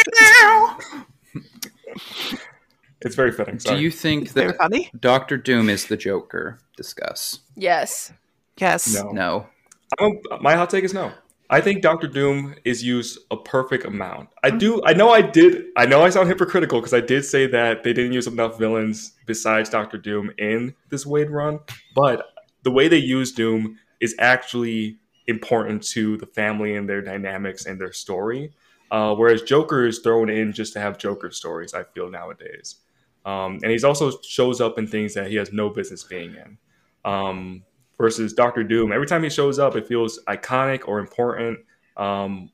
It's 3.01 3.15
very 3.15 3.31
fitting. 3.31 3.57
Do 3.57 3.79
you 3.79 3.91
think 3.91 4.25
it's 4.25 4.33
that 4.33 4.57
funny? 4.57 4.91
Doctor 4.99 5.37
Doom 5.37 5.69
is 5.69 5.85
the 5.85 5.97
Joker? 5.97 6.59
Discuss. 6.77 7.39
Yes. 7.55 8.13
Yes. 8.57 8.93
No. 8.93 9.09
No. 9.11 9.47
I'm, 9.99 10.19
my 10.41 10.55
hot 10.55 10.69
take 10.69 10.83
is 10.83 10.93
no. 10.93 11.11
I 11.49 11.59
think 11.59 11.81
Doctor 11.81 12.07
Doom 12.07 12.55
is 12.63 12.81
used 12.81 13.19
a 13.29 13.35
perfect 13.35 13.83
amount. 13.83 14.29
I 14.41 14.51
do. 14.51 14.81
I 14.85 14.93
know 14.93 15.09
I 15.09 15.21
did. 15.21 15.65
I 15.75 15.85
know 15.85 16.01
I 16.01 16.09
sound 16.09 16.29
hypocritical 16.29 16.79
because 16.79 16.93
I 16.93 17.01
did 17.01 17.25
say 17.25 17.45
that 17.47 17.83
they 17.83 17.91
didn't 17.91 18.13
use 18.13 18.25
enough 18.25 18.57
villains 18.57 19.13
besides 19.25 19.69
Doctor 19.69 19.97
Doom 19.97 20.31
in 20.37 20.73
this 20.89 21.03
Waid 21.03 21.29
run. 21.29 21.59
But 21.93 22.23
the 22.63 22.71
way 22.71 22.87
they 22.87 22.99
use 22.99 23.33
Doom 23.33 23.77
is 23.99 24.15
actually 24.17 24.99
important 25.27 25.83
to 25.83 26.15
the 26.17 26.25
family 26.25 26.75
and 26.75 26.87
their 26.87 27.01
dynamics 27.01 27.65
and 27.65 27.81
their 27.81 27.91
story. 27.91 28.53
Uh, 28.89 29.15
whereas 29.15 29.41
Joker 29.41 29.85
is 29.85 29.99
thrown 29.99 30.29
in 30.29 30.53
just 30.53 30.71
to 30.73 30.79
have 30.79 30.97
Joker 30.97 31.31
stories. 31.31 31.73
I 31.73 31.83
feel 31.83 32.09
nowadays, 32.09 32.77
um, 33.25 33.59
and 33.61 33.71
he's 33.71 33.83
also 33.83 34.11
shows 34.21 34.61
up 34.61 34.77
in 34.79 34.87
things 34.87 35.13
that 35.13 35.27
he 35.27 35.35
has 35.35 35.51
no 35.53 35.69
business 35.69 36.03
being 36.03 36.35
in. 36.35 36.57
Um, 37.03 37.63
versus 37.97 38.33
Doctor 38.33 38.63
Doom. 38.63 38.91
Every 38.91 39.05
time 39.05 39.21
he 39.23 39.29
shows 39.29 39.59
up, 39.59 39.75
it 39.75 39.87
feels 39.87 40.19
iconic 40.27 40.87
or 40.87 40.99
important. 40.99 41.59
Um, 41.97 42.49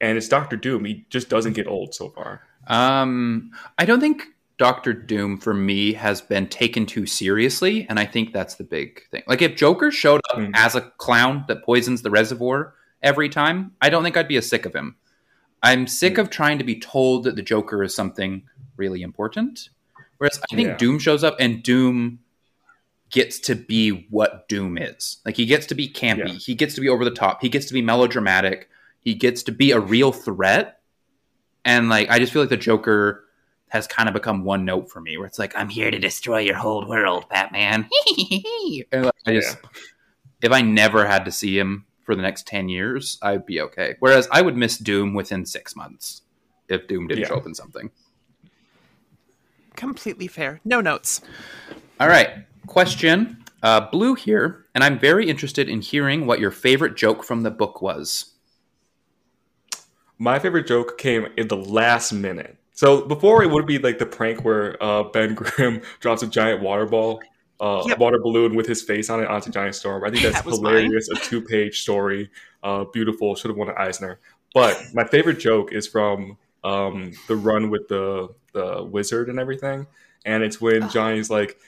and 0.00 0.18
it's 0.18 0.28
Doctor 0.28 0.56
Doom. 0.56 0.84
He 0.84 1.06
just 1.08 1.28
doesn't 1.28 1.52
get 1.52 1.68
old 1.68 1.94
so 1.94 2.08
far. 2.08 2.42
Um, 2.66 3.52
I 3.78 3.84
don't 3.84 4.00
think 4.00 4.24
Doctor 4.58 4.92
Doom 4.92 5.38
for 5.38 5.54
me 5.54 5.92
has 5.92 6.20
been 6.20 6.48
taken 6.48 6.84
too 6.84 7.06
seriously, 7.06 7.86
and 7.88 7.98
I 8.00 8.06
think 8.06 8.32
that's 8.32 8.56
the 8.56 8.64
big 8.64 9.08
thing. 9.10 9.22
Like 9.28 9.40
if 9.40 9.54
Joker 9.54 9.92
showed 9.92 10.20
up 10.30 10.38
Mm. 10.38 10.50
as 10.54 10.74
a 10.74 10.80
clown 10.98 11.44
that 11.46 11.62
poisons 11.64 12.02
the 12.02 12.10
reservoir 12.10 12.74
every 13.00 13.28
time, 13.28 13.72
I 13.80 13.90
don't 13.90 14.02
think 14.02 14.16
I'd 14.16 14.26
be 14.26 14.36
as 14.36 14.48
sick 14.48 14.66
of 14.66 14.74
him. 14.74 14.96
I'm 15.62 15.86
sick 15.86 16.18
of 16.18 16.28
trying 16.28 16.58
to 16.58 16.64
be 16.64 16.78
told 16.78 17.22
that 17.24 17.36
the 17.36 17.42
Joker 17.42 17.84
is 17.84 17.94
something 17.94 18.42
really 18.76 19.02
important. 19.02 19.70
Whereas 20.18 20.40
I 20.50 20.54
think 20.56 20.68
Yeah. 20.68 20.76
Doom 20.76 20.98
shows 20.98 21.24
up 21.24 21.36
and 21.40 21.62
Doom 21.62 22.18
gets 23.10 23.38
to 23.40 23.54
be 23.54 24.06
what 24.10 24.48
Doom 24.48 24.76
is. 24.76 25.18
Like 25.24 25.36
he 25.36 25.46
gets 25.46 25.66
to 25.66 25.74
be 25.74 25.88
campy, 25.88 26.28
Yeah. 26.28 26.34
he 26.34 26.54
gets 26.54 26.74
to 26.74 26.80
be 26.80 26.88
over 26.88 27.04
the 27.04 27.10
top, 27.10 27.40
he 27.40 27.48
gets 27.48 27.66
to 27.66 27.72
be 27.74 27.80
melodramatic, 27.82 28.68
he 29.00 29.14
gets 29.14 29.42
to 29.44 29.52
be 29.52 29.70
a 29.70 29.80
real 29.80 30.12
threat. 30.12 30.80
And 31.64 31.88
like 31.88 32.10
I 32.10 32.18
just 32.18 32.32
feel 32.32 32.42
like 32.42 32.50
the 32.50 32.56
Joker 32.56 33.24
has 33.68 33.86
kind 33.86 34.08
of 34.08 34.14
become 34.14 34.44
one 34.44 34.64
note 34.64 34.90
for 34.90 35.00
me 35.00 35.16
where 35.18 35.26
it's 35.26 35.38
like, 35.38 35.54
I'm 35.56 35.68
here 35.68 35.90
to 35.90 35.98
destroy 35.98 36.38
your 36.40 36.56
whole 36.56 36.88
world, 36.88 37.26
Batman. 37.28 37.88
and 38.92 39.04
like, 39.04 39.14
I 39.26 39.32
just 39.34 39.58
if 40.42 40.52
I 40.52 40.62
never 40.62 41.06
had 41.06 41.24
to 41.24 41.32
see 41.32 41.58
him 41.58 41.84
for 42.04 42.14
the 42.14 42.22
next 42.22 42.46
ten 42.46 42.68
years, 42.68 43.18
I'd 43.22 43.46
be 43.46 43.60
okay. 43.60 43.96
Whereas 44.00 44.28
I 44.30 44.42
would 44.42 44.56
miss 44.56 44.78
Doom 44.78 45.14
within 45.14 45.44
six 45.46 45.74
months 45.76 46.22
if 46.68 46.86
Doom 46.88 47.06
didn't 47.08 47.22
Yeah. 47.22 47.28
show 47.28 47.36
up 47.36 47.46
in 47.46 47.54
something. 47.54 47.90
Completely 49.78 50.26
fair. 50.26 50.60
No 50.64 50.80
notes. 50.80 51.20
All 52.00 52.08
right. 52.08 52.30
Question. 52.66 53.44
Uh, 53.62 53.80
Blue 53.90 54.14
here, 54.14 54.66
and 54.74 54.82
I'm 54.84 54.98
very 54.98 55.28
interested 55.28 55.68
in 55.68 55.80
hearing 55.80 56.26
what 56.26 56.38
your 56.40 56.50
favorite 56.50 56.96
joke 56.96 57.24
from 57.24 57.42
the 57.44 57.50
book 57.50 57.80
was. 57.82 58.34
My 60.18 60.38
favorite 60.38 60.66
joke 60.66 60.98
came 60.98 61.26
in 61.36 61.48
the 61.48 61.56
last 61.56 62.12
minute. 62.12 62.56
So 62.72 63.02
before 63.06 63.42
it 63.42 63.50
would 63.50 63.66
be 63.66 63.78
like 63.78 63.98
the 63.98 64.06
prank 64.06 64.44
where 64.44 64.80
uh, 64.82 65.04
Ben 65.04 65.34
Grimm 65.34 65.82
drops 66.00 66.22
a 66.22 66.26
giant 66.28 66.62
water 66.62 66.86
ball, 66.86 67.20
uh, 67.60 67.82
Yep. 67.86 67.98
water 67.98 68.18
balloon 68.20 68.54
with 68.56 68.66
his 68.66 68.82
face 68.82 69.10
on 69.10 69.20
it 69.20 69.26
onto 69.28 69.50
Giant 69.50 69.74
Storm. 69.74 70.04
I 70.04 70.10
think 70.10 70.22
that's 70.24 70.36
That 70.36 70.46
was 70.46 70.58
hilarious. 70.58 71.08
A 71.08 71.16
two-page 71.16 71.80
story, 71.82 72.30
uh, 72.62 72.84
beautiful. 72.92 73.34
Should 73.36 73.48
have 73.50 73.56
won 73.58 73.68
an 73.68 73.74
Eisner. 73.78 74.18
But 74.54 74.80
my 74.94 75.04
favorite 75.04 75.38
joke 75.40 75.72
is 75.72 75.86
from 75.88 76.36
um, 76.64 77.12
the 77.26 77.36
run 77.36 77.70
with 77.70 77.88
the 77.88 78.28
the 78.52 78.82
wizard 78.84 79.28
and 79.28 79.38
everything, 79.38 79.86
and 80.24 80.42
it's 80.42 80.60
when 80.60 80.88
Johnny's 80.90 81.30
like, 81.30 81.58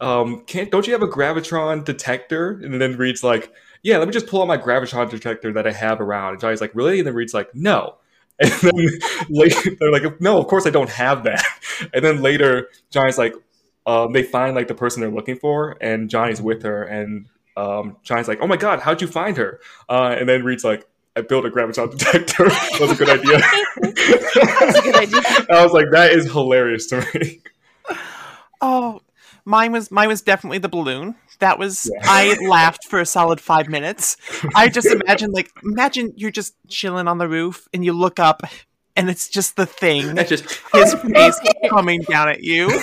um, 0.00 0.44
"Can't 0.46 0.70
don't 0.70 0.86
you 0.86 0.92
have 0.92 1.02
a 1.02 1.08
gravitron 1.08 1.84
detector?" 1.84 2.60
And 2.62 2.80
then 2.80 2.96
Reed's 2.96 3.24
like, 3.24 3.52
"Yeah, 3.82 3.98
let 3.98 4.08
me 4.08 4.12
just 4.12 4.26
pull 4.26 4.42
out 4.42 4.48
my 4.48 4.58
gravitron 4.58 5.10
detector 5.10 5.52
that 5.52 5.66
I 5.66 5.72
have 5.72 6.00
around." 6.00 6.32
And 6.32 6.40
Johnny's 6.40 6.60
like, 6.60 6.74
"Really?" 6.74 6.98
And 6.98 7.06
then 7.06 7.14
Reed's 7.14 7.34
like, 7.34 7.54
"No." 7.54 7.96
And 8.40 8.52
then 8.52 8.88
later, 9.28 9.70
they're 9.80 9.90
like, 9.90 10.20
"No, 10.20 10.38
of 10.38 10.46
course 10.46 10.66
I 10.66 10.70
don't 10.70 10.90
have 10.90 11.24
that." 11.24 11.44
And 11.94 12.04
then 12.04 12.22
later, 12.22 12.68
Johnny's 12.90 13.18
like, 13.18 13.32
um, 13.86 14.12
they 14.12 14.22
find 14.22 14.54
like 14.54 14.68
the 14.68 14.74
person 14.74 15.00
they're 15.00 15.10
looking 15.10 15.36
for, 15.36 15.76
and 15.80 16.10
Johnny's 16.10 16.42
with 16.42 16.62
her, 16.62 16.82
and 16.84 17.26
um, 17.56 17.96
Johnny's 18.02 18.28
like, 18.28 18.38
"Oh 18.42 18.46
my 18.46 18.56
god, 18.56 18.80
how'd 18.80 19.00
you 19.00 19.08
find 19.08 19.36
her?" 19.38 19.60
Uh, 19.88 20.14
and 20.18 20.28
then 20.28 20.44
Reed's 20.44 20.62
like, 20.62 20.86
"I 21.16 21.22
built 21.22 21.46
a 21.46 21.50
gravitron 21.50 21.90
detector. 21.98 22.48
that 22.48 22.78
was 22.80 22.90
a 22.90 22.96
good 22.96 23.08
idea." 23.08 23.40
That's 24.60 24.78
a 24.78 24.82
good 24.82 24.94
idea. 24.96 25.46
I 25.58 25.64
was 25.64 25.72
like, 25.72 25.90
"That 25.92 26.12
is 26.12 26.30
hilarious 26.30 26.86
to 26.88 27.04
me." 27.14 27.40
Oh, 28.60 29.00
mine 29.44 29.70
was 29.70 29.90
mine 29.92 30.08
was 30.08 30.20
definitely 30.20 30.58
the 30.58 30.68
balloon. 30.68 31.14
That 31.38 31.60
was 31.60 31.88
Yeah. 31.94 32.00
I 32.04 32.36
laughed 32.48 32.86
for 32.90 32.98
a 33.00 33.06
solid 33.06 33.40
five 33.40 33.68
minutes. 33.68 34.16
I 34.56 34.68
just 34.68 34.86
imagine 34.90 35.30
like 35.30 35.50
imagine 35.62 36.12
you're 36.16 36.32
just 36.32 36.54
chilling 36.68 37.06
on 37.06 37.18
the 37.18 37.28
roof 37.28 37.68
and 37.72 37.84
you 37.84 37.92
look 37.92 38.18
up 38.18 38.42
and 38.96 39.08
it's 39.08 39.28
just 39.28 39.54
the 39.54 39.64
thing, 39.64 40.16
That's 40.16 40.28
just 40.28 40.44
his 40.74 40.92
face 40.94 41.38
coming 41.70 42.00
down 42.02 42.28
at 42.30 42.42
you. 42.42 42.66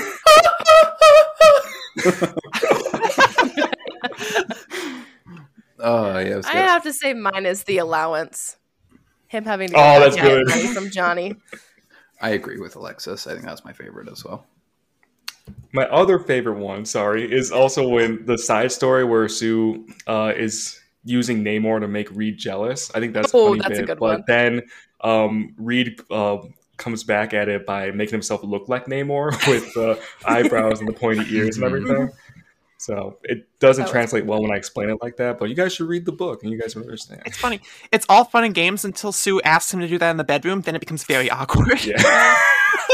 oh 5.79 6.17
yeah, 6.19 6.19
I 6.19 6.19
good. 6.19 6.43
have 6.55 6.83
to 6.83 6.93
say 6.93 7.13
mine 7.13 7.45
is 7.45 7.63
the 7.63 7.77
allowance. 7.79 8.57
Him 9.27 9.45
having 9.45 9.69
to 9.69 9.75
Oh, 9.75 9.79
get 9.79 9.99
that's 9.99 10.15
good. 10.15 10.47
money 10.47 10.67
from 10.67 10.89
Johnny. 10.91 11.35
I 12.25 12.29
agree 12.29 12.57
with 12.59 12.75
Alexis. 12.75 13.27
I 13.27 13.33
think 13.33 13.45
that's 13.45 13.63
my 13.63 13.71
favorite 13.71 14.09
as 14.09 14.25
well. 14.25 14.45
My 15.73 15.83
other 15.89 16.17
favorite 16.17 16.57
one, 16.57 16.83
sorry, 16.85 17.31
is 17.31 17.51
also 17.51 17.87
when 17.87 18.25
the 18.25 18.35
side 18.35 18.71
story 18.71 19.03
where 19.05 19.27
Sue 19.29 19.87
uh, 20.07 20.33
is 20.35 20.79
using 21.03 21.43
Namor 21.43 21.79
to 21.81 21.87
make 21.87 22.09
Reed 22.15 22.39
jealous. 22.39 22.89
I 22.95 22.99
think 22.99 23.13
that's 23.13 23.31
a 23.31 23.37
Oh, 23.37 23.49
funny 23.49 23.59
that's 23.59 23.77
a 23.77 23.81
bit. 23.81 23.87
good 23.87 23.99
but 23.99 24.19
one. 24.19 24.23
then 24.27 24.61
um, 25.01 25.53
Reed 25.57 25.99
uh, 26.09 26.37
comes 26.77 27.03
back 27.03 27.35
at 27.35 27.47
it 27.47 27.63
by 27.67 27.91
making 27.91 28.13
himself 28.13 28.43
look 28.43 28.67
like 28.69 28.87
Namor 28.87 29.29
with 29.47 29.71
the 29.75 30.01
eyebrows 30.25 30.79
and 30.79 30.89
the 30.89 30.93
pointy 30.93 31.31
ears 31.35 31.57
and 31.57 31.65
everything. 31.65 32.09
So 32.85 33.17
it 33.23 33.47
doesn't 33.59 33.81
That 33.81 33.85
was- 33.87 33.91
translate 33.91 34.25
well 34.27 34.43
when 34.43 34.51
I 34.51 34.57
explain 34.57 34.91
it 34.91 34.99
like 35.01 35.17
that. 35.17 35.39
But 35.39 35.49
you 35.49 35.55
guys 35.55 35.73
should 35.73 35.87
read 35.87 36.05
the 36.05 36.11
book 36.11 36.43
and 36.43 36.51
you 36.51 36.61
guys 36.61 36.75
will 36.75 36.83
understand. 36.83 37.23
It's 37.25 37.37
funny. 37.37 37.61
It's 37.91 38.05
all 38.09 38.25
fun 38.25 38.43
and 38.43 38.53
games 38.53 38.85
until 38.85 39.11
Sue 39.11 39.41
asks 39.41 39.73
him 39.73 39.79
to 39.79 39.87
do 39.87 39.97
that 39.97 40.11
in 40.11 40.17
the 40.17 40.23
bedroom. 40.23 40.61
Then 40.61 40.75
it 40.75 40.79
becomes 40.79 41.03
very 41.03 41.29
awkward. 41.31 41.83
Yeah. 41.83 41.97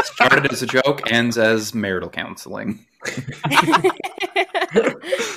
Started 0.03 0.51
as 0.51 0.61
a 0.61 0.65
joke, 0.67 1.11
ends 1.11 1.37
as 1.37 1.73
marital 1.75 2.09
counseling. 2.09 2.85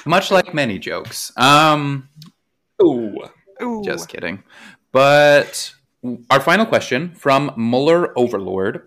Much 0.06 0.30
like 0.30 0.54
many 0.54 0.78
jokes. 0.78 1.32
Um, 1.36 2.08
Ooh. 2.82 3.16
Ooh. 3.62 3.82
Just 3.84 4.08
kidding. 4.08 4.42
But 4.92 5.72
our 6.30 6.40
final 6.40 6.66
question 6.66 7.14
from 7.14 7.52
Muller 7.56 8.16
Overlord. 8.18 8.82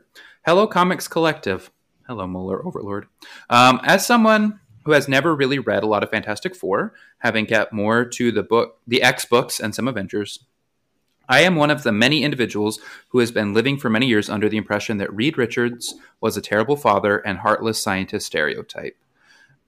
Hello, 0.46 0.68
Comics 0.68 1.08
Collective. 1.08 1.72
Hello, 2.08 2.28
Muller 2.28 2.66
Overlord. 2.66 3.08
Um, 3.50 3.80
as 3.84 4.06
someone 4.06 4.60
who 4.88 4.94
has 4.94 5.10
never 5.10 5.36
really 5.36 5.60
read 5.60 5.84
a 5.84 5.86
lot 5.86 6.02
of 6.02 6.10
Fantastic 6.10 6.56
Four, 6.56 6.94
having 7.18 7.46
kept 7.46 7.74
more 7.74 8.06
to 8.06 8.32
the 8.32 8.42
book, 8.42 8.80
the 8.88 9.04
X 9.04 9.26
books, 9.26 9.60
and 9.60 9.76
some 9.76 9.86
Avengers, 9.86 10.46
I 11.28 11.42
am 11.42 11.58
one 11.58 11.70
of 11.70 11.84
the 11.84 11.92
many 11.92 12.24
individuals 12.24 12.80
who 13.10 13.20
has 13.20 13.30
been 13.30 13.54
living 13.54 13.78
for 13.78 13.90
many 13.90 14.08
years 14.08 14.30
under 14.30 14.48
the 14.48 14.56
impression 14.56 14.96
that 15.00 15.14
Reed 15.14 15.38
Richards 15.38 15.96
was 16.22 16.38
a 16.38 16.42
terrible 16.42 16.78
father 16.78 17.18
and 17.18 17.40
heartless 17.40 17.84
scientist 17.84 18.28
stereotype. 18.28 18.96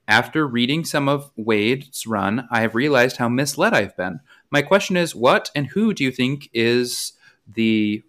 After 0.08 0.46
reading 0.46 0.86
some 0.86 1.06
of 1.06 1.30
Waid's 1.36 2.06
run, 2.06 2.48
I 2.50 2.62
have 2.62 2.74
realized 2.74 3.18
how 3.18 3.28
misled 3.28 3.74
I've 3.74 3.94
been. 3.98 4.20
My 4.50 4.62
question 4.62 4.96
is 4.96 5.14
what 5.14 5.50
and 5.54 5.66
who 5.66 5.92
do 5.92 6.02
you 6.02 6.10
think 6.10 6.48
is 6.54 7.12
the 7.46 8.02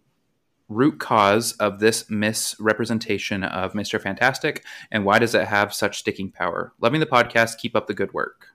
root 0.72 1.00
cause 1.00 1.54
of 1.54 1.80
this 1.80 2.10
misrepresentation 2.10 3.44
of 3.44 3.74
Mr. 3.74 4.02
Fantastic, 4.02 4.64
and 4.92 5.06
why 5.06 5.20
does 5.20 5.36
it 5.36 5.48
have 5.48 5.74
such 5.74 6.00
sticking 6.00 6.32
power? 6.32 6.74
Loving 6.80 7.00
the 7.00 7.06
podcast. 7.06 7.58
Keep 7.58 7.76
up 7.76 7.88
the 7.88 7.94
good 7.94 8.14
work. 8.14 8.48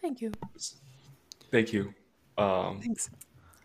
Thank 0.00 0.20
you. 0.20 0.32
Thank 1.50 1.72
you. 1.72 1.94
Um, 2.36 2.80
Thanks. 2.80 3.10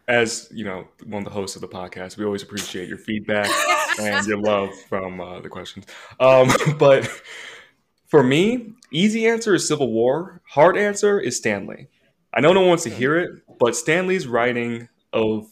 as 0.08 0.50
you 0.52 0.66
know, 0.66 0.88
one 1.06 1.22
of 1.22 1.26
the 1.26 1.34
hosts 1.34 1.56
of 1.56 1.62
the 1.62 1.68
podcast, 1.68 2.18
we 2.18 2.26
always 2.26 2.44
appreciate 2.44 2.90
your 2.90 2.98
feedback 2.98 3.50
and 4.00 4.26
your 4.26 4.40
love 4.40 4.70
from 4.90 5.22
uh, 5.22 5.40
the 5.42 5.50
questions. 5.50 5.86
Um, 6.20 6.50
but 6.78 7.10
for 8.08 8.24
me, 8.24 8.74
easy 8.92 9.28
answer 9.28 9.54
is 9.54 9.68
Civil 9.68 9.92
War. 9.92 10.42
Hard 10.50 10.78
answer 10.78 11.20
is 11.20 11.38
Stan 11.38 11.68
Lee. 11.68 11.88
I 12.34 12.42
know 12.42 12.52
no 12.52 12.62
one 12.62 12.70
wants 12.70 12.84
to 12.84 12.90
hear 12.90 13.18
it, 13.18 13.42
but 13.60 13.76
Stan 13.76 14.08
Lee's 14.08 14.28
writing 14.28 14.90
of 15.12 15.48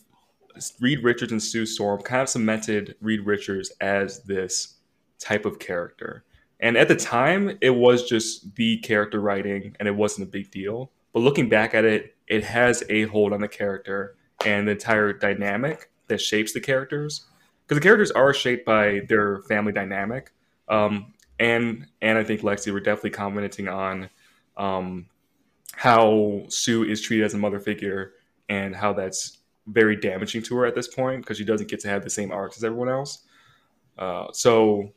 Reed 0.79 1.03
Richards 1.03 1.31
and 1.31 1.41
Sue 1.41 1.65
Storm 1.65 2.01
kind 2.01 2.21
of 2.21 2.29
cemented 2.29 2.95
Reed 3.01 3.25
Richards 3.25 3.71
as 3.81 4.23
this 4.23 4.75
type 5.19 5.45
of 5.45 5.59
character. 5.59 6.23
And 6.59 6.77
at 6.77 6.87
the 6.87 6.95
time, 6.95 7.57
it 7.61 7.71
was 7.71 8.07
just 8.07 8.55
the 8.55 8.77
character 8.77 9.19
writing, 9.19 9.75
and 9.79 9.87
it 9.87 9.95
wasn't 9.95 10.27
a 10.27 10.31
big 10.31 10.51
deal. 10.51 10.91
But 11.13 11.21
looking 11.21 11.49
back 11.49 11.73
at 11.73 11.85
it, 11.85 12.15
it 12.27 12.43
has 12.43 12.83
a 12.89 13.03
hold 13.03 13.33
on 13.33 13.41
the 13.41 13.47
character 13.47 14.15
and 14.45 14.67
the 14.67 14.73
entire 14.73 15.13
dynamic 15.13 15.89
that 16.07 16.21
shapes 16.21 16.53
the 16.53 16.59
characters. 16.59 17.25
Because 17.65 17.81
the 17.81 17.83
characters 17.83 18.11
are 18.11 18.33
shaped 18.33 18.65
by 18.65 19.01
their 19.09 19.41
family 19.43 19.71
dynamic. 19.71 20.33
Um, 20.67 21.13
and 21.39 21.87
and 22.01 22.17
I 22.17 22.23
think 22.23 22.41
Lexi 22.41 22.71
were 22.71 22.79
definitely 22.79 23.09
commenting 23.11 23.67
on 23.67 24.09
um, 24.57 25.07
how 25.73 26.43
Sue 26.49 26.83
is 26.83 27.01
treated 27.01 27.25
as 27.25 27.33
a 27.33 27.37
mother 27.37 27.59
figure 27.59 28.13
and 28.49 28.75
how 28.75 28.93
that's 28.93 29.39
very 29.71 29.95
damaging 29.95 30.43
to 30.43 30.55
her 30.57 30.65
at 30.65 30.75
this 30.75 30.87
point 30.87 31.21
because 31.21 31.37
she 31.37 31.45
doesn't 31.45 31.69
get 31.69 31.79
to 31.81 31.87
have 31.87 32.03
the 32.03 32.09
same 32.09 32.31
arcs 32.31 32.57
as 32.57 32.63
everyone 32.63 32.89
else. 32.89 33.23
Uh, 33.97 34.27
so 34.31 34.91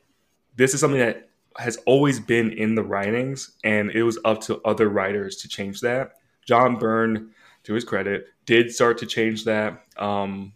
this 0.56 0.74
is 0.74 0.80
something 0.80 1.00
that 1.00 1.28
has 1.56 1.76
always 1.86 2.18
been 2.18 2.50
in 2.52 2.74
the 2.74 2.82
writings, 2.82 3.56
and 3.62 3.90
it 3.90 4.02
was 4.02 4.18
up 4.24 4.40
to 4.42 4.60
other 4.64 4.88
writers 4.88 5.36
to 5.36 5.48
change 5.48 5.80
that. 5.80 6.14
John 6.46 6.76
Byrne, 6.76 7.30
to 7.64 7.74
his 7.74 7.84
credit, 7.84 8.26
did 8.46 8.72
start 8.72 8.98
to 8.98 9.06
change 9.06 9.44
that 9.44 9.84
um, 9.96 10.52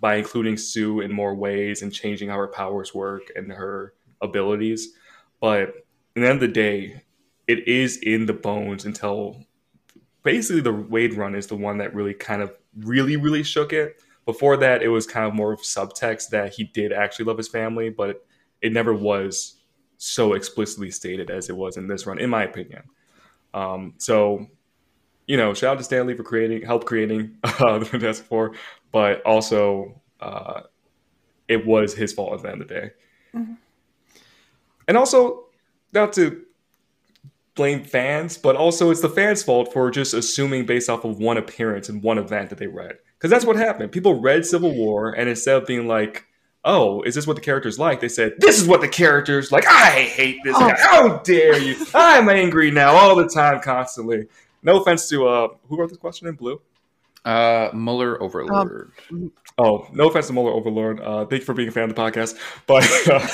by 0.00 0.16
including 0.16 0.56
Sue 0.56 1.00
in 1.00 1.12
more 1.12 1.34
ways 1.34 1.82
and 1.82 1.92
changing 1.92 2.28
how 2.28 2.36
her 2.36 2.48
powers 2.48 2.94
work 2.94 3.22
and 3.36 3.50
her 3.52 3.94
abilities. 4.20 4.94
But 5.40 5.60
at 5.60 5.74
the 6.14 6.22
end 6.22 6.34
of 6.34 6.40
the 6.40 6.48
day, 6.48 7.02
it 7.46 7.68
is 7.68 7.98
in 7.98 8.26
the 8.26 8.32
bones 8.32 8.84
until 8.84 9.44
basically 10.22 10.60
the 10.60 10.72
Waid 10.72 11.16
run 11.16 11.34
is 11.34 11.46
the 11.46 11.56
one 11.56 11.78
that 11.78 11.94
really 11.94 12.14
kind 12.14 12.42
of 12.42 12.56
really, 12.78 13.16
really 13.16 13.42
shook 13.42 13.72
it. 13.72 14.02
Before 14.24 14.56
that, 14.58 14.82
it 14.82 14.88
was 14.88 15.06
kind 15.06 15.26
of 15.26 15.34
more 15.34 15.52
of 15.52 15.60
subtext 15.60 16.28
that 16.30 16.54
he 16.54 16.64
did 16.64 16.92
actually 16.92 17.24
love 17.24 17.38
his 17.38 17.48
family, 17.48 17.90
but 17.90 18.24
it 18.60 18.72
never 18.72 18.94
was 18.94 19.62
so 19.98 20.34
explicitly 20.34 20.90
stated 20.90 21.30
as 21.30 21.48
it 21.48 21.56
was 21.56 21.76
in 21.76 21.88
this 21.88 22.06
run, 22.06 22.18
in 22.18 22.30
my 22.30 22.44
opinion. 22.44 22.82
Um, 23.52 23.94
so, 23.98 24.46
you 25.26 25.36
know, 25.36 25.54
shout 25.54 25.72
out 25.72 25.78
to 25.78 25.84
Stan 25.84 26.06
Lee 26.06 26.14
for 26.14 26.22
creating, 26.22 26.62
help 26.62 26.84
creating 26.84 27.36
uh, 27.44 27.78
the 27.78 27.84
Fantastic 27.84 28.26
Four, 28.26 28.54
but 28.92 29.22
also 29.22 30.00
uh, 30.20 30.62
it 31.48 31.66
was 31.66 31.94
his 31.94 32.12
fault 32.12 32.34
at 32.34 32.42
the 32.42 32.50
end 32.50 32.62
of 32.62 32.68
the 32.68 32.74
day. 32.74 32.90
Mhm. 33.34 33.56
And 34.88 34.96
also, 34.96 35.46
not 35.92 36.12
to 36.14 36.44
blame 37.54 37.84
fans, 37.84 38.38
but 38.38 38.56
also 38.56 38.90
it's 38.90 39.00
the 39.02 39.08
fans' 39.08 39.42
fault 39.42 39.72
for 39.72 39.90
just 39.90 40.14
assuming 40.14 40.66
based 40.66 40.88
off 40.88 41.04
of 41.04 41.18
one 41.18 41.36
appearance 41.36 41.88
and 41.88 42.02
one 42.02 42.18
event 42.18 42.48
that 42.50 42.58
they 42.58 42.66
read. 42.66 42.96
Because 43.18 43.30
that's 43.30 43.44
what 43.44 43.56
happened. 43.56 43.92
People 43.92 44.20
read 44.20 44.44
Civil 44.46 44.74
War, 44.74 45.12
and 45.12 45.28
instead 45.28 45.56
of 45.56 45.66
being 45.66 45.86
like, 45.86 46.24
oh, 46.64 47.02
is 47.02 47.14
this 47.14 47.26
what 47.26 47.36
the 47.36 47.42
character's 47.42 47.78
like? 47.78 48.00
They 48.00 48.08
said, 48.08 48.34
this 48.38 48.60
is 48.60 48.66
what 48.66 48.80
the 48.80 48.88
character's 48.88 49.52
like. 49.52 49.66
I 49.66 49.90
hate 50.02 50.38
this 50.44 50.56
Oh. 50.56 50.60
guy. 50.68 50.76
How 50.80 51.18
dare 51.18 51.58
you? 51.58 51.76
I'm 51.94 52.28
angry 52.28 52.70
now 52.70 52.92
all 52.94 53.14
the 53.16 53.28
time, 53.28 53.60
constantly. 53.60 54.26
No 54.62 54.80
offense 54.80 55.08
to, 55.10 55.26
uh, 55.26 55.48
who 55.68 55.76
wrote 55.76 55.88
this 55.90 55.98
question 55.98 56.28
in 56.28 56.34
blue? 56.34 56.60
Uh, 57.24 57.68
Muller 57.72 58.20
Overlord. 58.22 58.92
Oh, 59.58 59.86
no 59.92 60.08
offense 60.08 60.26
to 60.28 60.32
Muller 60.32 60.52
Overlord. 60.52 61.00
Uh, 61.00 61.24
thank 61.26 61.40
you 61.42 61.46
for 61.46 61.52
being 61.54 61.68
a 61.68 61.72
fan 61.72 61.88
of 61.90 61.94
the 61.94 62.00
podcast. 62.00 62.36
But 62.66 62.84
uh, 63.08 63.24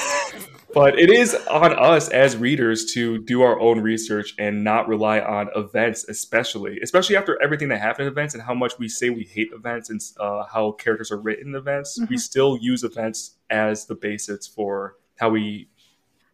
but 0.74 0.98
it 0.98 1.10
is 1.10 1.34
on 1.50 1.72
us 1.78 2.08
as 2.08 2.36
readers 2.36 2.92
to 2.92 3.18
do 3.18 3.42
our 3.42 3.58
own 3.58 3.80
research 3.80 4.34
and 4.38 4.62
not 4.62 4.86
rely 4.88 5.20
on 5.20 5.48
events, 5.56 6.08
especially 6.08 6.78
especially 6.82 7.16
after 7.16 7.40
everything 7.42 7.68
that 7.68 7.80
happened 7.80 8.06
in 8.06 8.12
events 8.12 8.34
and 8.34 8.42
how 8.42 8.54
much 8.54 8.78
we 8.78 8.88
say 8.88 9.10
we 9.10 9.24
hate 9.24 9.48
events 9.52 9.90
and 9.90 10.00
uh, 10.20 10.44
how 10.44 10.72
characters 10.72 11.10
are 11.10 11.20
written 11.20 11.48
in 11.48 11.54
events. 11.54 11.98
We 12.08 12.18
still 12.18 12.58
use 12.60 12.84
events 12.84 13.36
as 13.50 13.86
the 13.86 13.94
basis 13.94 14.46
for 14.46 14.96
how 15.18 15.30
we 15.30 15.68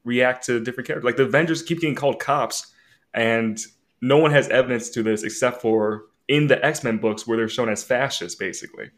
react 0.04 0.44
to 0.46 0.60
different 0.60 0.86
characters. 0.86 1.04
Like 1.04 1.16
the 1.16 1.24
Avengers 1.24 1.62
keep 1.62 1.80
getting 1.80 1.94
called 1.94 2.20
cops, 2.20 2.72
and 3.12 3.58
no 4.00 4.18
one 4.18 4.30
has 4.32 4.48
evidence 4.48 4.90
to 4.90 5.02
this 5.02 5.22
except 5.22 5.62
for 5.62 6.04
in 6.28 6.46
the 6.46 6.64
X 6.64 6.82
Men 6.82 6.98
books 6.98 7.26
where 7.26 7.36
they're 7.36 7.48
shown 7.48 7.68
as 7.68 7.84
fascists, 7.84 8.38
basically. 8.38 8.90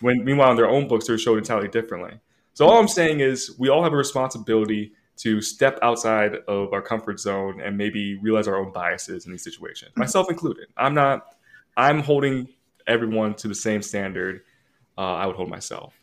When 0.00 0.24
meanwhile 0.24 0.50
in 0.50 0.56
their 0.56 0.68
own 0.68 0.88
books 0.88 1.06
they're 1.06 1.18
shown 1.18 1.38
entirely 1.38 1.68
differently. 1.68 2.20
So 2.54 2.66
all 2.66 2.78
I'm 2.78 2.88
saying 2.88 3.20
is 3.20 3.54
we 3.58 3.68
all 3.68 3.82
have 3.82 3.92
a 3.92 3.96
responsibility 3.96 4.92
to 5.16 5.40
step 5.40 5.78
outside 5.82 6.36
of 6.48 6.72
our 6.72 6.82
comfort 6.82 7.20
zone 7.20 7.60
and 7.60 7.76
maybe 7.76 8.16
realize 8.18 8.48
our 8.48 8.56
own 8.56 8.72
biases 8.72 9.26
in 9.26 9.32
these 9.32 9.44
situations, 9.44 9.92
myself 9.96 10.28
included. 10.30 10.66
I'm 10.76 10.94
not. 10.94 11.34
I'm 11.76 12.00
holding 12.00 12.48
everyone 12.86 13.34
to 13.34 13.48
the 13.48 13.54
same 13.54 13.82
standard 13.82 14.42
uh, 14.96 15.14
I 15.14 15.26
would 15.26 15.36
hold 15.36 15.50
myself. 15.50 15.94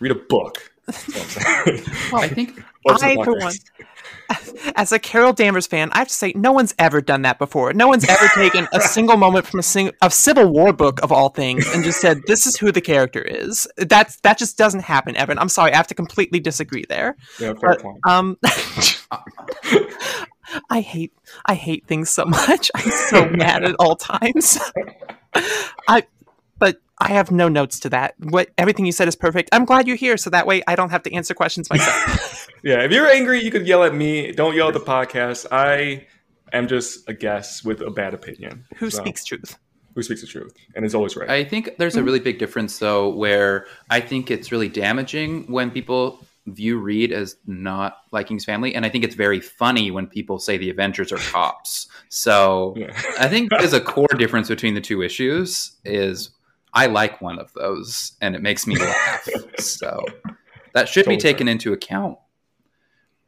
Read 0.00 0.12
a 0.12 0.16
book. 0.28 0.72
That's 0.88 1.36
I'm 1.36 1.78
saying. 1.78 1.84
I 2.14 2.28
think 2.28 2.62
I, 2.88 3.14
for 3.24 3.38
one, 3.38 3.52
as 4.76 4.92
a 4.92 4.98
Carol 4.98 5.32
Danvers 5.32 5.66
fan, 5.66 5.90
I 5.92 5.98
have 5.98 6.08
to 6.08 6.14
say 6.14 6.32
no 6.34 6.52
one's 6.52 6.74
ever 6.78 7.00
done 7.00 7.22
that 7.22 7.38
before. 7.38 7.72
No 7.72 7.88
one's 7.88 8.08
ever 8.08 8.26
taken 8.34 8.66
a 8.72 8.80
single 8.96 9.16
moment 9.16 9.46
from 9.46 9.60
a 9.60 9.62
sing- 9.62 9.92
a 10.02 10.10
Civil 10.10 10.46
War 10.50 10.72
book 10.72 11.02
of 11.02 11.12
all 11.12 11.28
things 11.28 11.66
and 11.74 11.84
just 11.84 12.00
said, 12.00 12.22
"This 12.26 12.46
is 12.46 12.56
who 12.56 12.72
the 12.72 12.80
character 12.80 13.20
is." 13.20 13.68
That's 13.76 14.16
that 14.20 14.38
just 14.38 14.56
doesn't 14.56 14.80
happen, 14.80 15.16
Evan. 15.16 15.38
I'm 15.38 15.48
sorry, 15.48 15.72
I 15.72 15.76
have 15.76 15.86
to 15.88 15.94
completely 15.94 16.40
disagree 16.40 16.84
there. 16.88 17.16
Yeah, 17.38 17.52
fair 17.54 17.70
But, 17.74 17.80
point. 17.82 17.98
um, 18.06 18.38
I 20.70 20.80
hate 20.80 21.12
I 21.46 21.54
hate 21.54 21.86
things 21.86 22.08
so 22.10 22.24
much. 22.24 22.70
I'm 22.74 22.90
so 22.90 23.28
mad 23.28 23.64
at 23.64 23.76
all 23.78 23.96
times. 23.96 24.58
I 25.88 26.02
but 26.17 26.17
I 27.00 27.08
have 27.12 27.30
no 27.30 27.48
notes 27.48 27.78
to 27.80 27.90
that. 27.90 28.14
What 28.18 28.50
everything 28.58 28.84
you 28.84 28.92
said 28.92 29.08
is 29.08 29.16
perfect. 29.16 29.48
I'm 29.52 29.64
glad 29.64 29.86
you're 29.86 29.96
here, 29.96 30.16
so 30.16 30.30
that 30.30 30.46
way 30.46 30.62
I 30.66 30.74
don't 30.74 30.90
have 30.90 31.02
to 31.04 31.14
answer 31.14 31.34
questions 31.34 31.70
myself. 31.70 32.48
Yeah, 32.62 32.82
if 32.82 32.90
you're 32.90 33.06
angry, 33.06 33.40
you 33.42 33.50
could 33.50 33.66
yell 33.66 33.84
at 33.84 33.94
me. 33.94 34.32
Don't 34.32 34.56
yell 34.56 34.68
at 34.68 34.74
the 34.74 34.80
podcast. 34.80 35.46
I 35.52 36.06
am 36.52 36.66
just 36.66 37.08
a 37.08 37.14
guest 37.14 37.64
with 37.64 37.80
a 37.80 37.90
bad 37.90 38.14
opinion. 38.14 38.64
Who 38.76 38.90
So, 38.90 38.98
speaks 38.98 39.24
truth? 39.24 39.58
Who 39.94 40.02
speaks 40.02 40.20
the 40.20 40.26
truth 40.26 40.54
and 40.74 40.84
is 40.84 40.94
always 40.94 41.16
right. 41.16 41.28
I 41.28 41.44
think 41.44 41.76
there's 41.78 41.94
a 41.94 41.98
mm-hmm. 41.98 42.06
really 42.06 42.20
big 42.20 42.38
difference 42.38 42.78
though, 42.78 43.08
where 43.08 43.66
I 43.90 44.00
think 44.00 44.30
it's 44.30 44.52
really 44.52 44.68
damaging 44.68 45.50
when 45.50 45.70
people 45.70 46.24
view 46.46 46.78
Reed 46.78 47.12
as 47.12 47.36
not 47.46 47.98
liking 48.10 48.36
his 48.36 48.44
family, 48.44 48.74
and 48.74 48.86
I 48.86 48.88
think 48.88 49.04
it's 49.04 49.14
very 49.14 49.40
funny 49.40 49.90
when 49.90 50.06
people 50.06 50.38
say 50.38 50.56
the 50.56 50.70
Avengers 50.70 51.12
are 51.12 51.18
cops. 51.18 51.88
So 52.08 52.74
Yeah. 52.76 52.92
I 53.18 53.28
think 53.28 53.50
there's 53.50 53.72
a 53.72 53.80
core 53.80 54.08
difference 54.16 54.48
between 54.48 54.74
the 54.74 54.80
two 54.80 55.02
issues. 55.02 55.72
Is 55.84 56.30
I 56.78 56.86
like 56.86 57.20
one 57.20 57.38
of 57.38 57.52
those, 57.54 58.12
and 58.20 58.34
it 58.34 58.42
makes 58.42 58.66
me 58.66 58.76
laugh. 58.78 59.28
so 59.58 60.04
that 60.74 60.88
should 60.88 61.04
be 61.06 61.16
Totally 61.16 61.32
taken 61.32 61.48
into 61.48 61.72
account. 61.72 62.18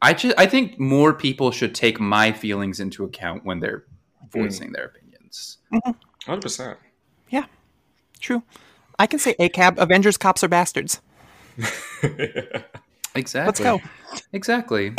I 0.03 0.15
just 0.15 0.39
I 0.39 0.47
think 0.47 0.79
more 0.79 1.13
people 1.13 1.51
should 1.51 1.75
take 1.75 2.01
my 2.01 2.33
feelings 2.33 2.81
into 2.81 3.05
account 3.05 3.45
when 3.45 3.61
they're 3.61 3.85
voicing 4.31 4.73
their 4.73 4.87
opinions. 4.87 5.59
100%. 6.27 6.77
Yeah, 7.29 7.45
true. 8.21 8.43
I 8.99 9.07
can 9.07 9.19
say 9.19 9.35
ACAB, 9.39 9.79
Avengers 9.79 10.17
cops 10.17 10.45
are 10.45 10.49
bastards. 10.49 11.01
Exactly. 13.15 13.65
Let's 13.65 13.83
go. 13.83 13.89
Exactly. 14.33 14.95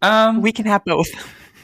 Um, 0.00 0.42
We 0.42 0.52
can 0.52 0.66
have 0.66 0.84
both. 0.84 1.08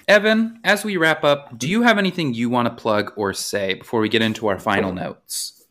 Evan, 0.09 0.59
as 0.65 0.85
we 0.85 0.97
wrap 0.97 1.23
up, 1.23 1.57
do 1.57 1.69
you 1.69 1.83
have 1.83 1.99
anything 1.99 2.35
you 2.35 2.51
want 2.51 2.67
to 2.67 2.75
plug 2.75 3.13
or 3.17 3.33
say 3.33 3.75
before 3.75 4.01
we 4.01 4.09
get 4.09 4.21
into 4.21 4.49
our 4.49 4.59
final 4.59 4.93
notes? 4.93 5.64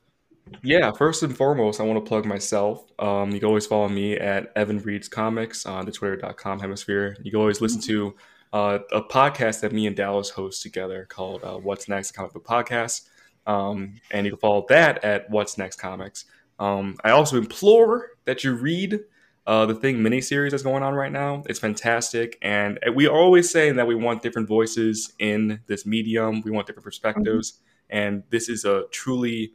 Yeah, 0.62 0.92
first 0.92 1.24
and 1.24 1.36
foremost, 1.36 1.80
I 1.80 1.84
want 1.84 2.04
to 2.04 2.08
plug 2.08 2.26
myself. 2.26 2.92
Um, 3.00 3.32
you 3.32 3.40
can 3.40 3.48
always 3.48 3.66
follow 3.66 3.90
me 3.90 4.18
at 4.18 4.52
Evan 4.56 4.80
Reads 4.80 5.08
Comics 5.08 5.66
on 5.66 5.86
the 5.86 5.92
twitter.com 5.92 6.60
hemisphere. 6.60 7.18
You 7.22 7.32
can 7.32 7.40
always 7.40 7.62
listen 7.62 7.82
to 7.82 8.16
uh, 8.52 8.80
a 8.92 9.02
podcast 9.02 9.62
that 9.62 9.72
me 9.72 9.88
and 9.88 9.96
Dallas 9.96 10.30
host 10.30 10.62
together 10.62 11.06
called 11.10 11.44
uh, 11.44 11.58
What's 11.58 11.88
Next, 11.88 12.12
comic 12.12 12.34
book 12.34 12.46
podcast. 12.46 13.08
Um, 13.46 14.00
and 14.12 14.26
you 14.26 14.32
can 14.32 14.40
follow 14.40 14.66
that 14.70 15.04
at 15.04 15.30
What's 15.30 15.58
Next 15.58 15.78
Comics. 15.78 16.26
Um, 16.60 16.98
I 17.04 17.12
also 17.12 17.38
implore 17.38 18.12
that 18.26 18.44
you 18.44 18.54
read 18.54 19.00
uh, 19.46 19.66
the 19.66 19.76
Thing 19.76 19.98
miniseries 19.98 20.52
that's 20.52 20.64
going 20.64 20.84
on 20.84 20.94
right 20.94 21.12
now. 21.12 21.44
It's 21.48 21.60
fantastic. 21.60 22.38
And 22.42 22.80
we 22.96 23.08
are 23.08 23.16
always 23.16 23.50
saying 23.50 23.76
that 23.78 23.88
we 23.88 23.96
want 23.96 24.22
different 24.22 24.48
voices 24.48 25.14
in 25.20 25.60
this 25.68 25.86
medium, 25.86 26.42
we 26.42 26.52
want 26.52 26.68
different 26.68 26.86
perspectives. 26.86 27.60
And 27.90 28.24
this 28.30 28.50
is 28.50 28.66
a 28.66 28.86
truly 28.92 29.54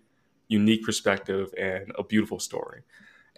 unique 0.49 0.85
perspective 0.85 1.53
and 1.59 1.93
a 1.99 2.03
beautiful 2.03 2.41
story. 2.41 2.83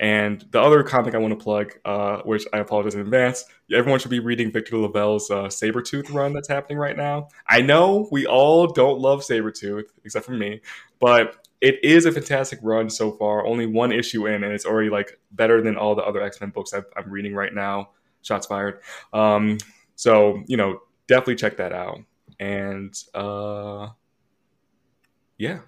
And 0.00 0.42
the 0.50 0.60
other 0.60 0.82
comic 0.82 1.14
I 1.14 1.18
want 1.18 1.38
to 1.38 1.44
plug, 1.44 1.74
uh, 1.84 2.22
which 2.22 2.46
I 2.54 2.58
apologize 2.58 2.94
in 2.94 3.02
advance, 3.02 3.44
everyone 3.70 4.00
should 4.00 4.10
be 4.10 4.18
reading 4.18 4.50
Victor 4.50 4.78
LaValle's 4.78 5.30
uh, 5.30 5.44
Sabretooth 5.44 6.10
run 6.10 6.32
that's 6.32 6.48
happening 6.48 6.78
right 6.78 6.96
now. 6.96 7.28
I 7.46 7.60
know 7.60 8.08
we 8.10 8.26
all 8.26 8.66
don't 8.66 8.98
love 8.98 9.20
Sabretooth, 9.20 9.84
except 10.02 10.24
for 10.24 10.32
me, 10.32 10.62
but 11.00 11.46
it 11.60 11.84
is 11.84 12.06
a 12.06 12.12
fantastic 12.12 12.60
run 12.62 12.88
so 12.88 13.12
far. 13.12 13.46
Only 13.46 13.66
one 13.66 13.92
issue 13.92 14.26
in, 14.26 14.42
and 14.42 14.54
it's 14.54 14.64
already 14.64 14.88
like 14.88 15.20
better 15.32 15.60
than 15.60 15.76
all 15.76 15.94
the 15.94 16.02
other 16.02 16.22
X 16.22 16.40
Men 16.40 16.48
books 16.48 16.72
i 16.72 16.78
am 16.98 17.10
reading 17.10 17.34
right 17.34 17.52
now. 17.52 17.90
Shots 18.22 18.46
fired. 18.46 18.80
Um, 19.12 19.58
so, 19.96 20.42
you 20.46 20.56
know, 20.56 20.80
definitely 21.08 21.36
check 21.36 21.58
that 21.58 21.74
out. 21.74 21.98
And 22.38 22.94
uh, 23.14 23.88
yeah, 25.36 25.60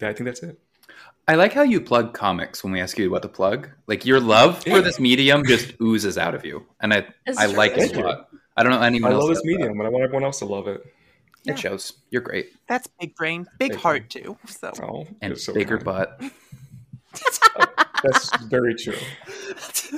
I 0.00 0.12
think 0.12 0.24
that's 0.24 0.42
it. 0.42 0.58
I 1.28 1.36
like 1.36 1.52
how 1.52 1.62
you 1.62 1.80
plug 1.80 2.14
comics 2.14 2.64
when 2.64 2.72
we 2.72 2.80
ask 2.80 2.98
you 2.98 3.10
what 3.10 3.22
to 3.22 3.28
plug. 3.28 3.68
Like 3.86 4.04
your 4.04 4.20
love 4.20 4.62
for 4.64 4.80
this 4.82 4.98
medium 4.98 5.44
just 5.46 5.74
oozes 5.80 6.18
out 6.18 6.34
of 6.34 6.44
you, 6.44 6.66
and 6.80 6.92
I 6.92 7.06
It's 7.26 7.38
I 7.38 7.46
true. 7.46 7.56
like 7.56 7.72
it 7.78 7.96
a 7.96 8.00
lot. 8.00 8.28
I 8.56 8.62
don't 8.62 8.72
know 8.72 8.80
anyone 8.82 9.12
I 9.12 9.14
else. 9.14 9.22
love 9.24 9.28
this 9.30 9.38
does 9.38 9.42
that. 9.44 9.48
medium, 9.58 9.78
and 9.80 9.86
I 9.86 9.90
want 9.90 10.04
everyone 10.04 10.24
else 10.24 10.40
to 10.40 10.46
love 10.46 10.66
it. 10.68 10.84
It 11.44 11.58
shows. 11.58 11.94
You're 12.10 12.22
great 12.22 12.52
That's 12.68 12.86
big 13.00 13.14
brain, 13.16 13.46
big 13.58 13.72
Big 13.72 13.80
heart 13.80 14.10
too. 14.10 14.36
So 14.46 14.70
Oh, 14.82 15.06
and 15.20 15.30
you're 15.30 15.36
so 15.36 15.52
bigger 15.54 15.78
kind. 15.78 15.84
butt. 15.84 16.22
Oh, 17.58 17.66
that's 18.02 18.36
very 18.46 18.74
true. 18.74 18.96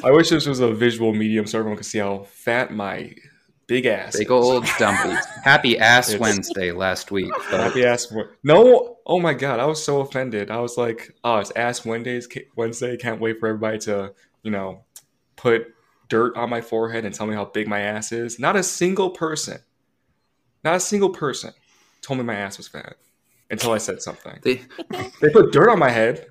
I 0.02 0.10
wish 0.10 0.30
this 0.30 0.46
was 0.46 0.58
a 0.60 0.72
visual 0.74 1.14
medium 1.14 1.46
so 1.46 1.58
everyone 1.60 1.76
could 1.76 1.86
see 1.86 1.98
how 2.00 2.24
fat 2.24 2.72
my 2.72 3.14
big 3.66 3.86
ass. 3.86 4.16
Big 4.18 4.30
old 4.30 4.66
dumpy. 4.78 5.14
Happy 5.44 5.78
Ass 5.78 6.08
It's- 6.10 6.20
Wednesday 6.20 6.72
last 6.72 7.10
week. 7.10 7.32
folks. 7.34 7.50
Happy 7.50 7.84
ass. 7.84 8.12
No. 8.42 8.96
Oh 9.06 9.20
my 9.20 9.34
god, 9.34 9.60
I 9.60 9.66
was 9.66 9.84
so 9.84 10.00
offended. 10.00 10.50
I 10.50 10.58
was 10.60 10.76
like, 10.78 11.14
oh, 11.24 11.36
it's 11.38 11.50
ass 11.56 11.84
Wednesdays. 11.84 12.28
Wednesday. 12.56 12.96
Can't 12.96 13.20
wait 13.20 13.38
for 13.40 13.48
everybody 13.48 13.78
to, 13.80 14.12
you 14.42 14.50
know, 14.50 14.84
put 15.36 15.66
dirt 16.08 16.36
on 16.36 16.48
my 16.50 16.60
forehead 16.60 17.04
and 17.04 17.14
tell 17.14 17.26
me 17.26 17.34
how 17.34 17.44
big 17.46 17.66
my 17.68 17.80
ass 17.80 18.12
is. 18.12 18.38
Not 18.38 18.56
a 18.56 18.62
single 18.62 19.10
person, 19.10 19.58
not 20.62 20.76
a 20.76 20.80
single 20.80 21.10
person, 21.10 21.52
told 22.02 22.18
me 22.18 22.24
my 22.24 22.34
ass 22.34 22.56
was 22.58 22.68
fat 22.68 22.96
until 23.50 23.72
I 23.72 23.78
said 23.78 24.00
something. 24.02 24.38
They- 24.42 24.62
They 25.20 25.30
put 25.30 25.52
dirt 25.52 25.70
on 25.70 25.78
my 25.78 25.90
head 25.90 26.26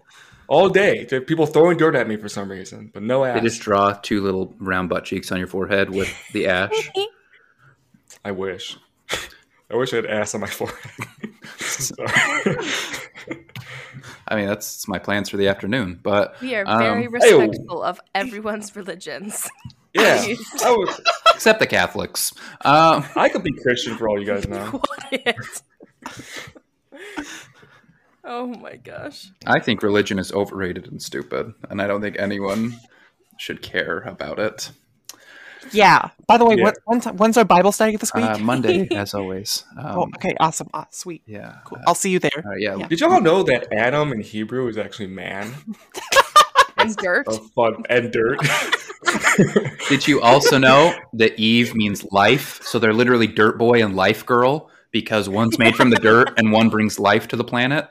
all 0.48 0.70
day. 0.70 1.06
There 1.06 1.20
are 1.20 1.24
people 1.24 1.46
throwing 1.46 1.78
dirt 1.78 1.96
at 1.96 2.08
me 2.08 2.18
for 2.18 2.30
some 2.30 2.50
reason, 2.50 2.90
but 2.94 3.02
no 3.04 3.24
ass. 3.24 3.36
They 3.40 3.48
just 3.48 3.62
draw 3.62 3.94
two 3.94 4.22
little 4.22 4.54
round 4.60 4.90
butt 4.90 5.06
cheeks 5.06 5.32
on 5.32 5.38
your 5.40 5.48
forehead 5.48 5.90
with 5.90 6.12
the 6.34 6.48
ash. 6.48 6.90
I 8.26 8.32
wish. 8.32 8.78
I 9.72 9.76
wish 9.76 9.94
I 9.94 9.98
had 9.98 10.06
ass 10.06 10.36
on 10.36 10.42
my 10.42 10.48
forehead. 10.48 10.78
I 14.28 14.36
mean, 14.36 14.48
that's, 14.48 14.76
that's 14.76 14.88
my 14.88 15.00
plans 15.00 15.30
for 15.30 15.38
the 15.38 15.48
afternoon. 15.48 16.00
But 16.02 16.40
We 16.42 16.56
are 16.56 16.64
Um, 16.68 16.80
very 16.80 17.08
Ayo. 17.08 17.12
respectful 17.12 17.84
of 17.84 18.00
everyone's 18.16 18.76
religions. 18.76 19.50
yeah, 19.94 20.24
I, 20.64 20.72
was, 20.72 21.02
except 21.36 21.60
the 21.60 21.68
Catholics. 21.68 22.34
Um, 22.62 23.04
I 23.16 23.30
could 23.30 23.44
be 23.44 23.52
Christian 23.62 23.98
for 23.98 24.08
all 24.10 24.20
you 24.20 24.26
guys 24.26 24.48
know. 24.48 24.80
Quiet. 25.10 25.62
oh 28.24 28.48
my 28.48 28.76
gosh. 28.78 29.32
I 29.46 29.60
think 29.60 29.84
religion 29.84 30.20
is 30.20 30.32
overrated 30.32 30.88
and 30.88 31.02
stupid, 31.02 31.54
and 31.70 31.82
I 31.82 31.88
don't 31.88 32.02
think 32.02 32.16
anyone 32.20 32.80
should 33.38 33.62
care 33.62 34.00
about 34.00 34.40
it. 34.40 34.72
Yeah. 35.72 36.10
By 36.28 36.38
the 36.38 36.46
way, 36.46 36.56
Yeah. 36.56 36.64
what, 36.64 36.78
when's, 36.86 37.06
when's 37.06 37.38
our 37.38 37.46
Bible 37.46 37.72
study 37.72 37.96
this 37.98 38.14
week? 38.14 38.24
Uh, 38.26 38.38
Monday, 38.40 38.88
as 38.96 39.14
always. 39.14 39.64
Um, 39.78 39.86
oh, 39.86 40.02
okay, 40.16 40.36
awesome, 40.40 40.70
ah, 40.74 40.88
sweet, 40.90 41.22
Yeah. 41.26 41.58
cool. 41.66 41.80
I'll 41.88 41.96
see 41.96 42.10
you 42.12 42.20
there. 42.20 42.32
Uh, 42.46 42.56
yeah. 42.58 42.76
Yeah. 42.76 42.88
Did 42.88 43.00
y'all 43.00 43.22
know 43.22 43.44
that 43.44 43.72
Adam 43.74 44.12
in 44.12 44.22
Hebrew 44.22 44.68
is 44.68 44.78
actually 44.78 45.08
man? 45.08 45.54
And 46.76 46.94
dirt. 46.98 47.26
Oh, 47.30 47.38
fun 47.56 47.84
and 47.90 48.12
dirt. 48.12 48.40
Did 49.90 50.06
you 50.08 50.20
also 50.22 50.58
know 50.58 50.94
that 51.14 51.40
Eve 51.40 51.76
means 51.76 52.04
life? 52.12 52.62
So 52.64 52.78
they're 52.80 52.94
literally 52.94 53.28
Dirt 53.28 53.58
Boy 53.58 53.82
and 53.84 53.96
Life 53.96 54.26
Girl 54.26 54.70
because 54.92 55.30
one's 55.30 55.58
made 55.58 55.76
from 55.76 55.92
the 55.92 55.96
dirt 55.98 56.34
and 56.38 56.52
one 56.52 56.70
brings 56.70 57.00
life 57.00 57.28
to 57.30 57.36
the 57.38 57.44
planet. 57.44 57.88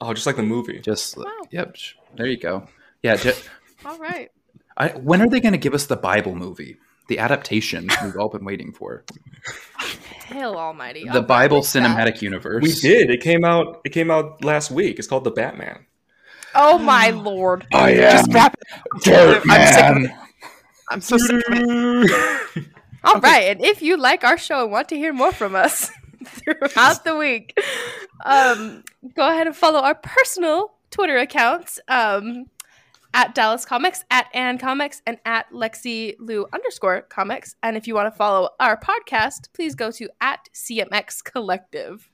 oh, 0.00 0.12
just 0.12 0.26
like 0.26 0.36
the 0.36 0.42
movie. 0.42 0.80
Just 0.80 1.16
Wow. 1.16 1.24
yep. 1.50 1.76
There 2.16 2.26
you 2.26 2.36
go. 2.38 2.66
Yeah. 3.02 3.16
Ju- 3.16 3.32
All 3.86 3.98
right. 3.98 4.30
I, 4.76 4.88
when 4.90 5.22
are 5.22 5.28
they 5.28 5.40
going 5.40 5.52
to 5.52 5.58
give 5.58 5.74
us 5.74 5.86
the 5.86 5.96
Bible 5.96 6.34
movie? 6.34 6.76
The 7.08 7.18
adaptation 7.18 7.88
we've 8.04 8.16
all 8.16 8.28
been 8.28 8.44
waiting 8.44 8.72
for. 8.72 9.04
Hail 10.26 10.54
Almighty. 10.54 11.04
The 11.04 11.10
I'll 11.10 11.22
Bible 11.22 11.58
publish 11.58 11.72
that. 11.72 11.82
cinematic 11.82 12.22
universe. 12.22 12.62
We 12.62 12.72
did. 12.72 13.10
It 13.10 13.20
came 13.20 13.44
out. 13.44 13.80
It 13.84 13.90
came 13.90 14.10
out 14.10 14.42
last 14.44 14.70
week. 14.70 14.98
It's 14.98 15.06
called 15.06 15.24
the 15.24 15.30
Batman. 15.30 15.84
Oh 16.54 16.78
my 16.78 17.10
lord. 17.10 17.66
Oh 17.74 17.92
Just 17.94 18.32
wrap. 18.32 18.56
Dirt 19.02 19.42
I'm 19.48 19.66
sick 19.66 19.84
of 19.84 19.96
Man. 19.96 20.04
it. 20.06 20.10
I'm 20.90 21.00
so 21.00 21.18
sick 21.18 21.42
of 21.48 21.52
it. 21.52 22.64
All 23.04 23.20
right, 23.20 23.50
and 23.50 23.62
if 23.62 23.82
you 23.82 23.98
like 23.98 24.24
our 24.24 24.38
show 24.38 24.62
and 24.62 24.72
want 24.72 24.88
to 24.88 24.96
hear 24.96 25.12
more 25.12 25.30
from 25.32 25.54
us 25.54 25.90
throughout 26.24 27.04
the 27.04 27.16
week, 27.16 27.58
um, 28.24 28.82
go 29.14 29.28
ahead 29.28 29.46
and 29.46 29.54
follow 29.54 29.80
our 29.80 29.94
personal 29.94 30.72
Twitter 30.90 31.18
accounts 31.18 31.78
um, 31.88 32.46
at 33.14 33.34
Dallas 33.34 33.64
Comics, 33.64 34.04
at 34.10 34.26
Ann 34.34 34.58
Comics, 34.58 35.00
and 35.06 35.18
at 35.24 35.50
Lexi 35.50 36.16
Lou 36.18 36.46
underscore 36.52 37.02
Comics. 37.02 37.54
And 37.62 37.76
if 37.76 37.86
you 37.86 37.94
want 37.94 38.12
to 38.12 38.16
follow 38.18 38.50
our 38.60 38.78
podcast, 38.78 39.52
please 39.54 39.74
go 39.74 39.90
to 39.92 40.10
at 40.20 40.48
CMX 40.52 41.24
Collective. 41.24 42.10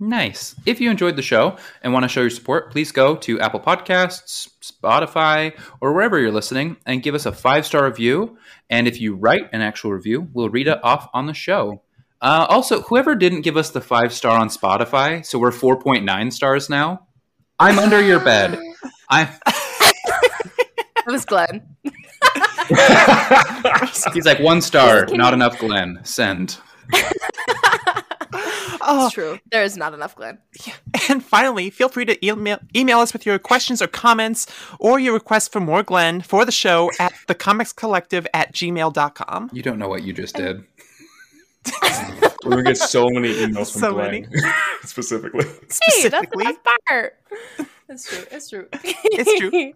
Nice. 0.00 0.54
If 0.64 0.80
you 0.80 0.90
enjoyed 0.90 1.16
the 1.16 1.22
show 1.22 1.56
and 1.82 1.92
want 1.92 2.04
to 2.04 2.08
show 2.08 2.20
your 2.20 2.30
support, 2.30 2.70
please 2.70 2.92
go 2.92 3.16
to 3.16 3.40
Apple 3.40 3.58
Podcasts, 3.58 4.48
Spotify, 4.62 5.58
or 5.80 5.92
wherever 5.92 6.20
you're 6.20 6.30
listening 6.30 6.76
and 6.86 7.02
give 7.02 7.16
us 7.16 7.26
a 7.26 7.32
five 7.32 7.66
star 7.66 7.84
review. 7.84 8.38
And 8.70 8.86
if 8.86 9.00
you 9.00 9.16
write 9.16 9.50
an 9.52 9.60
actual 9.60 9.92
review, 9.92 10.28
we'll 10.32 10.50
read 10.50 10.68
it 10.68 10.78
off 10.84 11.08
on 11.12 11.26
the 11.26 11.34
show. 11.34 11.82
Uh, 12.20 12.46
also, 12.48 12.82
whoever 12.82 13.16
didn't 13.16 13.42
give 13.42 13.56
us 13.56 13.70
the 13.70 13.80
five 13.80 14.12
star 14.12 14.38
on 14.38 14.48
Spotify, 14.48 15.26
so 15.26 15.38
we're 15.38 15.50
4.9 15.50 16.32
stars 16.32 16.70
now, 16.70 17.08
I'm 17.58 17.78
under 17.78 18.00
your 18.00 18.20
bed. 18.20 18.56
I'm. 19.10 19.28
It 21.08 21.12
was 21.12 21.24
Glenn. 21.24 21.62
He's 24.12 24.26
like 24.26 24.40
one 24.40 24.60
star, 24.60 25.06
Can 25.06 25.16
not 25.16 25.30
you- 25.30 25.34
enough. 25.36 25.58
Glenn, 25.58 26.00
send. 26.04 26.58
Oh, 28.90 29.06
It's 29.06 29.14
true. 29.14 29.38
There 29.50 29.62
is 29.64 29.76
not 29.76 29.92
enough 29.94 30.14
Glenn. 30.16 30.38
and 31.10 31.24
finally, 31.24 31.70
feel 31.70 31.88
free 31.88 32.04
to 32.04 32.26
email, 32.26 32.58
email 32.76 32.98
us 32.98 33.12
with 33.12 33.24
your 33.26 33.38
questions 33.38 33.80
or 33.82 33.86
comments 33.86 34.46
or 34.78 34.98
your 35.00 35.14
request 35.14 35.50
for 35.52 35.60
more 35.60 35.82
Glenn 35.82 36.20
for 36.20 36.44
the 36.44 36.52
show 36.52 36.90
at 36.98 37.12
thecomicscollective 37.26 38.26
at 38.34 38.52
gmail.com. 38.54 39.50
You 39.52 39.62
don't 39.62 39.78
know 39.78 39.88
what 39.88 40.02
you 40.04 40.12
just 40.12 40.36
did. 40.36 40.62
We're 42.44 42.50
gonna 42.50 42.62
get 42.64 42.76
so 42.78 43.08
many 43.10 43.32
emails 43.34 43.72
from 43.72 43.80
So 43.80 43.92
Glenn, 43.94 44.30
specifically. 44.84 45.44
Hey, 45.44 45.50
that's 45.50 45.78
the 45.78 45.90
Specifically. 45.90 46.44
best 46.44 46.58
part. 46.86 47.16
It's 47.94 48.06
true. 48.06 48.24
It's 48.30 48.50
true. 48.50 48.68
It's 48.72 49.38
true. 49.40 49.72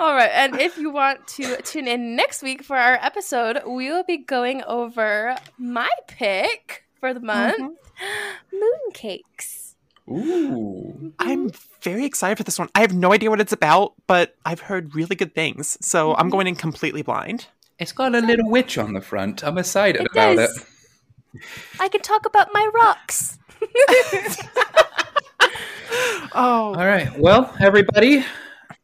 All 0.00 0.14
right. 0.14 0.30
And 0.32 0.60
if 0.60 0.76
you 0.76 0.90
want 0.90 1.26
to 1.28 1.56
tune 1.62 1.86
in 1.86 2.16
next 2.16 2.42
week 2.42 2.64
for 2.64 2.76
our 2.76 2.94
episode, 3.00 3.62
we 3.66 3.90
will 3.90 4.02
be 4.02 4.16
going 4.18 4.62
over 4.64 5.36
my 5.56 5.88
pick 6.08 6.84
for 6.98 7.14
the 7.14 7.20
month 7.20 7.56
Mm-hmm. 7.58 8.56
mooncakes. 8.90 9.74
Ooh. 10.10 11.12
I'm 11.20 11.50
very 11.80 12.04
excited 12.04 12.36
for 12.36 12.42
this 12.42 12.58
one. 12.58 12.68
I 12.74 12.80
have 12.80 12.92
no 12.92 13.12
idea 13.12 13.30
what 13.30 13.40
it's 13.40 13.52
about, 13.52 13.94
but 14.08 14.34
I've 14.44 14.60
heard 14.60 14.94
really 14.96 15.14
good 15.14 15.32
things. 15.34 15.78
So 15.80 16.14
I'm 16.16 16.28
going 16.30 16.48
in 16.48 16.56
completely 16.56 17.02
blind. 17.02 17.46
It's 17.78 17.92
got 17.92 18.14
a 18.16 18.20
little 18.20 18.50
witch 18.50 18.78
on 18.78 18.94
the 18.94 19.00
front. 19.00 19.44
I'm 19.44 19.58
excited 19.58 20.00
It 20.02 20.08
about 20.10 20.36
does. 20.36 20.58
it. 20.58 21.40
I 21.80 21.88
can 21.88 22.00
talk 22.00 22.26
about 22.26 22.48
my 22.52 22.68
rocks. 22.74 23.38
Oh, 26.36 26.74
All 26.74 26.74
right. 26.74 27.16
Well, 27.16 27.54
everybody, 27.60 28.24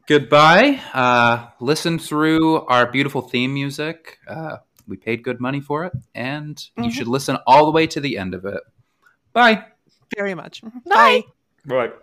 goodbye. 0.07 0.79
Uh, 0.93 1.47
listen 1.59 1.99
through 1.99 2.61
our 2.67 2.89
beautiful 2.89 3.21
theme 3.21 3.53
music. 3.53 4.19
Uh, 4.27 4.57
we 4.87 4.95
paid 4.95 5.21
good 5.23 5.41
money 5.41 5.59
for 5.59 5.83
it, 5.85 5.91
and 6.15 6.63
you 6.77 6.83
Mhm. 6.85 6.91
should 6.91 7.07
listen 7.07 7.37
all 7.45 7.65
the 7.65 7.71
way 7.71 7.87
to 7.87 7.99
the 7.99 8.17
end 8.17 8.33
of 8.33 8.45
it. 8.45 8.61
Bye. 9.33 9.65
very 10.15 10.33
much. 10.35 10.61
Bye. 10.85 11.23
Right. 11.65 11.93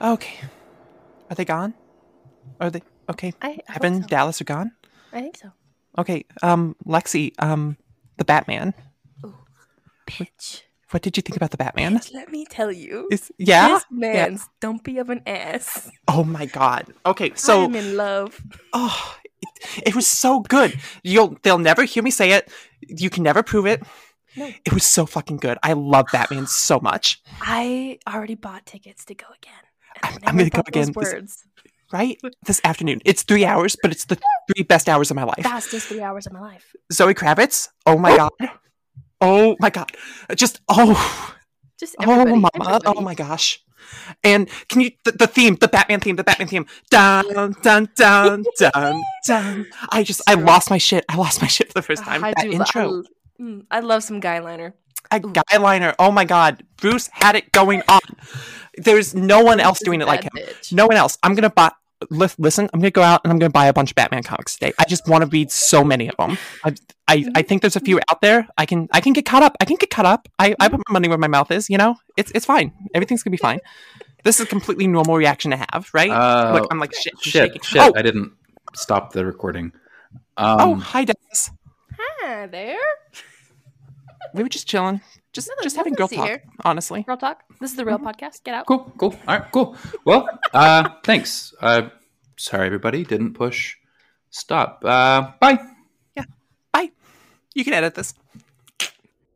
Okay. 0.00 0.38
Are 1.28 1.36
they 1.36 1.44
gone? 1.44 1.74
Are 2.60 2.70
they 2.70 2.82
okay? 3.08 3.32
I, 3.42 3.58
I 3.68 3.76
Evan, 3.76 4.02
so. 4.02 4.08
Dallas 4.08 4.40
are 4.40 4.44
gone. 4.44 4.72
I 5.12 5.20
think 5.20 5.36
so. 5.36 5.52
Okay. 5.98 6.24
Um, 6.42 6.76
Lexi. 6.86 7.32
Um, 7.38 7.76
the 8.16 8.24
Batman. 8.24 8.74
Bitch. 10.06 10.62
What 10.90 11.02
did 11.02 11.16
you 11.16 11.22
think 11.22 11.36
about 11.36 11.52
the 11.52 11.56
Batman? 11.56 12.00
Let 12.12 12.32
me 12.32 12.44
tell 12.44 12.72
you. 12.72 13.08
Is 13.12 13.30
yeah. 13.38 13.68
This 13.68 13.84
man's 13.90 14.48
dumpy 14.60 14.98
of 14.98 15.08
an 15.08 15.22
ass. 15.26 15.90
Oh 16.08 16.24
my 16.24 16.46
god. 16.46 16.86
Okay. 17.06 17.32
So 17.34 17.64
I'm 17.64 17.76
in 17.76 17.96
love. 17.96 18.42
oh, 18.72 19.16
it, 19.42 19.82
it 19.86 19.94
was 19.94 20.06
so 20.06 20.40
good. 20.40 20.78
You'll 21.04 21.36
they'll 21.42 21.58
never 21.58 21.84
hear 21.84 22.02
me 22.02 22.10
say 22.10 22.32
it. 22.32 22.50
You 22.80 23.08
can 23.08 23.22
never 23.22 23.42
prove 23.44 23.66
it. 23.66 23.82
No. 24.36 24.50
It 24.64 24.72
was 24.72 24.84
so 24.84 25.06
fucking 25.06 25.38
good. 25.38 25.58
I 25.62 25.72
love 25.74 26.06
Batman 26.12 26.46
so 26.46 26.80
much. 26.80 27.22
I 27.40 27.98
already 28.08 28.36
bought 28.36 28.66
tickets 28.66 29.04
to 29.06 29.14
go 29.14 29.26
again. 29.42 29.69
I'm- 30.02 30.18
I'm 30.26 30.36
gonna 30.36 30.50
go 30.50 30.56
thought 30.58 30.66
those 30.72 30.88
again 30.88 31.02
this- 31.04 31.12
Words. 31.12 31.44
Right 31.92 32.20
this 32.46 32.60
afternoon. 32.62 33.00
It's 33.04 33.24
three 33.24 33.44
hours, 33.44 33.76
but 33.82 33.90
it's 33.90 34.04
the 34.04 34.16
three 34.54 34.62
best 34.62 34.88
hours 34.88 35.10
of 35.10 35.16
my 35.16 35.24
life. 35.24 35.42
Fastest 35.42 35.88
three 35.88 36.00
hours 36.00 36.24
of 36.26 36.32
my 36.32 36.40
life. 36.40 36.72
Zoe 36.92 37.14
Kravitz. 37.14 37.68
Oh 37.84 37.98
my 37.98 38.16
god. 38.16 38.30
Oh 39.20 39.56
my 39.58 39.70
god. 39.70 39.90
Just 40.36 40.60
oh 40.68 40.94
Just 41.80 41.96
oh 41.98 42.04
everybody. 42.12 42.30
mama. 42.32 42.48
everybody. 42.54 42.84
Oh 42.86 43.00
my 43.00 43.14
gosh. 43.16 43.60
And 44.22 44.48
can 44.68 44.82
you 44.82 44.92
the, 45.04 45.10
the 45.12 45.26
theme, 45.26 45.56
the 45.56 45.66
Batman 45.66 45.98
theme, 45.98 46.14
the 46.14 46.22
Batman 46.22 46.46
theme. 46.46 46.66
Dun 46.90 47.24
dun 47.34 47.88
dun 47.96 48.44
dun 48.56 49.02
dun. 49.26 49.66
I 49.90 50.04
just 50.04 50.22
I 50.28 50.34
lost 50.34 50.70
my 50.70 50.78
shit. 50.78 51.04
I 51.08 51.16
lost 51.16 51.42
my 51.42 51.48
shit 51.48 51.66
for 51.68 51.74
the 51.74 51.82
first 51.82 52.04
time. 52.04 52.22
I 52.22 52.32
that 52.36 52.44
do. 52.44 52.52
intro. 52.52 53.02
I, 53.38 53.42
mm, 53.42 53.66
I 53.68 53.80
love 53.80 54.04
some 54.04 54.20
guy 54.20 54.38
liner. 54.38 54.74
A 55.10 55.20
guy 55.20 55.56
liner. 55.58 55.94
Oh 55.98 56.10
my 56.10 56.24
god. 56.24 56.62
Bruce 56.76 57.08
had 57.12 57.36
it 57.36 57.52
going 57.52 57.82
on. 57.88 58.00
There's 58.76 59.14
no 59.14 59.42
one 59.42 59.60
else 59.60 59.80
doing 59.84 60.00
it 60.00 60.06
like 60.06 60.24
him. 60.24 60.30
bitch. 60.36 60.72
No 60.72 60.86
one 60.86 60.96
else. 60.96 61.18
I'm 61.22 61.34
gonna 61.34 61.50
buy. 61.50 61.70
li- 62.10 62.28
Listen, 62.38 62.68
I'm 62.72 62.80
gonna 62.80 62.90
go 62.90 63.02
out 63.02 63.20
and 63.24 63.32
I'm 63.32 63.38
gonna 63.38 63.50
buy 63.50 63.66
a 63.66 63.72
bunch 63.72 63.90
of 63.90 63.96
Batman 63.96 64.22
comics 64.22 64.54
today. 64.54 64.72
I 64.78 64.84
just 64.84 65.06
want 65.08 65.22
to 65.22 65.28
read 65.28 65.50
so 65.50 65.82
many 65.84 66.08
of 66.08 66.16
them. 66.16 66.38
I, 66.64 66.74
I, 67.08 67.26
I 67.34 67.42
think 67.42 67.60
there's 67.62 67.76
a 67.76 67.80
few 67.80 68.00
out 68.10 68.20
there. 68.20 68.46
I 68.56 68.64
can, 68.66 68.88
I 68.92 69.00
can 69.00 69.12
get 69.12 69.26
caught 69.26 69.42
up. 69.42 69.56
I 69.60 69.64
can 69.64 69.76
get 69.76 69.90
caught 69.90 70.06
up. 70.06 70.28
I, 70.38 70.54
I 70.60 70.68
put 70.68 70.80
my 70.88 70.92
money 70.92 71.08
where 71.08 71.18
my 71.18 71.26
mouth 71.28 71.50
is. 71.50 71.68
You 71.68 71.76
know, 71.78 71.96
it's, 72.16 72.30
it's 72.34 72.46
fine. 72.46 72.72
Everything's 72.94 73.22
gonna 73.22 73.32
be 73.32 73.36
fine. 73.38 73.58
This 74.24 74.38
is 74.38 74.46
a 74.46 74.48
completely 74.48 74.86
normal 74.86 75.16
reaction 75.16 75.50
to 75.50 75.56
have, 75.56 75.90
right? 75.92 76.10
Uh, 76.10 76.52
like 76.54 76.64
I'm 76.70 76.78
like 76.78 76.94
shit, 76.94 77.14
I'm 77.16 77.20
shit, 77.22 77.32
shaking. 77.32 77.62
shit. 77.62 77.82
Oh, 77.82 77.92
I 77.96 78.02
didn't 78.02 78.32
stop 78.74 79.12
the 79.12 79.24
recording. 79.26 79.72
oh, 80.36 80.72
Um, 80.72 80.80
hi, 80.80 81.04
Dennis. 81.04 81.50
Hi 81.98 82.46
there. 82.46 82.76
We 84.34 84.42
were 84.42 84.48
just 84.48 84.66
chilling, 84.68 85.00
just, 85.32 85.48
Nothing- 85.48 85.62
just 85.62 85.76
having 85.76 85.92
nothing 85.98 86.18
girl 86.18 86.24
talk. 86.26 86.28
here. 86.28 86.42
Honestly, 86.64 87.02
Girl 87.02 87.16
talk. 87.16 87.42
This 87.60 87.70
is 87.70 87.76
the 87.76 87.84
real 87.84 87.98
Mm-hmm. 87.98 88.08
podcast. 88.08 88.44
Get 88.44 88.54
out. 88.54 88.66
Cool, 88.66 88.92
cool. 88.98 89.14
All 89.26 89.38
right, 89.38 89.50
cool. 89.52 89.76
Well, 90.04 90.28
uh, 90.54 90.88
thanks. 91.04 91.52
Uh, 91.60 91.88
sorry, 92.36 92.66
everybody. 92.66 93.04
Didn't 93.04 93.34
push 93.34 93.76
stop. 94.30 94.84
Uh, 94.84 95.32
bye. 95.40 95.58
Yeah, 96.16 96.24
bye. 96.72 96.90
You 97.54 97.64
can 97.64 97.74
edit 97.74 97.94
this. 97.94 98.14